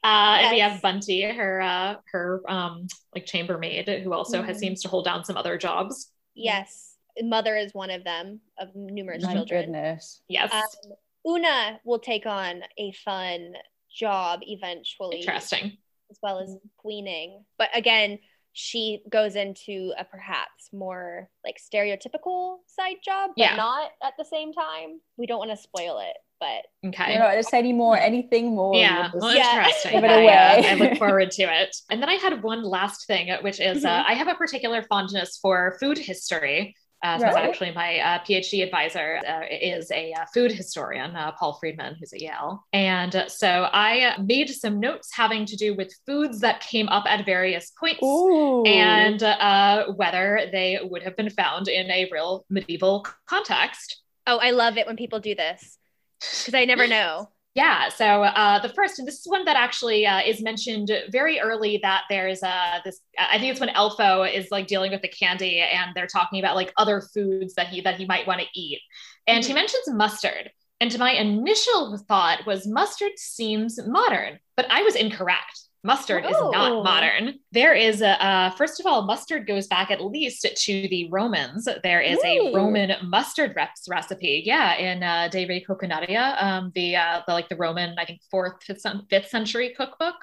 Uh 0.03 0.37
and 0.39 0.51
we 0.51 0.59
have 0.59 0.81
bunty 0.81 1.23
her 1.23 1.59
uh 1.61 1.95
her 2.11 2.41
um 2.47 2.87
like 3.15 3.25
chambermaid 3.25 3.89
who 4.03 4.13
also 4.13 4.41
has 4.43 4.57
Mhm. 4.57 4.59
seems 4.59 4.81
to 4.83 4.87
hold 4.87 5.03
down 5.05 5.25
some 5.25 5.35
other 5.35 5.57
jobs. 5.57 6.11
Yes, 6.35 6.86
mother 7.21 7.55
is 7.55 7.73
one 7.73 7.89
of 7.89 8.03
them 8.03 8.39
of 8.59 8.69
numerous 8.75 9.23
My 9.23 9.33
children. 9.33 9.65
goodness. 9.65 10.21
yes 10.27 10.51
Um, 10.53 10.91
Oona 11.27 11.79
will 11.83 11.99
take 11.99 12.25
on 12.25 12.63
a 12.77 12.91
fun 13.03 13.53
job 13.93 14.39
eventually, 14.43 15.19
interesting 15.19 15.77
as 16.09 16.17
well 16.23 16.39
as 16.39 16.55
queening. 16.77 17.43
But 17.57 17.69
again, 17.73 18.19
she 18.53 19.03
goes 19.09 19.35
into 19.35 19.93
a 19.99 20.03
perhaps 20.05 20.69
more 20.73 21.29
like 21.43 21.57
stereotypical 21.57 22.57
side 22.67 22.95
job, 23.03 23.31
but 23.35 23.43
Yeah. 23.43 23.55
not 23.55 23.91
at 24.01 24.13
the 24.17 24.25
same 24.25 24.53
time. 24.53 25.01
We 25.17 25.25
don't 25.27 25.39
want 25.39 25.51
to 25.51 25.57
spoil 25.57 25.99
it. 25.99 26.15
but 26.39 26.45
I 26.83 26.87
Okay. 26.89 27.17
don't 27.17 27.19
know 27.31 27.35
to 27.35 27.41
say 27.43 27.57
any 27.57 27.73
more, 27.73 27.97
anything 27.97 28.53
more. 28.53 28.75
Yeah, 28.75 29.09
We'll 29.11 29.23
well, 29.23 29.35
Yeah. 29.35 29.57
interesting. 29.57 29.91
Give 29.93 30.03
it 30.03 30.11
I, 30.11 30.13
uh, 30.13 30.21
away. 30.59 30.69
I 30.69 30.73
look 30.75 30.97
forward 30.99 31.31
to 31.31 31.43
it. 31.61 31.75
And 31.89 31.99
then 31.99 32.09
I 32.09 32.13
had 32.13 32.43
one 32.43 32.61
last 32.63 33.07
thing, 33.07 33.31
which 33.41 33.59
is 33.59 33.83
uh, 33.83 33.89
Mhm. 33.89 34.05
I 34.07 34.13
have 34.13 34.27
a 34.27 34.35
particular 34.35 34.83
fondness 34.83 35.39
for 35.39 35.77
food 35.79 35.97
history. 35.97 36.75
Uh, 37.03 37.19
since 37.19 37.35
Right. 37.35 37.45
actually 37.47 37.71
my 37.73 37.99
uh, 37.99 38.19
PhD 38.19 38.63
advisor 38.63 39.21
uh, 39.27 39.41
is 39.51 39.91
a 39.91 40.13
uh, 40.13 40.25
food 40.33 40.51
historian, 40.51 41.15
uh, 41.15 41.31
Paul 41.33 41.53
Freedman, 41.59 41.95
who's 41.99 42.11
at 42.11 42.21
Yale. 42.21 42.65
And 42.73 43.15
uh, 43.15 43.29
so 43.29 43.69
I 43.71 44.15
made 44.19 44.49
some 44.49 44.79
notes 44.79 45.11
having 45.13 45.45
to 45.45 45.55
do 45.55 45.75
with 45.75 45.93
foods 46.07 46.39
that 46.39 46.61
came 46.61 46.89
up 46.89 47.05
at 47.07 47.23
various 47.25 47.71
points 47.71 48.01
Ooh. 48.03 48.63
and 48.65 49.21
uh, 49.21 49.91
whether 49.93 50.49
they 50.51 50.79
would 50.81 51.03
have 51.03 51.15
been 51.15 51.29
found 51.29 51.67
in 51.67 51.89
a 51.91 52.09
real 52.11 52.45
medieval 52.49 53.05
context. 53.27 54.01
oh, 54.25 54.39
I 54.39 54.51
love 54.51 54.77
it 54.77 54.87
when 54.87 54.95
people 54.95 55.19
do 55.19 55.35
this 55.35 55.77
because 56.19 56.55
I 56.55 56.65
never 56.65 56.87
know. 56.87 57.29
Yeah. 57.57 57.89
So 57.89 58.21
uh, 58.21 58.59
the 58.59 58.69
first, 58.69 58.99
and 58.99 59.07
this 59.07 59.19
is 59.19 59.27
one 59.27 59.43
that 59.45 59.55
actually 59.55 60.05
uh, 60.05 60.21
is 60.21 60.43
mentioned 60.43 60.91
very 61.09 61.39
early. 61.39 61.79
That 61.81 62.03
there's 62.07 62.43
uh, 62.43 62.81
this. 62.85 62.99
I 63.17 63.39
think 63.39 63.49
it's 63.49 63.59
when 63.59 63.69
Elfo 63.69 64.31
is 64.31 64.49
like 64.51 64.67
dealing 64.67 64.91
with 64.91 65.01
the 65.01 65.07
candy, 65.07 65.61
and 65.61 65.89
they're 65.95 66.05
talking 66.05 66.37
about 66.37 66.55
like 66.55 66.71
other 66.77 67.01
foods 67.01 67.55
that 67.55 67.69
he 67.69 67.81
that 67.81 67.95
he 67.95 68.05
might 68.05 68.27
want 68.27 68.41
to 68.41 68.47
eat, 68.53 68.79
and 69.25 69.43
he 69.43 69.53
mentions 69.53 69.89
mustard. 69.89 70.51
And 70.79 70.99
my 70.99 71.13
initial 71.13 71.97
thought 72.07 72.45
was 72.45 72.67
mustard 72.67 73.13
seems 73.15 73.79
modern, 73.87 74.37
but 74.55 74.67
I 74.69 74.83
was 74.83 74.93
incorrect. 74.93 75.59
Mustard 75.83 76.25
is 76.25 76.35
Oh. 76.37 76.51
not 76.51 76.83
modern. 76.83 77.35
There 77.51 77.73
is 77.73 78.01
a 78.01 78.21
uh, 78.23 78.49
first 78.51 78.79
of 78.79 78.85
all, 78.85 79.03
mustard 79.03 79.47
goes 79.47 79.67
back 79.67 79.91
at 79.91 80.03
least 80.03 80.41
to 80.41 80.87
the 80.89 81.07
Romans. 81.11 81.67
There 81.83 82.01
is 82.01 82.17
Really? 82.23 82.53
a 82.53 82.55
Roman 82.55 82.91
mustard 83.07 83.53
reps 83.55 83.87
recipe, 83.89 84.43
yeah, 84.45 84.75
in 84.75 85.03
uh, 85.03 85.27
De 85.29 85.45
Re 85.45 85.63
Coquinaria, 85.63 86.41
um, 86.43 86.71
the, 86.75 86.95
uh, 86.95 87.21
the 87.27 87.33
like 87.33 87.47
the 87.49 87.55
Roman, 87.55 87.97
I 87.97 88.05
think 88.05 88.21
fourth 88.31 88.63
fifth, 88.63 88.85
fifth 89.09 89.29
century 89.29 89.73
cookbook. 89.77 90.15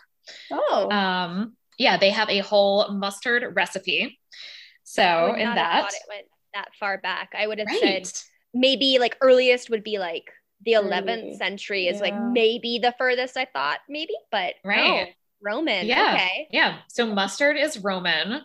oh, 0.50 0.90
Um, 0.90 1.56
yeah, 1.78 1.96
they 1.96 2.10
have 2.10 2.28
a 2.30 2.38
whole 2.40 2.88
mustard 2.92 3.54
recipe. 3.56 4.18
So 4.82 5.34
in 5.34 5.54
that, 5.54 5.82
thought 5.82 5.92
it 5.92 6.08
went 6.08 6.26
that 6.52 6.68
far 6.78 6.98
back. 6.98 7.32
I 7.36 7.46
would 7.46 7.58
have 7.58 7.68
right, 7.68 8.06
said 8.06 8.12
maybe 8.52 8.98
like 8.98 9.16
earliest 9.20 9.70
would 9.70 9.82
be 9.82 9.98
like 9.98 10.24
the 10.64 10.72
11th 10.72 11.36
century 11.36 11.88
is 11.88 12.00
like 12.00 12.14
maybe 12.32 12.78
the 12.80 12.94
furthest 12.96 13.36
I 13.36 13.46
thought 13.46 13.80
maybe, 13.88 14.14
but 14.30 14.54
Right. 14.64 14.76
no, 15.06 15.06
Roman. 15.44 15.86
Yeah. 15.86 16.14
Okay. 16.14 16.48
yeah. 16.50 16.78
So 16.88 17.06
mustard 17.06 17.56
is 17.56 17.78
Roman. 17.78 18.28
do 18.30 18.40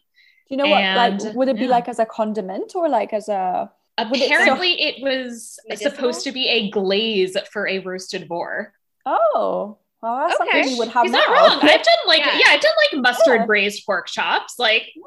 you 0.49 0.57
know 0.57 0.67
what? 0.67 0.81
Like, 1.23 1.33
would 1.35 1.47
it 1.47 1.55
be 1.57 1.63
yeah. 1.63 1.69
like 1.71 1.87
as 1.87 1.99
a 1.99 2.05
condiment 2.05 2.73
or 2.75 2.89
like 2.89 3.13
as 3.13 3.29
a? 3.29 3.71
Would 3.99 4.19
it- 4.19 4.31
Apparently, 4.31 4.81
it 4.81 5.01
was 5.03 5.59
Medicinal? 5.67 5.91
supposed 5.95 6.23
to 6.23 6.31
be 6.31 6.47
a 6.47 6.69
glaze 6.71 7.35
for 7.51 7.67
a 7.67 7.79
roasted 7.79 8.27
boar. 8.29 8.73
Oh, 9.05 9.77
well, 10.01 10.17
that's 10.27 10.39
Okay. 10.39 10.51
something 10.51 10.71
you 10.71 10.77
would 10.79 10.87
have 10.89 11.03
He's 11.03 11.11
now. 11.11 11.19
not 11.19 11.29
wrong. 11.31 11.59
I've 11.61 11.83
done 11.83 11.95
like 12.07 12.19
Yeah. 12.19 12.37
yeah, 12.37 12.45
I've 12.49 12.61
done 12.61 12.73
like 12.93 13.01
mustard 13.01 13.39
Yeah. 13.41 13.45
braised 13.45 13.85
pork 13.85 14.07
chops. 14.07 14.57
Like 14.57 14.83
Yeah, 14.95 15.03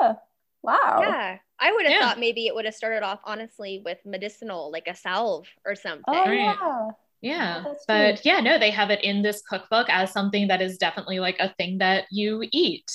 yeah, 0.00 0.06
yeah. 0.08 0.14
Wow. 0.62 0.98
Yeah. 1.02 1.38
I 1.60 1.70
would 1.72 1.84
have 1.86 1.92
Yeah. 1.92 2.00
thought 2.00 2.18
maybe 2.18 2.46
it 2.48 2.54
would 2.54 2.64
have 2.64 2.74
started 2.74 3.04
off 3.04 3.20
honestly 3.24 3.80
with 3.84 3.98
medicinal, 4.04 4.72
like 4.72 4.88
a 4.88 4.96
salve 4.96 5.46
or 5.64 5.76
something. 5.76 6.02
Oh 6.08 6.24
Right. 6.24 6.38
yeah. 6.38 6.88
Yeah, 7.22 7.62
that's 7.64 7.84
but 7.86 8.16
true. 8.22 8.30
yeah, 8.32 8.40
no, 8.40 8.58
they 8.58 8.70
have 8.70 8.90
it 8.90 9.02
in 9.02 9.22
this 9.22 9.40
cookbook 9.48 9.88
as 9.88 10.12
something 10.12 10.48
that 10.48 10.60
is 10.60 10.76
definitely 10.76 11.18
like 11.20 11.36
a 11.40 11.54
thing 11.54 11.78
that 11.78 12.04
you 12.10 12.42
eat. 12.52 12.90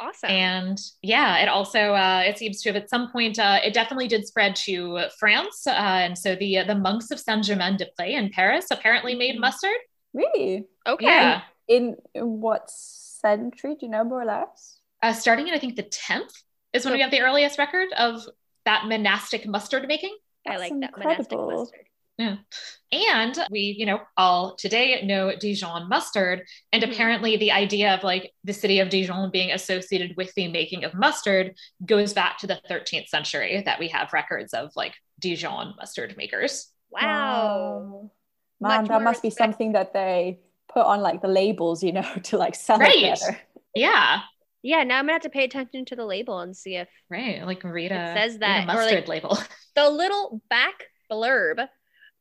Awesome. 0.00 0.30
And 0.30 0.78
yeah, 1.02 1.38
it 1.42 1.48
also 1.48 1.92
uh, 1.92 2.22
it 2.24 2.38
seems 2.38 2.62
to 2.62 2.70
have 2.70 2.76
at 2.82 2.88
some 2.88 3.12
point 3.12 3.38
uh, 3.38 3.58
it 3.62 3.74
definitely 3.74 4.08
did 4.08 4.26
spread 4.26 4.56
to 4.64 5.00
France, 5.18 5.66
uh, 5.66 5.70
and 5.70 6.16
so 6.16 6.34
the 6.34 6.62
the 6.66 6.74
monks 6.74 7.10
of 7.10 7.20
Saint 7.20 7.44
Germain 7.44 7.76
de 7.76 7.86
Prés 7.98 8.14
in 8.18 8.30
Paris 8.30 8.68
apparently 8.70 9.14
made 9.14 9.36
Mhm. 9.36 9.40
mustard. 9.40 9.76
Really? 10.14 10.64
okay. 10.86 11.06
Yeah, 11.06 11.42
In, 11.68 11.96
in 12.14 12.40
what 12.40 12.70
century? 12.70 13.74
Do 13.78 13.86
you 13.86 13.90
know 13.92 14.04
more 14.04 14.22
or 14.22 14.24
less? 14.26 14.78
uh, 15.02 15.12
starting 15.12 15.48
in 15.48 15.54
I 15.54 15.58
think 15.58 15.76
the 15.76 15.82
tenth 15.84 16.32
is 16.72 16.84
when 16.84 16.92
So- 16.92 16.96
we 16.96 17.02
have 17.02 17.10
the 17.10 17.20
earliest 17.20 17.58
record 17.58 17.88
of 17.98 18.24
that 18.64 18.86
monastic 18.86 19.46
mustard 19.46 19.86
making. 19.88 20.16
I 20.46 20.50
That's 20.56 20.60
like 20.60 20.80
that 20.80 20.98
monastic 20.98 21.32
incredible. 21.32 21.70
Mustard. 22.18 22.36
And 22.92 23.38
we, 23.50 23.74
you 23.78 23.86
know, 23.86 24.00
all 24.16 24.54
today 24.56 25.02
know 25.04 25.34
Dijon 25.34 25.88
mustard. 25.88 26.42
And 26.72 26.82
Mhm. 26.82 26.92
apparently, 26.92 27.36
the 27.36 27.52
idea 27.52 27.94
of 27.94 28.04
like 28.04 28.32
the 28.44 28.52
city 28.52 28.80
of 28.80 28.90
Dijon 28.90 29.30
being 29.30 29.50
associated 29.50 30.16
with 30.16 30.32
the 30.34 30.48
making 30.48 30.84
of 30.84 30.94
mustard 30.94 31.56
goes 31.84 32.12
back 32.12 32.38
to 32.38 32.46
the 32.46 32.60
13th 32.68 33.08
century 33.08 33.62
that 33.64 33.78
we 33.78 33.88
have 33.88 34.12
records 34.12 34.52
of 34.52 34.70
like 34.76 34.94
Dijon 35.18 35.74
mustard 35.78 36.16
makers. 36.16 36.70
Wow. 36.90 38.10
Man, 38.60 38.82
Much 38.82 38.88
that 38.88 38.92
more 38.94 39.00
must 39.00 39.22
be 39.22 39.30
something 39.30 39.72
that 39.72 39.92
they 39.92 40.40
put 40.72 40.84
on 40.86 41.00
like 41.00 41.22
the 41.22 41.28
labels, 41.28 41.82
you 41.82 41.92
know, 41.92 42.02
to 42.24 42.36
like 42.36 42.54
sell 42.54 42.78
Right. 42.78 42.96
it 42.96 43.20
better. 43.20 43.40
Yeah, 43.74 44.20
Yeah, 44.64 44.84
now 44.84 44.98
I'm 44.98 45.04
gonna 45.06 45.14
have 45.14 45.22
to 45.22 45.30
pay 45.30 45.44
attention 45.44 45.84
to 45.86 45.96
the 45.96 46.04
label 46.04 46.38
and 46.40 46.56
see 46.56 46.76
if 46.76 46.88
right. 47.08 47.44
Like 47.44 47.64
read 47.64 47.90
It 47.90 48.14
says 48.16 48.32
read 48.34 48.40
that, 48.42 48.58
a 48.60 48.62
or, 48.62 48.66
mustard 48.66 49.08
like- 49.08 49.24
label. 49.24 49.38
the 49.74 49.88
little 49.90 50.40
back 50.50 50.84
blurb, 51.10 51.66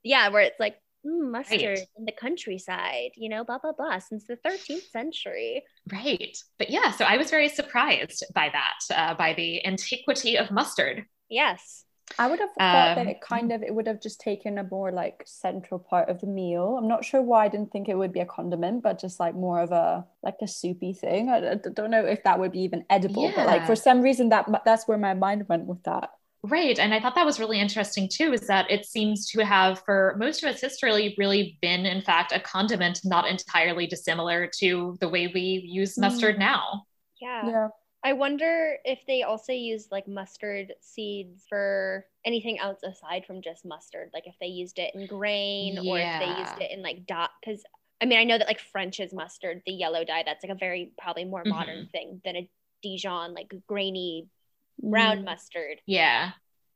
yeah, 0.04 0.30
where 0.30 0.42
it's 0.44 0.60
like 0.60 0.76
mm, 1.06 1.32
mustard 1.32 1.80
Right. 1.80 1.88
in 1.98 2.06
the 2.06 2.12
countryside, 2.12 3.12
you 3.16 3.30
know, 3.30 3.44
blah 3.44 3.60
blah 3.60 3.74
blah, 3.74 4.00
since 4.00 4.26
the 4.26 4.38
13th 4.38 4.90
century. 4.92 5.64
right. 5.92 6.38
But 6.58 6.70
yeah, 6.70 6.92
so 6.92 7.06
I 7.06 7.18
was 7.18 7.30
very 7.30 7.50
surprised 7.50 8.24
by 8.34 8.50
that, 8.50 8.80
uh, 8.96 9.14
by 9.16 9.34
the 9.34 9.66
antiquity 9.66 10.38
of 10.38 10.52
mustard. 10.52 11.06
Yes. 11.30 11.86
I 12.20 12.28
would 12.28 12.40
have 12.40 12.52
thought 12.70 12.94
that 12.96 13.08
Um, 13.08 13.08
it 13.08 13.22
kind 13.22 13.52
of 13.54 13.64
it 13.64 13.74
would 13.74 13.88
have 13.88 14.02
just 14.02 14.20
taken 14.20 14.58
a 14.58 14.64
more 14.64 14.92
like 14.92 15.24
central 15.26 15.80
part 15.80 16.10
of 16.10 16.20
the 16.22 16.28
meal. 16.28 16.78
I'm 16.78 16.88
not 16.88 17.06
sure 17.06 17.22
why 17.22 17.46
I 17.46 17.48
didn't 17.48 17.72
think 17.72 17.88
it 17.90 17.96
would 17.98 18.12
be 18.14 18.20
a 18.20 18.26
condiment, 18.26 18.84
but 18.84 19.00
just 19.00 19.20
like 19.20 19.34
more 19.34 19.62
of 19.62 19.72
a 19.72 20.06
like 20.22 20.36
a 20.42 20.48
soupy 20.48 20.94
thing. 20.94 21.30
I, 21.30 21.52
I 21.52 21.56
don't 21.56 21.90
know 21.90 22.06
if 22.06 22.24
that 22.24 22.40
would 22.40 22.52
be 22.52 22.62
even 22.62 22.86
edible, 22.90 23.32
but 23.32 23.48
like 23.48 23.66
for 23.66 23.76
some 23.78 24.02
reason 24.02 24.30
that 24.30 24.46
that's 24.66 24.88
where 24.88 24.98
my 24.98 25.14
mind 25.14 25.48
went 25.48 25.66
with 25.68 25.84
that. 25.84 26.10
Right. 26.44 26.80
And 26.80 26.92
I 26.94 27.00
thought 27.00 27.14
that 27.16 27.26
was 27.26 27.40
really 27.40 27.60
interesting 27.60 28.10
too, 28.12 28.34
is 28.34 28.48
that 28.48 28.70
it 28.72 28.86
seems 28.86 29.30
to 29.32 29.46
have, 29.46 29.84
for 29.86 30.16
most 30.18 30.44
of 30.44 30.50
its 30.50 30.62
history, 30.62 31.14
really 31.18 31.60
been, 31.62 31.86
in 31.86 32.02
fact, 32.02 32.32
a 32.32 32.40
condiment 32.40 33.02
not 33.04 33.28
entirely 33.28 33.86
dissimilar 33.86 34.50
to 34.58 34.98
the 35.00 35.08
way 35.08 35.28
we 35.28 35.64
use 35.66 35.96
Mm. 35.96 36.02
mustard 36.02 36.40
now. 36.40 36.86
Yeah. 37.22 37.48
Yeah. 37.48 37.68
I 38.04 38.14
wonder 38.14 38.78
if 38.84 39.06
they 39.06 39.22
also 39.22 39.54
use 39.54 39.90
like 39.92 40.08
mustard 40.08 40.74
seeds 40.82 41.46
for 41.48 42.08
anything 42.26 42.58
else 42.58 42.82
aside 42.82 43.28
from 43.28 43.44
just 43.44 43.64
mustard. 43.64 44.10
Like 44.12 44.26
if 44.26 44.34
they 44.42 44.48
used 44.48 44.80
it 44.80 44.96
in 44.96 45.06
grain 45.06 45.78
or 45.78 46.00
if 46.00 46.20
they 46.20 46.40
used 46.40 46.60
it 46.60 46.72
in 46.72 46.82
like 46.82 47.06
dot. 47.06 47.30
Because 47.40 47.64
I 48.02 48.06
mean, 48.08 48.18
I 48.18 48.24
know 48.24 48.40
that 48.40 48.48
like 48.48 48.60
French's 48.60 49.14
mustard, 49.14 49.62
the 49.68 49.74
yellow 49.74 50.04
dye, 50.04 50.24
that's 50.26 50.44
like 50.44 50.52
a 50.52 50.56
very 50.56 50.92
probably 51.00 51.26
more 51.26 51.44
modern 51.46 51.88
thing 51.92 52.20
than 52.26 52.36
a 52.36 52.50
Dijon, 52.82 53.36
like 53.36 53.54
grainy 53.68 54.26
brown 54.80 55.20
Mm. 55.20 55.26
mustard. 55.26 55.82
Yeah. 55.86 56.32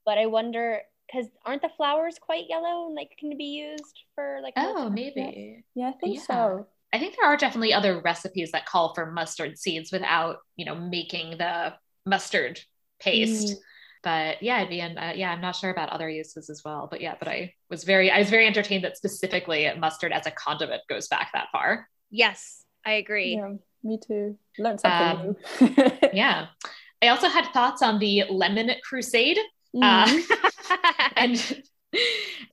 But 0.06 0.18
I 0.18 0.26
wonder 0.28 0.82
because 1.08 1.28
aren't 1.46 1.62
the 1.62 1.70
flowers 1.78 2.18
quite 2.20 2.46
yellow 2.50 2.88
and 2.88 2.96
like 2.96 3.12
can 3.20 3.38
be 3.38 3.44
used 3.46 4.00
for 4.16 4.40
like 4.42 4.54
Oh, 4.58 4.64
multiple- 4.74 4.90
maybe. 4.92 5.64
Yeah, 5.76 5.90
I 5.90 5.92
think 5.94 6.16
Yeah. 6.16 6.22
so. 6.22 6.68
I 6.94 7.00
think 7.00 7.16
there 7.16 7.26
are 7.30 7.38
definitely 7.38 7.74
other 7.74 8.00
recipes 8.02 8.52
that 8.52 8.66
call 8.66 8.94
for 8.96 9.12
mustard 9.12 9.58
seeds 9.60 9.92
without, 9.92 10.38
you 10.56 10.66
know, 10.66 10.76
making 10.76 11.38
the 11.38 11.74
mustard 12.06 12.60
paste. 13.00 13.50
Mm. 13.56 13.60
But 14.04 14.44
yeah, 14.44 14.58
i'd 14.58 14.70
be, 14.70 14.80
in, 14.80 14.98
uh, 14.98 15.14
yeah, 15.16 15.32
I'm 15.32 15.42
not 15.42 15.56
sure 15.56 15.72
about 15.72 15.90
other 15.90 16.10
uses 16.10 16.50
as 16.50 16.62
well. 16.64 16.88
But 16.90 17.02
yeah, 17.02 17.16
but 17.20 17.28
I 17.28 17.54
was 17.70 17.84
very, 17.84 18.10
I 18.12 18.20
was 18.20 18.30
very 18.30 18.46
entertained 18.48 18.84
that 18.84 18.98
specifically 18.98 19.70
mustard 19.78 20.12
as 20.14 20.26
a 20.28 20.32
condiment 20.32 20.84
goes 20.88 21.08
back 21.08 21.32
that 21.34 21.48
far. 21.52 21.90
Yes, 22.12 22.64
I 22.86 22.94
agree. 22.94 23.36
Yeah, 23.36 23.54
me 23.84 24.00
too. 24.06 24.38
Learned 24.60 24.80
something 24.80 25.36
Um, 25.62 25.68
new. 25.76 26.00
Yeah. 26.14 26.48
I 27.02 27.10
also 27.10 27.28
had 27.30 27.46
thoughts 27.54 27.82
on 27.82 28.00
the 28.00 28.24
lemon 28.30 28.72
crusade. 28.84 29.38
Uh, 29.82 30.06
Mm. 30.06 30.24
and 31.18 31.64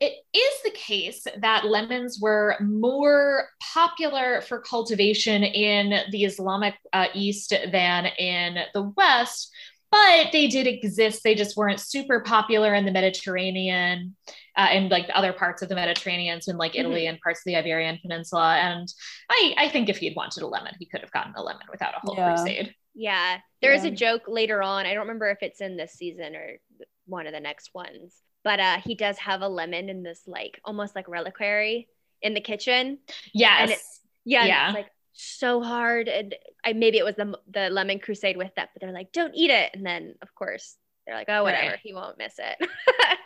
it 0.01 0.13
is 0.35 0.63
the 0.65 0.71
case 0.73 1.25
that 1.39 1.65
lemons 1.65 2.19
were 2.21 2.57
more 2.61 3.49
popular 3.73 4.41
for 4.43 4.61
cultivation 4.61 5.43
in 5.45 6.11
the 6.11 6.25
Islamic 6.25 6.75
uh, 6.93 7.07
East 7.15 7.55
than 7.71 8.07
in 8.07 8.59
the 8.75 8.93
West, 8.97 9.53
but 9.91 10.29
they 10.33 10.49
did 10.49 10.67
exist. 10.67 11.23
They 11.23 11.35
just 11.35 11.57
weren't 11.57 11.81
super 11.81 12.21
popular 12.21 12.75
in 12.75 12.85
the 12.85 12.93
Mediterranean 12.93 14.17
uh, 14.57 14.69
and 14.71 14.91
like 14.91 15.09
other 15.15 15.33
parts 15.33 15.63
of 15.63 15.69
the 15.69 15.75
Mediterranean, 15.75 16.41
so 16.43 16.51
in 16.51 16.57
like 16.57 16.77
Italy 16.77 17.07
and 17.07 17.21
parts 17.21 17.41
of 17.41 17.45
the 17.47 17.57
Iberian 17.57 17.99
Peninsula. 18.03 18.57
And 18.57 18.93
I, 19.31 19.55
I 19.59 19.69
think 19.69 19.89
if 19.89 19.99
he'd 19.99 20.17
wanted 20.17 20.43
a 20.43 20.47
lemon, 20.47 20.75
he 20.79 20.87
could 20.87 21.01
have 21.01 21.13
gotten 21.13 21.35
a 21.37 21.43
lemon 21.43 21.67
without 21.71 21.95
a 21.95 22.01
whole 22.01 22.17
Yeah. 22.17 22.35
crusade. 22.35 22.75
Yeah, 22.95 23.39
there 23.61 23.73
is 23.73 23.85
a 23.85 23.91
joke 23.91 24.23
later 24.29 24.63
on. 24.63 24.87
I 24.87 24.93
don't 24.95 25.03
remember 25.03 25.31
if 25.31 25.39
it's 25.43 25.61
in 25.61 25.77
this 25.77 25.93
season 25.93 26.37
or 26.37 26.59
one 27.07 27.27
of 27.27 27.33
the 27.33 27.41
next 27.41 27.71
ones, 27.75 28.15
but 28.45 28.61
uh, 28.61 28.77
he 28.79 28.95
does 28.95 29.17
have 29.19 29.41
a 29.43 29.49
lemon 29.49 29.89
in 29.89 30.03
this 30.03 30.23
like 30.27 30.61
almost 30.65 30.95
like 30.95 31.09
reliquary 31.09 31.89
in 32.21 32.35
the 32.35 32.41
kitchen. 32.41 32.99
Yes. 33.33 33.61
And 33.61 33.71
it's- 33.71 34.01
Yeah, 34.25 34.41
and 34.41 34.49
Yeah. 34.49 34.67
it's 34.69 34.75
like 34.75 34.91
so 35.15 35.63
hard, 35.63 36.09
and 36.09 36.35
I 36.65 36.73
maybe 36.75 36.97
it 36.99 37.05
was 37.05 37.17
the 37.17 37.39
the 37.51 37.69
lemon 37.71 37.99
crusade 37.99 38.37
with 38.37 38.51
that, 38.57 38.71
but 38.75 38.81
they're 38.81 38.93
like, 38.93 39.13
don't 39.13 39.35
eat 39.35 39.51
it, 39.51 39.71
and 39.75 39.85
then 39.85 40.15
of 40.23 40.35
course 40.35 40.77
They're 41.07 41.17
like, 41.17 41.29
oh, 41.29 41.43
whatever, 41.43 41.71
Right. 41.71 41.81
he 41.83 41.93
won't 41.93 42.17
miss 42.17 42.35
it. 42.39 42.69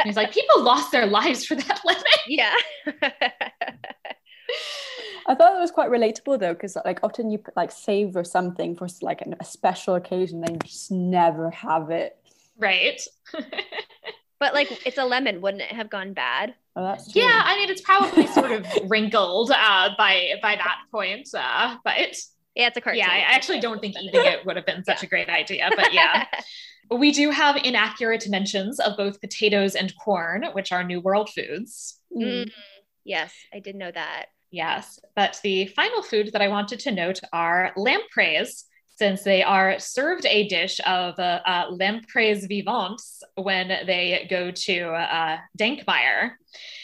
He's 0.03 0.17
like, 0.17 0.33
people 0.33 0.63
lost 0.63 0.91
their 0.93 1.07
lives 1.07 1.45
for 1.45 1.57
that 1.57 1.81
lemon. 1.85 2.03
yeah. 2.27 2.55
I 5.27 5.35
thought 5.35 5.57
it 5.57 5.61
was 5.61 5.71
quite 5.73 5.91
relatable 5.91 6.39
though, 6.39 6.55
because 6.55 6.77
like 6.85 7.01
often 7.03 7.31
you 7.31 7.43
like 7.57 7.73
save 7.73 8.17
or 8.17 8.25
something 8.25 8.77
for 8.77 8.87
like 9.03 9.23
an, 9.23 9.35
a 9.41 9.45
special 9.45 9.97
occasion, 9.97 10.41
then 10.41 10.55
you 10.55 10.61
just 10.61 10.91
never 10.91 11.51
have 11.51 11.91
it. 11.91 12.17
Right. 12.59 13.01
but 14.39 14.55
like, 14.55 14.87
it's 14.87 14.99
a 14.99 15.05
lemon. 15.05 15.41
Wouldn't 15.41 15.63
it 15.63 15.73
have 15.73 15.91
gone 15.91 16.13
bad? 16.13 16.55
Oh, 16.77 16.85
that's 16.85 17.11
true. 17.11 17.23
yeah, 17.23 17.43
I 17.45 17.57
mean, 17.57 17.71
it's 17.71 17.81
probably 17.81 18.27
sort 18.27 18.53
of 18.53 18.67
wrinkled 18.89 19.51
uh, 19.51 19.91
by 19.97 20.35
by 20.43 20.57
that 20.57 20.79
point, 20.93 21.29
uh, 21.35 21.77
but 21.85 21.97
Yeah, 22.55 22.69
it's 22.69 22.77
a 22.77 22.81
cartoon. 22.81 22.99
yeah, 22.99 23.11
I 23.11 23.19
actually 23.19 23.61
don't 23.61 23.81
think 23.81 23.97
eating 23.97 24.21
it 24.25 24.45
would 24.47 24.57
have 24.57 24.67
been 24.67 24.85
such 24.85 25.03
a 25.03 25.07
great 25.07 25.29
idea. 25.29 25.71
But 25.75 25.93
yeah, 25.93 26.27
we 26.91 27.13
do 27.13 27.31
have 27.31 27.57
inaccurate 27.57 28.29
mentions 28.29 28.79
of 28.79 28.97
both 28.97 29.21
potatoes 29.21 29.75
and 29.75 29.93
corn, 29.97 30.45
which 30.53 30.71
are 30.71 30.85
New 30.85 31.01
World 31.01 31.31
foods. 31.31 31.99
Mm. 32.15 32.45
Mm, 32.45 32.51
yes, 33.05 33.33
I 33.53 33.59
did 33.59 33.75
know 33.75 33.91
that. 33.91 34.27
Yes, 34.51 34.99
but 35.15 35.41
the 35.43 35.67
final 35.67 36.03
food 36.03 36.31
that 36.33 36.43
I 36.43 36.49
wanted 36.49 36.81
to 36.81 36.93
note 36.93 37.21
are 37.33 37.73
lampreys, 37.77 38.65
since 38.97 39.23
they 39.23 39.43
are 39.43 39.79
served 39.79 40.25
a 40.25 40.49
dish 40.49 40.81
of 40.87 41.19
uh, 41.19 41.41
uh, 41.45 41.67
lampreys 41.71 42.47
vivants 42.47 43.23
when 43.35 43.69
they 43.87 44.27
go 44.31 44.51
to 44.51 44.89
uh, 44.93 45.37
Dankmire. 45.59 46.31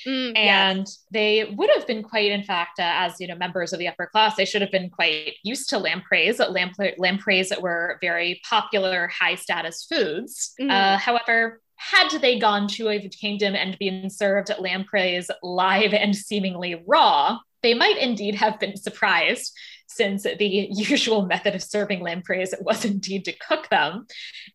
Mm, 0.07 0.33
yes. 0.35 0.37
and 0.77 0.87
they 1.13 1.45
would 1.57 1.71
have 1.75 1.87
been 1.87 2.03
quite 2.03 2.31
in 2.31 2.43
fact 2.43 2.79
uh, 2.79 2.83
as 2.85 3.19
you 3.21 3.27
know 3.27 3.37
members 3.37 3.73
of 3.73 3.79
the 3.79 3.89
upper 3.89 4.07
class 4.07 4.35
they 4.37 4.45
should 4.45 4.61
have 4.61 4.71
been 4.73 4.91
quite 4.91 5.33
used 5.45 5.71
to 5.71 5.79
lampreys 5.79 6.39
Lampre- 6.41 6.99
lampreys 6.99 7.53
were 7.59 7.97
very 8.03 8.39
popular 8.47 9.09
high 9.09 9.37
status 9.37 9.87
foods 9.91 10.53
Mhm. 10.61 10.71
uh, 10.71 10.99
however 10.99 11.63
had 11.77 12.09
they 12.21 12.39
gone 12.39 12.69
to 12.69 12.89
a 12.89 13.09
kingdom 13.09 13.55
and 13.55 13.79
been 13.79 14.11
served 14.11 14.51
lampreys 14.59 15.31
live 15.43 15.95
and 15.95 16.15
seemingly 16.15 16.83
raw 16.87 17.39
they 17.63 17.75
might 17.75 17.99
indeed 17.99 18.35
have 18.37 18.59
been 18.61 18.77
surprised 18.77 19.53
since 19.89 20.23
the 20.23 20.69
usual 20.73 21.27
method 21.27 21.55
of 21.55 21.63
serving 21.63 22.01
lampreys 22.01 22.55
was 22.61 22.85
indeed 22.85 23.25
to 23.27 23.33
cook 23.33 23.69
them 23.69 24.07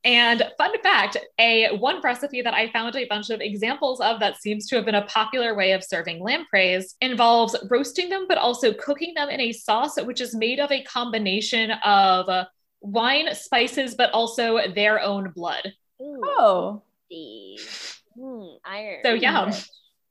and 0.03 0.43
fun 0.57 0.71
fact, 0.81 1.17
a 1.39 1.75
one 1.77 2.01
recipe 2.01 2.41
that 2.41 2.53
I 2.53 2.71
found 2.71 2.95
a 2.95 3.05
bunch 3.07 3.29
of 3.29 3.41
examples 3.41 3.99
of 3.99 4.19
that 4.19 4.37
seems 4.37 4.67
to 4.67 4.75
have 4.77 4.85
been 4.85 4.95
a 4.95 5.05
popular 5.05 5.55
way 5.55 5.71
of 5.73 5.83
serving 5.83 6.21
lampreys 6.23 6.95
involves 7.01 7.55
roasting 7.69 8.09
them, 8.09 8.25
but 8.27 8.37
also 8.37 8.73
cooking 8.73 9.13
them 9.15 9.29
in 9.29 9.41
a 9.41 9.51
sauce 9.51 9.97
which 10.01 10.21
is 10.21 10.35
made 10.35 10.59
of 10.59 10.71
a 10.71 10.83
combination 10.83 11.71
of 11.83 12.47
wine, 12.81 13.33
spices, 13.33 13.95
but 13.95 14.11
also 14.11 14.59
their 14.73 15.01
own 15.01 15.31
blood. 15.35 15.73
Ooh, 16.01 16.21
Oh, 16.23 16.83
the- 17.09 17.59
mm, 18.17 18.57
iron. 18.63 18.99
So 19.03 19.13
yum. 19.13 19.51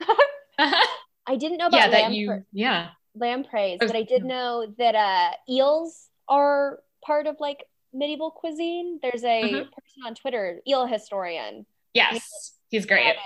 I 1.27 1.37
didn't 1.37 1.59
know 1.59 1.67
about 1.67 1.79
yeah, 1.79 1.89
that 1.89 2.13
you, 2.13 2.45
yeah. 2.53 2.89
lampreys, 3.15 3.79
but 3.81 3.97
I 3.97 4.03
did 4.03 4.25
know 4.25 4.73
that 4.79 4.95
uh, 4.95 5.31
eels 5.49 6.09
are 6.29 6.79
part 7.05 7.27
of 7.27 7.37
like 7.41 7.65
medieval 7.93 8.31
cuisine. 8.31 8.99
There's 9.03 9.25
a 9.25 9.43
Mhm. 9.43 9.73
person 9.73 10.03
on 10.07 10.15
Twitter, 10.15 10.61
eel 10.69 10.87
historian. 10.87 11.67
Yes, 11.95 12.59
he's 12.69 12.87
great. 12.87 13.17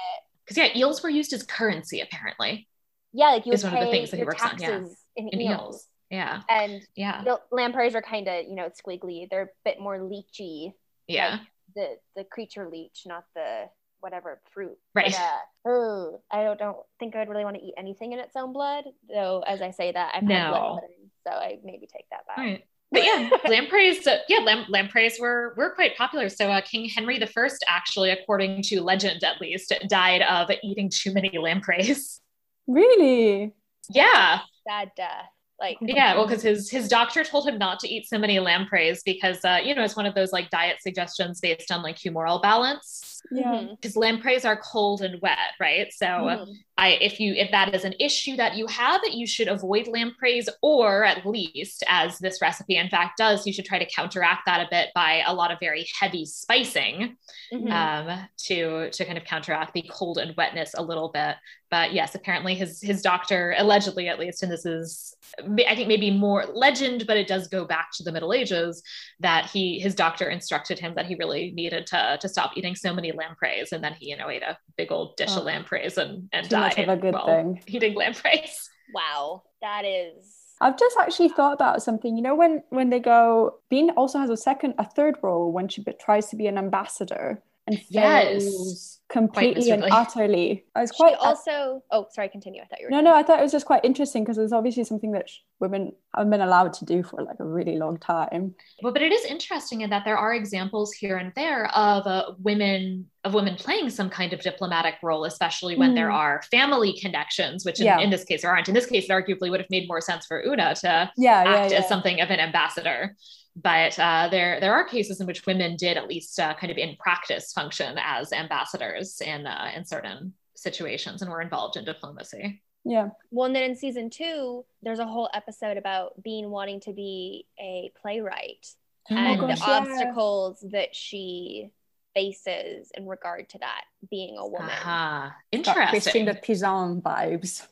Because, 0.44 0.56
yeah, 0.56 0.76
eels 0.78 1.02
were 1.02 1.10
used 1.10 1.32
as 1.32 1.42
currency, 1.42 2.00
apparently, 2.00 2.68
Yeah, 3.12 3.30
like 3.30 3.46
you 3.46 3.52
Is 3.52 3.64
would 3.64 3.72
one 3.72 3.82
of 3.82 3.86
the 3.88 3.92
things 3.92 4.10
that 4.10 4.16
he 4.18 4.24
works 4.24 4.42
on, 4.42 4.58
yeah. 4.58 4.84
in, 5.16 5.28
in 5.28 5.40
eels. 5.40 5.50
eels. 5.50 5.86
Yeah, 6.10 6.42
And 6.48 6.82
yeah, 6.96 7.22
the 7.22 7.40
lampreys 7.52 7.94
are 7.94 8.02
kind 8.02 8.26
of, 8.28 8.44
you 8.46 8.54
know, 8.56 8.68
squiggly. 8.70 9.28
They're 9.30 9.42
a 9.42 9.48
bit 9.64 9.78
more 9.80 9.98
leechy. 9.98 10.72
yeah. 11.06 11.40
The 11.76 11.98
the 12.16 12.24
creature 12.24 12.68
leech, 12.68 13.02
not 13.06 13.24
the 13.36 13.70
whatever 14.00 14.40
fruit. 14.52 14.76
Right. 14.94 15.12
But, 15.12 15.70
uh, 15.70 15.70
oh, 15.72 16.20
I 16.30 16.44
don't, 16.44 16.58
don't 16.58 16.76
think 16.98 17.14
I'd 17.16 17.28
really 17.28 17.44
want 17.44 17.56
to 17.56 17.62
eat 17.62 17.74
anything 17.78 18.12
in 18.12 18.18
its 18.18 18.36
own 18.36 18.52
blood. 18.52 18.84
Though, 19.08 19.42
as 19.46 19.62
I 19.62 19.70
say 19.70 19.92
that, 19.92 20.12
I've 20.14 20.22
had 20.22 20.28
No. 20.28 20.50
blood 20.50 20.80
pudding, 20.80 21.10
so 21.26 21.32
I 21.32 21.58
maybe 21.64 21.86
take 21.86 22.06
that 22.10 22.26
back. 22.26 22.38
Right. 22.38 22.64
But 22.92 23.04
yeah, 23.04 23.30
lampreys. 23.48 24.04
Uh, 24.06 24.18
yeah, 24.28 24.38
lam- 24.38 24.66
lampreys 24.68 25.18
were 25.20 25.54
were 25.56 25.70
quite 25.74 25.96
popular. 25.96 26.28
So 26.28 26.48
uh, 26.50 26.60
King 26.60 26.88
Henry 26.88 27.18
I, 27.22 27.58
actually, 27.68 28.10
according 28.10 28.62
to 28.64 28.80
legend 28.82 29.22
at 29.22 29.40
least, 29.40 29.72
died 29.88 30.22
of 30.22 30.50
eating 30.64 30.90
too 30.92 31.12
many 31.12 31.30
lampreys. 31.38 32.20
really? 32.66 33.52
Yeah, 33.88 34.40
Sad 34.68 34.90
death. 34.96 35.26
Like, 35.60 35.76
yeah. 35.82 36.14
Well, 36.14 36.26
because 36.26 36.42
his 36.42 36.70
his 36.70 36.88
doctor 36.88 37.22
told 37.22 37.46
him 37.46 37.58
not 37.58 37.78
to 37.80 37.88
eat 37.88 38.08
so 38.08 38.18
many 38.18 38.40
lampreys 38.40 39.02
because 39.02 39.44
uh, 39.44 39.58
you 39.62 39.74
know 39.74 39.82
it's 39.84 39.96
one 39.96 40.06
of 40.06 40.14
those 40.14 40.32
like 40.32 40.50
diet 40.50 40.78
suggestions 40.80 41.40
based 41.40 41.70
on 41.70 41.82
like 41.82 41.96
humoral 41.96 42.40
balance. 42.40 43.06
Yeah. 43.30 43.66
Because 43.70 43.96
lampreys 43.96 44.46
are 44.46 44.56
cold 44.56 45.02
and 45.02 45.20
wet, 45.20 45.36
right? 45.60 45.92
So 45.92 46.06
mhm. 46.06 46.54
I 46.78 46.88
if 46.92 47.20
you 47.20 47.34
if 47.34 47.50
that 47.50 47.74
is 47.74 47.84
an 47.84 47.94
issue 48.00 48.36
that 48.36 48.56
you 48.56 48.66
have, 48.68 49.02
you 49.10 49.26
should 49.26 49.48
avoid 49.48 49.86
lampreys, 49.88 50.48
or 50.62 51.04
at 51.04 51.26
least, 51.26 51.84
as 51.88 52.18
this 52.18 52.40
recipe 52.40 52.76
in 52.76 52.88
fact 52.88 53.18
does, 53.18 53.46
you 53.46 53.52
should 53.52 53.66
try 53.66 53.78
to 53.78 53.86
counteract 53.94 54.42
that 54.46 54.60
a 54.66 54.68
bit 54.70 54.88
by 54.94 55.22
a 55.26 55.34
lot 55.34 55.50
of 55.50 55.58
very 55.60 55.86
heavy 56.00 56.24
spicing 56.24 57.16
Mhm. 57.52 57.70
um, 57.70 58.28
to 58.46 58.90
to 58.90 59.04
kind 59.04 59.18
of 59.18 59.24
counteract 59.24 59.74
the 59.74 59.84
cold 59.90 60.16
and 60.16 60.34
wetness 60.36 60.72
a 60.74 60.82
little 60.82 61.10
bit. 61.10 61.36
But 61.70 61.92
yes, 61.92 62.14
apparently 62.16 62.54
his 62.54 62.80
his 62.80 63.00
doctor 63.00 63.54
allegedly 63.56 64.08
at 64.08 64.18
least, 64.18 64.42
and 64.42 64.50
this 64.50 64.66
is 64.66 65.14
I 65.38 65.74
think 65.76 65.86
maybe 65.86 66.10
more 66.10 66.44
legend, 66.52 67.06
but 67.06 67.16
it 67.16 67.28
does 67.28 67.46
go 67.46 67.64
back 67.64 67.90
to 67.94 68.02
the 68.02 68.10
Middle 68.10 68.32
Ages 68.32 68.82
that 69.20 69.46
he 69.46 69.78
his 69.78 69.94
doctor 69.94 70.28
instructed 70.28 70.78
him 70.80 70.94
that 70.96 71.06
he 71.06 71.14
really 71.14 71.52
needed 71.52 71.86
to 71.88 72.18
to 72.20 72.28
stop 72.28 72.52
eating 72.56 72.74
so 72.74 72.92
many 72.92 73.12
lampreys, 73.12 73.70
and 73.72 73.84
then 73.84 73.94
he 73.94 74.08
you 74.10 74.16
know 74.16 74.28
ate 74.28 74.42
a 74.42 74.58
big 74.76 74.90
old 74.90 75.16
dish 75.16 75.30
Oh. 75.32 75.38
of 75.40 75.44
lampreys 75.44 75.96
and 75.96 76.28
and 76.32 76.50
Too 76.50 76.56
much 76.56 76.78
of 76.78 76.88
a 76.88 76.96
good 76.96 77.14
thing. 77.26 77.62
eating 77.68 77.94
lampreys. 77.94 78.68
wow, 78.92 79.42
that 79.62 79.84
is. 79.84 80.36
I've 80.62 80.76
just 80.78 80.96
actually 80.98 81.30
thought 81.30 81.54
about 81.54 81.82
something. 81.82 82.16
You 82.16 82.22
know, 82.22 82.34
when 82.34 82.62
when 82.70 82.90
they 82.90 82.98
go, 83.00 83.60
Bean 83.70 83.90
also 83.90 84.18
has 84.18 84.28
a 84.30 84.36
second, 84.36 84.74
a 84.78 84.84
third 84.84 85.16
role 85.22 85.52
when 85.52 85.68
she 85.68 85.82
be- 85.82 85.92
tries 85.92 86.28
to 86.30 86.36
be 86.36 86.48
an 86.48 86.58
ambassador 86.58 87.40
and 87.66 87.80
Yes. 87.88 88.99
Fails 89.12 89.28
completely 89.28 89.70
and 89.70 89.84
utterly. 89.90 90.64
I 90.74 90.82
was 90.82 90.90
She 90.90 90.96
quite 91.02 91.16
also. 91.16 91.82
Oh, 91.90 92.06
sorry. 92.12 92.28
Continue. 92.28 92.62
I 92.62 92.66
thought 92.66 92.80
you 92.80 92.86
were. 92.86 92.90
no, 92.90 93.00
no. 93.00 93.14
I 93.14 93.22
thought 93.22 93.38
it 93.40 93.42
was 93.42 93.52
just 93.52 93.66
quite 93.66 93.84
interesting 93.84 94.22
because 94.22 94.38
it's 94.38 94.52
obviously 94.52 94.84
something 94.84 95.12
that 95.12 95.28
sh- 95.28 95.38
women 95.58 95.92
haven't 96.14 96.30
been 96.30 96.40
allowed 96.40 96.72
to 96.74 96.84
do 96.84 97.02
for 97.02 97.22
like 97.22 97.40
a 97.40 97.44
really 97.44 97.76
long 97.76 97.98
time. 97.98 98.54
Well, 98.82 98.92
but 98.92 99.02
it 99.02 99.12
is 99.12 99.24
interesting 99.24 99.80
in 99.80 99.90
that 99.90 100.04
there 100.04 100.16
are 100.16 100.32
examples 100.32 100.92
here 100.92 101.16
and 101.16 101.32
there 101.34 101.66
of 101.76 102.06
uh, 102.06 102.32
women 102.38 103.06
of 103.24 103.34
women 103.34 103.54
playing 103.56 103.90
some 103.90 104.08
kind 104.08 104.32
of 104.32 104.40
diplomatic 104.40 104.94
role, 105.02 105.24
especially 105.26 105.76
when 105.76 105.94
there 105.94 106.08
Mm. 106.08 106.14
are 106.14 106.42
family 106.50 106.98
connections, 106.98 107.64
which 107.66 107.78
in, 107.80 107.84
Yeah. 107.86 107.98
in 108.00 108.08
this 108.10 108.24
case 108.24 108.42
there 108.42 108.50
aren't. 108.50 108.68
In 108.68 108.74
this 108.74 108.86
case, 108.86 109.04
it 109.04 109.10
arguably 109.10 109.50
would 109.50 109.60
have 109.60 109.68
made 109.70 109.86
more 109.88 110.00
sense 110.00 110.24
for 110.24 110.42
Oona 110.46 110.74
to 110.76 111.10
Yeah, 111.18 111.42
yeah, 111.44 111.50
act 111.50 111.72
yeah. 111.72 111.78
as 111.80 111.88
something 111.88 112.20
of 112.20 112.30
an 112.30 112.40
ambassador. 112.40 113.16
But 113.56 113.98
uh, 113.98 114.28
there 114.30 114.60
there 114.60 114.72
are 114.74 114.84
cases 114.84 115.20
in 115.20 115.26
which 115.26 115.44
women 115.46 115.76
did 115.76 115.96
at 115.96 116.08
least 116.08 116.38
uh, 116.38 116.54
kind 116.54 116.70
of 116.70 116.78
in 116.78 116.96
practice 116.96 117.52
function 117.52 117.96
as 117.98 118.32
ambassadors 118.32 119.20
in 119.20 119.46
uh, 119.46 119.70
in 119.74 119.84
certain 119.84 120.34
situations 120.54 121.22
and 121.22 121.30
were 121.30 121.40
involved 121.42 121.76
in 121.76 121.84
diplomacy. 121.84 122.62
yeah. 122.84 123.08
Well, 123.30 123.46
and 123.46 123.54
then 123.56 123.64
in 123.70 123.76
season 123.76 124.08
two, 124.10 124.64
there's 124.82 124.98
a 125.00 125.06
whole 125.06 125.28
episode 125.34 125.76
about 125.76 126.22
Bean 126.22 126.50
wanting 126.50 126.80
to 126.80 126.92
be 126.92 127.46
a 127.58 127.90
playwright 128.00 128.66
and 129.08 129.40
Oh 129.40 129.46
the 129.46 129.54
yeah. 129.54 129.64
obstacles 129.66 130.64
that 130.70 130.94
she 130.94 131.70
faces 132.14 132.90
in 132.96 133.06
regard 133.06 133.48
to 133.50 133.58
that 133.58 133.82
being 134.10 134.36
a 134.36 134.46
woman. 134.46 134.68
Aha, 134.70 135.34
Got 135.52 135.90
Christine 135.90 136.22
interesting. 136.22 136.24
de 136.26 136.34
Pizan 136.34 137.02
vibes. 137.02 137.66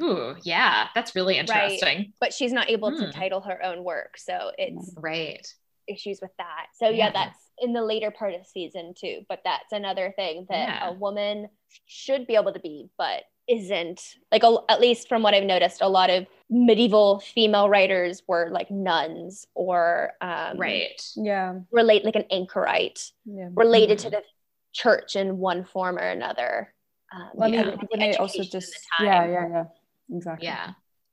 Ooh, 0.00 0.36
yeah, 0.42 0.88
that's 0.94 1.14
really 1.14 1.38
interesting. 1.38 2.12
But 2.20 2.32
she's 2.34 2.52
not 2.52 2.70
able 2.70 2.90
to 2.96 3.04
Hmm. 3.06 3.10
title 3.10 3.40
her 3.42 3.62
own 3.64 3.84
work, 3.84 4.16
so 4.18 4.52
it's 4.58 4.92
Right. 4.96 5.46
issues 5.86 6.20
with 6.20 6.30
that. 6.38 6.66
So 6.74 6.88
yeah, 6.88 7.06
Yeah. 7.06 7.10
that's 7.12 7.38
in 7.58 7.72
the 7.72 7.82
later 7.82 8.10
part 8.10 8.34
of 8.34 8.46
season 8.46 8.94
two. 8.94 9.24
But 9.28 9.40
that's 9.44 9.72
another 9.72 10.12
thing 10.16 10.46
that 10.48 10.68
Yeah. 10.68 10.88
a 10.88 10.92
woman 10.92 11.48
should 11.86 12.26
be 12.26 12.34
able 12.36 12.52
to 12.52 12.60
be, 12.60 12.88
but 12.96 13.24
isn't. 13.48 14.14
Like 14.30 14.44
a, 14.44 14.56
at 14.68 14.80
least 14.80 15.08
from 15.08 15.22
what 15.24 15.34
I've 15.34 15.42
noticed, 15.44 15.80
a 15.80 15.88
lot 15.88 16.08
of 16.08 16.26
medieval 16.48 17.18
female 17.18 17.68
writers 17.68 18.22
were 18.28 18.48
like 18.50 18.70
nuns 18.70 19.46
or 19.54 20.12
um, 20.20 20.56
Right. 20.56 21.02
Yeah, 21.16 21.58
relate 21.72 22.04
like 22.04 22.14
an 22.16 22.26
anchorite 22.30 23.10
yeah. 23.24 23.48
related 23.54 23.98
Mhm. 23.98 24.02
to 24.02 24.10
the 24.10 24.22
church 24.72 25.16
in 25.16 25.38
one 25.38 25.64
form 25.64 25.96
or 25.98 26.08
another. 26.08 26.72
Um, 27.12 27.30
Well, 27.34 27.48
I 27.48 27.50
mean, 27.50 27.60
Yeah. 27.60 27.70
and 27.72 27.80
the 27.80 27.86
when 27.90 28.00
they 28.00 28.14
also 28.16 28.44
just 28.44 28.72
yeah, 29.00 29.24
yeah, 29.26 29.48
yeah. 29.48 29.64
Exactly. 30.12 30.46
Yeah. 30.48 30.72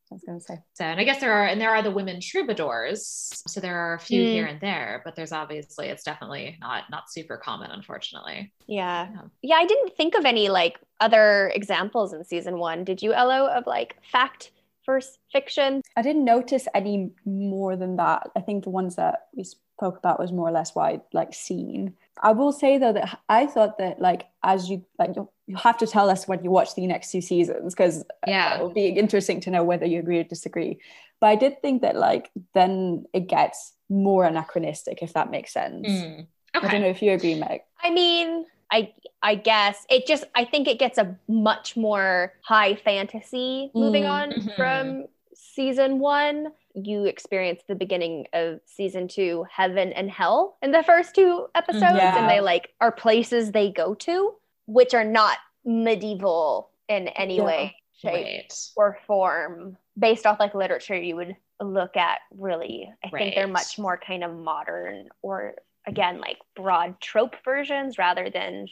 I 0.10 0.14
was 0.16 0.24
gonna 0.26 0.40
say. 0.40 0.58
So, 0.74 0.86
and 0.86 1.02
I 1.02 1.04
guess 1.04 1.20
there 1.20 1.34
are, 1.34 1.46
and 1.48 1.60
there 1.60 1.72
are 1.76 1.82
the 1.82 1.92
women 1.92 2.22
troubadours. 2.22 3.44
So 3.48 3.60
there 3.60 3.78
are 3.78 3.96
a 3.96 4.00
few 4.00 4.22
Mm. 4.24 4.32
here 4.32 4.46
and 4.46 4.62
there, 4.62 5.02
but 5.04 5.16
there's 5.16 5.34
obviously, 5.34 5.88
it's 5.90 6.04
definitely 6.04 6.58
not, 6.62 6.86
not 6.90 7.12
super 7.12 7.36
common, 7.36 7.72
unfortunately. 7.72 8.54
Yeah. 8.68 9.10
Yeah. 9.12 9.22
Yeah, 9.42 9.56
I 9.58 9.66
didn't 9.66 9.98
think 9.98 10.16
of 10.16 10.24
any 10.24 10.48
like 10.48 10.80
other 11.02 11.52
examples 11.54 12.14
in 12.14 12.24
season 12.24 12.58
one. 12.58 12.86
Did 12.86 13.02
you, 13.02 13.14
Elo, 13.14 13.48
of 13.48 13.68
like 13.68 13.98
fact 14.12 14.52
first 14.86 15.20
fiction. 15.34 15.82
I 15.98 16.02
didn't 16.02 16.24
notice 16.24 16.66
any 16.74 17.12
more 17.26 17.76
than 17.76 17.98
that. 17.98 18.30
I 18.38 18.40
think 18.40 18.64
the 18.64 18.70
ones 18.70 18.96
that 18.96 19.28
we 19.36 19.44
spoke 19.78 19.98
about 19.98 20.20
was 20.20 20.32
more 20.32 20.50
or 20.50 20.52
less 20.52 20.74
what 20.74 20.86
I'd 20.86 21.02
like 21.14 21.34
seen. 21.34 21.94
I 22.24 22.32
will 22.32 22.52
say 22.52 22.80
though 22.80 22.94
that 22.94 23.20
I 23.30 23.46
thought 23.46 23.78
that 23.78 24.02
like 24.02 24.24
as 24.44 24.70
you 24.70 24.84
like 24.98 25.16
you 25.16 25.30
you 25.46 25.56
have 25.56 25.78
to 25.78 25.88
tell 25.88 26.10
us 26.10 26.28
when 26.28 26.44
you 26.44 26.50
watch 26.50 26.74
the 26.76 26.88
next 26.88 27.12
two 27.12 27.22
seasons 27.22 27.74
because 27.76 28.04
Yeah. 28.26 28.56
it 28.56 28.62
will 28.62 28.74
be 28.74 28.88
interesting 28.88 29.40
to 29.42 29.52
know 29.52 29.64
whether 29.64 29.86
you 29.86 30.00
agree 30.00 30.20
or 30.20 30.24
disagree. 30.24 30.80
But 31.22 31.28
I 31.28 31.36
did 31.36 31.62
think 31.62 31.84
that 31.84 31.96
like 31.96 32.32
then 32.56 33.06
it 33.14 33.28
gets 33.28 33.74
more 33.90 34.26
anachronistic 34.26 35.04
if 35.04 35.14
that 35.14 35.30
makes 35.30 35.54
sense. 35.54 35.88
Mm. 35.88 36.28
I 36.56 36.68
don't 36.72 36.82
know 36.82 36.88
if 36.88 37.02
you 37.04 37.12
agree, 37.12 37.36
Meg. 37.36 37.62
I 37.84 37.92
mean, 37.92 38.46
I 38.72 38.94
I 39.22 39.36
guess 39.36 39.86
it 39.92 40.08
just 40.08 40.24
I 40.34 40.44
think 40.44 40.68
it 40.68 40.80
gets 40.80 40.98
a 40.98 41.16
much 41.28 41.78
more 41.78 42.34
high 42.44 42.74
fantasy 42.76 43.70
moving 43.76 44.04
Mm. 44.06 44.12
on 44.20 44.28
Mhm. 44.32 44.56
from 44.56 45.06
season 45.36 46.00
one. 46.00 46.52
You 46.84 47.06
experience 47.06 47.62
the 47.68 47.74
beginning 47.76 48.28
of 48.34 48.60
season 48.66 49.08
two, 49.08 49.46
heaven 49.52 49.92
and 49.94 50.12
hell 50.12 50.58
in 50.62 50.72
the 50.72 50.84
first 50.84 51.16
two 51.16 51.48
episodes, 51.56 51.96
Yeah. 51.98 52.18
and 52.18 52.30
they 52.30 52.40
like 52.40 52.70
are 52.80 52.92
places 52.92 53.52
they 53.52 53.72
go 53.72 53.96
to, 53.96 54.36
which 54.68 54.94
are 54.94 55.04
not 55.04 55.38
medieval 55.66 56.70
in 56.88 57.08
any 57.10 57.38
Yeah. 57.38 57.44
way, 57.46 57.76
shape, 58.00 58.14
Right. 58.14 58.54
or 58.76 59.00
form. 59.08 59.78
Based 59.98 60.26
off 60.28 60.40
like 60.40 60.54
literature, 60.54 60.96
you 60.96 61.16
would 61.16 61.36
look 61.60 61.98
at 61.98 62.20
really. 62.32 62.94
I 63.04 63.10
think 63.10 63.34
they're 63.34 63.48
much 63.48 63.80
more 63.80 63.98
kind 63.98 64.24
of 64.24 64.34
modern 64.36 65.10
or 65.24 65.56
again 65.88 66.20
like 66.20 66.38
broad 66.56 67.00
trope 67.02 67.36
versions 67.44 67.98
rather 67.98 68.30
than 68.30 68.68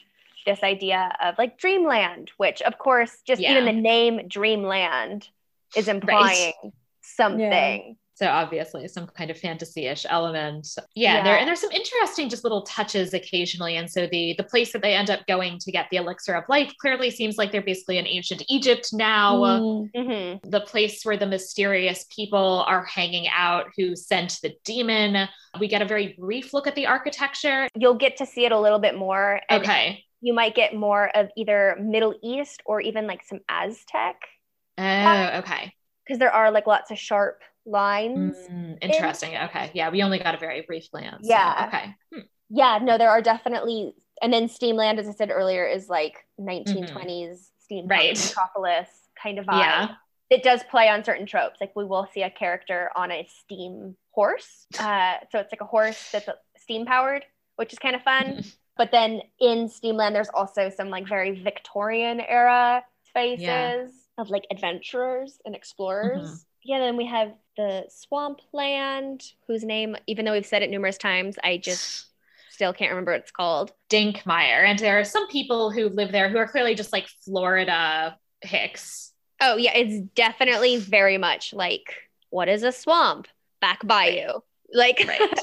this 0.45 0.61
idea 0.61 1.15
of 1.23 1.35
like 1.39 1.57
dreamland 1.57 2.29
which 2.37 2.61
of 2.61 2.77
course 2.77 3.21
just 3.23 3.41
Yeah. 3.41 3.51
even 3.51 3.65
the 3.65 3.71
name 3.81 4.27
dreamland 4.27 5.29
is 5.77 5.87
implying 5.87 6.53
something 7.15 7.97
So 8.17 8.27
obviously 8.27 8.87
some 8.87 9.07
kind 9.07 9.29
of 9.29 9.37
fantasy-ish 9.37 10.05
element. 10.07 10.65
Yeah, 10.95 11.15
Yeah. 11.17 11.23
there 11.25 11.37
and 11.37 11.45
there's 11.47 11.59
some 11.59 11.71
interesting 11.71 12.29
just 12.29 12.43
little 12.45 12.61
touches 12.63 13.13
occasionally. 13.13 13.75
And 13.75 13.91
so 13.91 14.07
the 14.07 14.35
the 14.37 14.43
place 14.45 14.71
that 14.71 14.81
they 14.81 14.93
end 14.95 15.09
up 15.09 15.27
going 15.27 15.59
to 15.59 15.69
get 15.71 15.87
the 15.91 15.97
elixir 15.97 16.33
of 16.33 16.45
life 16.47 16.71
clearly 16.79 17.11
seems 17.11 17.35
like 17.37 17.51
they're 17.51 17.61
basically 17.61 17.97
in 17.97 18.07
ancient 18.07 18.41
Egypt 18.47 18.87
now. 18.93 19.35
Mm. 19.43 19.91
Mhm. 19.93 20.49
The 20.49 20.61
place 20.61 21.03
where 21.03 21.17
the 21.17 21.25
mysterious 21.25 22.05
people 22.15 22.63
are 22.67 22.85
hanging 22.85 23.27
out 23.27 23.65
who 23.75 23.97
sent 23.97 24.39
the 24.41 24.53
demon. 24.63 25.27
We 25.59 25.67
get 25.67 25.81
a 25.81 25.85
very 25.85 26.15
brief 26.17 26.53
look 26.53 26.67
at 26.67 26.75
the 26.75 26.87
architecture. 26.87 27.67
you'll 27.75 27.95
get 28.05 28.15
to 28.17 28.25
see 28.25 28.45
it 28.45 28.53
a 28.53 28.59
little 28.59 28.79
bit 28.79 28.95
more 28.97 29.41
and 29.49 29.61
Okay. 29.61 30.05
you 30.21 30.33
might 30.33 30.55
get 30.55 30.73
more 30.73 31.09
of 31.17 31.27
either 31.35 31.75
middle 31.81 32.15
east 32.23 32.61
or 32.65 32.79
even 32.79 33.07
like 33.07 33.23
some 33.25 33.41
aztec 33.49 34.15
Oh, 34.77 35.39
okay. 35.39 35.73
Because 36.05 36.19
there 36.19 36.31
are 36.31 36.51
like 36.51 36.67
lots 36.67 36.91
of 36.91 36.97
sharp 36.99 37.41
lines 37.65 38.35
Mm, 38.51 38.77
interesting. 38.81 39.35
Okay. 39.35 39.71
Yeah, 39.73 39.89
we 39.89 40.03
only 40.03 40.19
got 40.19 40.35
a 40.35 40.37
very 40.37 40.61
brief 40.61 40.89
glance. 40.91 41.27
so, 41.27 41.33
Yeah. 41.33 41.65
okay. 41.67 41.95
Hmm. 42.13 42.19
yeah 42.49 42.77
no 42.81 42.97
there 42.97 43.09
are 43.09 43.21
definitely 43.23 43.95
and 44.21 44.31
then 44.31 44.47
steamland 44.47 44.99
as 44.99 45.07
i 45.09 45.11
said 45.11 45.31
earlier 45.31 45.65
is 45.65 45.89
like 45.89 46.15
1920s 46.39 47.49
steam 47.59 47.85
Mm-hmm. 47.85 47.87
Right. 47.91 48.15
metropolis 48.17 48.89
kind 49.21 49.39
of 49.39 49.45
vibe 49.45 49.59
Yeah. 49.59 49.87
it 50.29 50.43
does 50.43 50.61
play 50.69 50.89
on 50.89 51.03
certain 51.03 51.25
tropes 51.25 51.59
like 51.59 51.75
we 51.75 51.83
will 51.85 52.07
see 52.13 52.21
a 52.21 52.29
character 52.29 52.91
on 52.95 53.11
a 53.11 53.27
steam 53.41 53.95
horse 54.11 54.67
uh, 54.79 55.15
so 55.31 55.39
it's 55.39 55.51
like 55.51 55.61
a 55.61 55.65
horse 55.65 56.09
that's 56.11 56.29
steam 56.57 56.85
powered 56.85 57.25
which 57.55 57.73
is 57.73 57.79
kind 57.79 57.95
of 57.95 58.03
fun 58.03 58.25
Mm-hmm. 58.27 58.49
but 58.77 58.91
then 58.91 59.21
in 59.39 59.67
steamland 59.67 60.13
there's 60.13 60.29
also 60.29 60.69
some 60.69 60.89
like 60.89 61.07
very 61.07 61.31
victorian 61.43 62.19
era 62.21 62.83
spaces 63.07 63.41
Yeah. 63.41 63.87
Of 64.17 64.29
like 64.29 64.45
adventurers 64.49 65.39
and 65.45 65.53
explorers 65.55 66.21
Mhm. 66.21 66.45
yeah 66.63 66.79
then 66.79 66.95
we 66.97 67.05
have 67.05 67.33
the 67.57 67.85
swampland 67.89 69.23
whose 69.47 69.63
name 69.63 69.95
even 70.07 70.23
though 70.25 70.31
we've 70.33 70.45
said 70.45 70.61
it 70.63 70.69
numerous 70.69 70.97
times 70.97 71.35
i 71.43 71.57
just 71.57 72.07
still 72.49 72.71
can't 72.73 72.91
remember 72.91 73.11
what 73.11 73.19
it's 73.21 73.31
called 73.31 73.73
Dankmire. 73.89 74.63
And 74.65 74.79
there 74.79 74.97
are 74.97 75.03
some 75.03 75.27
people 75.27 75.69
who 75.69 75.89
live 75.89 76.11
there 76.13 76.29
who 76.29 76.37
are 76.37 76.47
clearly 76.47 76.73
just 76.75 76.93
like 76.93 77.07
Florida 77.25 78.17
hicks. 78.41 79.11
oh 79.41 79.57
yeah 79.57 79.73
it's 79.75 79.99
definitely 80.15 80.77
very 80.77 81.17
much 81.17 81.53
like 81.53 81.93
what 82.29 82.47
is 82.47 82.63
a 82.63 82.71
swamp 82.71 83.27
back 83.59 83.85
bayou 83.85 84.39
like 84.73 85.03
Right. 85.05 85.39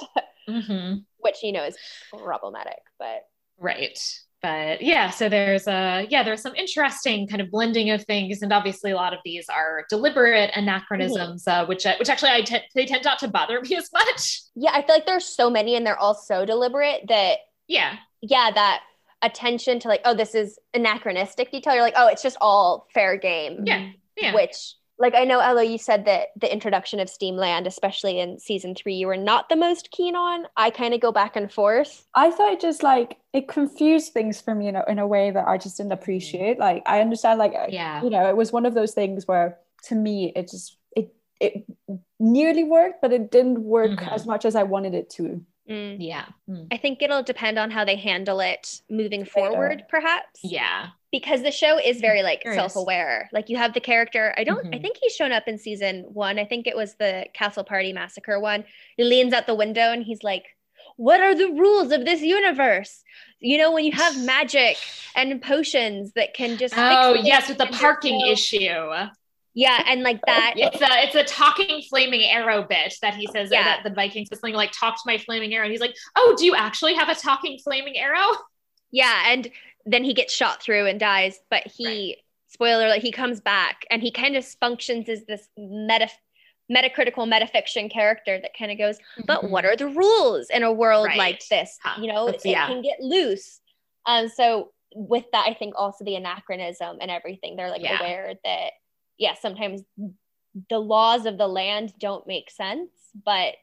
hmm 0.48 0.94
which 1.18 1.42
you 1.42 1.52
know 1.52 1.64
is 1.64 1.76
problematic 2.10 2.80
but 2.98 3.26
Right. 3.58 3.98
But 4.42 4.82
yeah, 4.82 5.10
so 5.10 5.28
there's 5.28 5.68
a 5.68 6.06
yeah, 6.10 6.24
there's 6.24 6.42
some 6.42 6.54
interesting 6.56 7.28
kind 7.28 7.40
of 7.40 7.50
blending 7.50 7.90
of 7.90 8.04
things, 8.04 8.42
and 8.42 8.52
obviously 8.52 8.90
a 8.90 8.96
lot 8.96 9.12
of 9.14 9.20
these 9.24 9.48
are 9.48 9.84
deliberate 9.88 10.50
anachronisms, 10.56 11.46
uh, 11.46 11.64
which 11.66 11.84
which 11.98 12.08
actually 12.08 12.30
I 12.30 12.44
they 12.74 12.84
tend 12.86 13.04
not 13.04 13.20
to 13.20 13.28
bother 13.28 13.60
me 13.60 13.76
as 13.82 13.88
much. 13.92 14.40
yeah 14.56 14.72
i 14.74 14.82
feel 14.82 14.96
like 14.96 15.06
there's 15.06 15.24
so 15.24 15.48
many 15.48 15.76
and 15.76 15.86
they're 15.86 15.98
all 15.98 16.14
so 16.14 16.44
deliberate 16.44 17.02
that 17.08 17.38
Yeah, 17.68 17.96
yeah 18.20 18.50
that 18.52 18.82
attention 19.22 19.78
to 19.78 19.88
like 19.88 20.00
oh 20.04 20.14
this 20.14 20.34
is 20.34 20.58
anachronistic 20.74 21.52
detail. 21.52 21.74
You're 21.74 21.82
like 21.84 21.94
oh 21.96 22.08
it's 22.08 22.22
just 22.22 22.36
all 22.40 22.88
fair 22.92 23.16
game. 23.16 23.62
Yeah, 23.64 23.90
yeah. 24.16 24.34
which 24.34 24.74
like 25.02 25.14
i 25.14 25.24
know 25.24 25.40
ella 25.40 25.62
you 25.64 25.76
said 25.76 26.04
that 26.06 26.28
the 26.40 26.50
introduction 26.50 26.98
of 27.00 27.10
steamland 27.10 27.66
especially 27.66 28.18
in 28.20 28.38
season 28.38 28.74
three 28.74 28.94
you 28.94 29.06
were 29.06 29.16
not 29.16 29.48
the 29.50 29.56
most 29.56 29.90
keen 29.90 30.16
on 30.16 30.46
i 30.56 30.70
kind 30.70 30.94
of 30.94 31.00
go 31.00 31.12
back 31.12 31.36
and 31.36 31.52
forth 31.52 32.06
I 32.14 32.30
thought 32.30 32.52
it 32.52 32.60
just 32.60 32.82
like 32.82 33.18
it 33.34 33.48
confused 33.48 34.12
things 34.12 34.40
for 34.40 34.54
me 34.54 34.68
in 34.68 34.76
a, 34.76 34.84
in 34.88 34.98
a 34.98 35.06
way 35.06 35.30
that 35.30 35.46
I 35.48 35.56
just 35.56 35.78
didn't 35.78 35.92
appreciate. 35.92 36.58
Like 36.58 36.82
I 36.86 37.00
understand, 37.00 37.38
like 37.38 37.54
Yeah. 37.70 38.02
you 38.02 38.10
know, 38.10 38.28
it 38.28 38.36
was 38.36 38.52
one 38.52 38.66
of 38.66 38.74
those 38.74 38.92
things 38.92 39.26
where 39.26 39.58
to 39.88 39.94
me 39.94 40.32
it 40.36 40.50
just 40.50 40.76
it 40.94 41.14
it 41.40 41.64
nearly 42.20 42.64
worked, 42.64 43.00
but 43.00 43.12
it 43.12 43.30
didn't 43.30 43.62
work 43.64 43.98
Mhm. 44.00 44.12
as 44.12 44.26
much 44.26 44.44
as 44.44 44.54
I 44.54 44.62
wanted 44.64 44.94
it 44.94 45.08
to. 45.16 45.40
Mm. 45.70 45.96
yeah, 46.00 46.26
Mm. 46.50 46.66
i 46.72 46.76
think 46.76 47.00
it'll 47.02 47.22
depend 47.22 47.56
on 47.58 47.70
how 47.70 47.84
they 47.84 47.94
handle 47.96 48.40
it 48.40 48.82
moving 48.90 49.24
forward 49.24 49.84
perhaps 49.88 50.40
yeah, 50.42 50.88
because 51.12 51.42
the 51.42 51.52
show 51.52 51.78
is 51.78 52.00
very 52.00 52.22
like 52.22 52.42
self-aware 52.44 53.28
like 53.32 53.48
you 53.48 53.56
have 53.56 53.74
the 53.74 53.80
character 53.80 54.34
i 54.36 54.42
don't 54.44 54.66
i 54.66 54.78
Mhm. 54.78 54.82
think 54.82 54.96
he's 55.00 55.14
shown 55.14 55.30
up 55.30 55.46
in 55.46 55.58
season 55.58 56.04
one 56.08 56.38
i 56.38 56.44
think 56.44 56.66
it 56.66 56.74
was 56.76 56.94
the 56.94 57.26
castle 57.34 57.62
party 57.64 57.92
massacre 57.92 58.40
one 58.40 58.64
he 58.96 59.04
leans 59.04 59.32
out 59.32 59.46
the 59.46 59.54
window 59.54 59.92
and 59.92 60.02
he's 60.02 60.22
like 60.24 60.44
what 60.96 61.20
are 61.20 61.34
the 61.34 61.48
rules 61.48 61.92
of 61.92 62.04
this 62.04 62.20
universe 62.22 63.02
you 63.40 63.58
know 63.58 63.70
when 63.72 63.84
you 63.84 63.92
have 63.92 64.16
magic 64.34 64.76
and 65.14 65.40
potions 65.42 66.12
that 66.14 66.34
can 66.34 66.56
just 66.56 66.74
Oh 66.76 67.14
yes, 67.14 67.48
with 67.48 67.58
the 67.58 67.66
parking 67.66 68.20
issue. 68.26 68.68
yeah 69.54 69.82
and 69.86 70.02
like 70.02 70.20
that 70.26 70.54
It's 70.56 70.80
a 70.80 70.88
it's 71.04 71.14
a 71.14 71.24
talking 71.24 71.82
flaming 71.90 72.22
arrow 72.24 72.62
bit 72.62 72.94
that 73.02 73.14
he 73.14 73.26
says 73.26 73.50
Yeah. 73.52 73.64
that 73.64 73.80
the 73.84 73.90
Vikings 73.94 74.28
is 74.32 74.40
like 74.42 74.72
talk 74.72 74.94
to 74.96 75.02
my 75.06 75.18
flaming 75.18 75.52
arrow. 75.54 75.64
And 75.64 75.72
he's 75.72 75.80
like, 75.80 75.94
oh, 76.16 76.34
do 76.38 76.44
you 76.46 76.54
actually 76.54 76.94
have 76.94 77.08
a 77.10 77.14
talking 77.14 77.58
flaming 77.62 77.96
arrow? 77.98 78.28
yeah 78.94 79.32
and 79.32 79.50
then 79.86 80.04
he 80.04 80.14
gets 80.14 80.32
shot 80.32 80.62
through 80.62 80.86
and 80.86 80.98
dies 81.00 81.40
but 81.50 81.62
he 81.66 82.16
spoiler 82.48 82.86
alert 82.86 83.00
he 83.02 83.10
comes 83.12 83.40
back 83.40 83.84
and 83.90 84.02
he 84.02 84.10
kind 84.10 84.36
of 84.36 84.44
functions 84.44 85.08
as 85.08 85.24
this 85.26 85.48
meta 85.56 86.08
metacritical 86.70 87.26
metafiction 87.28 87.90
character 87.90 88.38
that 88.40 88.52
kind 88.58 88.70
of 88.70 88.78
goes 88.78 88.98
but 89.26 89.50
what 89.50 89.64
are 89.64 89.76
the 89.76 89.86
rules 89.88 90.46
in 90.50 90.62
a 90.62 90.72
world 90.72 91.06
Right. 91.06 91.18
like 91.18 91.46
this 91.48 91.78
Huh. 91.82 92.00
you 92.00 92.12
know 92.12 92.26
That's- 92.26 92.44
it 92.44 92.50
yeah. 92.50 92.66
can 92.66 92.82
get 92.82 93.00
loose 93.00 93.60
um 94.06 94.28
so 94.28 94.72
with 94.94 95.24
that 95.32 95.46
i 95.48 95.54
think 95.54 95.74
also 95.76 96.04
the 96.04 96.14
anachronism 96.16 96.98
and 97.00 97.10
everything 97.10 97.56
they're 97.56 97.70
like 97.70 97.82
Yeah. 97.82 97.98
aware 97.98 98.34
that 98.44 98.72
yeah 99.18 99.34
sometimes 99.34 99.82
the 100.70 100.78
laws 100.78 101.26
of 101.26 101.38
the 101.38 101.48
land 101.48 101.92
don't 101.98 102.26
make 102.26 102.50
sense 102.50 102.90
but 103.24 103.54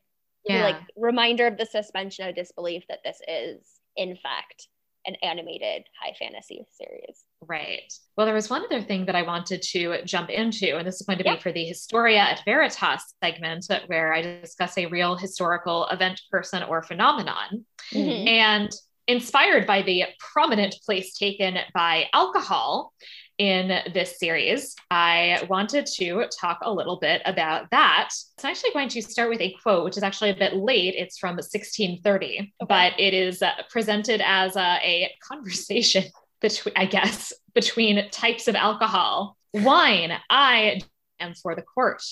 Yeah. 0.45 0.63
like 0.63 0.75
reminder 0.95 1.47
of 1.47 1.57
the 1.57 1.65
suspension 1.65 2.27
of 2.27 2.35
disbelief 2.35 2.83
that 2.89 2.99
this 3.03 3.21
is 3.27 3.61
in 3.95 4.17
fact 4.17 4.67
an 5.05 5.15
animated 5.23 5.83
high 6.01 6.13
fantasy 6.19 6.65
series 6.77 7.23
Right. 7.47 7.91
Well, 8.17 8.25
there 8.25 8.35
was 8.35 8.49
one 8.49 8.65
other 8.65 8.81
thing 8.81 9.05
that 9.05 9.15
I 9.15 9.21
wanted 9.21 9.61
to 9.61 10.03
jump 10.03 10.29
into, 10.29 10.75
and 10.77 10.85
this 10.85 10.99
is 10.99 11.07
going 11.07 11.19
to 11.19 11.23
be 11.23 11.37
for 11.39 11.53
the 11.53 11.63
Historia 11.63 12.19
et 12.19 12.41
Veritas 12.43 13.13
segment, 13.23 13.65
where 13.87 14.13
I 14.13 14.21
discuss 14.21 14.77
a 14.77 14.87
real 14.87 15.15
historical 15.15 15.87
event, 15.87 16.21
person, 16.29 16.63
or 16.63 16.83
phenomenon. 16.83 17.65
Mhm. 17.93 18.27
And 18.27 18.71
inspired 19.07 19.65
by 19.65 19.81
the 19.81 20.03
prominent 20.19 20.75
place 20.85 21.17
taken 21.17 21.57
by 21.73 22.09
alcohol 22.13 22.93
in 23.39 23.69
this 23.93 24.19
series, 24.19 24.75
I 24.91 25.45
wanted 25.49 25.85
to 25.85 26.27
talk 26.37 26.59
a 26.61 26.71
little 26.71 26.97
bit 26.99 27.21
about 27.25 27.71
that. 27.71 28.09
So 28.11 28.47
I'm 28.47 28.51
actually 28.51 28.73
going 28.73 28.89
to 28.89 29.01
start 29.01 29.29
with 29.29 29.39
a 29.39 29.55
quote, 29.63 29.85
which 29.85 29.95
is 29.95 30.03
actually 30.03 30.31
a 30.31 30.35
bit 30.35 30.57
late. 30.57 30.93
It's 30.97 31.17
from 31.17 31.35
1630, 31.35 32.53
but 32.67 32.99
it 32.99 33.13
is 33.13 33.41
uh, 33.41 33.51
presented 33.69 34.21
as 34.23 34.57
uh, 34.57 34.77
a 34.83 35.09
conversation 35.23 36.03
between, 36.41 36.73
I 36.75 36.85
guess, 36.85 37.31
between 37.55 38.09
types 38.11 38.49
of 38.49 38.55
alcohol. 38.55 39.37
Wine, 39.53 40.11
I 40.29 40.81
am 41.21 41.33
for 41.33 41.55
the 41.55 41.61
court. 41.61 42.03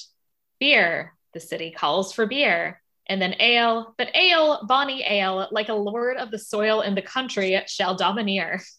Beer, 0.62 1.14
the 1.34 1.42
city 1.42 1.72
calls 1.72 2.14
for 2.14 2.26
beer. 2.26 2.82
And 3.10 3.22
then 3.22 3.36
ale, 3.40 3.96
but 3.98 4.10
ale, 4.16 4.66
bonny 4.66 5.04
ale, 5.04 5.48
like 5.52 5.70
a 5.70 5.74
lord 5.74 6.18
of 6.18 6.32
the 6.32 6.40
soil 6.40 6.82
and 6.82 6.96
the 6.96 7.02
country, 7.02 7.62
shall 7.68 7.96
domineer. 7.96 8.62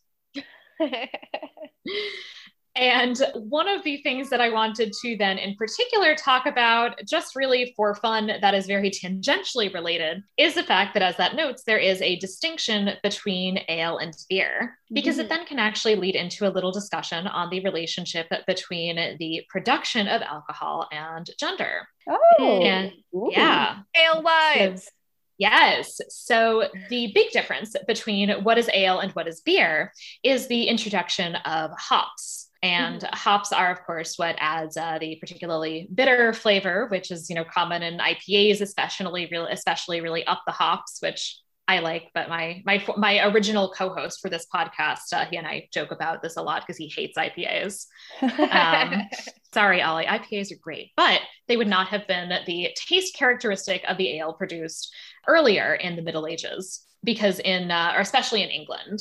And 2.79 3.21
one 3.35 3.67
of 3.67 3.83
the 3.83 3.97
things 4.03 4.31
that 4.31 4.41
I 4.41 4.51
wanted 4.51 4.93
to 5.03 5.17
then 5.17 5.37
in 5.37 5.57
particular 5.57 6.15
talk 6.15 6.47
about, 6.47 7.01
just 7.09 7.35
really 7.35 7.75
for 7.77 7.97
fun, 7.97 8.31
that 8.41 8.55
is 8.55 8.67
very 8.67 8.89
tangentially 8.89 9.75
related, 9.75 10.23
is 10.37 10.55
the 10.55 10.63
fact 10.63 10.95
that, 10.95 11.03
as 11.03 11.17
that 11.17 11.35
notes, 11.35 11.65
there 11.65 11.79
is 11.79 12.01
a 12.01 12.17
distinction 12.17 12.91
between 13.03 13.59
ale 13.69 13.99
and 13.99 14.15
beer, 14.29 14.79
because 14.93 15.17
mm-hmm. 15.17 15.23
it 15.23 15.29
then 15.29 15.45
can 15.45 15.59
actually 15.59 15.97
lead 15.97 16.15
into 16.15 16.47
a 16.47 16.55
little 16.55 16.71
discussion 16.71 17.27
on 17.27 17.51
the 17.51 17.61
relationship 17.61 18.29
between 18.47 19.17
the 19.19 19.43
production 19.49 20.07
of 20.07 20.23
alcohol 20.23 20.89
and 20.93 21.29
gender. 21.39 21.89
Oh, 22.09 22.63
and, 22.63 22.93
yeah. 23.33 23.81
Alewives. 23.97 24.85
So, 24.85 24.91
Yes. 25.39 26.01
So 26.09 26.65
the 26.91 27.13
big 27.15 27.31
difference 27.31 27.75
between 27.87 28.29
what 28.43 28.59
is 28.59 28.69
ale 28.75 28.99
and 28.99 29.13
what 29.13 29.29
is 29.29 29.41
beer 29.41 29.93
is 30.25 30.49
the 30.49 30.65
introduction 30.65 31.37
of 31.37 31.71
hops. 31.79 32.48
And 32.63 33.03
mm-hmm. 33.03 33.15
hops 33.15 33.53
are, 33.53 33.71
of 33.71 33.85
course, 33.85 34.15
what 34.17 34.37
adds 34.39 34.77
uh, 34.77 34.99
the 34.99 35.17
particularly 35.17 35.89
bitter 35.95 36.33
flavor, 36.33 36.89
which 36.91 37.11
is 37.11 37.31
you 37.31 37.37
know 37.37 37.45
common 37.45 37.83
in 37.83 37.99
IPAs, 37.99 38.61
especially 38.61 39.29
really, 39.31 39.53
especially 39.53 40.01
really 40.01 40.27
up 40.27 40.43
the 40.47 40.53
hops, 40.53 40.99
which 41.01 41.39
I 41.69 41.81
like. 41.81 42.11
But 42.15 42.29
my 42.29 42.63
my 42.65 42.85
my 42.97 43.25
original 43.29 43.71
co-host 43.71 44.21
for 44.21 44.31
this 44.31 44.47
podcast, 44.53 45.13
uh, 45.13 45.27
he 45.27 45.37
and 45.37 45.47
I 45.47 45.69
joke 45.73 45.93
about 45.93 46.23
this 46.23 46.37
a 46.37 46.43
lot 46.43 46.63
because 46.63 46.79
he 46.79 46.89
hates 46.89 47.17
IPAs. 47.17 47.87
Um, 48.23 49.03
sorry, 49.55 49.83
Ollie, 49.83 50.07
IPAs 50.07 50.51
are 50.51 50.59
great, 50.61 50.91
but 50.97 51.21
they 51.47 51.57
would 51.57 51.69
not 51.69 51.89
have 51.89 52.09
been 52.09 52.31
the 52.47 52.71
taste 52.75 53.15
characteristic 53.15 53.85
of 53.87 53.99
the 53.99 54.19
ale 54.19 54.33
produced 54.33 54.93
earlier 55.29 55.75
in 55.75 55.95
the 55.95 56.03
Middle 56.03 56.27
Ages, 56.27 56.87
because 57.05 57.39
in 57.39 57.71
uh, 57.71 57.93
or 57.95 58.01
especially 58.01 58.43
in 58.43 58.51
England. 58.51 58.99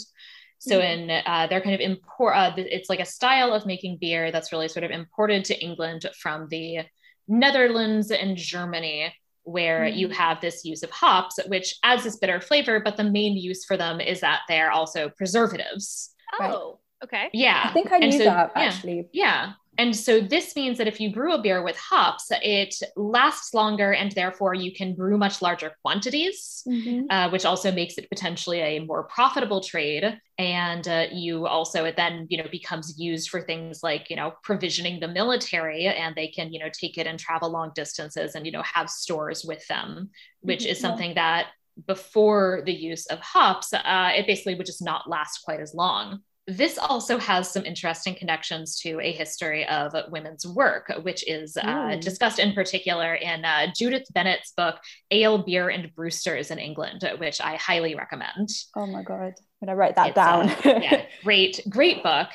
So 0.60 0.80
mm-hmm. 0.80 1.10
in 1.10 1.22
uh, 1.26 1.48
they're 1.50 1.62
kind 1.62 1.76
of 1.76 1.82
import. 1.82 2.36
Uh, 2.36 2.54
it's 2.58 2.90
like 2.90 3.00
a 3.00 3.06
style 3.06 3.54
of 3.54 3.66
making 3.66 3.98
beer 4.00 4.32
that's 4.32 4.52
really 4.52 4.68
sort 4.68 4.84
of 4.84 4.92
imported 4.92 5.46
to 5.46 5.60
England 5.60 6.06
from 6.20 6.48
the 6.50 6.80
Netherlands 7.28 8.12
and 8.12 8.38
Germany, 8.38 9.14
where 9.44 9.82
mm-hmm. 9.82 9.98
you 9.98 10.10
have 10.10 10.42
this 10.42 10.66
use 10.66 10.84
of 10.84 10.90
hops, 10.90 11.40
which 11.48 11.76
adds 11.84 12.04
this 12.04 12.18
bitter 12.18 12.42
flavor. 12.42 12.80
But 12.80 12.98
the 12.98 13.04
main 13.04 13.38
use 13.38 13.66
for 13.66 13.78
them 13.78 14.00
is 14.00 14.22
that 14.22 14.42
they're 14.48 14.72
also 14.72 15.10
preservatives. 15.10 16.14
Oh, 16.40 16.40
right. 16.40 17.06
okay. 17.06 17.30
Yeah, 17.34 17.62
I 17.66 17.74
think 17.74 17.92
I 17.92 18.00
knew 18.00 18.12
so, 18.12 18.24
that 18.26 18.52
actually. 18.56 19.08
Yeah, 19.14 19.48
yeah. 19.48 19.54
And 19.78 19.96
so 19.96 20.20
this 20.20 20.56
means 20.56 20.80
that 20.80 20.88
if 20.88 21.00
you 21.00 21.14
brew 21.14 21.34
a 21.34 21.42
beer 21.42 21.62
with 21.62 21.78
hops, 21.78 22.28
it 22.32 22.76
lasts 22.96 23.54
longer 23.54 23.94
and 23.94 24.12
therefore 24.12 24.56
you 24.56 24.74
can 24.74 24.96
brew 24.96 25.18
much 25.18 25.42
larger 25.42 25.76
quantities, 25.84 26.64
mm-hmm. 26.68 27.06
uh, 27.12 27.30
which 27.30 27.46
also 27.46 27.72
makes 27.72 27.98
it 27.98 28.10
potentially 28.10 28.60
a 28.60 28.80
more 28.80 29.04
profitable 29.04 29.62
trade. 29.62 30.20
And 30.40 30.88
uh, 30.88 31.06
you 31.12 31.46
also, 31.46 31.86
it 31.86 31.96
then, 31.96 32.26
you 32.30 32.38
know, 32.38 32.50
becomes 32.52 33.00
used 33.00 33.30
for 33.30 33.42
things 33.42 33.84
like, 33.84 34.10
you 34.10 34.16
know, 34.16 34.34
provisioning 34.44 35.00
the 35.00 35.08
military 35.08 35.86
and 35.86 36.16
they 36.16 36.28
can, 36.28 36.52
you 36.52 36.60
know, 36.60 36.70
take 36.74 36.98
it 36.98 37.06
and 37.06 37.20
travel 37.20 37.52
long 37.52 37.72
distances 37.76 38.34
and, 38.34 38.46
you 38.46 38.52
know, 38.52 38.64
have 38.64 38.90
stores 38.90 39.46
with 39.46 39.66
them, 39.68 40.10
which 40.42 40.62
mm-hmm. 40.62 40.72
is 40.72 40.80
something 40.80 41.14
that 41.16 41.48
before 41.86 42.64
the 42.66 42.74
use 42.74 43.06
of 43.06 43.20
hops, 43.20 43.72
uh, 43.74 44.12
it 44.16 44.26
basically 44.26 44.56
would 44.56 44.66
just 44.66 44.84
not 44.84 45.08
last 45.08 45.40
quite 45.44 45.60
as 45.60 45.76
long. 45.76 46.22
This 46.48 46.78
also 46.78 47.18
has 47.18 47.52
some 47.52 47.66
interesting 47.66 48.16
connections 48.16 48.80
to 48.80 49.02
a 49.02 49.12
history 49.12 49.68
of 49.68 49.94
women's 50.10 50.48
work, 50.48 50.94
which 51.02 51.28
is 51.28 51.58
uh, 51.58 51.98
discussed 52.00 52.40
in 52.40 52.54
particular 52.54 53.16
in 53.16 53.44
uh, 53.44 53.68
Judith 53.76 54.08
Bennett's 54.14 54.54
book, 54.56 54.76
Ale, 55.12 55.40
Beer, 55.40 55.68
and 55.68 55.94
Brewsters 55.94 56.50
in 56.50 56.58
England, 56.58 57.08
which 57.18 57.42
I 57.42 57.58
highly 57.58 57.96
recommend. 57.96 58.48
Oh 58.78 58.88
my 58.88 59.04
God. 59.04 59.34
I'm 59.62 59.68
going 59.68 59.70
to 59.70 59.76
write 59.76 59.96
that 59.96 60.08
it's 60.08 60.16
down. 60.16 60.50
A, 60.50 60.56
yeah, 60.82 61.06
great, 61.24 61.60
great 61.68 62.02
book. 62.02 62.30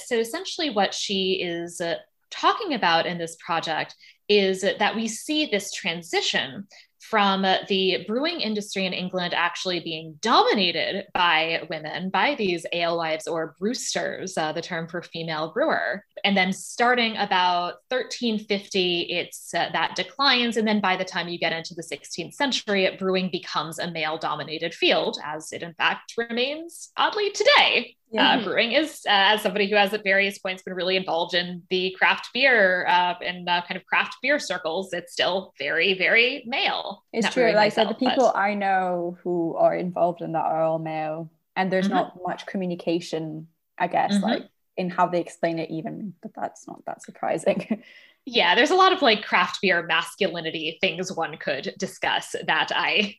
So 0.00 0.16
essentially, 0.16 0.70
what 0.70 0.94
she 0.94 1.42
is 1.42 1.80
uh, 1.80 1.96
talking 2.30 2.74
about 2.74 3.06
in 3.06 3.18
this 3.18 3.36
project 3.44 3.96
is 4.28 4.62
that 4.62 4.94
we 4.94 5.08
see 5.08 5.46
this 5.46 5.72
transition 5.72 6.66
from 7.08 7.42
the 7.68 8.04
brewing 8.06 8.40
industry 8.40 8.86
in 8.86 8.92
England 8.92 9.34
actually 9.34 9.80
being 9.80 10.16
dominated 10.20 11.06
by 11.14 11.66
women, 11.70 12.10
by 12.10 12.34
these 12.34 12.66
alewives 12.72 13.26
or 13.26 13.54
brewsters, 13.58 14.36
uh, 14.36 14.52
the 14.52 14.62
term 14.62 14.88
for 14.88 15.02
female 15.02 15.52
brewer. 15.52 16.04
And 16.24 16.36
then 16.36 16.52
starting 16.52 17.16
about 17.16 17.74
1350, 17.88 19.02
it's 19.02 19.54
uh, 19.54 19.68
that 19.72 19.94
declines. 19.94 20.56
And 20.56 20.66
then 20.66 20.80
by 20.80 20.96
the 20.96 21.04
time 21.04 21.28
you 21.28 21.38
get 21.38 21.52
into 21.52 21.74
the 21.74 21.82
16th 21.82 22.34
century, 22.34 22.94
brewing 22.98 23.30
becomes 23.30 23.78
a 23.78 23.90
male 23.90 24.18
dominated 24.18 24.74
field, 24.74 25.18
as 25.24 25.52
it 25.52 25.62
in 25.62 25.74
fact 25.74 26.14
remains 26.16 26.90
oddly 26.96 27.30
today. 27.30 27.95
Yeah. 28.10 28.36
Uh, 28.36 28.44
brewing 28.44 28.72
is, 28.72 29.02
uh, 29.06 29.34
as 29.34 29.42
somebody 29.42 29.68
who 29.68 29.76
has 29.76 29.92
at 29.92 30.04
various 30.04 30.38
points 30.38 30.62
been 30.62 30.74
really 30.74 30.96
involved 30.96 31.34
in 31.34 31.62
the 31.70 31.94
craft 31.98 32.28
beer 32.32 32.86
uh, 32.86 33.14
and 33.24 33.48
uh, 33.48 33.62
kind 33.66 33.76
of 33.76 33.84
craft 33.84 34.16
beer 34.22 34.38
circles, 34.38 34.92
it's 34.92 35.12
still 35.12 35.52
very, 35.58 35.94
very 35.94 36.44
male. 36.46 37.04
It's 37.12 37.24
not 37.24 37.32
true. 37.32 37.46
Like 37.46 37.56
myself, 37.56 37.88
said, 37.88 37.96
the 37.96 37.98
people 37.98 38.30
but... 38.32 38.38
I 38.38 38.54
know 38.54 39.18
who 39.22 39.56
are 39.56 39.74
involved 39.74 40.22
in 40.22 40.32
that 40.32 40.44
are 40.44 40.62
all 40.62 40.78
male, 40.78 41.30
and 41.56 41.72
there's 41.72 41.86
mm-hmm. 41.86 41.94
not 41.94 42.18
much 42.24 42.46
communication, 42.46 43.48
I 43.76 43.88
guess, 43.88 44.14
mm-hmm. 44.14 44.24
like 44.24 44.48
in 44.76 44.88
how 44.88 45.08
they 45.08 45.20
explain 45.20 45.58
it, 45.58 45.70
even. 45.70 46.14
But 46.22 46.30
that's 46.34 46.68
not 46.68 46.84
that 46.86 47.02
surprising. 47.02 47.82
yeah, 48.24 48.54
there's 48.54 48.70
a 48.70 48.76
lot 48.76 48.92
of 48.92 49.02
like 49.02 49.24
craft 49.24 49.60
beer 49.62 49.82
masculinity 49.82 50.78
things 50.80 51.12
one 51.12 51.36
could 51.38 51.74
discuss 51.78 52.36
that 52.46 52.70
I 52.74 53.16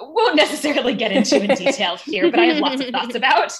won't 0.00 0.36
necessarily 0.36 0.94
get 0.94 1.12
into 1.12 1.42
in 1.42 1.54
detail 1.54 1.96
here, 1.96 2.30
but 2.30 2.40
I 2.40 2.46
have 2.46 2.58
lots 2.58 2.82
of 2.82 2.88
thoughts 2.92 3.14
about. 3.14 3.52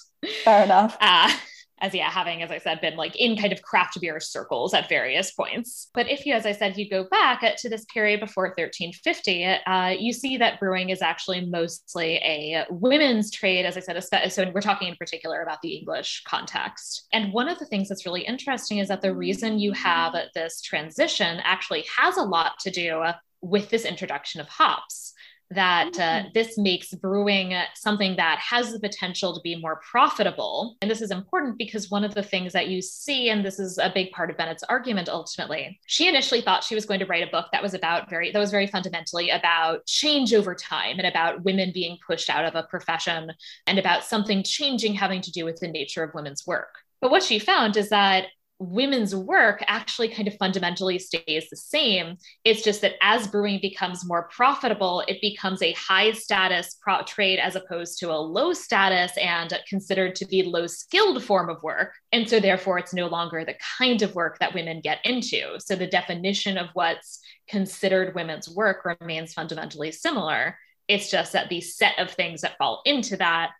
Fair 0.44 0.64
enough. 0.64 0.96
Uh, 1.00 1.32
as 1.80 1.92
yeah, 1.92 2.08
having, 2.08 2.42
as 2.42 2.50
I 2.50 2.58
said, 2.58 2.80
been 2.80 2.96
like 2.96 3.14
in 3.16 3.36
kind 3.36 3.52
of 3.52 3.60
craft 3.60 4.00
beer 4.00 4.20
circles 4.20 4.72
at 4.72 4.88
various 4.88 5.32
points. 5.32 5.90
But 5.92 6.08
if 6.08 6.24
you, 6.24 6.32
as 6.32 6.46
I 6.46 6.52
said, 6.52 6.78
you 6.78 6.88
go 6.88 7.04
back 7.04 7.42
to 7.58 7.68
this 7.68 7.84
period 7.92 8.20
before 8.20 8.44
1350, 8.44 9.44
uh, 9.44 9.88
you 9.98 10.12
see 10.12 10.36
that 10.38 10.60
brewing 10.60 10.90
is 10.90 11.02
actually 11.02 11.44
mostly 11.44 12.16
a 12.16 12.64
women's 12.70 13.30
trade, 13.30 13.66
as 13.66 13.76
I 13.76 13.80
said, 13.80 14.32
so 14.32 14.50
we're 14.54 14.60
talking 14.60 14.88
in 14.88 14.96
particular 14.96 15.42
about 15.42 15.60
the 15.62 15.74
English 15.74 16.22
context. 16.26 17.06
And 17.12 17.32
one 17.32 17.48
of 17.48 17.58
the 17.58 17.66
things 17.66 17.88
that's 17.88 18.06
really 18.06 18.22
interesting 18.22 18.78
is 18.78 18.88
that 18.88 19.02
the 19.02 19.14
reason 19.14 19.58
you 19.58 19.72
have 19.72 20.14
this 20.34 20.62
transition 20.62 21.40
actually 21.42 21.84
has 21.98 22.16
a 22.16 22.22
lot 22.22 22.58
to 22.60 22.70
do 22.70 23.02
with 23.42 23.68
this 23.68 23.84
introduction 23.84 24.40
of 24.40 24.48
hops 24.48 25.13
that 25.54 25.98
uh, 25.98 26.00
mm-hmm. 26.00 26.28
this 26.34 26.58
makes 26.58 26.92
brewing 26.94 27.54
something 27.74 28.16
that 28.16 28.38
has 28.38 28.72
the 28.72 28.80
potential 28.80 29.34
to 29.34 29.40
be 29.40 29.56
more 29.56 29.80
profitable. 29.90 30.76
And 30.82 30.90
this 30.90 31.00
is 31.00 31.10
important 31.10 31.58
because 31.58 31.90
one 31.90 32.04
of 32.04 32.14
the 32.14 32.22
things 32.22 32.52
that 32.52 32.68
you 32.68 32.82
see, 32.82 33.30
and 33.30 33.44
this 33.44 33.58
is 33.58 33.78
a 33.78 33.90
big 33.92 34.10
part 34.12 34.30
of 34.30 34.36
Bennett's 34.36 34.62
argument 34.64 35.08
ultimately, 35.08 35.78
she 35.86 36.08
initially 36.08 36.40
thought 36.40 36.64
she 36.64 36.74
was 36.74 36.86
going 36.86 37.00
to 37.00 37.06
write 37.06 37.26
a 37.26 37.30
book 37.30 37.46
that 37.52 37.62
was 37.62 37.74
about 37.74 38.10
very, 38.10 38.32
that 38.32 38.38
was 38.38 38.50
very 38.50 38.66
fundamentally 38.66 39.30
about 39.30 39.86
change 39.86 40.34
over 40.34 40.54
time 40.54 40.98
and 40.98 41.06
about 41.06 41.44
women 41.44 41.70
being 41.72 41.98
pushed 42.06 42.30
out 42.30 42.44
of 42.44 42.54
a 42.54 42.64
profession 42.64 43.32
and 43.66 43.78
about 43.78 44.04
something 44.04 44.42
changing 44.42 44.94
having 44.94 45.20
to 45.20 45.32
do 45.32 45.44
with 45.44 45.58
the 45.60 45.68
nature 45.68 46.02
of 46.02 46.14
women's 46.14 46.46
work. 46.46 46.74
But 47.00 47.10
what 47.10 47.22
she 47.22 47.38
found 47.38 47.76
is 47.76 47.90
that 47.90 48.26
women's 48.58 49.14
work 49.14 49.62
actually 49.66 50.08
kind 50.08 50.28
of 50.28 50.36
fundamentally 50.36 50.98
stays 50.98 51.48
the 51.50 51.56
same. 51.56 52.16
It's 52.44 52.62
just 52.62 52.80
that 52.82 52.94
as 53.02 53.26
brewing 53.26 53.58
becomes 53.60 54.06
more 54.06 54.28
profitable, 54.28 55.02
it 55.08 55.20
becomes 55.20 55.60
a 55.60 55.72
high 55.72 56.12
status 56.12 56.76
pro- 56.80 57.02
trade 57.02 57.38
as 57.38 57.56
opposed 57.56 57.98
to 58.00 58.12
a 58.12 58.16
low 58.16 58.52
status 58.52 59.12
and 59.16 59.52
considered 59.68 60.14
to 60.16 60.26
be 60.26 60.42
low 60.42 60.66
skilled 60.66 61.22
form 61.22 61.50
of 61.50 61.62
work. 61.62 61.94
And 62.12 62.28
so, 62.28 62.38
therefore, 62.38 62.78
it's 62.78 62.94
no 62.94 63.08
longer 63.08 63.44
the 63.44 63.56
kind 63.78 64.02
of 64.02 64.14
work 64.14 64.38
that 64.38 64.54
women 64.54 64.80
get 64.80 64.98
into. 65.04 65.56
So, 65.58 65.74
the 65.74 65.86
definition 65.86 66.56
of 66.56 66.68
what's 66.74 67.20
considered 67.48 68.14
women's 68.14 68.48
work 68.48 68.84
remains 69.00 69.34
fundamentally 69.34 69.90
similar. 69.90 70.56
It's 70.86 71.10
just 71.10 71.32
that 71.32 71.48
the 71.48 71.60
set 71.60 71.98
of 71.98 72.10
things 72.10 72.42
that 72.42 72.58
fall 72.58 72.82
into 72.84 73.16
that 73.16 73.50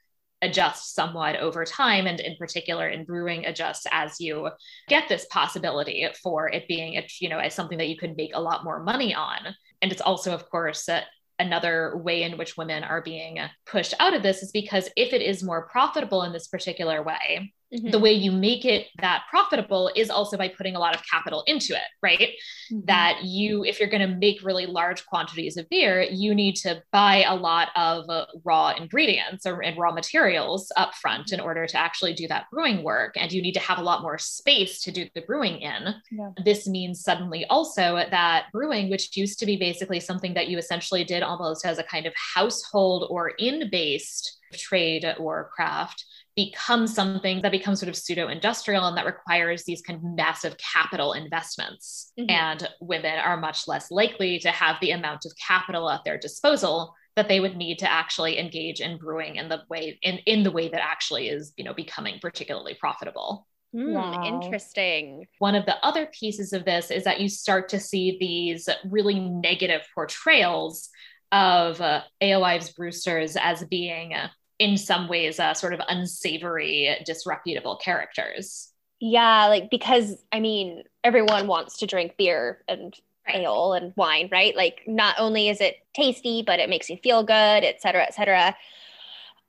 adjust 0.45 0.95
somewhat 0.95 1.37
over 1.37 1.65
time 1.65 2.07
and 2.07 2.21
in 2.21 2.37
particular 2.37 2.89
in 2.89 3.05
brewing 3.05 3.47
adjusts 3.47 3.87
as 3.91 4.21
you 4.21 4.49
get 4.89 5.09
this 5.09 5.27
possibility 5.31 6.07
for 6.23 6.49
it 6.49 6.69
being 6.69 7.03
you 7.21 7.29
know 7.29 7.39
as 7.39 7.55
something 7.55 7.79
that 7.79 7.89
you 7.89 7.97
could 7.97 8.17
make 8.17 8.35
a 8.35 8.41
lot 8.41 8.65
more 8.65 8.83
money 8.83 9.15
on. 9.15 9.39
And 9.83 9.91
it's 9.91 10.03
also 10.03 10.33
of 10.33 10.49
course 10.51 10.89
uh, 10.89 11.01
another 11.39 11.97
way 11.97 12.23
in 12.23 12.39
which 12.39 12.57
women 12.57 12.85
are 12.85 13.03
being 13.03 13.39
pushed 13.67 13.95
out 13.99 14.15
of 14.15 14.23
this 14.23 14.43
is 14.43 14.53
because 14.53 14.89
if 14.97 15.13
it 15.13 15.23
is 15.23 15.43
more 15.43 15.67
profitable 15.67 16.23
in 16.23 16.33
this 16.33 16.47
particular 16.47 17.03
way 17.03 17.53
Mm-hmm. 17.75 17.91
The 17.91 17.99
way 17.99 18.13
you 18.13 18.31
make 18.31 18.65
it 18.65 18.87
that 19.01 19.25
profitable 19.29 19.91
is 19.97 20.11
also 20.11 20.37
by 20.37 20.49
putting 20.49 20.77
a 20.77 20.79
lot 20.79 20.95
of 20.95 21.03
capital 21.11 21.43
into 21.47 21.75
it, 21.75 21.89
right? 22.03 22.31
Mm-hmm. 22.71 22.81
That 22.85 23.25
you, 23.25 23.65
if 23.65 23.81
you're 23.81 23.89
going 23.89 24.09
to 24.09 24.17
make 24.17 24.43
really 24.43 24.67
large 24.67 25.05
quantities 25.07 25.57
of 25.57 25.69
beer, 25.69 26.03
you 26.03 26.35
need 26.35 26.55
to 26.57 26.83
buy 26.93 27.25
a 27.25 27.35
lot 27.35 27.69
of 27.75 28.09
uh, 28.09 28.27
raw 28.45 28.75
ingredients 28.77 29.45
or 29.45 29.63
and 29.63 29.77
raw 29.77 29.93
materials 29.93 30.71
up 30.77 30.95
front 30.95 31.33
in 31.33 31.41
order 31.41 31.67
to 31.67 31.77
actually 31.77 32.15
do 32.15 32.29
that 32.29 32.47
brewing 32.53 32.83
work. 32.83 33.15
And 33.17 33.33
you 33.33 33.43
need 33.43 33.55
to 33.55 33.61
have 33.61 33.79
a 33.79 33.83
lot 33.83 34.03
more 34.03 34.19
space 34.19 34.81
to 34.83 34.93
do 34.93 35.09
the 35.15 35.23
brewing 35.23 35.59
in. 35.59 35.95
Yeah. 36.13 36.31
This 36.45 36.69
means 36.69 37.03
suddenly 37.03 37.45
also 37.47 37.97
that 38.11 38.47
brewing, 38.53 38.89
which 38.89 39.17
used 39.17 39.39
to 39.41 39.47
be 39.47 39.57
basically 39.57 40.01
something 40.01 40.35
that 40.35 40.49
you 40.49 40.59
essentially 40.59 41.03
did 41.03 41.23
almost 41.23 41.67
as 41.67 41.79
a 41.79 41.85
kind 41.85 42.07
of 42.07 42.13
household 42.35 43.07
or 43.11 43.31
in 43.31 43.69
based 43.71 44.39
trade 44.53 45.05
or 45.19 45.51
craft 45.55 46.05
becomes 46.37 46.95
something 46.95 47.43
that 47.43 47.53
becomes 47.53 47.81
sort 47.81 47.89
of 47.89 47.97
pseudo 47.97 48.29
industrial 48.29 48.87
and 48.87 48.97
that 48.97 49.07
requires 49.07 49.65
these 49.65 49.83
kind 49.83 49.99
of 49.99 50.05
massive 50.05 50.57
capital 50.59 51.13
investments. 51.13 52.13
Mm-hmm. 52.19 52.31
And 52.31 52.69
women 52.81 53.19
are 53.19 53.37
much 53.37 53.69
less 53.69 53.91
likely 53.91 54.39
to 54.41 54.51
have 54.51 54.77
the 54.81 54.91
amount 54.91 55.25
of 55.25 55.33
capital 55.37 55.89
at 55.91 56.05
their 56.05 56.19
disposal 56.19 56.95
that 57.17 57.29
they 57.29 57.39
would 57.39 57.57
need 57.57 57.79
to 57.79 57.91
actually 57.91 58.39
engage 58.39 58.81
in 58.81 58.99
brewing 58.99 59.37
in 59.37 59.49
the 59.49 59.63
way 59.71 59.99
in, 60.03 60.19
in 60.27 60.43
the 60.43 60.51
way 60.51 60.69
that 60.69 60.81
actually 60.81 61.29
is 61.29 61.53
you 61.57 61.65
know 61.65 61.73
becoming 61.73 62.19
particularly 62.21 62.75
profitable 62.75 63.47
Mm, 63.75 63.93
wow. 63.93 64.25
Interesting. 64.25 65.27
One 65.39 65.57
of 65.57 65.67
the 65.67 65.77
other 65.85 66.07
pieces 66.07 66.53
of 66.53 66.65
this 66.65 66.91
is 66.91 67.05
that 67.05 67.21
you 67.21 67.29
start 67.29 67.69
to 67.71 67.81
see 67.81 68.17
these 68.21 68.69
really 68.85 69.19
negative 69.19 69.83
portrayals 69.95 70.91
of 71.33 71.81
uh, 71.81 72.03
Alewives 72.21 72.73
Brewsters 72.73 73.37
as 73.37 73.65
being, 73.65 74.15
uh, 74.15 74.29
in 74.59 74.77
some 74.77 75.09
ways, 75.09 75.41
uh, 75.41 75.55
sort 75.55 75.75
of 75.75 75.81
unsavory, 75.89 76.97
disreputable 77.05 77.77
characters. 77.77 78.71
Yeah, 79.01 79.47
like 79.47 79.71
because 79.71 80.17
I 80.33 80.41
mean, 80.41 80.85
everyone 81.03 81.47
wants 81.47 81.79
to 81.79 81.87
drink 81.87 82.17
beer 82.17 82.63
and 82.69 82.95
right. 83.27 83.39
ale 83.39 83.73
and 83.75 83.93
wine, 83.97 84.29
right? 84.31 84.57
Like, 84.57 84.83
not 84.87 85.17
only 85.19 85.49
is 85.49 85.61
it 85.61 85.77
tasty, 85.95 86.43
but 86.43 86.61
it 86.61 86.71
makes 86.71 86.89
you 86.89 86.97
feel 86.97 87.23
good, 87.23 87.65
et 87.65 87.83
cetera, 87.83 88.03
et 88.05 88.15
cetera. 88.15 88.57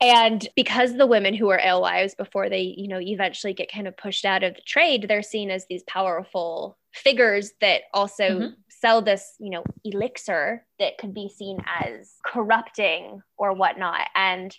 And 0.01 0.45
because 0.57 0.97
the 0.97 1.07
women 1.07 1.33
who 1.33 1.49
are 1.49 1.59
alewives 1.59 2.15
before 2.15 2.49
they, 2.49 2.75
you 2.77 2.89
know, 2.89 2.99
eventually 2.99 3.53
get 3.53 3.71
kind 3.71 3.87
of 3.87 3.95
pushed 3.95 4.25
out 4.25 4.43
of 4.43 4.55
the 4.55 4.61
trade, 4.61 5.05
they're 5.07 5.23
seen 5.23 5.49
as 5.49 5.65
these 5.67 5.83
powerful 5.83 6.77
figures 6.91 7.51
that 7.61 7.83
also 7.93 8.23
mm-hmm. 8.23 8.53
sell 8.67 9.01
this, 9.01 9.35
you 9.39 9.49
know, 9.51 9.63
elixir 9.85 10.65
that 10.79 10.97
could 10.97 11.13
be 11.13 11.29
seen 11.29 11.59
as 11.79 12.15
corrupting 12.25 13.21
or 13.37 13.53
whatnot. 13.53 14.07
And 14.15 14.55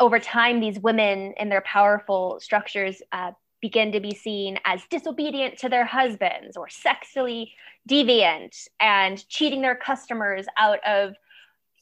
over 0.00 0.18
time, 0.18 0.60
these 0.60 0.78
women 0.80 1.34
in 1.38 1.48
their 1.48 1.60
powerful 1.60 2.40
structures 2.40 3.02
uh, 3.12 3.32
begin 3.60 3.92
to 3.92 4.00
be 4.00 4.14
seen 4.14 4.58
as 4.64 4.82
disobedient 4.90 5.58
to 5.58 5.68
their 5.68 5.84
husbands 5.84 6.56
or 6.56 6.68
sexually 6.68 7.52
deviant 7.88 8.66
and 8.80 9.28
cheating 9.28 9.60
their 9.60 9.76
customers 9.76 10.46
out 10.56 10.78
of 10.86 11.14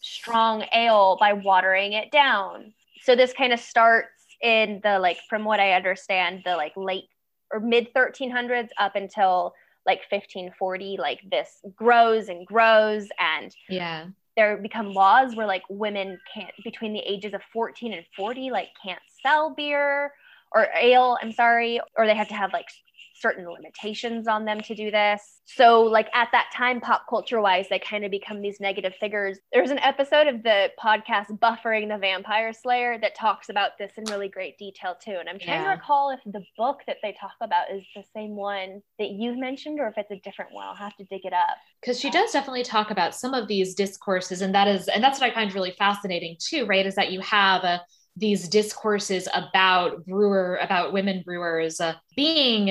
strong 0.03 0.65
ale 0.75 1.17
by 1.19 1.33
watering 1.33 1.93
it 1.93 2.11
down. 2.11 2.75
So 3.03 3.15
this 3.15 3.33
kind 3.33 3.53
of 3.53 3.61
starts 3.61 4.11
in 4.41 4.81
the 4.83 4.99
like 4.99 5.19
from 5.29 5.45
what 5.45 5.59
i 5.61 5.73
understand 5.73 6.43
the 6.45 6.57
like 6.57 6.73
late 6.77 7.09
or 7.53 7.61
mid 7.61 7.93
1300s 7.93 8.69
up 8.79 8.95
until 8.95 9.53
like 9.87 10.01
1540 10.11 10.97
like 10.99 11.21
this 11.31 11.61
grows 11.75 12.29
and 12.29 12.47
grows 12.47 13.09
and 13.19 13.55
yeah 13.69 14.07
there 14.39 14.57
become 14.57 14.95
laws 14.95 15.35
where 15.35 15.49
like 15.49 15.65
women 15.69 16.17
can't 16.33 16.53
between 16.63 16.93
the 16.93 17.01
ages 17.01 17.35
of 17.35 17.43
14 17.53 17.93
and 17.93 18.05
40 18.17 18.51
like 18.53 18.69
can't 18.83 19.03
sell 19.21 19.53
beer 19.53 20.13
or 20.53 20.69
ale 20.81 21.19
i'm 21.21 21.33
sorry 21.33 21.81
or 21.97 22.07
they 22.07 22.15
have 22.15 22.29
to 22.29 22.35
have 22.35 22.53
like 22.53 22.67
certain 23.21 23.49
limitations 23.49 24.27
on 24.27 24.45
them 24.45 24.61
to 24.63 24.75
do 24.75 24.91
this. 24.91 25.41
So, 25.45 25.83
like 25.83 26.09
at 26.15 26.29
that 26.33 26.51
time, 26.55 26.81
pop 26.81 27.03
culture 27.09 27.41
wise, 27.41 27.67
they 27.69 27.79
kind 27.79 28.05
of 28.05 28.11
become 28.11 28.41
these 28.41 28.61
negative 28.61 28.95
figures. 29.01 29.39
There's 29.53 29.71
an 29.71 29.79
episode 29.79 30.27
of 30.27 30.43
the 30.43 30.71
podcast 30.83 31.27
Buffering 31.39 31.89
the 31.89 31.99
Vampire 31.99 32.53
Slayer 32.53 32.99
that 33.01 33.15
talks 33.15 33.49
about 33.49 33.73
this 33.79 33.93
in 33.97 34.05
really 34.05 34.29
great 34.29 34.59
detail 34.59 34.97
too. 35.03 35.17
And 35.19 35.29
I'm 35.29 35.39
trying 35.39 35.63
yeah. 35.63 35.75
to 35.75 35.81
recall 35.81 36.11
if 36.11 36.21
the 36.33 36.45
book 36.57 36.81
that 36.87 36.99
they 37.03 37.17
talk 37.19 37.33
about 37.41 37.71
is 37.73 37.83
the 37.95 38.05
same 38.15 38.37
one 38.37 38.83
that 38.99 39.11
you've 39.11 39.39
mentioned 39.39 39.81
or 39.81 39.89
if 39.89 39.95
it's 39.97 40.11
a 40.11 40.21
different 40.23 40.53
one. 40.53 40.67
I'll 40.67 40.75
have 40.75 40.97
to 40.97 41.05
dig 41.05 41.25
it 41.25 41.33
up. 41.33 41.57
Because 41.81 41.99
she 41.99 42.11
does 42.11 42.33
definitely 42.33 42.65
talk 42.65 42.91
about 42.91 43.15
some 43.15 43.35
of 43.35 43.49
these 43.49 43.75
discourses, 43.75 44.43
and 44.43 44.55
that 44.55 44.69
is, 44.69 44.89
and 44.89 45.03
that's 45.03 45.21
what 45.21 45.31
I 45.31 45.35
find 45.35 45.53
really 45.55 45.75
fascinating 45.79 46.37
too, 46.39 46.67
right? 46.67 46.85
Is 46.85 46.95
that 46.97 47.13
you 47.13 47.21
have 47.21 47.65
a 47.65 47.81
these 48.19 48.49
discourses 48.49 49.29
about 49.33 50.05
brewer 50.05 50.59
about 50.61 50.93
women 50.93 51.23
brewers 51.25 51.81
uh, 51.81 51.95
being 52.17 52.69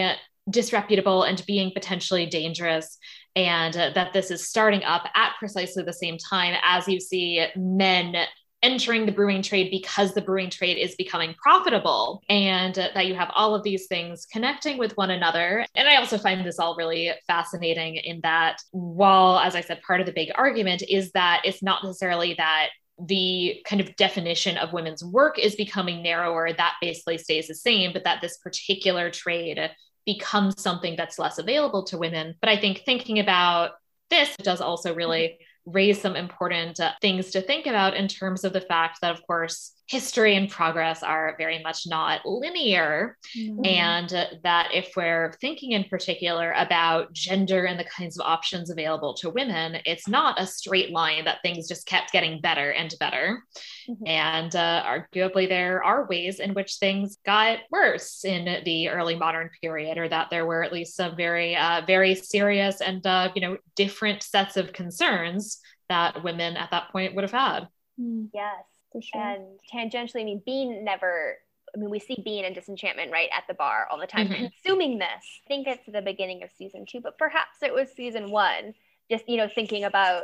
disreputable 0.50 1.24
and 1.24 1.44
being 1.46 1.72
potentially 1.72 2.26
dangerous 2.26 2.98
and 3.36 3.76
uh, 3.78 3.92
that 3.94 4.14
this 4.14 4.32
is 4.32 4.48
starting 4.48 4.84
up 4.84 5.04
at 5.16 5.34
precisely 5.38 5.84
the 5.84 5.94
same 5.94 6.18
time 6.18 6.56
as 6.64 6.88
you 6.88 7.00
see 7.00 7.46
men 7.56 8.16
entering 8.64 9.06
the 9.06 9.12
brewing 9.12 9.44
trade 9.44 9.70
because 9.70 10.14
the 10.14 10.22
brewing 10.22 10.50
trade 10.50 10.78
is 10.78 10.96
becoming 10.96 11.36
profitable 11.36 12.22
and 12.28 12.80
uh, 12.80 12.90
that 12.96 13.06
you 13.06 13.14
have 13.14 13.30
all 13.36 13.54
of 13.54 13.64
these 13.64 13.86
things 13.88 14.26
connecting 14.32 14.78
with 14.78 14.98
one 14.98 15.12
another. 15.12 15.66
And 15.76 15.88
i 15.88 15.98
also 15.98 16.18
find 16.18 16.46
this 16.46 16.60
all 16.60 16.76
really 16.76 17.12
fascinating 17.28 17.98
in 17.98 18.20
that 18.24 18.58
while 18.72 19.40
as 19.40 19.56
i 19.56 19.62
said 19.62 19.82
part 19.86 20.00
of 20.00 20.08
the 20.08 20.14
big 20.14 20.32
argument 20.36 20.84
is 20.90 21.12
that 21.12 21.42
it's 21.46 21.62
not 21.62 21.84
necessarily 21.84 22.34
that 22.36 22.70
the 23.00 23.62
kind 23.64 23.80
of 23.80 23.96
definition 23.96 24.58
of 24.58 24.74
women's 24.74 25.04
work 25.04 25.38
is 25.38 25.56
becoming 25.56 26.02
narrower 26.02 26.52
that 26.52 26.74
basically 26.82 27.18
stays 27.20 27.48
the 27.48 27.54
same 27.54 27.94
but 27.94 28.04
that 28.06 28.22
this 28.22 28.38
particular 28.40 29.12
trade 29.12 29.70
becomes 30.08 30.60
something 30.60 30.96
that's 30.96 31.20
less 31.20 31.38
available 31.38 31.84
to 31.84 32.00
women. 32.00 32.34
But 32.42 32.50
I 32.50 32.58
think 32.58 32.80
thinking 32.80 33.20
about 33.20 33.72
this 34.10 34.36
does 34.38 34.62
also 34.62 34.96
really 34.96 35.38
raise 35.66 36.02
some 36.02 36.16
important 36.16 36.80
uh, 36.80 36.94
things 37.02 37.32
to 37.32 37.42
think 37.42 37.68
about 37.68 37.94
in 37.94 38.08
terms 38.08 38.44
of 38.46 38.54
the 38.54 38.62
fact 38.62 39.02
that, 39.02 39.12
of 39.12 39.22
course, 39.28 39.74
history 39.88 40.36
and 40.36 40.50
progress 40.50 41.02
are 41.02 41.36
very 41.38 41.64
much 41.64 41.88
not 41.88 42.26
linear. 42.26 43.18
Mm-hmm. 43.38 43.66
And 43.66 44.14
uh, 44.14 44.26
that 44.44 44.70
if 44.74 44.92
we're 44.96 45.34
thinking 45.40 45.72
in 45.72 45.86
particular 45.86 46.54
about 46.58 47.14
gender 47.14 47.66
and 47.66 47.80
the 47.80 47.86
kinds 47.86 48.20
of 48.20 48.26
options 48.26 48.70
available 48.70 49.14
to 49.16 49.30
women, 49.30 49.78
it's 49.86 50.08
not 50.08 50.42
a 50.42 50.46
straight 50.46 50.92
line 50.92 51.26
that 51.26 51.42
things 51.42 51.70
just 51.70 51.88
kept 51.88 52.12
getting 52.12 52.42
better 52.42 52.72
and 52.72 52.94
better. 53.00 53.42
Mm-hmm. 53.90 54.08
And 54.08 54.56
uh, 54.56 54.84
arguably, 54.86 55.48
there 55.48 55.82
are 55.84 56.08
ways 56.08 56.40
in 56.40 56.54
which 56.54 56.76
things 56.76 57.18
got 57.26 57.60
worse 57.72 58.26
in 58.26 58.64
the 58.66 58.90
early 58.90 59.16
modern 59.16 59.50
period, 59.62 59.98
or 59.98 60.10
that 60.10 60.30
there 60.30 60.46
were 60.46 60.64
at 60.64 60.74
least 60.74 60.98
some 60.98 61.16
very, 61.16 61.56
uh, 61.56 61.82
very 61.88 62.14
serious 62.14 62.82
and, 62.82 63.06
uh, 63.08 63.32
you 63.36 63.42
know, 63.42 63.58
different 63.76 64.22
sets 64.22 64.58
of 64.58 64.74
concerns 64.74 65.60
that 65.88 66.24
women 66.26 66.58
at 66.58 66.72
that 66.72 66.92
point 66.92 67.16
would 67.16 67.24
have 67.24 67.32
had. 67.32 67.68
Mm. 68.00 68.30
Yes 68.34 68.66
for 68.92 69.02
sure. 69.02 69.22
And 69.22 69.46
tangentially, 69.74 70.22
I 70.22 70.26
mean, 70.26 70.42
Bean 70.46 70.84
never. 70.84 71.38
I 71.76 71.80
mean, 71.80 71.90
we 71.90 72.00
see 72.00 72.22
Bean 72.24 72.46
and 72.46 72.56
Disenchantment 72.56 73.12
right 73.12 73.30
at 73.32 73.44
the 73.48 73.54
bar 73.54 73.88
all 73.92 74.00
the 74.00 74.08
time, 74.08 74.30
mm-hmm. 74.30 74.46
consuming 74.46 75.00
this. 75.00 75.10
I 75.10 75.48
think 75.48 75.68
it's 75.68 75.86
the 75.86 76.02
beginning 76.02 76.42
of 76.44 76.50
season 76.58 76.86
two, 76.90 77.02
but 77.02 77.18
perhaps 77.18 77.58
it 77.62 77.74
was 77.74 77.90
season 77.92 78.32
one. 78.32 78.74
Just 79.12 79.28
you 79.28 79.38
know, 79.38 79.50
thinking 79.54 79.84
about 79.84 80.24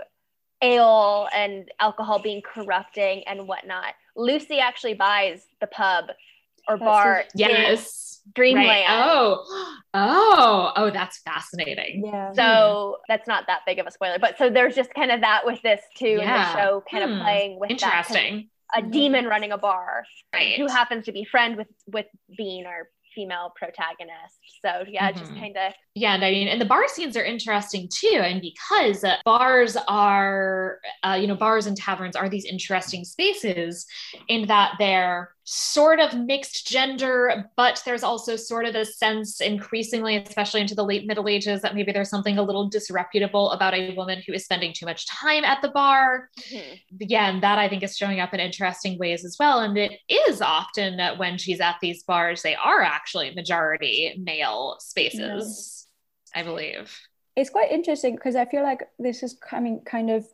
ale 0.62 1.28
and 1.36 1.70
alcohol 1.80 2.20
being 2.20 2.42
corrupting 2.42 3.24
and 3.28 3.48
whatnot. 3.48 3.94
Luci 4.18 4.60
actually 4.60 4.94
buys 4.94 5.46
the 5.60 5.68
pub 5.68 6.06
or 6.68 6.78
that's 6.78 6.86
bar. 6.86 7.24
Yes. 7.36 8.14
Dreamland. 8.34 8.68
Right. 8.70 8.86
Oh, 8.88 9.74
oh, 9.94 10.72
oh, 10.78 10.90
that's 10.92 11.20
fascinating. 11.20 12.04
Yeah. 12.06 12.32
So 12.34 12.98
that's 13.10 13.28
not 13.28 13.48
that 13.48 13.62
big 13.66 13.80
of 13.80 13.88
a 13.88 13.92
spoiler, 13.92 14.18
but 14.20 14.38
so 14.38 14.50
there's 14.50 14.76
just 14.76 14.94
kind 14.94 15.12
of 15.12 15.22
that 15.22 15.46
with 15.46 15.62
this 15.62 15.82
too, 15.96 16.08
yeah. 16.08 16.22
in 16.22 16.28
the 16.28 16.54
show, 16.54 16.84
kind 16.90 17.04
hmm. 17.04 17.18
of 17.18 17.22
playing 17.22 17.60
with 17.60 17.70
interesting. 17.70 18.50
That 18.74 18.82
kind 18.82 18.86
of 18.86 18.90
a 18.90 18.94
demon 18.94 19.26
running 19.26 19.52
a 19.52 19.58
bar 19.58 20.06
right. 20.34 20.58
who 20.58 20.68
happens 20.68 21.06
to 21.06 21.12
be 21.12 21.26
friend 21.26 21.58
with 21.58 21.68
with 21.88 22.08
Bean 22.38 22.66
or 22.66 22.90
female 23.14 23.54
protagonist. 23.56 24.40
So 24.64 24.84
yeah, 24.88 25.10
mm-hmm. 25.10 25.20
just 25.20 25.34
kind 25.36 25.58
of 25.58 25.74
yeah. 25.96 26.16
And 26.16 26.26
I 26.26 26.32
mean, 26.32 26.48
and 26.48 26.60
the 26.60 26.66
bar 26.66 26.88
scenes 26.88 27.16
are 27.16 27.24
interesting 27.24 27.90
too, 27.94 28.20
and 28.22 28.42
because 28.42 29.04
uh, 29.04 29.18
bars 29.26 29.78
are, 29.88 30.80
uh, 31.04 31.18
you 31.20 31.28
know, 31.28 31.36
bars 31.36 31.68
and 31.68 31.78
taverns 31.78 32.16
are 32.16 32.30
these 32.30 32.46
interesting 32.46 33.04
spaces 33.06 33.86
in 34.28 34.48
that 34.48 34.74
they're 34.80 35.30
sort 35.46 36.00
of 36.00 36.18
mixed 36.18 36.68
gender, 36.68 37.50
but 37.58 37.82
there's 37.86 38.04
also 38.04 38.36
sort 38.36 38.66
of 38.66 38.76
a 38.76 38.86
sense 38.86 39.42
increasingly, 39.42 40.16
especially 40.16 40.62
into 40.62 40.76
the 40.76 40.84
late 40.84 41.06
Middle 41.06 41.28
Ages, 41.28 41.62
that 41.62 41.76
maybe 41.76 41.92
there's 41.92 42.10
something 42.10 42.38
a 42.38 42.44
little 42.44 42.70
disreputable 42.70 43.52
about 43.52 43.74
a 43.74 43.94
woman 43.96 44.22
who 44.26 44.34
is 44.34 44.46
spending 44.46 44.74
too 44.74 44.86
much 44.86 45.06
time 45.08 45.44
at 45.44 45.62
the 45.62 45.70
bar. 45.70 46.30
Mm-hmm. 46.40 47.04
Again, 47.04 47.42
that 47.42 47.60
I 47.60 47.68
think 47.68 47.84
is 47.84 47.98
showing 47.98 48.20
up 48.22 48.34
in 48.34 48.40
interesting 48.40 48.98
ways 48.98 49.26
as 49.26 49.36
well. 49.38 49.60
And 49.60 49.78
it 49.78 50.00
is 50.10 50.42
often 50.42 50.98
that 50.98 51.18
when 51.18 51.38
she's 51.38 51.60
at 51.60 51.76
these 51.82 52.04
bars, 52.04 52.42
they 52.42 52.56
are 52.56 52.82
actually 52.82 53.32
majority 53.36 54.16
male 54.24 54.78
spaces, 54.80 55.88
mm-hmm. 56.34 56.40
I 56.40 56.44
believe. 56.44 56.98
It's 57.36 57.50
quite 57.50 57.72
interesting 57.72 58.16
because 58.16 58.36
I 58.36 58.46
feel 58.46 58.64
like 58.64 58.84
this 58.98 59.24
is 59.24 59.34
coming 59.34 59.82
kind 59.86 60.10
of 60.10 60.26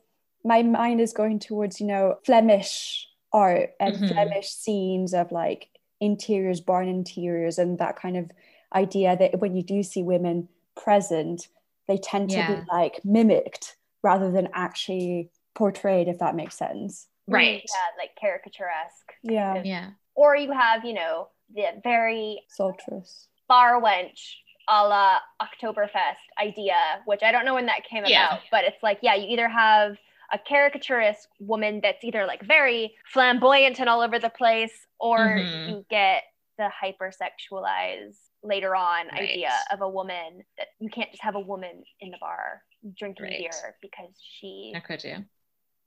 my 0.44 0.64
mind 0.64 1.02
is 1.02 1.14
going 1.14 1.40
towards, 1.40 1.82
you 1.82 1.88
know, 1.88 2.16
Flemish 2.26 3.09
art 3.32 3.72
and 3.80 3.96
mm-hmm. 3.96 4.08
Flemish 4.08 4.50
scenes 4.50 5.14
of 5.14 5.32
like 5.32 5.70
interiors, 6.00 6.62
barn 6.62 6.88
interiors, 6.88 7.58
and 7.58 7.78
that 7.80 7.96
kind 7.96 8.18
of 8.18 8.32
idea 8.74 9.18
that 9.18 9.40
when 9.40 9.56
you 9.56 9.64
do 9.64 9.84
see 9.84 10.04
women 10.04 10.48
present, 10.76 11.48
they 11.88 11.98
tend 11.98 12.30
to 12.30 12.38
yeah. 12.38 12.56
be 12.56 12.62
like 12.72 13.02
mimicked 13.04 13.76
rather 14.04 14.32
than 14.32 14.50
actually 14.54 15.30
portrayed, 15.56 16.08
if 16.08 16.20
that 16.20 16.36
makes 16.36 16.58
sense. 16.58 17.08
Right. 17.28 17.64
Yeah, 17.64 17.98
like 17.98 18.12
caricaturesque. 18.22 19.14
Yeah. 19.24 19.62
Yeah. 19.64 19.90
Or 20.16 20.36
you 20.36 20.52
have, 20.52 20.86
you 20.86 20.94
know, 20.94 21.28
the 21.54 21.66
very 21.84 22.42
sultrous 22.58 23.28
bar 23.48 23.82
wench 23.82 24.36
a 24.70 24.88
la 24.88 25.18
Oktoberfest 25.42 26.16
idea, 26.42 26.76
which 27.06 27.24
I 27.24 27.32
don't 27.32 27.44
know 27.44 27.56
when 27.56 27.66
that 27.66 27.84
came 27.90 28.04
yeah. 28.06 28.28
about, 28.28 28.42
but 28.52 28.64
it's 28.64 28.82
like, 28.84 29.00
yeah, 29.02 29.16
you 29.16 29.28
either 29.30 29.50
have 29.50 29.98
a 30.32 30.40
caricaturist 30.40 31.28
woman 31.40 31.80
that's 31.82 32.04
either 32.04 32.26
like 32.26 32.44
very 32.44 32.94
flamboyant 33.12 33.80
and 33.80 33.90
all 33.90 34.02
over 34.02 34.20
the 34.20 34.30
place, 34.30 34.74
or 35.00 35.18
mm-hmm. 35.20 35.70
you 35.70 35.86
get 35.90 36.24
the 36.58 36.70
hypersexualized 36.84 38.18
later 38.44 38.76
on 38.76 39.08
Right. 39.08 39.30
idea 39.30 39.52
of 39.72 39.82
a 39.82 39.90
woman 39.90 40.44
that 40.58 40.68
you 40.80 40.90
can't 40.90 41.10
just 41.12 41.24
have 41.24 41.36
a 41.36 41.40
woman 41.40 41.84
in 42.00 42.12
the 42.12 42.18
bar 42.20 42.62
drinking 42.98 43.26
Right. 43.26 43.40
beer 43.40 43.76
because 43.82 44.14
she 44.40 44.72
How 44.74 44.82
could 44.82 45.04
you? 45.04 45.26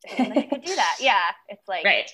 is 0.05 0.19
a 0.19 0.23
woman 0.23 0.39
that 0.39 0.51
could 0.51 0.65
do 0.65 0.75
that. 0.77 0.97
Yeah, 1.01 1.21
it's 1.49 1.67
like 1.69 1.85
Right. 1.85 2.11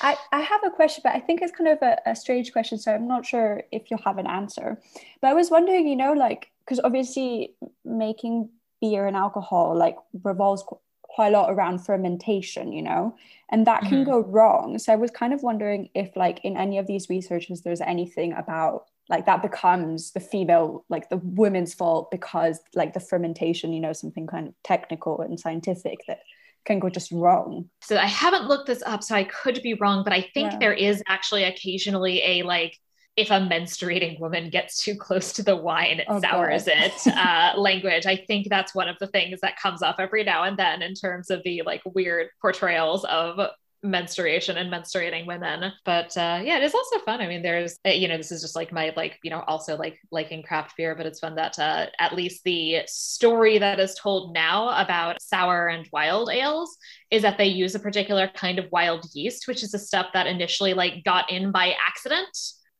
I, 0.00 0.16
I 0.32 0.40
have 0.40 0.62
a 0.64 0.70
question, 0.70 1.02
but 1.04 1.14
I 1.14 1.20
think 1.20 1.42
it's 1.42 1.50
kind 1.56 1.68
of 1.68 1.78
a, 1.82 1.98
a 2.06 2.14
strange 2.14 2.52
question, 2.52 2.78
so 2.78 2.94
I'm 2.94 3.08
not 3.08 3.26
sure 3.26 3.64
if 3.72 3.90
you'll 3.90 4.02
have 4.04 4.18
an 4.18 4.26
answer. 4.26 4.80
But 5.20 5.28
I 5.28 5.34
was 5.34 5.50
wondering, 5.50 5.88
you 5.88 5.96
know, 5.96 6.12
like 6.12 6.50
because 6.60 6.80
obviously 6.84 7.54
making 7.84 8.50
beer 8.80 9.06
and 9.06 9.16
alcohol 9.16 9.76
like 9.76 9.96
revolves 10.22 10.62
qu- 10.62 10.78
quite 11.14 11.28
a 11.28 11.30
lot 11.38 11.50
around 11.52 11.78
fermentation, 11.78 12.72
you 12.72 12.82
know, 12.82 13.14
and 13.50 13.66
that 13.66 13.84
can 13.84 14.02
Mhm. 14.02 14.04
go 14.04 14.20
wrong. 14.20 14.78
So 14.78 14.92
I 14.92 14.96
was 14.96 15.10
kind 15.10 15.32
of 15.32 15.42
wondering 15.42 15.88
if, 15.94 16.16
like, 16.16 16.40
in 16.44 16.56
any 16.56 16.78
of 16.78 16.86
these 16.86 17.08
researches, 17.08 17.62
there's 17.62 17.80
anything 17.80 18.32
about 18.32 18.86
like 19.10 19.26
that 19.26 19.42
becomes 19.42 20.12
the 20.12 20.20
female, 20.20 20.84
like 20.88 21.10
the 21.10 21.18
woman's 21.18 21.74
fault 21.74 22.10
because 22.10 22.58
like 22.74 22.94
the 22.94 23.00
fermentation, 23.00 23.72
you 23.74 23.80
know, 23.80 23.92
something 23.92 24.26
kind 24.26 24.48
of 24.48 24.54
technical 24.62 25.20
and 25.20 25.38
scientific 25.38 25.98
that 26.08 26.20
can 26.64 26.78
go 26.78 26.88
just 26.88 27.12
wrong. 27.12 27.68
So 27.82 27.96
I 27.98 28.06
haven't 28.06 28.48
looked 28.48 28.66
this 28.66 28.82
up, 28.86 29.02
so 29.02 29.14
I 29.14 29.24
could 29.24 29.60
be 29.62 29.74
wrong, 29.74 30.04
but 30.04 30.12
I 30.12 30.22
think 30.22 30.52
Yeah. 30.52 30.58
there 30.58 30.72
is 30.72 31.02
actually 31.06 31.44
occasionally 31.44 32.22
a 32.22 32.42
like 32.42 32.78
if 33.16 33.30
a 33.30 33.34
menstruating 33.34 34.18
woman 34.18 34.50
gets 34.50 34.82
too 34.82 34.96
close 34.96 35.32
to 35.34 35.42
the 35.42 35.54
wine, 35.56 36.00
it 36.00 36.06
Oh, 36.08 36.20
sours 36.20 36.64
God. 36.64 36.74
it 36.76 37.06
uh, 37.16 37.52
language. 37.56 38.06
I 38.06 38.16
think 38.16 38.48
that's 38.48 38.74
one 38.74 38.88
of 38.88 38.96
the 38.98 39.06
things 39.06 39.40
that 39.40 39.56
comes 39.58 39.82
up 39.82 39.96
every 39.98 40.24
now 40.24 40.44
and 40.44 40.56
then 40.56 40.82
in 40.82 40.94
terms 40.94 41.30
of 41.30 41.42
the 41.44 41.62
like 41.62 41.82
weird 41.84 42.28
portrayals 42.40 43.04
of 43.04 43.38
menstruation 43.84 44.56
and 44.56 44.72
menstruating 44.72 45.26
women 45.26 45.70
but 45.84 46.16
uh 46.16 46.40
yeah 46.42 46.56
it 46.56 46.62
is 46.62 46.72
also 46.74 46.98
fun 47.00 47.20
i 47.20 47.26
mean 47.26 47.42
there's 47.42 47.76
uh, 47.86 47.90
you 47.90 48.08
know 48.08 48.16
this 48.16 48.32
is 48.32 48.40
just 48.40 48.56
like 48.56 48.72
my 48.72 48.90
like 48.96 49.18
you 49.22 49.28
know 49.30 49.44
also 49.46 49.76
like 49.76 49.98
liking 50.10 50.42
craft 50.42 50.74
beer 50.78 50.94
but 50.94 51.04
it's 51.04 51.20
fun 51.20 51.34
that 51.34 51.58
uh 51.58 51.84
at 51.98 52.14
least 52.14 52.42
the 52.44 52.78
story 52.86 53.58
that 53.58 53.78
is 53.78 53.94
told 53.94 54.32
now 54.32 54.70
about 54.82 55.20
sour 55.20 55.68
and 55.68 55.86
wild 55.92 56.30
ales 56.30 56.78
is 57.10 57.20
that 57.20 57.36
they 57.36 57.44
use 57.44 57.74
a 57.74 57.78
particular 57.78 58.26
kind 58.34 58.58
of 58.58 58.64
wild 58.72 59.04
yeast 59.12 59.46
which 59.46 59.62
is 59.62 59.74
a 59.74 59.78
stuff 59.78 60.06
that 60.14 60.26
initially 60.26 60.72
like 60.72 61.04
got 61.04 61.30
in 61.30 61.52
by 61.52 61.74
accident 61.86 62.34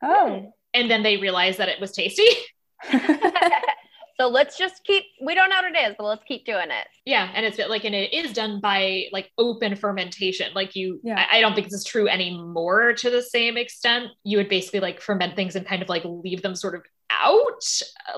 Oh. 0.04 0.52
and 0.74 0.90
then 0.90 1.02
they 1.02 1.16
realized 1.16 1.58
that 1.58 1.68
it 1.68 1.80
was 1.80 1.92
tasty 1.92 2.26
so 4.20 4.28
let's 4.28 4.56
just 4.58 4.84
keep 4.84 5.04
we 5.24 5.34
don't 5.34 5.48
know 5.50 5.56
what 5.62 5.74
it 5.74 5.90
is, 5.90 5.94
but 5.98 6.04
let's 6.04 6.22
keep 6.24 6.44
doing 6.44 6.70
it. 6.70 6.86
Yeah, 7.04 7.30
and 7.34 7.44
it's 7.44 7.58
like, 7.58 7.84
and 7.84 7.94
it 7.94 8.12
is 8.12 8.32
done 8.32 8.60
by 8.60 9.04
like 9.12 9.30
open 9.38 9.74
fermentation. 9.76 10.52
Like 10.54 10.76
you, 10.76 11.00
Yeah. 11.02 11.26
I, 11.30 11.38
I 11.38 11.40
don't 11.40 11.54
think 11.54 11.66
this 11.68 11.80
is 11.80 11.84
true 11.84 12.08
anymore 12.08 12.92
to 12.94 13.10
the 13.10 13.22
same 13.22 13.56
extent. 13.56 14.08
You 14.22 14.36
would 14.38 14.48
basically 14.48 14.80
like 14.80 15.00
ferment 15.00 15.34
things 15.34 15.56
and 15.56 15.66
kind 15.66 15.82
of 15.82 15.88
like 15.88 16.02
leave 16.04 16.42
them 16.42 16.54
sort 16.54 16.74
of 16.74 16.82
out, 17.10 17.64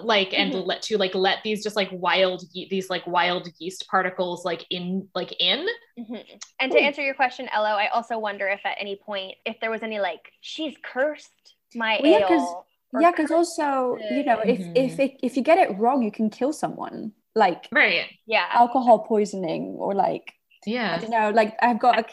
like 0.02 0.32
and 0.34 0.52
Mhm. 0.52 0.66
let 0.66 0.82
to 0.82 0.98
like 0.98 1.14
let 1.14 1.38
these 1.44 1.62
just 1.62 1.76
like 1.76 1.90
wild 1.92 2.42
ye- 2.52 2.68
these 2.68 2.90
like 2.90 3.06
wild 3.06 3.48
yeast 3.58 3.86
particles 3.88 4.44
like 4.44 4.64
in 4.70 5.08
like 5.14 5.32
in. 5.40 5.66
Mhm. 5.98 6.24
And 6.60 6.72
to 6.72 6.78
answer 6.78 7.02
your 7.02 7.14
question, 7.14 7.48
Elo, 7.52 7.68
I 7.70 7.88
also 7.88 8.18
wonder 8.18 8.48
if 8.48 8.60
at 8.64 8.76
any 8.80 8.96
point 8.96 9.36
if 9.46 9.58
there 9.60 9.70
was 9.70 9.82
any 9.82 9.98
like 10.00 10.30
she's 10.40 10.74
cursed 10.82 11.30
my 11.77 12.01
Well, 12.03 12.11
yeah, 12.12 12.27
'cause- 12.28 12.40
ale. 12.51 12.62
or 12.93 13.01
yeah 13.03 13.11
because 13.11 13.31
also 13.31 13.98
you 14.16 14.23
know 14.24 14.39
if 14.53 14.59
Mhm. 14.61 14.73
if 14.85 14.93
it, 15.05 15.12
if 15.23 15.36
you 15.36 15.43
get 15.43 15.59
it 15.59 15.77
wrong 15.78 16.03
you 16.03 16.11
can 16.19 16.31
kill 16.31 16.53
someone 16.53 17.12
like 17.35 17.69
Right. 17.70 18.07
yeah, 18.27 18.47
alcohol 18.53 19.01
poisoning 19.01 19.77
or 19.78 19.93
like 19.94 20.32
yeah 20.65 20.94
i 20.94 20.98
don't 20.98 21.11
know 21.11 21.31
like 21.40 21.55
i've 21.62 21.78
got 21.78 21.94
a 21.94 22.03
like, 22.03 22.11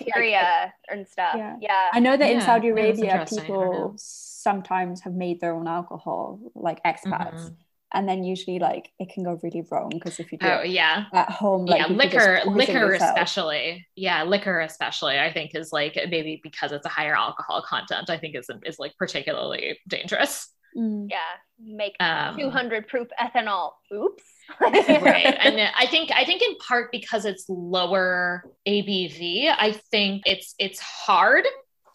and 0.91 1.07
stuff. 1.07 1.35
Yeah. 1.41 1.55
Yeah. 1.67 1.89
i 1.93 1.99
know 2.05 2.15
that 2.17 2.29
in 2.29 2.41
saudi 2.41 2.69
arabia 2.69 3.05
interesting. 3.05 3.39
I 3.39 3.47
don't 3.47 3.49
know. 3.49 3.63
people 3.65 3.93
sometimes 3.97 5.01
have 5.05 5.13
made 5.25 5.39
their 5.41 5.53
own 5.57 5.67
alcohol 5.67 6.39
like 6.55 6.79
expats 6.83 7.41
Mhm. 7.49 7.55
And 7.93 8.07
then 8.09 8.23
usually 8.23 8.59
like 8.59 8.89
it 8.99 9.09
can 9.13 9.23
go 9.23 9.39
really 9.43 9.63
wrong 9.71 9.89
because 9.89 10.19
if 10.19 10.31
you 10.31 10.37
do 10.37 10.47
Oh 10.47 10.61
yeah. 10.63 11.05
at 11.13 11.29
home 11.29 11.65
like 11.65 11.79
yeah, 11.79 11.87
you 11.87 11.95
could 11.97 12.11
just 12.11 12.27
liquor, 12.45 12.49
liquor 12.51 12.71
yourself. 12.93 13.11
especially. 13.11 13.85
Yeah, 13.95 14.23
liquor 14.23 14.59
especially. 14.61 15.19
I 15.19 15.31
think 15.31 15.51
is 15.55 15.71
like 15.71 15.95
maybe 16.09 16.39
because 16.43 16.71
it's 16.71 16.85
a 16.85 16.89
higher 16.89 17.15
alcohol 17.15 17.61
content. 17.67 18.09
I 18.09 18.17
think 18.17 18.35
is 18.35 18.49
is 18.65 18.79
like 18.79 18.93
particularly 18.97 19.79
dangerous. 19.87 20.49
Mm. 20.77 21.07
Yeah. 21.09 21.17
Make 21.59 21.95
Um, 21.99 22.35
200 22.37 22.87
proof 22.87 23.07
ethanol. 23.21 23.71
Oops. 23.93 24.23
right 24.59 25.37
and 25.39 25.71
i 25.77 25.85
think 25.85 26.11
i 26.13 26.25
think 26.25 26.41
in 26.41 26.57
part 26.57 26.91
because 26.91 27.23
it's 27.23 27.45
lower 27.47 28.43
abv 28.67 29.53
i 29.57 29.71
think 29.89 30.23
it's 30.25 30.53
it's 30.59 30.79
hard 30.81 31.45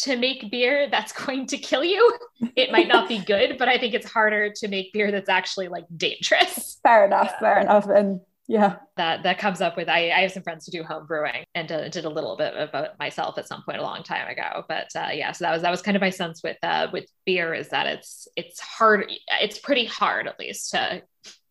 to 0.01 0.17
make 0.17 0.51
beer 0.51 0.89
that's 0.91 1.13
going 1.25 1.47
to 1.47 1.59
kill 1.59 1.85
you. 1.85 2.19
It 2.57 2.71
might 2.73 2.89
not 2.89 3.09
be 3.09 3.19
good 3.27 3.59
but 3.59 3.69
i 3.69 3.79
think 3.79 3.95
it's 3.95 4.11
harder 4.11 4.51
to 4.57 4.69
make 4.69 4.93
beer 4.93 5.11
that's 5.11 5.29
actually 5.29 5.69
like 5.69 5.85
dangerous. 5.97 6.79
Fair 6.83 7.05
enough 7.07 7.31
Yeah. 7.33 7.39
fair 7.41 7.59
enough. 7.61 7.89
And 7.89 8.21
yeah. 8.47 8.77
That 8.97 9.25
that 9.25 9.39
comes 9.39 9.61
up 9.61 9.77
with 9.77 9.89
i, 9.89 10.11
I 10.11 10.21
have 10.21 10.33
some 10.33 10.43
friends 10.43 10.65
who 10.67 10.73
do 10.73 10.83
home 10.83 11.07
brewing 11.07 11.45
and 11.55 11.71
uh, 11.71 11.89
did 11.89 12.05
a 12.05 12.09
little 12.09 12.37
bit 12.37 12.55
of 12.55 12.71
it 12.83 12.93
myself 12.99 13.37
at 13.39 13.47
some 13.47 13.63
point 13.63 13.79
a 13.79 13.83
long 13.83 14.03
time 14.03 14.29
ago. 14.29 14.65
But 14.69 14.89
uh, 14.97 15.11
yeah 15.13 15.33
so 15.33 15.45
that 15.45 15.53
was 15.53 15.63
that 15.63 15.71
was 15.71 15.83
kind 15.83 15.97
of 15.97 16.01
my 16.01 16.11
sense 16.11 16.43
with 16.43 16.57
uh 16.63 16.89
with 16.93 17.07
beer 17.27 17.53
is 17.55 17.69
that 17.71 17.87
it's 17.87 18.27
it's 18.37 18.61
hard 18.61 19.11
it's 19.43 19.59
pretty 19.59 19.85
hard 19.85 20.27
at 20.27 20.39
least 20.39 20.71
to 20.71 21.03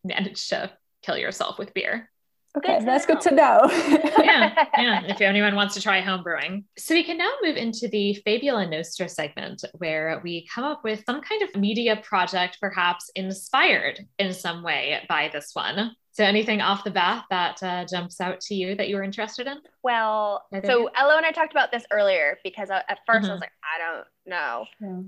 manage 0.04 0.48
to 0.48 0.70
kill 1.02 1.16
yourself 1.16 1.58
with 1.58 1.72
beer 1.74 2.10
okay 2.56 2.78
to 2.80 2.84
that's 2.84 3.06
know. 3.08 3.14
good 3.14 3.22
to 3.22 3.34
know 3.34 3.60
yeah, 4.24 4.66
yeah. 4.78 5.02
If 5.06 5.20
anyone 5.20 5.54
wants 5.54 5.74
to 5.74 5.80
try 5.82 6.00
home 6.00 6.22
brewing. 6.22 6.64
So 6.78 6.94
we 6.94 7.04
can 7.04 7.18
now 7.18 7.30
move 7.42 7.56
into 7.56 7.88
the 7.88 8.14
Fabula 8.24 8.66
Nostra 8.68 9.08
segment 9.08 9.64
where 9.74 10.20
we 10.24 10.46
come 10.52 10.64
up 10.64 10.82
with 10.84 11.02
some 11.06 11.20
kind 11.20 11.42
of 11.42 11.54
media 11.56 11.96
project, 12.02 12.58
perhaps 12.60 13.10
inspired 13.14 14.00
in 14.18 14.32
some 14.32 14.62
way 14.62 15.04
by 15.08 15.28
this 15.32 15.50
one. 15.54 15.92
So 16.12 16.24
anything 16.24 16.60
off 16.60 16.82
the 16.82 16.90
bat 16.90 17.24
that 17.30 17.62
uh, 17.62 17.84
jumps 17.88 18.20
out 18.20 18.40
to 18.42 18.54
you 18.54 18.74
that 18.74 18.88
you 18.88 18.96
were 18.96 19.04
interested 19.04 19.46
in? 19.46 19.58
well, 19.84 20.46
so 20.64 20.80
you? 20.80 20.90
Elo 20.98 21.16
and 21.16 21.24
I 21.24 21.30
talked 21.30 21.52
about 21.52 21.70
this 21.70 21.84
earlier 21.92 22.38
because 22.42 22.70
I, 22.70 22.78
at 22.88 22.98
1st 23.08 23.24
I 23.24 23.28
Mhm. 23.28 23.30
was 23.30 23.40
like, 23.40 23.52
I 23.62 23.78
don't 23.78 24.06
know. 24.26 24.66
Yeah. 24.80 25.02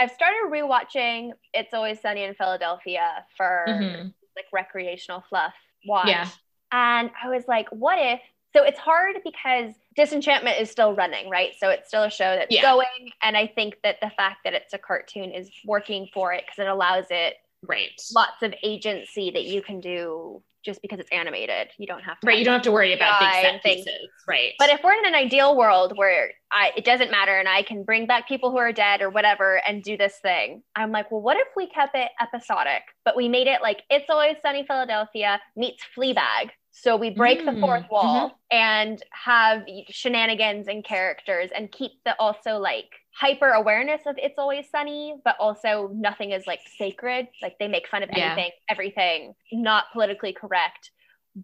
I've 0.00 0.10
started 0.10 0.38
rewatching 0.50 1.30
It's 1.52 1.72
Always 1.74 2.00
Sunny 2.00 2.24
in 2.24 2.34
Philadelphia 2.34 3.24
for 3.36 3.64
Mhm. 3.68 4.12
like 4.36 4.46
recreational 4.52 5.22
fluff 5.28 5.54
watch. 5.86 6.08
Yeah. 6.08 6.26
And 6.72 7.10
I 7.22 7.28
was 7.28 7.44
like, 7.48 7.68
what 7.70 7.98
if? 7.98 8.20
So 8.56 8.64
it's 8.64 8.78
hard 8.78 9.16
because 9.24 9.74
Disenchantment 9.96 10.60
is 10.60 10.70
still 10.70 10.92
running, 10.94 11.30
right? 11.30 11.52
So 11.58 11.68
it's 11.68 11.88
still 11.88 12.02
a 12.04 12.10
show 12.10 12.34
that's 12.36 12.52
Yeah. 12.54 12.62
going. 12.62 13.12
And 13.22 13.36
I 13.36 13.46
think 13.46 13.76
that 13.84 14.00
the 14.00 14.10
fact 14.10 14.38
that 14.44 14.54
it's 14.54 14.74
a 14.74 14.78
cartoon 14.78 15.30
is 15.30 15.50
working 15.64 16.08
for 16.12 16.32
it 16.32 16.44
because 16.46 16.58
it 16.58 16.68
allows 16.68 17.06
it 17.10 17.36
Right. 17.62 17.90
lots 18.14 18.42
of 18.42 18.54
agency 18.62 19.30
that 19.30 19.44
you 19.44 19.62
can 19.62 19.80
do 19.80 20.42
just 20.64 20.82
because 20.82 20.98
it's 20.98 21.10
animated. 21.12 21.68
You 21.78 21.86
don't 21.86 22.02
have 22.02 22.18
to. 22.20 22.26
Right. 22.26 22.38
You 22.38 22.44
don't 22.44 22.54
have 22.54 22.62
to 22.62 22.72
worry 22.72 22.92
about 22.92 23.18
big 23.20 23.32
set 23.32 23.62
things. 23.62 23.84
pieces. 23.84 24.10
Right. 24.26 24.52
But 24.58 24.68
if 24.70 24.82
we're 24.82 24.92
in 24.94 25.06
an 25.06 25.14
ideal 25.14 25.56
world 25.56 25.96
where 25.96 26.32
I, 26.50 26.72
it 26.76 26.84
doesn't 26.84 27.10
matter 27.10 27.38
and 27.38 27.48
I 27.48 27.62
can 27.62 27.82
bring 27.84 28.06
back 28.06 28.26
people 28.28 28.50
who 28.50 28.58
are 28.58 28.72
dead 28.72 29.00
or 29.00 29.10
whatever 29.10 29.62
and 29.66 29.82
do 29.82 29.96
this 29.96 30.18
thing, 30.18 30.62
I'm 30.76 30.90
like, 30.90 31.10
well, 31.10 31.22
what 31.22 31.36
if 31.38 31.48
we 31.56 31.66
kept 31.68 31.94
it 31.96 32.10
episodic, 32.20 32.82
but 33.04 33.16
we 33.16 33.28
made 33.28 33.46
it 33.46 33.62
like 33.62 33.82
It's 33.88 34.10
Always 34.10 34.36
Sunny 34.42 34.64
Philadelphia 34.66 35.40
meets 35.56 35.82
Fleabag. 35.96 36.50
So 36.72 36.96
we 36.96 37.10
break 37.10 37.44
the 37.44 37.52
Mm, 37.52 37.60
fourth 37.60 37.84
wall 37.90 38.38
and 38.50 39.02
have 39.12 39.62
shenanigans 39.90 40.68
and 40.68 40.84
characters 40.84 41.50
and 41.54 41.70
keep 41.70 41.92
the 42.04 42.14
also 42.20 42.58
like 42.58 42.86
hyper 43.12 43.50
awareness 43.50 44.02
of 44.06 44.16
It's 44.18 44.38
Always 44.38 44.70
Sunny, 44.70 45.16
but 45.24 45.36
also 45.40 45.90
nothing 45.92 46.30
is 46.30 46.46
like 46.46 46.60
sacred. 46.78 47.28
Like 47.42 47.58
they 47.58 47.68
make 47.68 47.88
fun 47.88 48.02
of 48.02 48.08
Yeah. 48.08 48.14
anything, 48.14 48.50
everything, 48.68 49.34
not 49.52 49.86
politically 49.92 50.32
correct, 50.32 50.90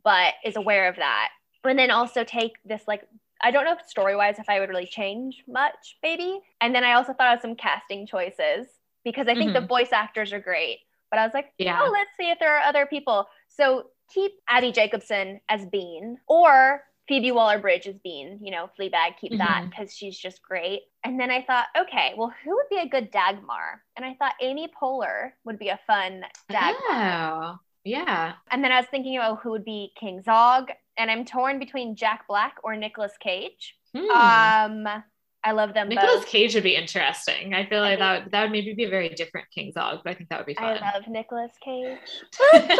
but 0.05 0.35
is 0.44 0.57
aware 0.57 0.89
of 0.89 0.97
that. 0.97 1.31
And 1.65 1.78
then 1.78 1.90
also 1.90 2.23
take 2.24 2.53
this 2.65 2.82
like 2.86 3.03
I 3.43 3.51
don't 3.51 3.65
know 3.65 3.73
if 3.78 3.86
story 3.86 4.16
wise 4.16 4.39
if 4.39 4.48
I 4.48 4.61
would 4.61 4.70
really 4.70 4.86
change 4.86 5.43
much, 5.47 5.98
maybe. 6.03 6.39
And 6.61 6.74
then 6.74 6.85
I 6.85 6.94
also 6.94 7.12
thought 7.12 7.35
of 7.35 7.43
some 7.43 7.55
casting 7.55 8.07
choices 8.07 8.66
because 9.05 9.28
I 9.28 9.35
think 9.35 9.53
the 9.53 9.61
voice 9.61 9.93
actors 9.93 10.32
are 10.32 10.40
great. 10.40 10.78
But 11.11 11.19
I 11.19 11.24
was 11.24 11.35
like, 11.35 11.47
Yeah. 11.59 11.78
oh, 11.78 11.90
let's 11.93 12.11
see 12.19 12.31
if 12.31 12.39
there 12.39 12.57
are 12.57 12.62
other 12.62 12.86
people. 12.86 13.27
So 13.48 13.90
keep 14.12 14.33
Abbi 14.49 14.70
Jacobson 14.70 15.41
as 15.49 15.66
Bean 15.66 16.19
or 16.27 16.83
Phoebe 17.09 17.31
Waller 17.31 17.59
Bridge 17.59 17.87
as 17.87 17.99
Bean, 18.01 18.39
you 18.43 18.51
know, 18.51 18.69
Fleabag, 18.78 19.16
keep 19.20 19.39
that 19.39 19.62
Mhm. 19.65 19.70
because 19.70 19.97
she's 19.97 20.19
just 20.19 20.43
great. 20.43 20.83
And 21.05 21.20
then 21.20 21.31
I 21.31 21.43
thought, 21.43 21.66
okay, 21.78 22.15
well, 22.16 22.35
who 22.43 22.51
would 22.57 22.69
be 22.69 22.78
a 22.78 22.89
good 22.89 23.12
Dagmar? 23.12 23.81
And 23.97 24.05
I 24.05 24.15
thought 24.15 24.35
Amy 24.41 24.69
Poehler 24.69 25.33
would 25.45 25.59
be 25.59 25.69
a 25.69 25.78
fun 25.87 26.24
Dagmar. 26.51 26.74
Oh, 26.91 27.59
yeah. 27.85 28.33
And 28.51 28.65
then 28.65 28.73
I 28.73 28.81
was 28.81 28.89
thinking 28.91 29.16
about 29.16 29.41
who 29.41 29.51
would 29.53 29.65
be 29.65 29.93
King 29.95 30.20
Zog, 30.23 30.73
and 30.97 31.09
I'm 31.09 31.24
torn 31.24 31.61
between 31.61 31.95
Jack 31.95 32.27
Black 32.27 32.57
or 32.65 32.74
Nicolas 32.74 33.16
Cage. 33.19 33.77
Hmm. 33.95 34.11
Um, 34.11 35.05
I 35.47 35.52
love 35.52 35.74
them 35.74 35.89
Nicolas. 35.89 36.24
Cage 36.24 36.55
would 36.55 36.64
be 36.64 36.74
interesting. 36.77 37.55
I 37.55 37.66
feel 37.66 37.82
I 37.82 37.90
like 37.90 37.98
that 38.01 38.24
would, 38.24 38.32
that 38.32 38.43
would 38.43 38.52
maybe 38.52 38.74
be 38.74 38.85
a 38.85 38.90
very 38.90 39.09
different 39.10 39.47
King 39.55 39.73
Zog, 39.73 40.01
but 40.05 40.10
I 40.10 40.14
think 40.14 40.28
that 40.31 40.39
would 40.39 40.47
be 40.47 40.55
fun. 40.55 40.77
I 40.78 40.94
love 40.94 41.09
Nicolas 41.09 41.52
Cage. 41.64 41.98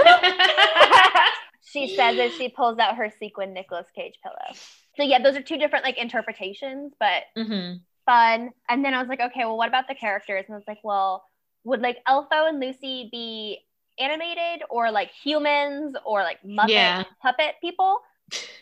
she 1.65 1.95
says 1.97 2.19
as 2.19 2.33
she 2.35 2.49
pulls 2.49 2.79
out 2.79 2.97
her 2.97 3.11
sequin 3.19 3.53
Nicolas 3.53 3.87
Cage 3.95 4.15
pillow. 4.23 4.59
So 4.97 5.03
yeah, 5.03 5.23
those 5.23 5.37
are 5.37 5.43
two 5.43 5.59
different 5.59 5.85
like 5.85 5.99
interpretations, 5.99 6.93
but 6.99 7.23
hmm 7.37 7.75
fun. 8.07 8.51
And 8.69 8.85
then 8.85 8.95
I 8.95 9.01
was 9.01 9.09
like, 9.09 9.21
okay, 9.21 9.41
well, 9.41 9.57
what 9.57 9.69
about 9.69 9.89
the 9.89 9.95
characters? 9.95 10.45
And 10.47 10.55
I 10.55 10.59
was 10.59 10.65
like, 10.69 10.79
well, 10.85 11.25
would 11.65 11.81
like 11.81 11.99
Elfo 12.09 12.49
and 12.49 12.63
Luci 12.63 13.11
be 13.11 13.59
animated 13.99 14.63
or 14.71 14.91
like 14.93 15.11
humans 15.25 15.97
or 16.05 16.23
like 16.23 16.39
Muppet 16.47 16.71
Yeah. 16.71 17.05
puppet 17.23 17.57
people? 17.61 17.99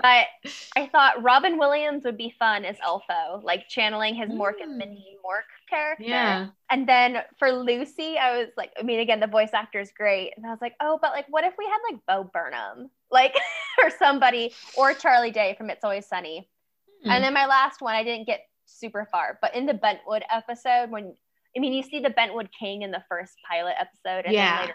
But 0.00 0.26
I 0.76 0.86
thought 0.88 1.22
Robin 1.22 1.56
Williams 1.58 2.04
would 2.04 2.18
be 2.18 2.34
fun 2.38 2.64
as 2.64 2.76
Elfo, 2.78 3.42
like 3.42 3.68
channeling 3.68 4.14
his 4.14 4.28
Mork 4.28 4.60
and 4.60 4.72
Mm. 4.72 4.76
Mindy 4.78 5.16
Mork 5.24 5.44
character. 5.70 6.04
Yeah. 6.04 6.48
And 6.70 6.86
then 6.86 7.22
for 7.38 7.48
Luci, 7.48 8.18
I 8.18 8.38
was 8.38 8.48
like, 8.56 8.72
I 8.78 8.82
mean, 8.82 9.00
again, 9.00 9.20
the 9.20 9.26
voice 9.26 9.54
actor 9.54 9.80
is 9.80 9.90
great. 9.96 10.32
And 10.36 10.44
I 10.44 10.50
was 10.50 10.60
like, 10.60 10.74
oh, 10.80 10.98
but 11.00 11.12
like, 11.12 11.26
what 11.30 11.44
if 11.44 11.54
we 11.56 11.64
had 11.64 11.78
like 11.90 12.00
Bo 12.06 12.30
Burnham, 12.32 12.90
like, 13.10 13.34
or 13.82 13.90
somebody, 13.90 14.52
or 14.76 14.92
Charlie 14.92 15.30
Day 15.30 15.54
from 15.56 15.70
It's 15.70 15.84
Always 15.84 16.06
Sunny? 16.06 16.48
Hmm. 17.04 17.10
And 17.10 17.24
then 17.24 17.32
my 17.32 17.46
last 17.46 17.80
one, 17.80 17.94
I 17.94 18.04
didn't 18.04 18.26
get 18.26 18.40
super 18.66 19.08
far, 19.10 19.38
but 19.40 19.54
in 19.54 19.64
the 19.66 19.74
Bentwood 19.74 20.24
episode, 20.30 20.90
when 20.90 21.14
I 21.56 21.60
mean, 21.60 21.72
you 21.72 21.82
see 21.84 22.00
the 22.00 22.10
Bentwood 22.10 22.50
King 22.58 22.82
in 22.82 22.90
the 22.90 23.04
first 23.08 23.34
pilot 23.48 23.74
episode, 23.78 24.24
and 24.26 24.34
Yeah. 24.34 24.56
then 24.56 24.60
later, 24.66 24.74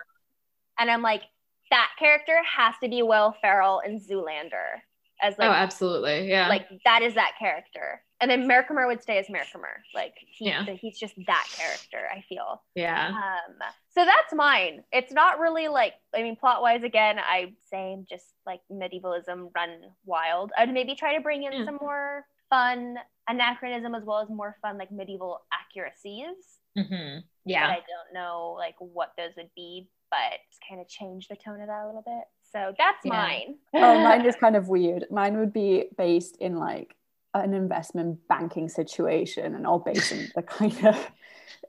and 0.80 0.90
I'm 0.90 1.02
like, 1.02 1.24
that 1.72 1.90
character 2.00 2.38
has 2.58 2.76
to 2.84 2.90
be 2.90 3.02
Will 3.02 3.36
Ferrell 3.42 3.82
in 3.86 4.00
Zoolander, 4.00 4.82
as 5.22 5.38
like, 5.38 5.50
oh, 5.50 5.54
absolutely. 5.54 6.30
Yeah. 6.30 6.48
like 6.48 6.68
that 6.86 7.02
is 7.02 7.14
that 7.16 7.34
character. 7.40 8.02
And 8.22 8.30
then 8.30 8.50
Merkimer 8.50 8.86
would 8.88 9.02
stay 9.02 9.18
as 9.18 9.28
Merkimer, 9.28 9.78
like 9.96 10.14
he, 10.28 10.48
Yeah. 10.48 10.66
he's 10.66 11.00
just 11.00 11.14
that 11.28 11.48
character. 11.56 12.08
I 12.14 12.22
feel. 12.28 12.62
yeah. 12.76 13.08
Um, 13.10 13.56
so 13.90 14.04
that's 14.06 14.34
mine. 14.34 14.84
It's 14.92 15.12
not 15.14 15.40
really 15.40 15.68
like 15.70 15.94
I 16.16 16.22
mean, 16.24 16.36
plot 16.36 16.62
wise, 16.62 16.84
again, 16.84 17.18
I 17.20 17.54
same 17.72 18.06
just 18.10 18.26
like 18.46 18.60
medievalism 18.70 19.50
run 19.56 19.82
wild. 20.06 20.52
I'd 20.58 20.74
maybe 20.74 20.96
try 20.96 21.16
to 21.16 21.22
bring 21.22 21.44
in 21.44 21.54
Yeah. 21.54 21.66
some 21.66 21.78
more 21.82 22.26
fun 22.50 22.98
anachronism 23.30 23.94
as 23.96 24.04
well 24.04 24.20
as 24.20 24.30
more 24.30 24.58
fun 24.62 24.78
like 24.78 24.92
medieval 24.92 25.42
accuracies. 25.54 26.36
hmm 26.76 26.84
But 26.86 27.24
Yeah. 27.46 27.68
I 27.68 27.76
don't 27.76 28.14
know 28.14 28.56
like 28.58 28.76
what 28.80 29.12
those 29.18 29.32
would 29.38 29.52
be, 29.56 29.88
but 30.10 30.40
just 30.50 30.62
kind 30.68 30.82
of 30.82 30.88
change 30.88 31.28
the 31.28 31.36
tone 31.36 31.62
of 31.62 31.68
that 31.68 31.84
a 31.84 31.88
little 31.88 32.04
bit. 32.06 32.24
So 32.52 32.74
that's 32.78 33.06
Yeah. 33.06 33.12
mine. 33.12 33.56
oh, 33.76 34.00
mine 34.04 34.26
is 34.26 34.36
kind 34.40 34.56
of 34.56 34.68
weird. 34.68 35.06
Mine 35.12 35.38
would 35.38 35.54
be 35.54 35.86
based 35.98 36.38
in 36.38 36.58
like 36.58 36.96
an 37.34 37.54
investment 37.54 38.28
banking 38.28 38.70
situation 38.70 39.54
and 39.56 39.68
all 39.68 39.80
based 39.80 40.12
in 40.12 40.30
the 40.36 40.42
kind 40.42 40.86
of 40.86 41.12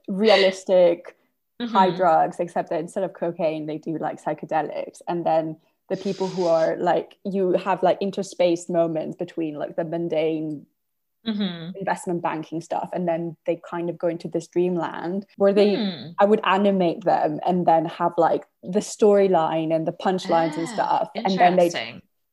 realistic 0.07 1.15
high 1.61 1.91
Mhm. 1.91 1.95
drugs, 1.97 2.39
except 2.39 2.69
that 2.69 2.79
instead 2.79 3.03
of 3.03 3.13
cocaine, 3.13 3.65
they 3.67 3.77
do 3.77 3.97
like 3.97 4.21
psychedelics. 4.21 5.01
And 5.07 5.25
then 5.25 5.57
the 5.89 5.97
people 5.97 6.27
who 6.27 6.47
are 6.47 6.75
like, 6.77 7.17
you 7.23 7.51
have 7.53 7.83
like 7.83 7.99
interspaced 7.99 8.69
moments 8.69 9.15
between 9.15 9.55
like 9.55 9.75
the 9.75 9.83
mundane 9.83 10.65
Mhm. 11.25 11.75
investment 11.75 12.21
banking 12.21 12.61
stuff. 12.61 12.89
And 12.93 13.07
then 13.07 13.37
they 13.45 13.61
kind 13.69 13.89
of 13.89 13.97
go 13.97 14.07
into 14.07 14.27
this 14.27 14.47
dreamland 14.47 15.25
where 15.37 15.53
they, 15.53 15.75
Hmm. 15.75 16.07
I 16.19 16.25
would 16.25 16.41
animate 16.43 17.03
them 17.03 17.39
and 17.45 17.65
then 17.65 17.85
have 17.85 18.13
like 18.17 18.45
the 18.63 18.79
storyline 18.79 19.73
and 19.75 19.85
the 19.87 19.91
punchlines 19.93 20.57
and 20.57 20.67
Ah, 20.67 20.73
stuff. 20.73 21.09
And 21.15 21.37
then 21.37 21.55
they 21.57 21.69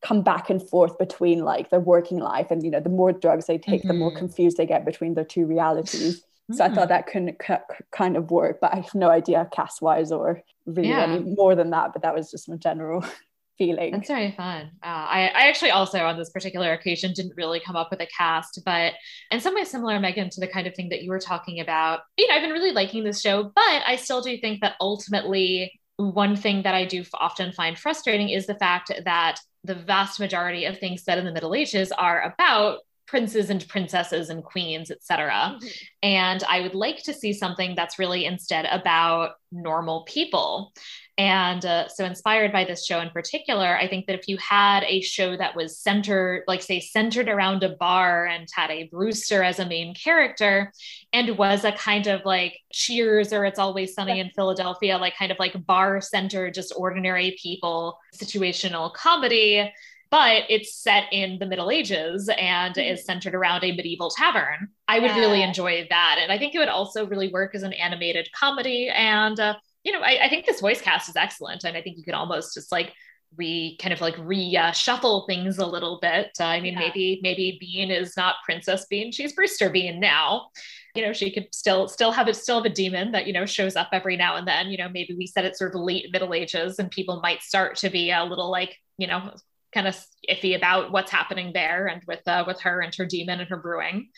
come 0.01 0.23
back 0.23 0.49
and 0.49 0.63
forth 0.71 0.97
between 0.99 1.41
like 1.45 1.71
their 1.71 1.81
working 1.81 2.19
life 2.19 2.51
and, 2.51 2.63
you 2.63 2.71
know, 2.71 2.81
the 2.81 2.89
more 2.89 3.13
drugs 3.13 3.47
they 3.47 3.59
take, 3.59 3.83
the 3.87 3.95
more 3.95 4.13
Mhm. 4.13 4.17
confused 4.17 4.57
they 4.57 4.67
get 4.67 4.85
between 4.85 5.15
their 5.15 5.25
two 5.25 5.47
realities. 5.47 6.25
So 6.51 6.65
I 6.65 6.69
Hmm. 6.69 6.75
thought 6.77 6.89
that 6.89 7.07
couldn't 7.07 7.39
k- 7.41 7.59
kind 7.93 8.17
of 8.17 8.31
work, 8.31 8.59
but 8.63 8.73
I 8.73 8.77
have 8.77 8.95
no 8.95 9.11
idea 9.11 9.47
cast 9.53 9.83
wise 9.83 10.11
or 10.11 10.41
really 10.65 10.89
Yeah. 10.89 11.03
any 11.03 11.19
more 11.19 11.55
than 11.55 11.69
that. 11.71 11.93
But 11.93 12.01
that 12.01 12.15
was 12.15 12.31
just 12.31 12.49
my 12.49 12.57
general 12.57 13.05
feeling. 13.59 13.93
That's 13.93 14.09
very 14.09 14.33
fun. 14.33 14.71
Uh, 14.83 14.87
I, 14.87 15.33
I 15.35 15.49
actually 15.49 15.71
also 15.71 15.99
on 16.05 16.17
this 16.17 16.31
particular 16.31 16.73
occasion 16.73 17.13
didn't 17.13 17.35
really 17.37 17.61
come 17.61 17.77
up 17.77 17.91
with 17.91 18.01
a 18.01 18.07
cast, 18.07 18.61
but 18.65 18.95
in 19.31 19.41
some 19.41 19.55
ways 19.55 19.71
similar, 19.71 19.99
Megan, 20.01 20.31
to 20.31 20.41
the 20.41 20.47
kind 20.47 20.67
of 20.67 20.75
thing 20.75 20.89
that 20.91 21.03
you 21.03 21.11
were 21.11 21.19
talking 21.19 21.61
about. 21.61 22.01
You 22.17 22.29
know, 22.29 22.35
I've 22.35 22.43
been 22.43 22.53
really 22.53 22.73
liking 22.73 23.05
this 23.05 23.21
show, 23.21 23.43
but 23.55 23.83
I 23.87 23.97
still 23.97 24.23
do 24.23 24.39
think 24.39 24.61
that 24.61 24.77
ultimately 24.81 25.79
one 25.97 26.37
thing 26.37 26.63
that 26.63 26.75
I 26.75 26.85
do 26.85 27.05
often 27.15 27.53
find 27.53 27.77
frustrating 27.77 28.29
is 28.31 28.47
the 28.47 28.55
fact 28.55 28.93
that 29.05 29.41
the 29.65 29.75
vast 29.75 30.21
majority 30.21 30.65
of 30.65 30.79
things 30.79 31.03
set 31.03 31.19
in 31.19 31.25
the 31.25 31.33
Middle 31.33 31.55
Ages 31.55 31.91
are 31.91 32.23
about 32.23 32.79
princes 33.09 33.51
and 33.51 33.67
princesses 33.69 34.29
and 34.29 34.45
queens, 34.45 34.91
etc. 34.91 35.59
And 36.03 36.45
I 36.49 36.61
would 36.61 36.75
like 36.75 37.03
to 37.05 37.15
see 37.15 37.33
something 37.33 37.75
that's 37.75 37.99
really 37.99 38.27
instead 38.27 38.67
about 38.67 39.33
normal 39.51 40.05
people. 40.05 40.73
And 41.17 41.65
uh, 41.65 41.89
so, 41.89 42.05
inspired 42.05 42.53
by 42.53 42.65
this 42.65 42.87
show 42.87 43.01
in 43.01 43.11
particular, 43.11 43.77
I 43.77 43.89
think 43.89 44.07
that 44.07 44.17
if 44.17 44.29
you 44.29 44.37
had 44.37 44.85
a 44.85 45.01
show 45.01 45.37
that 45.37 45.57
was 45.57 45.77
centered, 45.77 46.45
like, 46.47 46.63
say, 46.63 46.79
centered 46.79 47.29
around 47.29 47.65
a 47.65 47.71
bar 47.71 48.27
and 48.27 48.47
had 48.55 48.71
a 48.71 48.85
Brewster 48.85 49.43
as 49.43 49.59
a 49.59 49.67
main 49.67 49.95
character 49.95 50.73
and 51.13 51.37
was 51.37 51.65
a 51.65 51.73
kind 51.73 52.07
of 52.07 52.25
like 52.25 52.61
Cheers 52.73 53.33
or 53.33 53.45
It's 53.45 53.59
Always 53.59 53.95
Sunny 53.95 54.21
in 54.21 54.31
Philadelphia, 54.31 54.97
like 54.97 55.17
kind 55.17 55.33
of 55.33 55.41
like 55.41 55.67
bar 55.67 56.01
centered, 56.01 56.55
just 56.55 56.73
ordinary 56.77 57.37
people, 57.43 57.99
situational 58.15 58.95
comedy. 58.95 59.73
But 60.11 60.45
it's 60.49 60.75
set 60.75 61.05
in 61.13 61.39
the 61.39 61.45
Middle 61.47 61.71
Ages 61.71 62.31
and 62.39 62.77
is 62.79 63.05
centered 63.05 63.35
around 63.35 63.63
a 63.63 63.73
medieval 63.77 64.09
tavern. 64.11 64.69
I 64.87 65.01
would 65.01 65.11
really 65.11 65.43
enjoy 65.43 65.87
that. 65.91 66.19
And 66.21 66.33
I 66.33 66.39
think 66.39 66.55
it 66.55 66.59
would 66.59 66.69
also 66.69 67.07
really 67.07 67.29
work 67.29 67.55
as 67.55 67.63
an 67.63 67.75
animated 67.75 68.29
comedy. 68.33 68.89
And 68.89 69.39
uh, 69.39 69.57
you 69.85 69.93
know, 69.93 70.01
I, 70.01 70.25
I 70.25 70.29
think 70.29 70.47
this 70.47 70.61
voice 70.61 70.81
cast 70.81 71.09
is 71.09 71.17
excellent, 71.17 71.65
and 71.65 71.77
I 71.77 71.83
think 71.83 71.97
you 71.99 72.05
could 72.05 72.15
almost 72.15 72.55
just 72.55 72.73
like 72.73 72.93
re 73.37 73.77
kind 73.81 73.93
of 73.93 74.01
like 74.01 74.17
re 74.19 74.57
uh, 74.57 74.73
shuffle 74.73 75.27
things 75.29 75.59
a 75.59 75.67
little 75.67 75.99
bit. 76.01 76.31
Uh, 76.41 76.45
I 76.45 76.61
mean, 76.61 76.75
Yeah. 76.75 76.81
maybe 76.81 77.21
maybe 77.23 77.59
Bean 77.61 77.91
is 77.91 78.17
not 78.17 78.37
Princess 78.45 78.87
Bean; 78.87 79.13
she's 79.13 79.35
Brewster 79.35 79.71
Bean 79.71 80.01
now. 80.01 80.49
You 80.95 81.05
know, 81.07 81.13
she 81.13 81.31
could 81.31 81.55
still 81.55 81.87
still 81.87 82.11
have 82.13 82.29
it 82.29 82.37
still 82.37 82.57
have 82.63 82.71
a 82.71 82.75
demon 82.75 83.13
that 83.13 83.27
you 83.27 83.33
know 83.33 83.47
shows 83.47 83.77
up 83.77 83.89
every 83.93 84.17
now 84.17 84.37
and 84.37 84.49
then. 84.49 84.69
You 84.69 84.79
know, 84.79 84.89
maybe 84.89 85.15
we 85.15 85.27
set 85.27 85.45
it 85.45 85.57
sort 85.57 85.75
of 85.75 85.81
late 85.83 86.07
Middle 86.13 86.35
Ages, 86.35 86.79
and 86.79 86.91
people 86.91 87.21
might 87.23 87.43
start 87.43 87.77
to 87.77 87.91
be 87.91 88.11
a 88.11 88.25
little 88.25 88.51
like 88.51 88.77
you 88.97 89.07
know 89.07 89.33
kind 89.73 89.87
of 89.87 89.97
iffy 90.29 90.57
about 90.57 90.91
what's 90.93 91.11
happening 91.11 91.53
there 91.53 91.87
and 91.87 92.03
with 92.07 92.27
uh, 92.27 92.45
with 92.47 92.61
her 92.63 92.81
and 92.81 92.95
her 92.97 93.05
demon 93.07 93.41
and 93.41 93.49
her 93.49 93.57
brewing. 93.57 94.09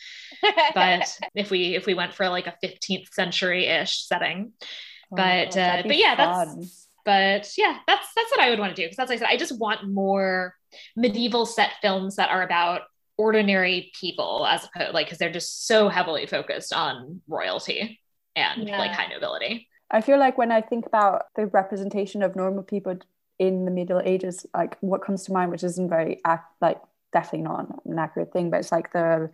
But 0.73 1.17
if 1.35 1.51
we 1.51 1.75
if 1.75 1.85
we 1.85 1.93
went 1.93 2.13
for 2.13 2.27
like 2.29 2.47
a 2.47 2.55
15th 2.63 3.13
century 3.13 3.65
ish 3.67 4.05
setting. 4.07 4.53
Oh 5.11 5.17
but, 5.17 5.57
uh, 5.57 5.83
but 5.85 5.97
yeah, 5.97 6.15
that's- 6.15 6.87
but 7.03 7.51
yeah 7.57 7.79
that's 7.87 8.07
that's 8.15 8.29
what 8.31 8.39
i 8.39 8.51
would 8.51 8.59
want 8.59 8.75
to 8.75 8.79
do. 8.79 8.85
Because 8.85 8.97
that's 8.97 9.11
as 9.11 9.21
i 9.23 9.25
said 9.25 9.33
i 9.33 9.37
just 9.37 9.57
want 9.59 9.89
more 9.89 10.53
medieval 10.95 11.47
set 11.47 11.71
films 11.81 12.15
that 12.17 12.29
are 12.29 12.43
about 12.43 12.81
ordinary 13.17 13.91
people 13.99 14.45
as 14.47 14.63
opposed 14.65 14.93
like 14.93 15.07
because 15.07 15.17
they're 15.17 15.31
just 15.31 15.65
so 15.67 15.89
heavily 15.89 16.25
focused 16.27 16.73
on 16.73 17.21
royalty 17.27 17.99
and 18.35 18.67
Yeah. 18.67 18.77
like 18.77 18.91
high 18.91 19.07
nobility. 19.07 19.67
I 19.89 20.01
feel 20.01 20.17
like 20.19 20.37
when 20.37 20.51
I 20.51 20.61
think 20.61 20.85
about 20.85 21.23
the 21.35 21.47
representation 21.47 22.23
of 22.23 22.35
normal 22.35 22.63
people 22.63 22.95
in 23.41 23.65
the 23.65 23.71
Middle 23.71 23.99
Ages, 24.05 24.45
like 24.53 24.77
what 24.81 25.01
comes 25.03 25.23
to 25.25 25.33
mind, 25.33 25.49
which 25.51 25.63
isn't 25.63 25.89
very 25.89 26.21
ac- 26.27 26.43
like 26.61 26.79
definitely 27.11 27.41
not 27.41 27.81
an 27.85 27.97
accurate 27.97 28.31
thing, 28.31 28.51
but 28.51 28.59
it's 28.59 28.71
like 28.71 28.93
the 28.93 29.31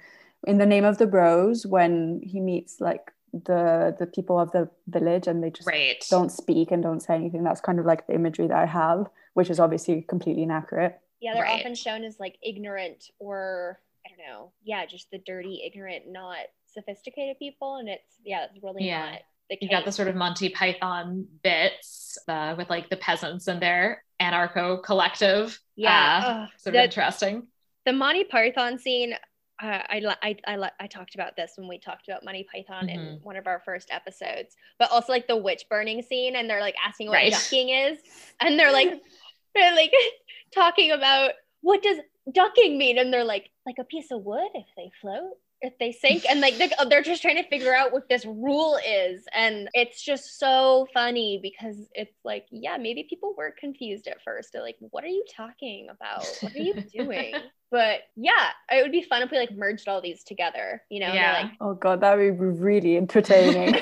in 0.48 0.58
the 0.60 0.66
Name 0.66 0.86
of 0.86 0.98
the 0.98 1.08
Rose 1.08 1.66
when 1.66 2.22
he 2.24 2.40
meets 2.40 2.80
like 2.80 3.12
the 3.34 3.94
the 4.00 4.08
people 4.08 4.40
of 4.40 4.50
the 4.54 4.70
village 4.88 5.28
and 5.28 5.44
they 5.44 5.50
just 5.50 5.68
right 5.68 6.02
don't 6.10 6.32
speak 6.32 6.72
and 6.72 6.82
don't 6.82 7.02
say 7.02 7.16
anything. 7.16 7.44
That's 7.44 7.60
kind 7.60 7.80
of 7.80 7.86
like 7.86 8.08
the 8.08 8.14
imagery 8.16 8.48
that 8.48 8.58
I 8.58 8.66
have, 8.66 9.10
which 9.34 9.50
is 9.50 9.60
obviously 9.60 10.02
completely 10.04 10.44
inaccurate. 10.44 10.98
Yeah, 11.20 11.34
they're 11.34 11.44
Right. 11.44 11.60
often 11.60 11.76
shown 11.76 12.06
as 12.06 12.18
like 12.18 12.38
ignorant 12.42 13.12
or 13.20 13.80
I 14.06 14.10
don't 14.10 14.26
know. 14.26 14.52
Yeah, 14.64 14.86
just 14.86 15.12
the 15.12 15.18
dirty, 15.18 15.64
ignorant, 15.66 16.08
not 16.08 16.38
sophisticated 16.66 17.38
people, 17.40 17.76
and 17.76 17.90
it's 17.90 18.22
yeah, 18.24 18.46
it's 18.46 18.64
really 18.64 18.86
Yeah. 18.86 19.10
not 19.12 19.20
the 19.50 19.58
you 19.62 19.70
got 19.70 19.86
the 19.86 19.92
sort 19.92 20.08
of 20.08 20.16
Monty 20.16 20.50
Python 20.50 21.26
bits 21.44 22.18
uh, 22.28 22.56
with 22.58 22.70
like 22.70 22.90
the 22.90 22.98
peasants 22.98 23.48
and 23.48 23.62
their 23.62 24.04
anarcho 24.22 24.84
collective. 24.84 25.60
yeah, 25.76 26.22
uh, 26.26 26.48
sort 26.58 26.74
the, 26.74 26.80
of 26.80 26.86
interesting. 26.86 27.48
the 27.86 27.94
Monty 27.94 28.24
Python 28.24 28.78
scene. 28.80 29.14
Uh, 29.60 29.82
I, 29.90 30.16
I 30.22 30.36
I 30.46 30.70
I 30.82 30.88
talked 30.88 31.16
about 31.16 31.36
this 31.36 31.54
when 31.56 31.68
we 31.68 31.80
talked 31.80 32.08
about 32.08 32.24
Monty 32.24 32.46
Python 32.54 32.90
in 32.90 33.00
Mhm. 33.00 33.22
one 33.24 33.36
of 33.38 33.48
our 33.48 33.60
first 33.66 33.90
episodes, 33.92 34.56
but 34.78 34.92
also 34.92 35.12
like 35.12 35.28
the 35.28 35.36
witch 35.38 35.66
burning 35.70 36.04
scene, 36.04 36.36
and 36.36 36.48
they're 36.50 36.62
like 36.62 36.76
asking 36.86 37.08
what 37.08 37.16
Right. 37.16 37.32
ducking 37.32 37.70
is, 37.70 37.98
and 38.40 38.60
they're 38.60 38.72
like 38.72 39.02
they're 39.56 39.76
like 39.76 39.92
talking 40.54 40.92
about 40.92 41.32
what 41.62 41.82
does 41.82 41.98
ducking 42.32 42.78
mean, 42.78 43.00
and 43.00 43.12
they're 43.12 43.24
like 43.24 43.50
like 43.66 43.78
a 43.80 43.84
piece 43.84 44.12
of 44.12 44.24
wood 44.24 44.50
if 44.54 44.66
they 44.76 44.92
float, 45.02 45.34
if 45.62 45.78
they 45.80 45.92
sink, 45.92 46.24
and 46.30 46.40
like 46.40 46.58
they're, 46.58 46.70
they're 46.90 47.02
just 47.02 47.22
trying 47.22 47.38
to 47.38 47.50
figure 47.50 47.74
out 47.74 47.92
what 47.92 48.08
this 48.10 48.26
rule 48.26 48.78
is, 48.86 49.26
and 49.34 49.70
it's 49.74 50.04
just 50.04 50.40
so 50.40 50.88
funny 50.94 51.40
because 51.42 51.90
it's 51.94 52.16
like 52.24 52.46
yeah, 52.52 52.78
maybe 52.78 53.08
people 53.10 53.34
were 53.38 53.54
confused 53.60 54.08
at 54.08 54.22
first. 54.24 54.50
They're 54.54 54.62
like, 54.62 54.78
what 54.80 55.04
are 55.04 55.08
you 55.08 55.26
talking 55.36 55.88
about? 55.90 56.26
What 56.42 56.56
are 56.56 56.60
you 56.60 56.74
doing? 56.94 57.34
but 57.72 58.02
yeah, 58.16 58.50
it 58.72 58.82
would 58.82 58.92
be 58.92 59.02
fun 59.02 59.22
if 59.22 59.32
we 59.32 59.38
like 59.38 59.52
merged 59.52 59.88
all 59.88 60.02
these 60.02 60.24
together, 60.24 60.82
you 60.90 61.00
know? 61.00 61.08
and 61.08 61.50
they're 61.50 61.52
Oh 61.62 61.74
god, 61.74 62.02
that 62.02 62.18
would 62.18 62.40
be 62.40 62.46
really 62.46 62.98
entertaining. 62.98 63.74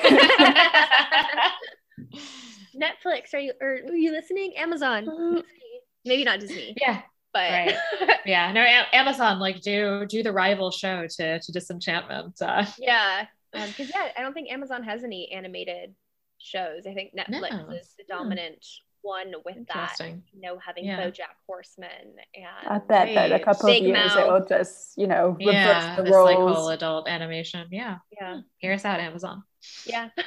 Netflix, 2.76 3.32
are 3.34 3.38
you 3.38 3.52
or 3.60 3.80
are 3.88 3.94
you 3.94 4.12
listening? 4.12 4.54
Amazon, 4.56 5.06
mm. 5.06 5.42
maybe 6.04 6.24
not 6.24 6.40
Disney, 6.40 6.74
yeah, 6.80 7.02
but 7.36 7.50
Right. 7.50 7.76
yeah. 8.26 8.52
No, 8.52 8.62
A- 8.62 8.94
Amazon 8.96 9.38
like 9.38 9.60
do 9.60 10.06
do 10.06 10.22
the 10.22 10.32
rival 10.32 10.70
show 10.70 11.06
to 11.16 11.38
to 11.40 11.52
Disenchantment. 11.52 12.40
Uh, 12.40 12.64
yeah, 12.78 13.26
because 13.52 13.90
yeah, 13.94 14.08
I 14.16 14.22
don't 14.22 14.32
think 14.34 14.50
Amazon 14.50 14.82
has 14.82 15.04
any 15.04 15.30
animated 15.32 15.94
shows. 16.38 16.86
I 16.86 16.94
think 16.94 17.14
Netflix 17.16 17.50
No. 17.68 17.74
is 17.74 17.94
the 17.98 18.04
dominant 18.08 18.64
one 19.02 19.32
with 19.44 19.56
that. 19.68 19.92
Interesting. 20.00 20.22
You 20.34 20.40
know, 20.40 20.58
having 20.58 20.84
Yeah. 20.84 21.00
BoJack 21.00 21.36
Horseman 21.46 21.88
and 22.34 22.68
I 22.68 22.78
bet 22.78 23.14
that 23.14 23.30
a 23.30 23.34
Right. 23.34 23.44
couple 23.44 23.68
of 23.70 23.76
years 23.76 23.92
Mouth. 23.92 24.18
it'll 24.18 24.44
just, 24.46 24.98
you 24.98 25.06
know, 25.06 25.36
reverse 25.38 25.54
Yeah, 25.54 25.96
the 25.96 26.02
this 26.02 26.12
like 26.14 26.36
whole 26.36 26.70
adult 26.70 27.08
animation. 27.08 27.68
Yeah, 27.70 27.98
yeah, 28.10 28.40
hear 28.58 28.72
us 28.72 28.84
out, 28.84 28.98
Amazon. 29.00 29.44
yeah. 29.84 30.08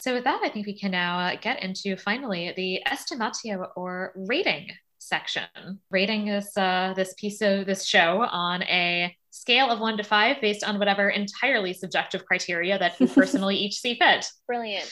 So 0.00 0.12
with 0.12 0.24
that, 0.24 0.40
I 0.44 0.50
think 0.50 0.66
we 0.66 0.78
can 0.78 0.90
now 0.90 1.18
uh, 1.18 1.36
get 1.40 1.62
into 1.62 1.96
finally 1.96 2.52
the 2.54 2.82
estimatio 2.86 3.68
or 3.74 4.12
rating 4.14 4.68
section. 5.08 5.44
Rating 5.90 6.26
this 6.26 6.56
uh, 6.56 6.92
this 6.96 7.14
piece 7.14 7.40
of 7.40 7.66
this 7.66 7.84
show 7.84 8.22
on 8.30 8.62
a 8.64 9.14
scale 9.30 9.70
of 9.70 9.80
one 9.80 9.96
to 9.96 10.04
five, 10.04 10.40
based 10.40 10.64
on 10.64 10.78
whatever 10.78 11.08
entirely 11.08 11.72
subjective 11.74 12.24
criteria 12.24 12.78
that 12.78 13.00
you 13.00 13.06
personally 13.14 13.56
each 13.56 13.80
see 13.80 13.94
fit. 13.98 14.26
Brilliant. 14.46 14.90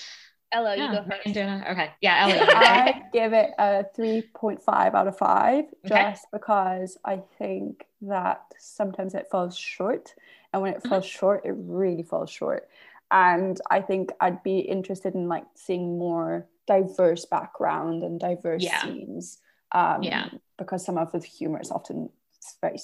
Ella, 0.55 0.77
you 0.77 0.83
go 0.83 0.93
Megan, 1.03 1.11
first. 1.25 1.35
Dana. 1.35 1.67
Okay, 1.71 1.91
yeah, 2.03 2.23
Ellie. 2.25 2.35
you 2.35 2.47
go. 2.47 2.53
I 2.55 3.03
give 3.13 3.33
it 3.33 3.51
a 3.59 3.85
3.5 3.97 4.95
out 4.95 5.07
of 5.09 5.17
5 5.17 5.65
Okay. 5.87 6.11
just 6.11 6.27
because 6.31 6.99
I 7.07 7.23
think 7.39 7.87
that 8.03 8.43
sometimes 8.59 9.15
it 9.15 9.29
falls 9.31 9.57
short. 9.57 10.15
And 10.53 10.61
when 10.61 10.73
it 10.75 10.81
Mm-hmm. 10.81 10.89
falls 10.91 11.07
short, 11.07 11.47
it 11.47 11.55
really 11.57 12.03
falls 12.03 12.29
short. 12.29 12.69
And 13.11 13.59
I 13.71 13.81
think 13.81 14.11
I'd 14.21 14.43
be 14.43 14.59
interested 14.59 15.15
in 15.15 15.27
like 15.29 15.45
seeing 15.55 15.99
more 15.99 16.47
diverse 16.67 17.25
background 17.25 18.03
and 18.03 18.21
diverse 18.21 18.63
Yeah. 18.63 18.83
scenes. 18.83 19.39
Um, 19.73 20.03
Yeah. 20.03 20.29
Because 20.59 20.85
some 20.85 20.99
of 20.99 21.11
the 21.13 21.19
humor 21.19 21.61
is 21.61 21.71
often 21.71 22.11
very 22.61 22.79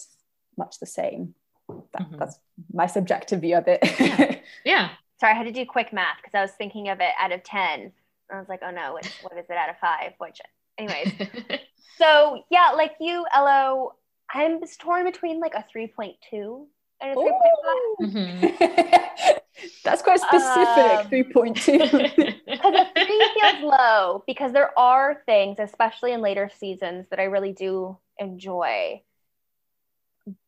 much 0.56 0.80
the 0.80 0.86
same. 0.86 1.34
That, 1.68 2.02
Mhm. 2.10 2.18
That's 2.18 2.38
my 2.72 2.86
subjective 2.86 3.40
view 3.42 3.56
of 3.56 3.68
it. 3.68 3.80
Yeah. 4.00 4.34
Yeah. 4.64 4.88
Sorry, 5.20 5.32
I 5.32 5.36
had 5.36 5.44
to 5.44 5.52
do 5.52 5.66
quick 5.66 5.92
math 5.92 6.16
because 6.18 6.34
I 6.34 6.40
was 6.42 6.52
thinking 6.52 6.88
of 6.88 7.00
it 7.00 7.10
out 7.18 7.32
of 7.32 7.42
10. 7.42 7.80
And 7.80 7.92
I 8.32 8.38
was 8.38 8.48
like, 8.48 8.60
oh 8.62 8.70
no, 8.70 8.92
what, 8.94 9.04
what 9.22 9.36
is 9.38 9.44
it 9.50 9.56
out 9.56 9.68
of 9.68 9.76
five? 9.78 10.12
Which, 10.18 10.40
anyways. 10.78 11.12
so, 11.98 12.42
yeah, 12.50 12.70
like 12.76 12.94
you, 13.00 13.24
Elo, 13.34 13.96
I'm 14.32 14.60
torn 14.78 15.04
between 15.04 15.40
like 15.40 15.54
a 15.54 15.64
3.2 15.74 16.66
and 17.00 17.10
a 17.10 17.14
3.5. 17.14 17.20
Ooh. 17.20 17.96
Mhm. 18.00 19.38
That's 19.84 20.02
quite 20.02 20.20
specific. 20.20 21.34
Um, 21.36 21.54
3.2. 21.54 22.34
Because 23.60 23.66
a 23.66 23.66
three 23.66 23.66
feels 23.66 23.80
low 23.80 24.24
because 24.26 24.52
there 24.52 24.78
are 24.78 25.22
things, 25.26 25.58
especially 25.58 26.12
in 26.12 26.20
later 26.20 26.50
seasons, 26.58 27.06
that 27.10 27.20
I 27.20 27.24
really 27.24 27.52
do 27.52 27.98
enjoy. 28.18 29.02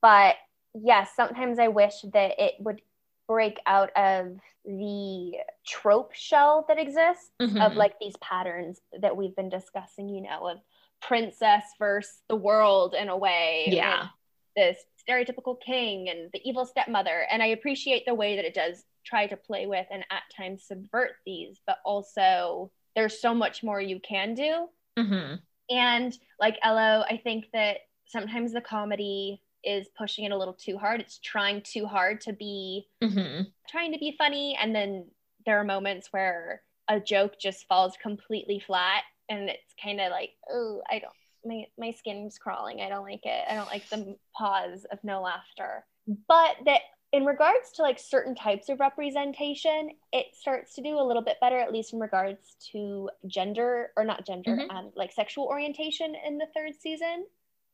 But 0.03 0.37
yes, 0.75 1.11
sometimes 1.17 1.59
I 1.59 1.69
wish 1.69 2.03
that 2.13 2.39
it 2.39 2.55
would 2.59 2.83
break 3.29 3.61
out 3.67 3.91
of 3.97 4.41
the 4.65 5.33
trope 5.67 6.15
shell 6.15 6.65
that 6.69 6.79
exists 6.79 7.31
of 7.39 7.73
Mhm. 7.73 7.77
like 7.77 7.99
these 7.99 8.17
patterns 8.17 8.81
that 9.01 9.17
we've 9.17 9.37
been 9.37 9.49
discussing, 9.49 10.09
you 10.09 10.21
know, 10.21 10.49
of 10.49 10.61
princess 11.01 11.65
versus 11.79 12.23
the 12.29 12.37
world 12.37 12.95
in 12.95 13.09
a 13.09 13.17
way. 13.17 13.67
Yeah. 13.67 14.09
This 14.57 14.85
stereotypical 15.09 15.61
king 15.61 16.09
and 16.09 16.31
the 16.33 16.49
evil 16.49 16.67
stepmother. 16.67 17.27
And 17.31 17.43
I 17.43 17.47
appreciate 17.47 18.05
the 18.05 18.15
way 18.15 18.37
that 18.37 18.45
it 18.45 18.53
does 18.53 18.85
try 19.05 19.29
to 19.29 19.37
play 19.37 19.67
with 19.67 19.87
and 19.91 20.05
at 20.11 20.23
times 20.37 20.65
subvert 20.65 21.17
these, 21.25 21.61
but 21.67 21.79
also 21.85 22.71
there's 22.95 23.21
so 23.21 23.35
much 23.35 23.63
more 23.63 23.81
you 23.81 24.01
can 24.01 24.35
do. 24.35 24.69
Mhm. 24.99 25.41
And 25.71 26.19
like 26.39 26.59
Elo, 26.63 27.05
I 27.09 27.21
think 27.23 27.47
that 27.53 27.79
sometimes 28.07 28.53
the 28.53 28.61
comedy 28.61 29.43
is 29.63 29.89
pushing 29.97 30.25
it 30.25 30.33
a 30.33 30.37
little 30.37 30.55
too 30.55 30.79
hard. 30.79 31.01
It's 31.01 31.19
trying 31.19 31.63
too 31.63 31.87
hard 31.87 32.21
to 32.23 32.33
be 32.33 32.89
Mhm. 33.03 33.53
trying 33.69 33.93
to 33.93 33.99
be 33.99 34.17
funny 34.17 34.57
and 34.57 34.75
then 34.75 35.11
there 35.47 35.59
are 35.61 35.65
moments 35.65 36.13
where 36.13 36.63
a 36.89 36.99
joke 36.99 37.39
just 37.39 37.67
falls 37.69 37.97
completely 37.97 38.59
flat 38.59 39.05
and 39.29 39.49
it's 39.49 39.75
kind 39.83 40.01
of 40.01 40.11
like 40.11 40.33
oh 40.51 40.83
i 40.91 40.99
don't 40.99 41.15
my, 41.45 41.65
my 41.79 41.91
skin's 41.93 42.37
crawling 42.37 42.81
i 42.81 42.89
don't 42.89 43.05
like 43.05 43.25
it 43.25 43.45
i 43.49 43.55
don't 43.55 43.69
like 43.69 43.89
the 43.89 44.19
pause 44.37 44.85
of 44.91 44.99
no 45.05 45.23
laughter 45.23 45.87
but 46.27 46.57
that 46.65 46.83
in 47.13 47.25
regards 47.25 47.73
to 47.73 47.83
like 47.83 47.99
certain 47.99 48.35
types 48.35 48.69
of 48.69 48.79
representation 48.81 49.91
it 50.13 50.27
starts 50.35 50.75
to 50.75 50.83
do 50.83 50.99
a 50.99 51.03
little 51.07 51.23
bit 51.23 51.37
better 51.41 51.59
at 51.59 51.73
least 51.73 51.93
in 51.93 51.99
regards 52.01 52.57
to 52.73 53.11
gender 53.27 53.91
or 53.97 54.05
not 54.05 54.27
gender 54.27 54.57
Mhm. 54.57 54.71
um, 54.71 54.93
like 54.95 55.13
sexual 55.13 55.47
orientation 55.47 56.15
in 56.27 56.39
the 56.39 56.47
third 56.55 56.75
season 56.81 57.27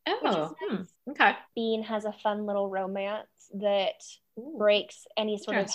Oh, 0.09 0.51
is 0.53 0.55
hmm. 0.61 1.11
okay. 1.11 1.37
bean 1.55 1.83
has 1.83 2.05
a 2.05 2.13
fun 2.13 2.47
little 2.47 2.69
romance 2.71 3.51
that 3.55 4.03
breaks 4.57 5.07
any 5.17 5.37
sort 5.39 5.57
of 5.57 5.67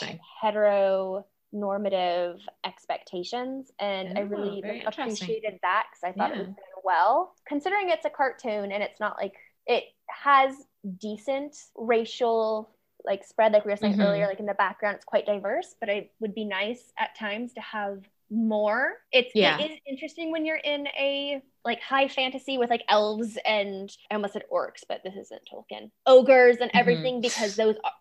heteronormative 0.44 2.40
expectations 2.66 3.72
and 3.80 4.18
i 4.18 4.22
Oh, 4.22 4.26
really 4.26 4.62
like, 4.62 4.76
interesting. 4.86 5.04
appreciated 5.06 5.60
that 5.62 5.88
because 5.92 6.04
i 6.04 6.12
thought 6.18 6.32
it 6.32 6.38
was 6.38 6.48
done 6.48 6.56
well 6.84 7.36
considering 7.48 7.90
it's 7.90 8.06
a 8.06 8.10
cartoon 8.10 8.72
and 8.72 8.84
it's 8.84 9.00
not 9.00 9.18
like 9.18 9.34
it 9.68 9.84
has 10.08 10.56
decent 11.00 11.56
racial 11.76 12.70
like 13.06 13.24
spread 13.24 13.52
like 13.54 13.66
we 13.66 13.72
were 13.72 13.78
saying 13.78 13.96
Mhm. 13.98 14.04
earlier 14.04 14.28
like 14.28 14.40
in 14.40 14.46
the 14.46 14.54
background 14.54 14.96
it's 14.96 15.06
quite 15.06 15.26
diverse 15.26 15.76
but 15.80 15.90
it 15.90 16.12
would 16.20 16.34
be 16.36 16.46
nice 16.46 16.92
at 16.98 17.16
times 17.18 17.54
to 17.54 17.62
have 17.62 18.00
more 18.30 18.94
it's 19.12 19.32
Yeah. 19.36 19.58
it 19.60 19.72
is 19.72 19.80
interesting 19.86 20.32
when 20.32 20.46
you're 20.46 20.56
in 20.58 20.88
a 20.98 21.42
like 21.66 21.82
high 21.82 22.08
fantasy 22.08 22.58
with 22.58 22.70
like 22.70 22.84
elves 22.88 23.38
and 23.46 23.90
i 24.10 24.16
almost 24.16 24.34
said 24.34 24.44
orcs 24.52 24.84
but 24.88 25.02
this 25.04 25.16
isn't 25.16 25.42
tolkien 25.52 25.92
ogres 26.06 26.58
and 26.62 26.72
Mhm. 26.72 26.80
everything 26.80 27.22
because 27.22 27.56
those 27.56 27.76
are, 27.84 27.92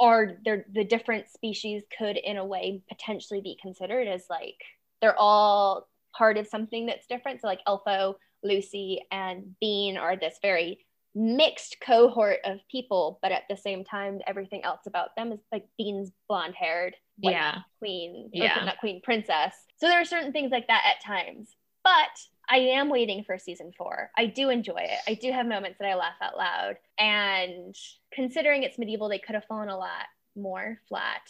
are 0.00 0.38
they're 0.44 0.64
the 0.72 0.84
different 0.84 1.28
species 1.28 1.82
could 1.96 2.16
in 2.16 2.36
a 2.38 2.44
way 2.44 2.82
potentially 2.88 3.40
be 3.40 3.58
considered 3.60 4.08
as 4.08 4.24
like 4.30 4.56
they're 5.00 5.18
all 5.18 5.86
part 6.16 6.38
of 6.38 6.46
something 6.46 6.86
that's 6.86 7.06
different 7.06 7.40
so 7.40 7.46
like 7.46 7.60
elfo 7.66 8.14
luci 8.44 8.98
and 9.10 9.54
bean 9.60 9.96
are 9.96 10.16
this 10.16 10.38
very 10.42 10.84
mixed 11.14 11.76
cohort 11.80 12.38
of 12.44 12.58
people 12.70 13.18
but 13.22 13.32
at 13.32 13.42
the 13.50 13.56
same 13.56 13.84
time 13.84 14.20
everything 14.26 14.64
else 14.64 14.80
about 14.86 15.14
them 15.16 15.30
is 15.32 15.40
like 15.52 15.66
bean's 15.76 16.10
blonde 16.28 16.54
haired 16.54 16.94
Yeah. 17.18 17.58
queen, 17.78 18.30
Yeah. 18.32 18.64
not 18.64 18.78
queen, 18.78 19.00
princess. 19.02 19.54
So 19.76 19.88
there 19.88 20.00
are 20.00 20.04
certain 20.04 20.32
things 20.32 20.50
like 20.50 20.66
that 20.68 20.82
at 20.86 21.04
times. 21.04 21.54
But 21.84 22.18
I 22.48 22.58
am 22.58 22.88
waiting 22.88 23.24
for 23.24 23.38
season 23.38 23.72
four. 23.76 24.10
I 24.16 24.26
do 24.26 24.48
enjoy 24.50 24.78
it. 24.78 24.98
I 25.06 25.14
do 25.14 25.30
have 25.32 25.46
moments 25.46 25.78
that 25.78 25.88
I 25.88 25.94
laugh 25.94 26.14
out 26.20 26.36
loud. 26.36 26.76
And 26.98 27.74
considering 28.12 28.62
it's 28.62 28.78
medieval, 28.78 29.08
they 29.08 29.18
could 29.18 29.34
have 29.34 29.44
fallen 29.44 29.68
a 29.68 29.76
lot 29.76 30.06
more 30.36 30.80
flat 30.88 31.22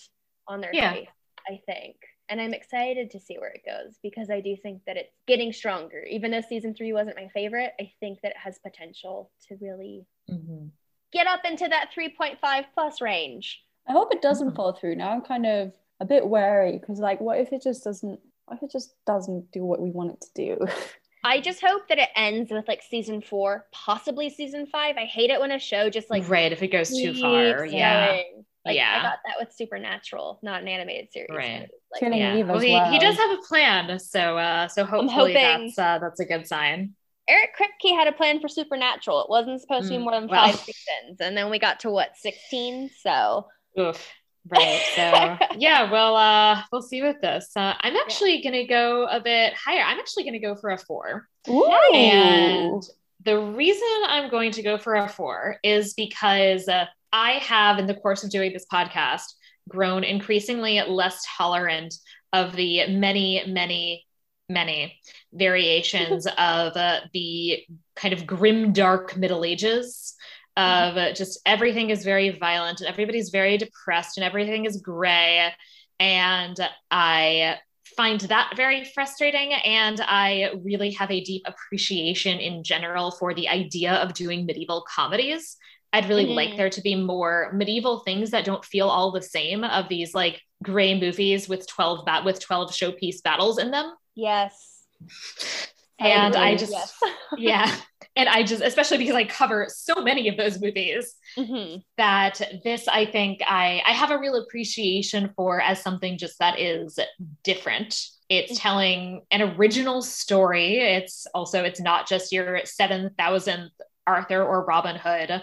on 0.46 0.60
their 0.60 0.72
Yeah. 0.74 0.92
face, 0.92 1.08
I 1.48 1.60
think. 1.66 1.96
And 2.28 2.40
I'm 2.40 2.54
excited 2.54 3.10
to 3.10 3.20
see 3.20 3.36
where 3.38 3.50
it 3.50 3.62
goes 3.66 3.98
because 4.02 4.30
I 4.30 4.40
do 4.40 4.56
think 4.56 4.82
that 4.86 4.96
it's 4.96 5.12
getting 5.26 5.52
stronger. 5.52 6.02
Even 6.04 6.30
though 6.30 6.40
season 6.40 6.74
three 6.74 6.92
wasn't 6.92 7.16
my 7.16 7.28
favorite, 7.28 7.72
I 7.80 7.92
think 8.00 8.20
that 8.22 8.30
it 8.30 8.36
has 8.38 8.58
potential 8.58 9.30
to 9.48 9.56
really 9.60 10.06
Mhm. 10.30 10.70
get 11.12 11.26
up 11.26 11.44
into 11.44 11.68
that 11.68 11.90
3.5 11.92 12.66
plus 12.74 13.00
range. 13.00 13.64
I 13.86 13.92
hope 13.92 14.14
it 14.14 14.22
doesn't 14.22 14.52
Mhm. 14.52 14.56
fall 14.56 14.72
through. 14.72 14.94
Now 14.96 15.10
I'm 15.10 15.22
kind 15.22 15.44
of 15.46 15.76
a 16.00 16.04
bit 16.04 16.26
wary 16.26 16.78
because, 16.78 17.00
like, 17.00 17.20
what 17.20 17.38
if 17.40 17.52
it 17.52 17.62
just 17.62 17.84
doesn't? 17.84 18.20
What 18.46 18.56
if 18.56 18.62
it 18.62 18.70
just 18.70 18.94
doesn't 19.04 19.50
do 19.52 19.64
what 19.64 19.80
we 19.80 19.90
want 19.90 20.12
it 20.12 20.20
to 20.22 20.32
do? 20.34 20.56
I 21.24 21.40
just 21.40 21.60
hope 21.60 21.86
that 21.88 21.98
it 21.98 22.08
ends 22.16 22.50
with 22.50 22.66
like 22.66 22.82
season 22.82 23.20
four, 23.20 23.68
possibly 23.72 24.28
season 24.28 24.66
five. 24.66 24.96
I 24.96 25.04
hate 25.04 25.30
it 25.30 25.40
when 25.40 25.52
a 25.52 25.58
show 25.58 25.88
just 25.90 26.10
like 26.10 26.28
right. 26.28 26.50
If 26.52 26.62
it 26.62 26.68
goes 26.68 26.88
too 26.90 27.08
keeps 27.12 27.20
far. 27.20 27.66
Yeah. 27.66 28.20
Going. 28.64 28.76
Like, 28.76 28.76
Yeah. 28.76 28.98
I 28.98 29.02
got 29.02 29.18
that 29.26 29.34
with 29.38 29.52
Supernatural, 29.54 30.38
not 30.42 30.62
an 30.62 30.68
animated 30.68 31.12
series. 31.12 31.28
Right. 31.30 31.68
Like, 31.92 32.00
Killing 32.00 32.18
Yeah. 32.18 32.36
Eve 32.36 32.48
Well, 32.48 32.56
as 32.58 32.62
he, 32.62 32.78
he 32.90 32.98
does 32.98 33.16
have 33.16 33.30
a 33.38 33.42
plan. 33.48 33.98
So, 33.98 34.38
uh, 34.38 34.68
so 34.68 34.84
hopefully 34.84 35.32
hoping- 35.34 35.34
that's, 35.66 35.78
uh, 35.78 35.98
that's 36.00 36.20
a 36.20 36.24
good 36.24 36.46
sign. 36.46 36.94
Eric 37.28 37.50
Kripke 37.56 37.94
had 37.94 38.08
a 38.08 38.12
plan 38.12 38.40
for 38.40 38.48
Supernatural. 38.48 39.22
It 39.22 39.30
wasn't 39.30 39.60
supposed 39.60 39.84
to 39.84 39.90
be 39.90 39.96
Mm, 39.98 40.02
more 40.02 40.12
than 40.12 40.26
well. 40.28 40.44
five 40.46 40.56
seasons, 40.58 41.20
and 41.20 41.36
then 41.36 41.50
we 41.50 41.58
got 41.60 41.78
to 41.80 41.90
what 41.90 42.16
sixteen. 42.16 42.90
So 43.00 43.46
Oof. 43.78 44.08
Right. 44.48 44.82
So 44.96 45.38
yeah, 45.56 45.88
well, 45.90 46.16
uh, 46.16 46.62
we'll 46.72 46.82
see 46.82 47.00
with 47.00 47.20
this. 47.20 47.48
Uh, 47.54 47.74
I'm 47.78 47.94
actually 47.94 48.42
gonna 48.42 48.66
go 48.66 49.06
a 49.06 49.20
bit 49.20 49.54
higher. 49.54 49.82
I'm 49.82 50.00
actually 50.00 50.24
gonna 50.24 50.40
go 50.40 50.56
for 50.56 50.70
a 50.70 50.78
four. 50.78 51.28
Ooh. 51.48 51.70
And 51.94 52.82
the 53.24 53.38
reason 53.38 53.88
I'm 54.08 54.28
going 54.28 54.50
to 54.50 54.62
go 54.62 54.76
for 54.76 54.96
a 54.96 55.08
four 55.08 55.58
is 55.62 55.94
because 55.94 56.66
uh, 56.66 56.86
I 57.12 57.32
have, 57.32 57.78
in 57.78 57.86
the 57.86 57.94
course 57.94 58.24
of 58.24 58.30
doing 58.30 58.52
this 58.52 58.66
podcast, 58.72 59.24
grown 59.68 60.04
increasingly 60.04 60.80
less 60.80 61.24
tolerant 61.36 61.94
of 62.32 62.56
the 62.56 62.86
many, 62.88 63.42
many, 63.46 64.06
many 64.48 64.98
variations 65.32 66.26
of 66.38 66.76
uh, 66.76 67.00
the 67.12 67.60
kind 67.94 68.14
of 68.14 68.26
grim, 68.26 68.72
dark 68.72 69.16
Middle 69.16 69.44
Ages. 69.44 70.14
Of 70.54 70.98
uh, 70.98 71.12
just 71.14 71.40
everything 71.46 71.88
is 71.88 72.04
very 72.04 72.28
violent 72.28 72.80
and 72.80 72.88
everybody's 72.88 73.30
very 73.30 73.56
depressed 73.56 74.18
and 74.18 74.24
everything 74.24 74.66
is 74.66 74.82
gray. 74.82 75.50
And 75.98 76.56
I 76.90 77.56
find 77.96 78.20
that 78.20 78.52
very 78.54 78.84
frustrating. 78.84 79.54
And 79.54 79.98
I 80.02 80.50
really 80.62 80.90
have 80.92 81.10
a 81.10 81.24
deep 81.24 81.42
appreciation 81.46 82.38
in 82.38 82.64
general 82.64 83.12
for 83.12 83.32
the 83.32 83.48
idea 83.48 83.94
of 83.94 84.12
doing 84.12 84.44
medieval 84.44 84.84
comedies 84.94 85.56
I'd 85.92 86.08
really 86.08 86.26
Mhm. 86.26 86.34
like 86.34 86.56
there 86.56 86.70
to 86.70 86.80
be 86.80 86.94
more 86.94 87.50
medieval 87.54 88.00
things 88.00 88.30
that 88.30 88.44
don't 88.44 88.64
feel 88.64 88.88
all 88.88 89.10
the 89.12 89.22
same 89.22 89.62
of 89.64 89.88
these 89.88 90.14
like 90.14 90.40
gray 90.62 90.98
movies 90.98 91.48
with 91.48 91.66
12 91.66 92.04
bat 92.06 92.24
with 92.24 92.40
12 92.40 92.70
showpiece 92.72 93.22
battles 93.22 93.58
in 93.58 93.70
them. 93.70 93.94
Yes. 94.14 94.84
And 95.98 96.34
I 96.34 96.48
agree, 96.48 96.58
just 96.58 96.72
yes. 96.72 97.00
yeah. 97.38 97.76
And 98.16 98.28
I 98.28 98.42
just 98.42 98.60
especially 98.60 98.98
because 98.98 99.14
I 99.14 99.22
cover 99.24 99.68
so 99.68 100.02
many 100.02 100.26
of 100.28 100.36
those 100.36 100.60
movies 100.60 101.14
Mhm. 101.38 101.84
that 101.96 102.40
this 102.64 102.88
I 102.88 103.06
think 103.06 103.40
I 103.46 103.82
I 103.86 103.92
have 103.92 104.10
a 104.10 104.18
real 104.18 104.34
appreciation 104.34 105.32
for 105.36 105.60
as 105.60 105.80
something 105.80 106.18
just 106.18 106.40
that 106.40 106.58
is 106.58 106.98
different. 107.44 108.00
It's 108.28 108.58
telling 108.58 109.22
an 109.30 109.42
original 109.42 110.02
story. 110.02 110.78
It's 110.78 111.24
also 111.34 111.62
it's 111.62 111.80
not 111.80 112.08
just 112.08 112.32
your 112.32 112.62
7000th 112.64 113.70
Arthur 114.04 114.42
or 114.42 114.64
Robin 114.64 114.96
Hood 114.96 115.40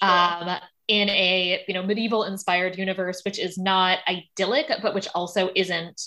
um, 0.00 0.58
in 0.88 1.08
a 1.08 1.64
you 1.68 1.74
know 1.74 1.82
medieval 1.82 2.24
inspired 2.24 2.76
universe 2.76 3.22
which 3.24 3.38
is 3.38 3.56
not 3.56 3.98
idyllic 4.08 4.70
but 4.82 4.94
which 4.94 5.08
also 5.14 5.50
isn't 5.54 6.00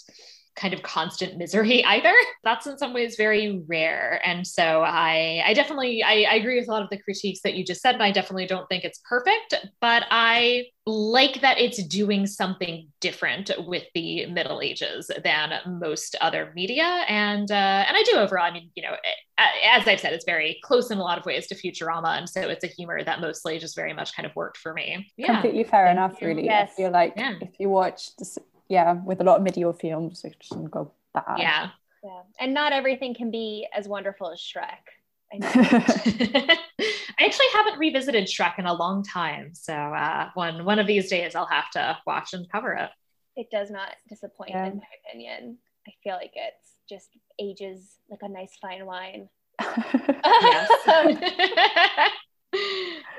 kind 0.56 0.74
of 0.74 0.84
constant 0.84 1.38
misery 1.38 1.84
either 1.86 2.14
that's 2.44 2.68
in 2.68 2.78
some 2.78 2.94
ways 2.94 3.16
very 3.18 3.64
rare 3.68 4.22
and 4.26 4.46
so 4.46 4.82
i 4.82 5.42
i 5.46 5.54
definitely 5.54 6.04
I, 6.04 6.26
I 6.30 6.36
agree 6.36 6.60
with 6.60 6.68
a 6.68 6.72
lot 6.72 6.84
of 6.84 6.90
the 6.90 6.98
critiques 6.98 7.42
that 7.44 7.54
you 7.56 7.64
just 7.64 7.82
said 7.82 7.94
and 7.96 8.04
i 8.04 8.12
definitely 8.12 8.46
don't 8.46 8.68
think 8.70 8.84
it's 8.84 9.00
perfect 9.08 9.56
but 9.82 10.04
i 10.12 10.66
like 10.86 11.40
that 11.42 11.60
it's 11.60 11.82
doing 11.88 12.28
something 12.28 12.90
different 13.00 13.50
with 13.60 13.84
the 13.96 14.26
middle 14.26 14.60
ages 14.62 15.10
than 15.24 15.54
most 15.66 16.16
other 16.20 16.52
media 16.56 17.06
and 17.08 17.50
uh, 17.52 17.86
and 17.88 17.96
i 17.96 18.04
do 18.04 18.18
overall 18.18 18.44
i 18.44 18.52
mean 18.52 18.70
you 18.76 18.84
know 18.84 18.96
as 19.38 19.88
i've 19.88 20.00
said 20.00 20.14
it's 20.14 20.26
very 20.26 20.60
close 20.64 20.92
in 20.92 20.98
a 20.98 21.02
lot 21.02 21.18
of 21.18 21.26
ways 21.26 21.48
to 21.48 21.56
futurama 21.56 22.18
and 22.18 22.30
so 22.30 22.42
it's 22.42 22.64
a 22.66 22.68
humor 22.68 23.02
that 23.04 23.22
mostly 23.22 23.58
just 23.58 23.76
very 23.76 23.94
much 23.94 24.14
kind 24.16 24.26
of 24.26 24.36
worked 24.36 24.58
for 24.58 24.74
me 24.74 25.10
yeah 25.18 25.42
Completely 25.42 25.64
fair 25.64 25.88
enough, 25.88 26.22
really. 26.22 26.46
Yes. 26.46 26.72
I 26.74 26.76
feel 26.76 26.92
like 26.92 27.14
Yeah. 27.16 27.34
if 27.42 27.60
you 27.60 27.70
watch 27.70 28.16
this, 28.18 28.38
yeah, 28.70 28.94
with 29.06 29.22
a 29.22 29.24
lot 29.24 29.38
of 29.38 29.44
medieval 29.44 29.74
films, 29.74 30.24
it 30.24 30.36
doesn't 30.50 30.72
go 30.72 30.92
bad. 31.14 31.38
yeah 31.38 31.70
Yeah. 32.04 32.22
And 32.40 32.54
not 32.54 32.74
everything 32.74 33.14
can 33.16 33.32
be 33.32 33.68
as 33.74 33.88
wonderful 33.88 34.32
as 34.32 34.40
Shrek. 34.40 34.86
I. 35.32 35.38
I 37.20 37.26
actually 37.26 37.46
haven't 37.54 37.80
revisited 37.80 38.26
Shrek 38.28 38.60
in 38.60 38.66
a 38.66 38.74
long 38.74 39.04
time, 39.04 39.54
so 39.56 39.74
uh, 39.74 40.30
one 40.34 40.66
one 40.66 40.80
of 40.80 40.88
these 40.88 41.10
days 41.10 41.36
I'll 41.36 41.46
have 41.60 41.70
to 41.72 41.98
watch 42.06 42.34
and 42.34 42.50
cover 42.52 42.74
it. 42.74 42.90
it 43.36 43.48
does 43.52 43.70
not 43.72 43.90
disappoint, 44.10 44.52
Yeah. 44.52 44.68
in 44.68 44.78
my 44.78 44.92
opinion. 45.06 45.58
I 45.88 45.92
feel 46.04 46.16
like 46.16 46.34
it's 46.36 46.72
just 46.90 47.10
ages 47.40 47.98
like 48.10 48.22
a 48.24 48.30
nice 48.30 48.56
fine 48.62 48.86
wine. 48.86 49.30
Yes. 50.42 50.70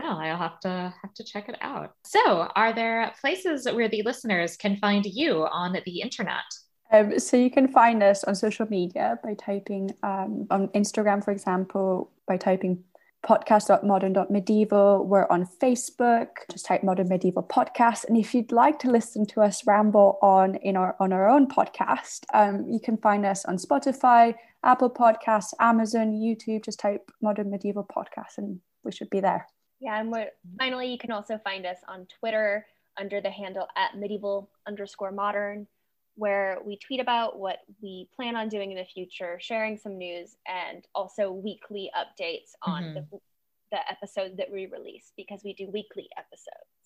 Well, 0.01 0.19
I'll 0.19 0.37
have 0.37 0.61
to 0.61 0.95
have 1.03 1.15
to 1.15 1.25
check 1.25 1.49
it 1.49 1.57
out. 1.61 1.95
So, 2.05 2.49
are 2.55 2.73
there 2.73 3.12
places 3.21 3.66
where 3.66 3.89
the 3.89 4.03
listeners 4.03 4.57
can 4.57 4.77
find 4.77 5.05
you 5.05 5.47
on 5.47 5.77
the 5.85 6.01
internet? 6.01 6.45
Um, 6.93 7.19
so 7.19 7.37
you 7.37 7.51
can 7.51 7.69
find 7.69 8.03
us 8.03 8.25
on 8.25 8.35
social 8.35 8.66
media 8.69 9.19
by 9.25 9.35
typing 9.35 9.91
um, 10.03 10.47
on 10.51 10.69
Instagram, 10.69 11.25
for 11.25 11.33
example, 11.33 12.12
by 12.29 12.37
typing 12.37 12.85
podcast.modern.medieval. 13.25 15.07
We're 15.07 15.27
on 15.31 15.47
Facebook. 15.61 16.29
Just 16.53 16.66
type 16.66 16.83
Modern 16.83 17.09
Medieval 17.09 17.43
Podcast. 17.43 18.05
And 18.05 18.16
if 18.16 18.35
you'd 18.35 18.53
like 18.53 18.79
to 18.81 18.91
listen 18.91 19.27
to 19.27 19.41
us 19.41 19.66
ramble 19.66 20.19
on 20.23 20.57
in 20.57 20.77
our 20.77 20.95
on 21.01 21.12
our 21.12 21.29
own 21.29 21.49
podcast, 21.49 22.25
um, 22.33 22.66
you 22.69 22.79
can 22.79 22.99
find 22.99 23.25
us 23.25 23.45
on 23.47 23.57
Spotify, 23.57 24.35
Apple 24.62 24.91
Podcasts, 24.91 25.55
Amazon, 25.59 26.12
YouTube. 26.12 26.65
Just 26.65 26.79
type 26.79 27.11
Modern 27.23 27.51
Medieval 27.51 27.85
Podcast, 27.85 28.39
and 28.39 28.61
we 28.85 28.93
should 28.93 29.11
be 29.11 29.21
there. 29.21 29.47
Yeah, 29.85 30.01
and 30.01 30.11
we're, 30.11 30.31
finally, 30.59 30.90
you 30.90 30.97
can 30.97 31.12
also 31.12 31.36
find 31.44 31.66
us 31.66 31.77
on 31.86 32.06
Twitter 32.19 32.65
under 32.97 33.20
the 33.20 33.28
handle 33.28 33.69
at 33.77 33.98
medieval 33.98 34.48
underscore 34.66 35.12
modern, 35.12 35.66
where 36.15 36.59
we 36.65 36.78
tweet 36.78 37.01
about 37.01 37.39
what 37.39 37.59
we 37.82 38.09
plan 38.16 38.35
on 38.35 38.48
doing 38.48 38.70
in 38.70 38.78
the 38.78 38.85
future, 38.86 39.39
sharing 39.43 39.77
some 39.77 39.98
news, 39.98 40.36
and 40.47 40.86
also 40.94 41.31
weekly 41.31 41.90
updates 41.94 42.52
on 42.62 42.82
mm-hmm. 42.82 42.94
the, 42.94 43.19
the 43.73 43.90
episodes 43.93 44.39
that 44.39 44.51
we 44.51 44.65
release 44.65 45.12
because 45.19 45.43
we 45.44 45.52
do 45.52 45.69
weekly 45.70 46.09
episodes. 46.16 46.84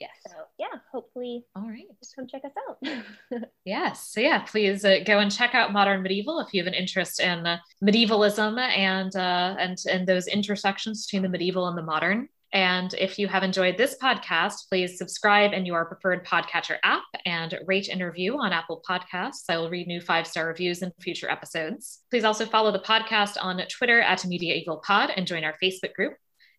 Yes. 0.00 0.10
So, 0.26 0.34
yeah, 0.58 0.78
hopefully, 0.90 1.44
All 1.54 1.68
right. 1.68 1.84
just 2.02 2.16
come 2.16 2.26
check 2.26 2.42
us 2.44 2.52
out. 2.68 3.42
Yes. 3.64 4.10
So 4.10 4.20
yeah, 4.20 4.42
please 4.42 4.84
uh, 4.84 4.98
go 5.06 5.18
and 5.20 5.34
check 5.34 5.54
out 5.54 5.72
Modern 5.72 6.02
Medieval 6.02 6.40
if 6.40 6.52
you 6.52 6.62
have 6.62 6.66
an 6.66 6.74
interest 6.74 7.18
in 7.18 7.46
uh, 7.46 7.58
medievalism 7.82 8.58
and 8.58 9.14
uh, 9.16 9.56
and 9.58 9.78
and 9.90 10.06
those 10.06 10.26
intersections 10.26 11.06
between 11.06 11.22
the 11.22 11.28
medieval 11.30 11.66
and 11.68 11.76
the 11.78 11.82
modern. 11.82 12.28
And 12.52 12.94
if 12.94 13.18
you 13.18 13.26
have 13.26 13.42
enjoyed 13.42 13.76
this 13.76 13.96
podcast, 14.00 14.68
please 14.68 14.96
subscribe 14.96 15.52
in 15.52 15.66
your 15.66 15.86
preferred 15.86 16.24
podcatcher 16.24 16.76
app 16.84 17.02
and 17.26 17.58
rate 17.66 17.88
and 17.88 18.00
review 18.00 18.38
on 18.38 18.52
Apple 18.52 18.80
Podcasts. 18.88 19.44
I 19.48 19.56
will 19.56 19.70
read 19.70 19.88
new 19.88 20.00
five 20.00 20.26
star 20.26 20.46
reviews 20.46 20.82
in 20.82 20.92
future 21.00 21.28
episodes. 21.30 22.00
Please 22.10 22.22
also 22.24 22.46
follow 22.46 22.70
the 22.70 22.78
podcast 22.78 23.36
on 23.40 23.60
Twitter 23.68 24.00
at 24.00 24.24
Media 24.24 24.54
Evil 24.54 24.82
Pod 24.86 25.10
and 25.16 25.26
join 25.26 25.42
our 25.42 25.56
Facebook 25.62 25.94
group. 25.94 26.14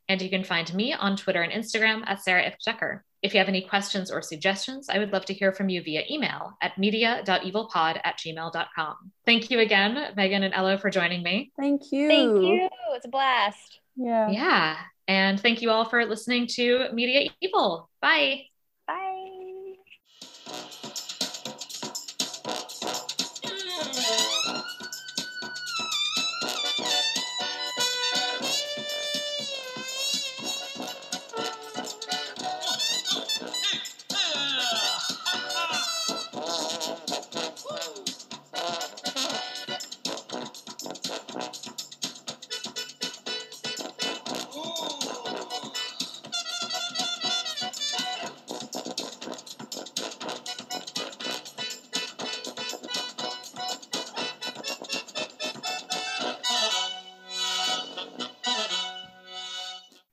And 0.10 0.22
you 0.22 0.30
can 0.30 0.44
find 0.44 0.72
me 0.74 0.94
on 0.94 1.16
Twitter 1.16 1.42
and 1.42 1.54
Instagram 1.54 2.04
at 2.08 2.22
Sarah 2.22 2.44
F. 2.44 2.56
Jecker. 2.68 3.00
If 3.26 3.34
you 3.34 3.40
have 3.40 3.50
any 3.50 3.64
questions 3.64 4.12
or 4.12 4.22
suggestions, 4.22 4.88
I 4.88 5.00
would 5.00 5.12
love 5.12 5.26
to 5.26 5.34
hear 5.34 5.52
from 5.52 5.68
you 5.68 5.82
via 5.82 6.04
email 6.08 6.54
at 6.62 6.78
media.evilpod 6.78 8.00
at 8.04 8.20
gmail.com. 8.20 8.96
Thank 9.26 9.50
you 9.50 9.60
again, 9.62 10.14
Megan 10.16 10.44
and 10.44 10.54
Ello, 10.54 10.78
for 10.78 10.92
joining 10.92 11.24
me. 11.24 11.52
Thank 11.60 11.92
you. 11.92 12.08
Thank 12.08 12.44
you. 12.44 12.70
It's 12.92 13.06
a 13.06 13.10
blast. 13.10 13.80
Yeah. 13.96 14.30
Yeah. 14.30 14.78
And 15.08 15.40
thank 15.40 15.64
you 15.64 15.72
all 15.72 15.86
for 15.86 16.06
listening 16.06 16.46
to 16.52 16.90
Media 16.94 17.32
Evil. 17.42 17.90
Bye. 18.00 18.44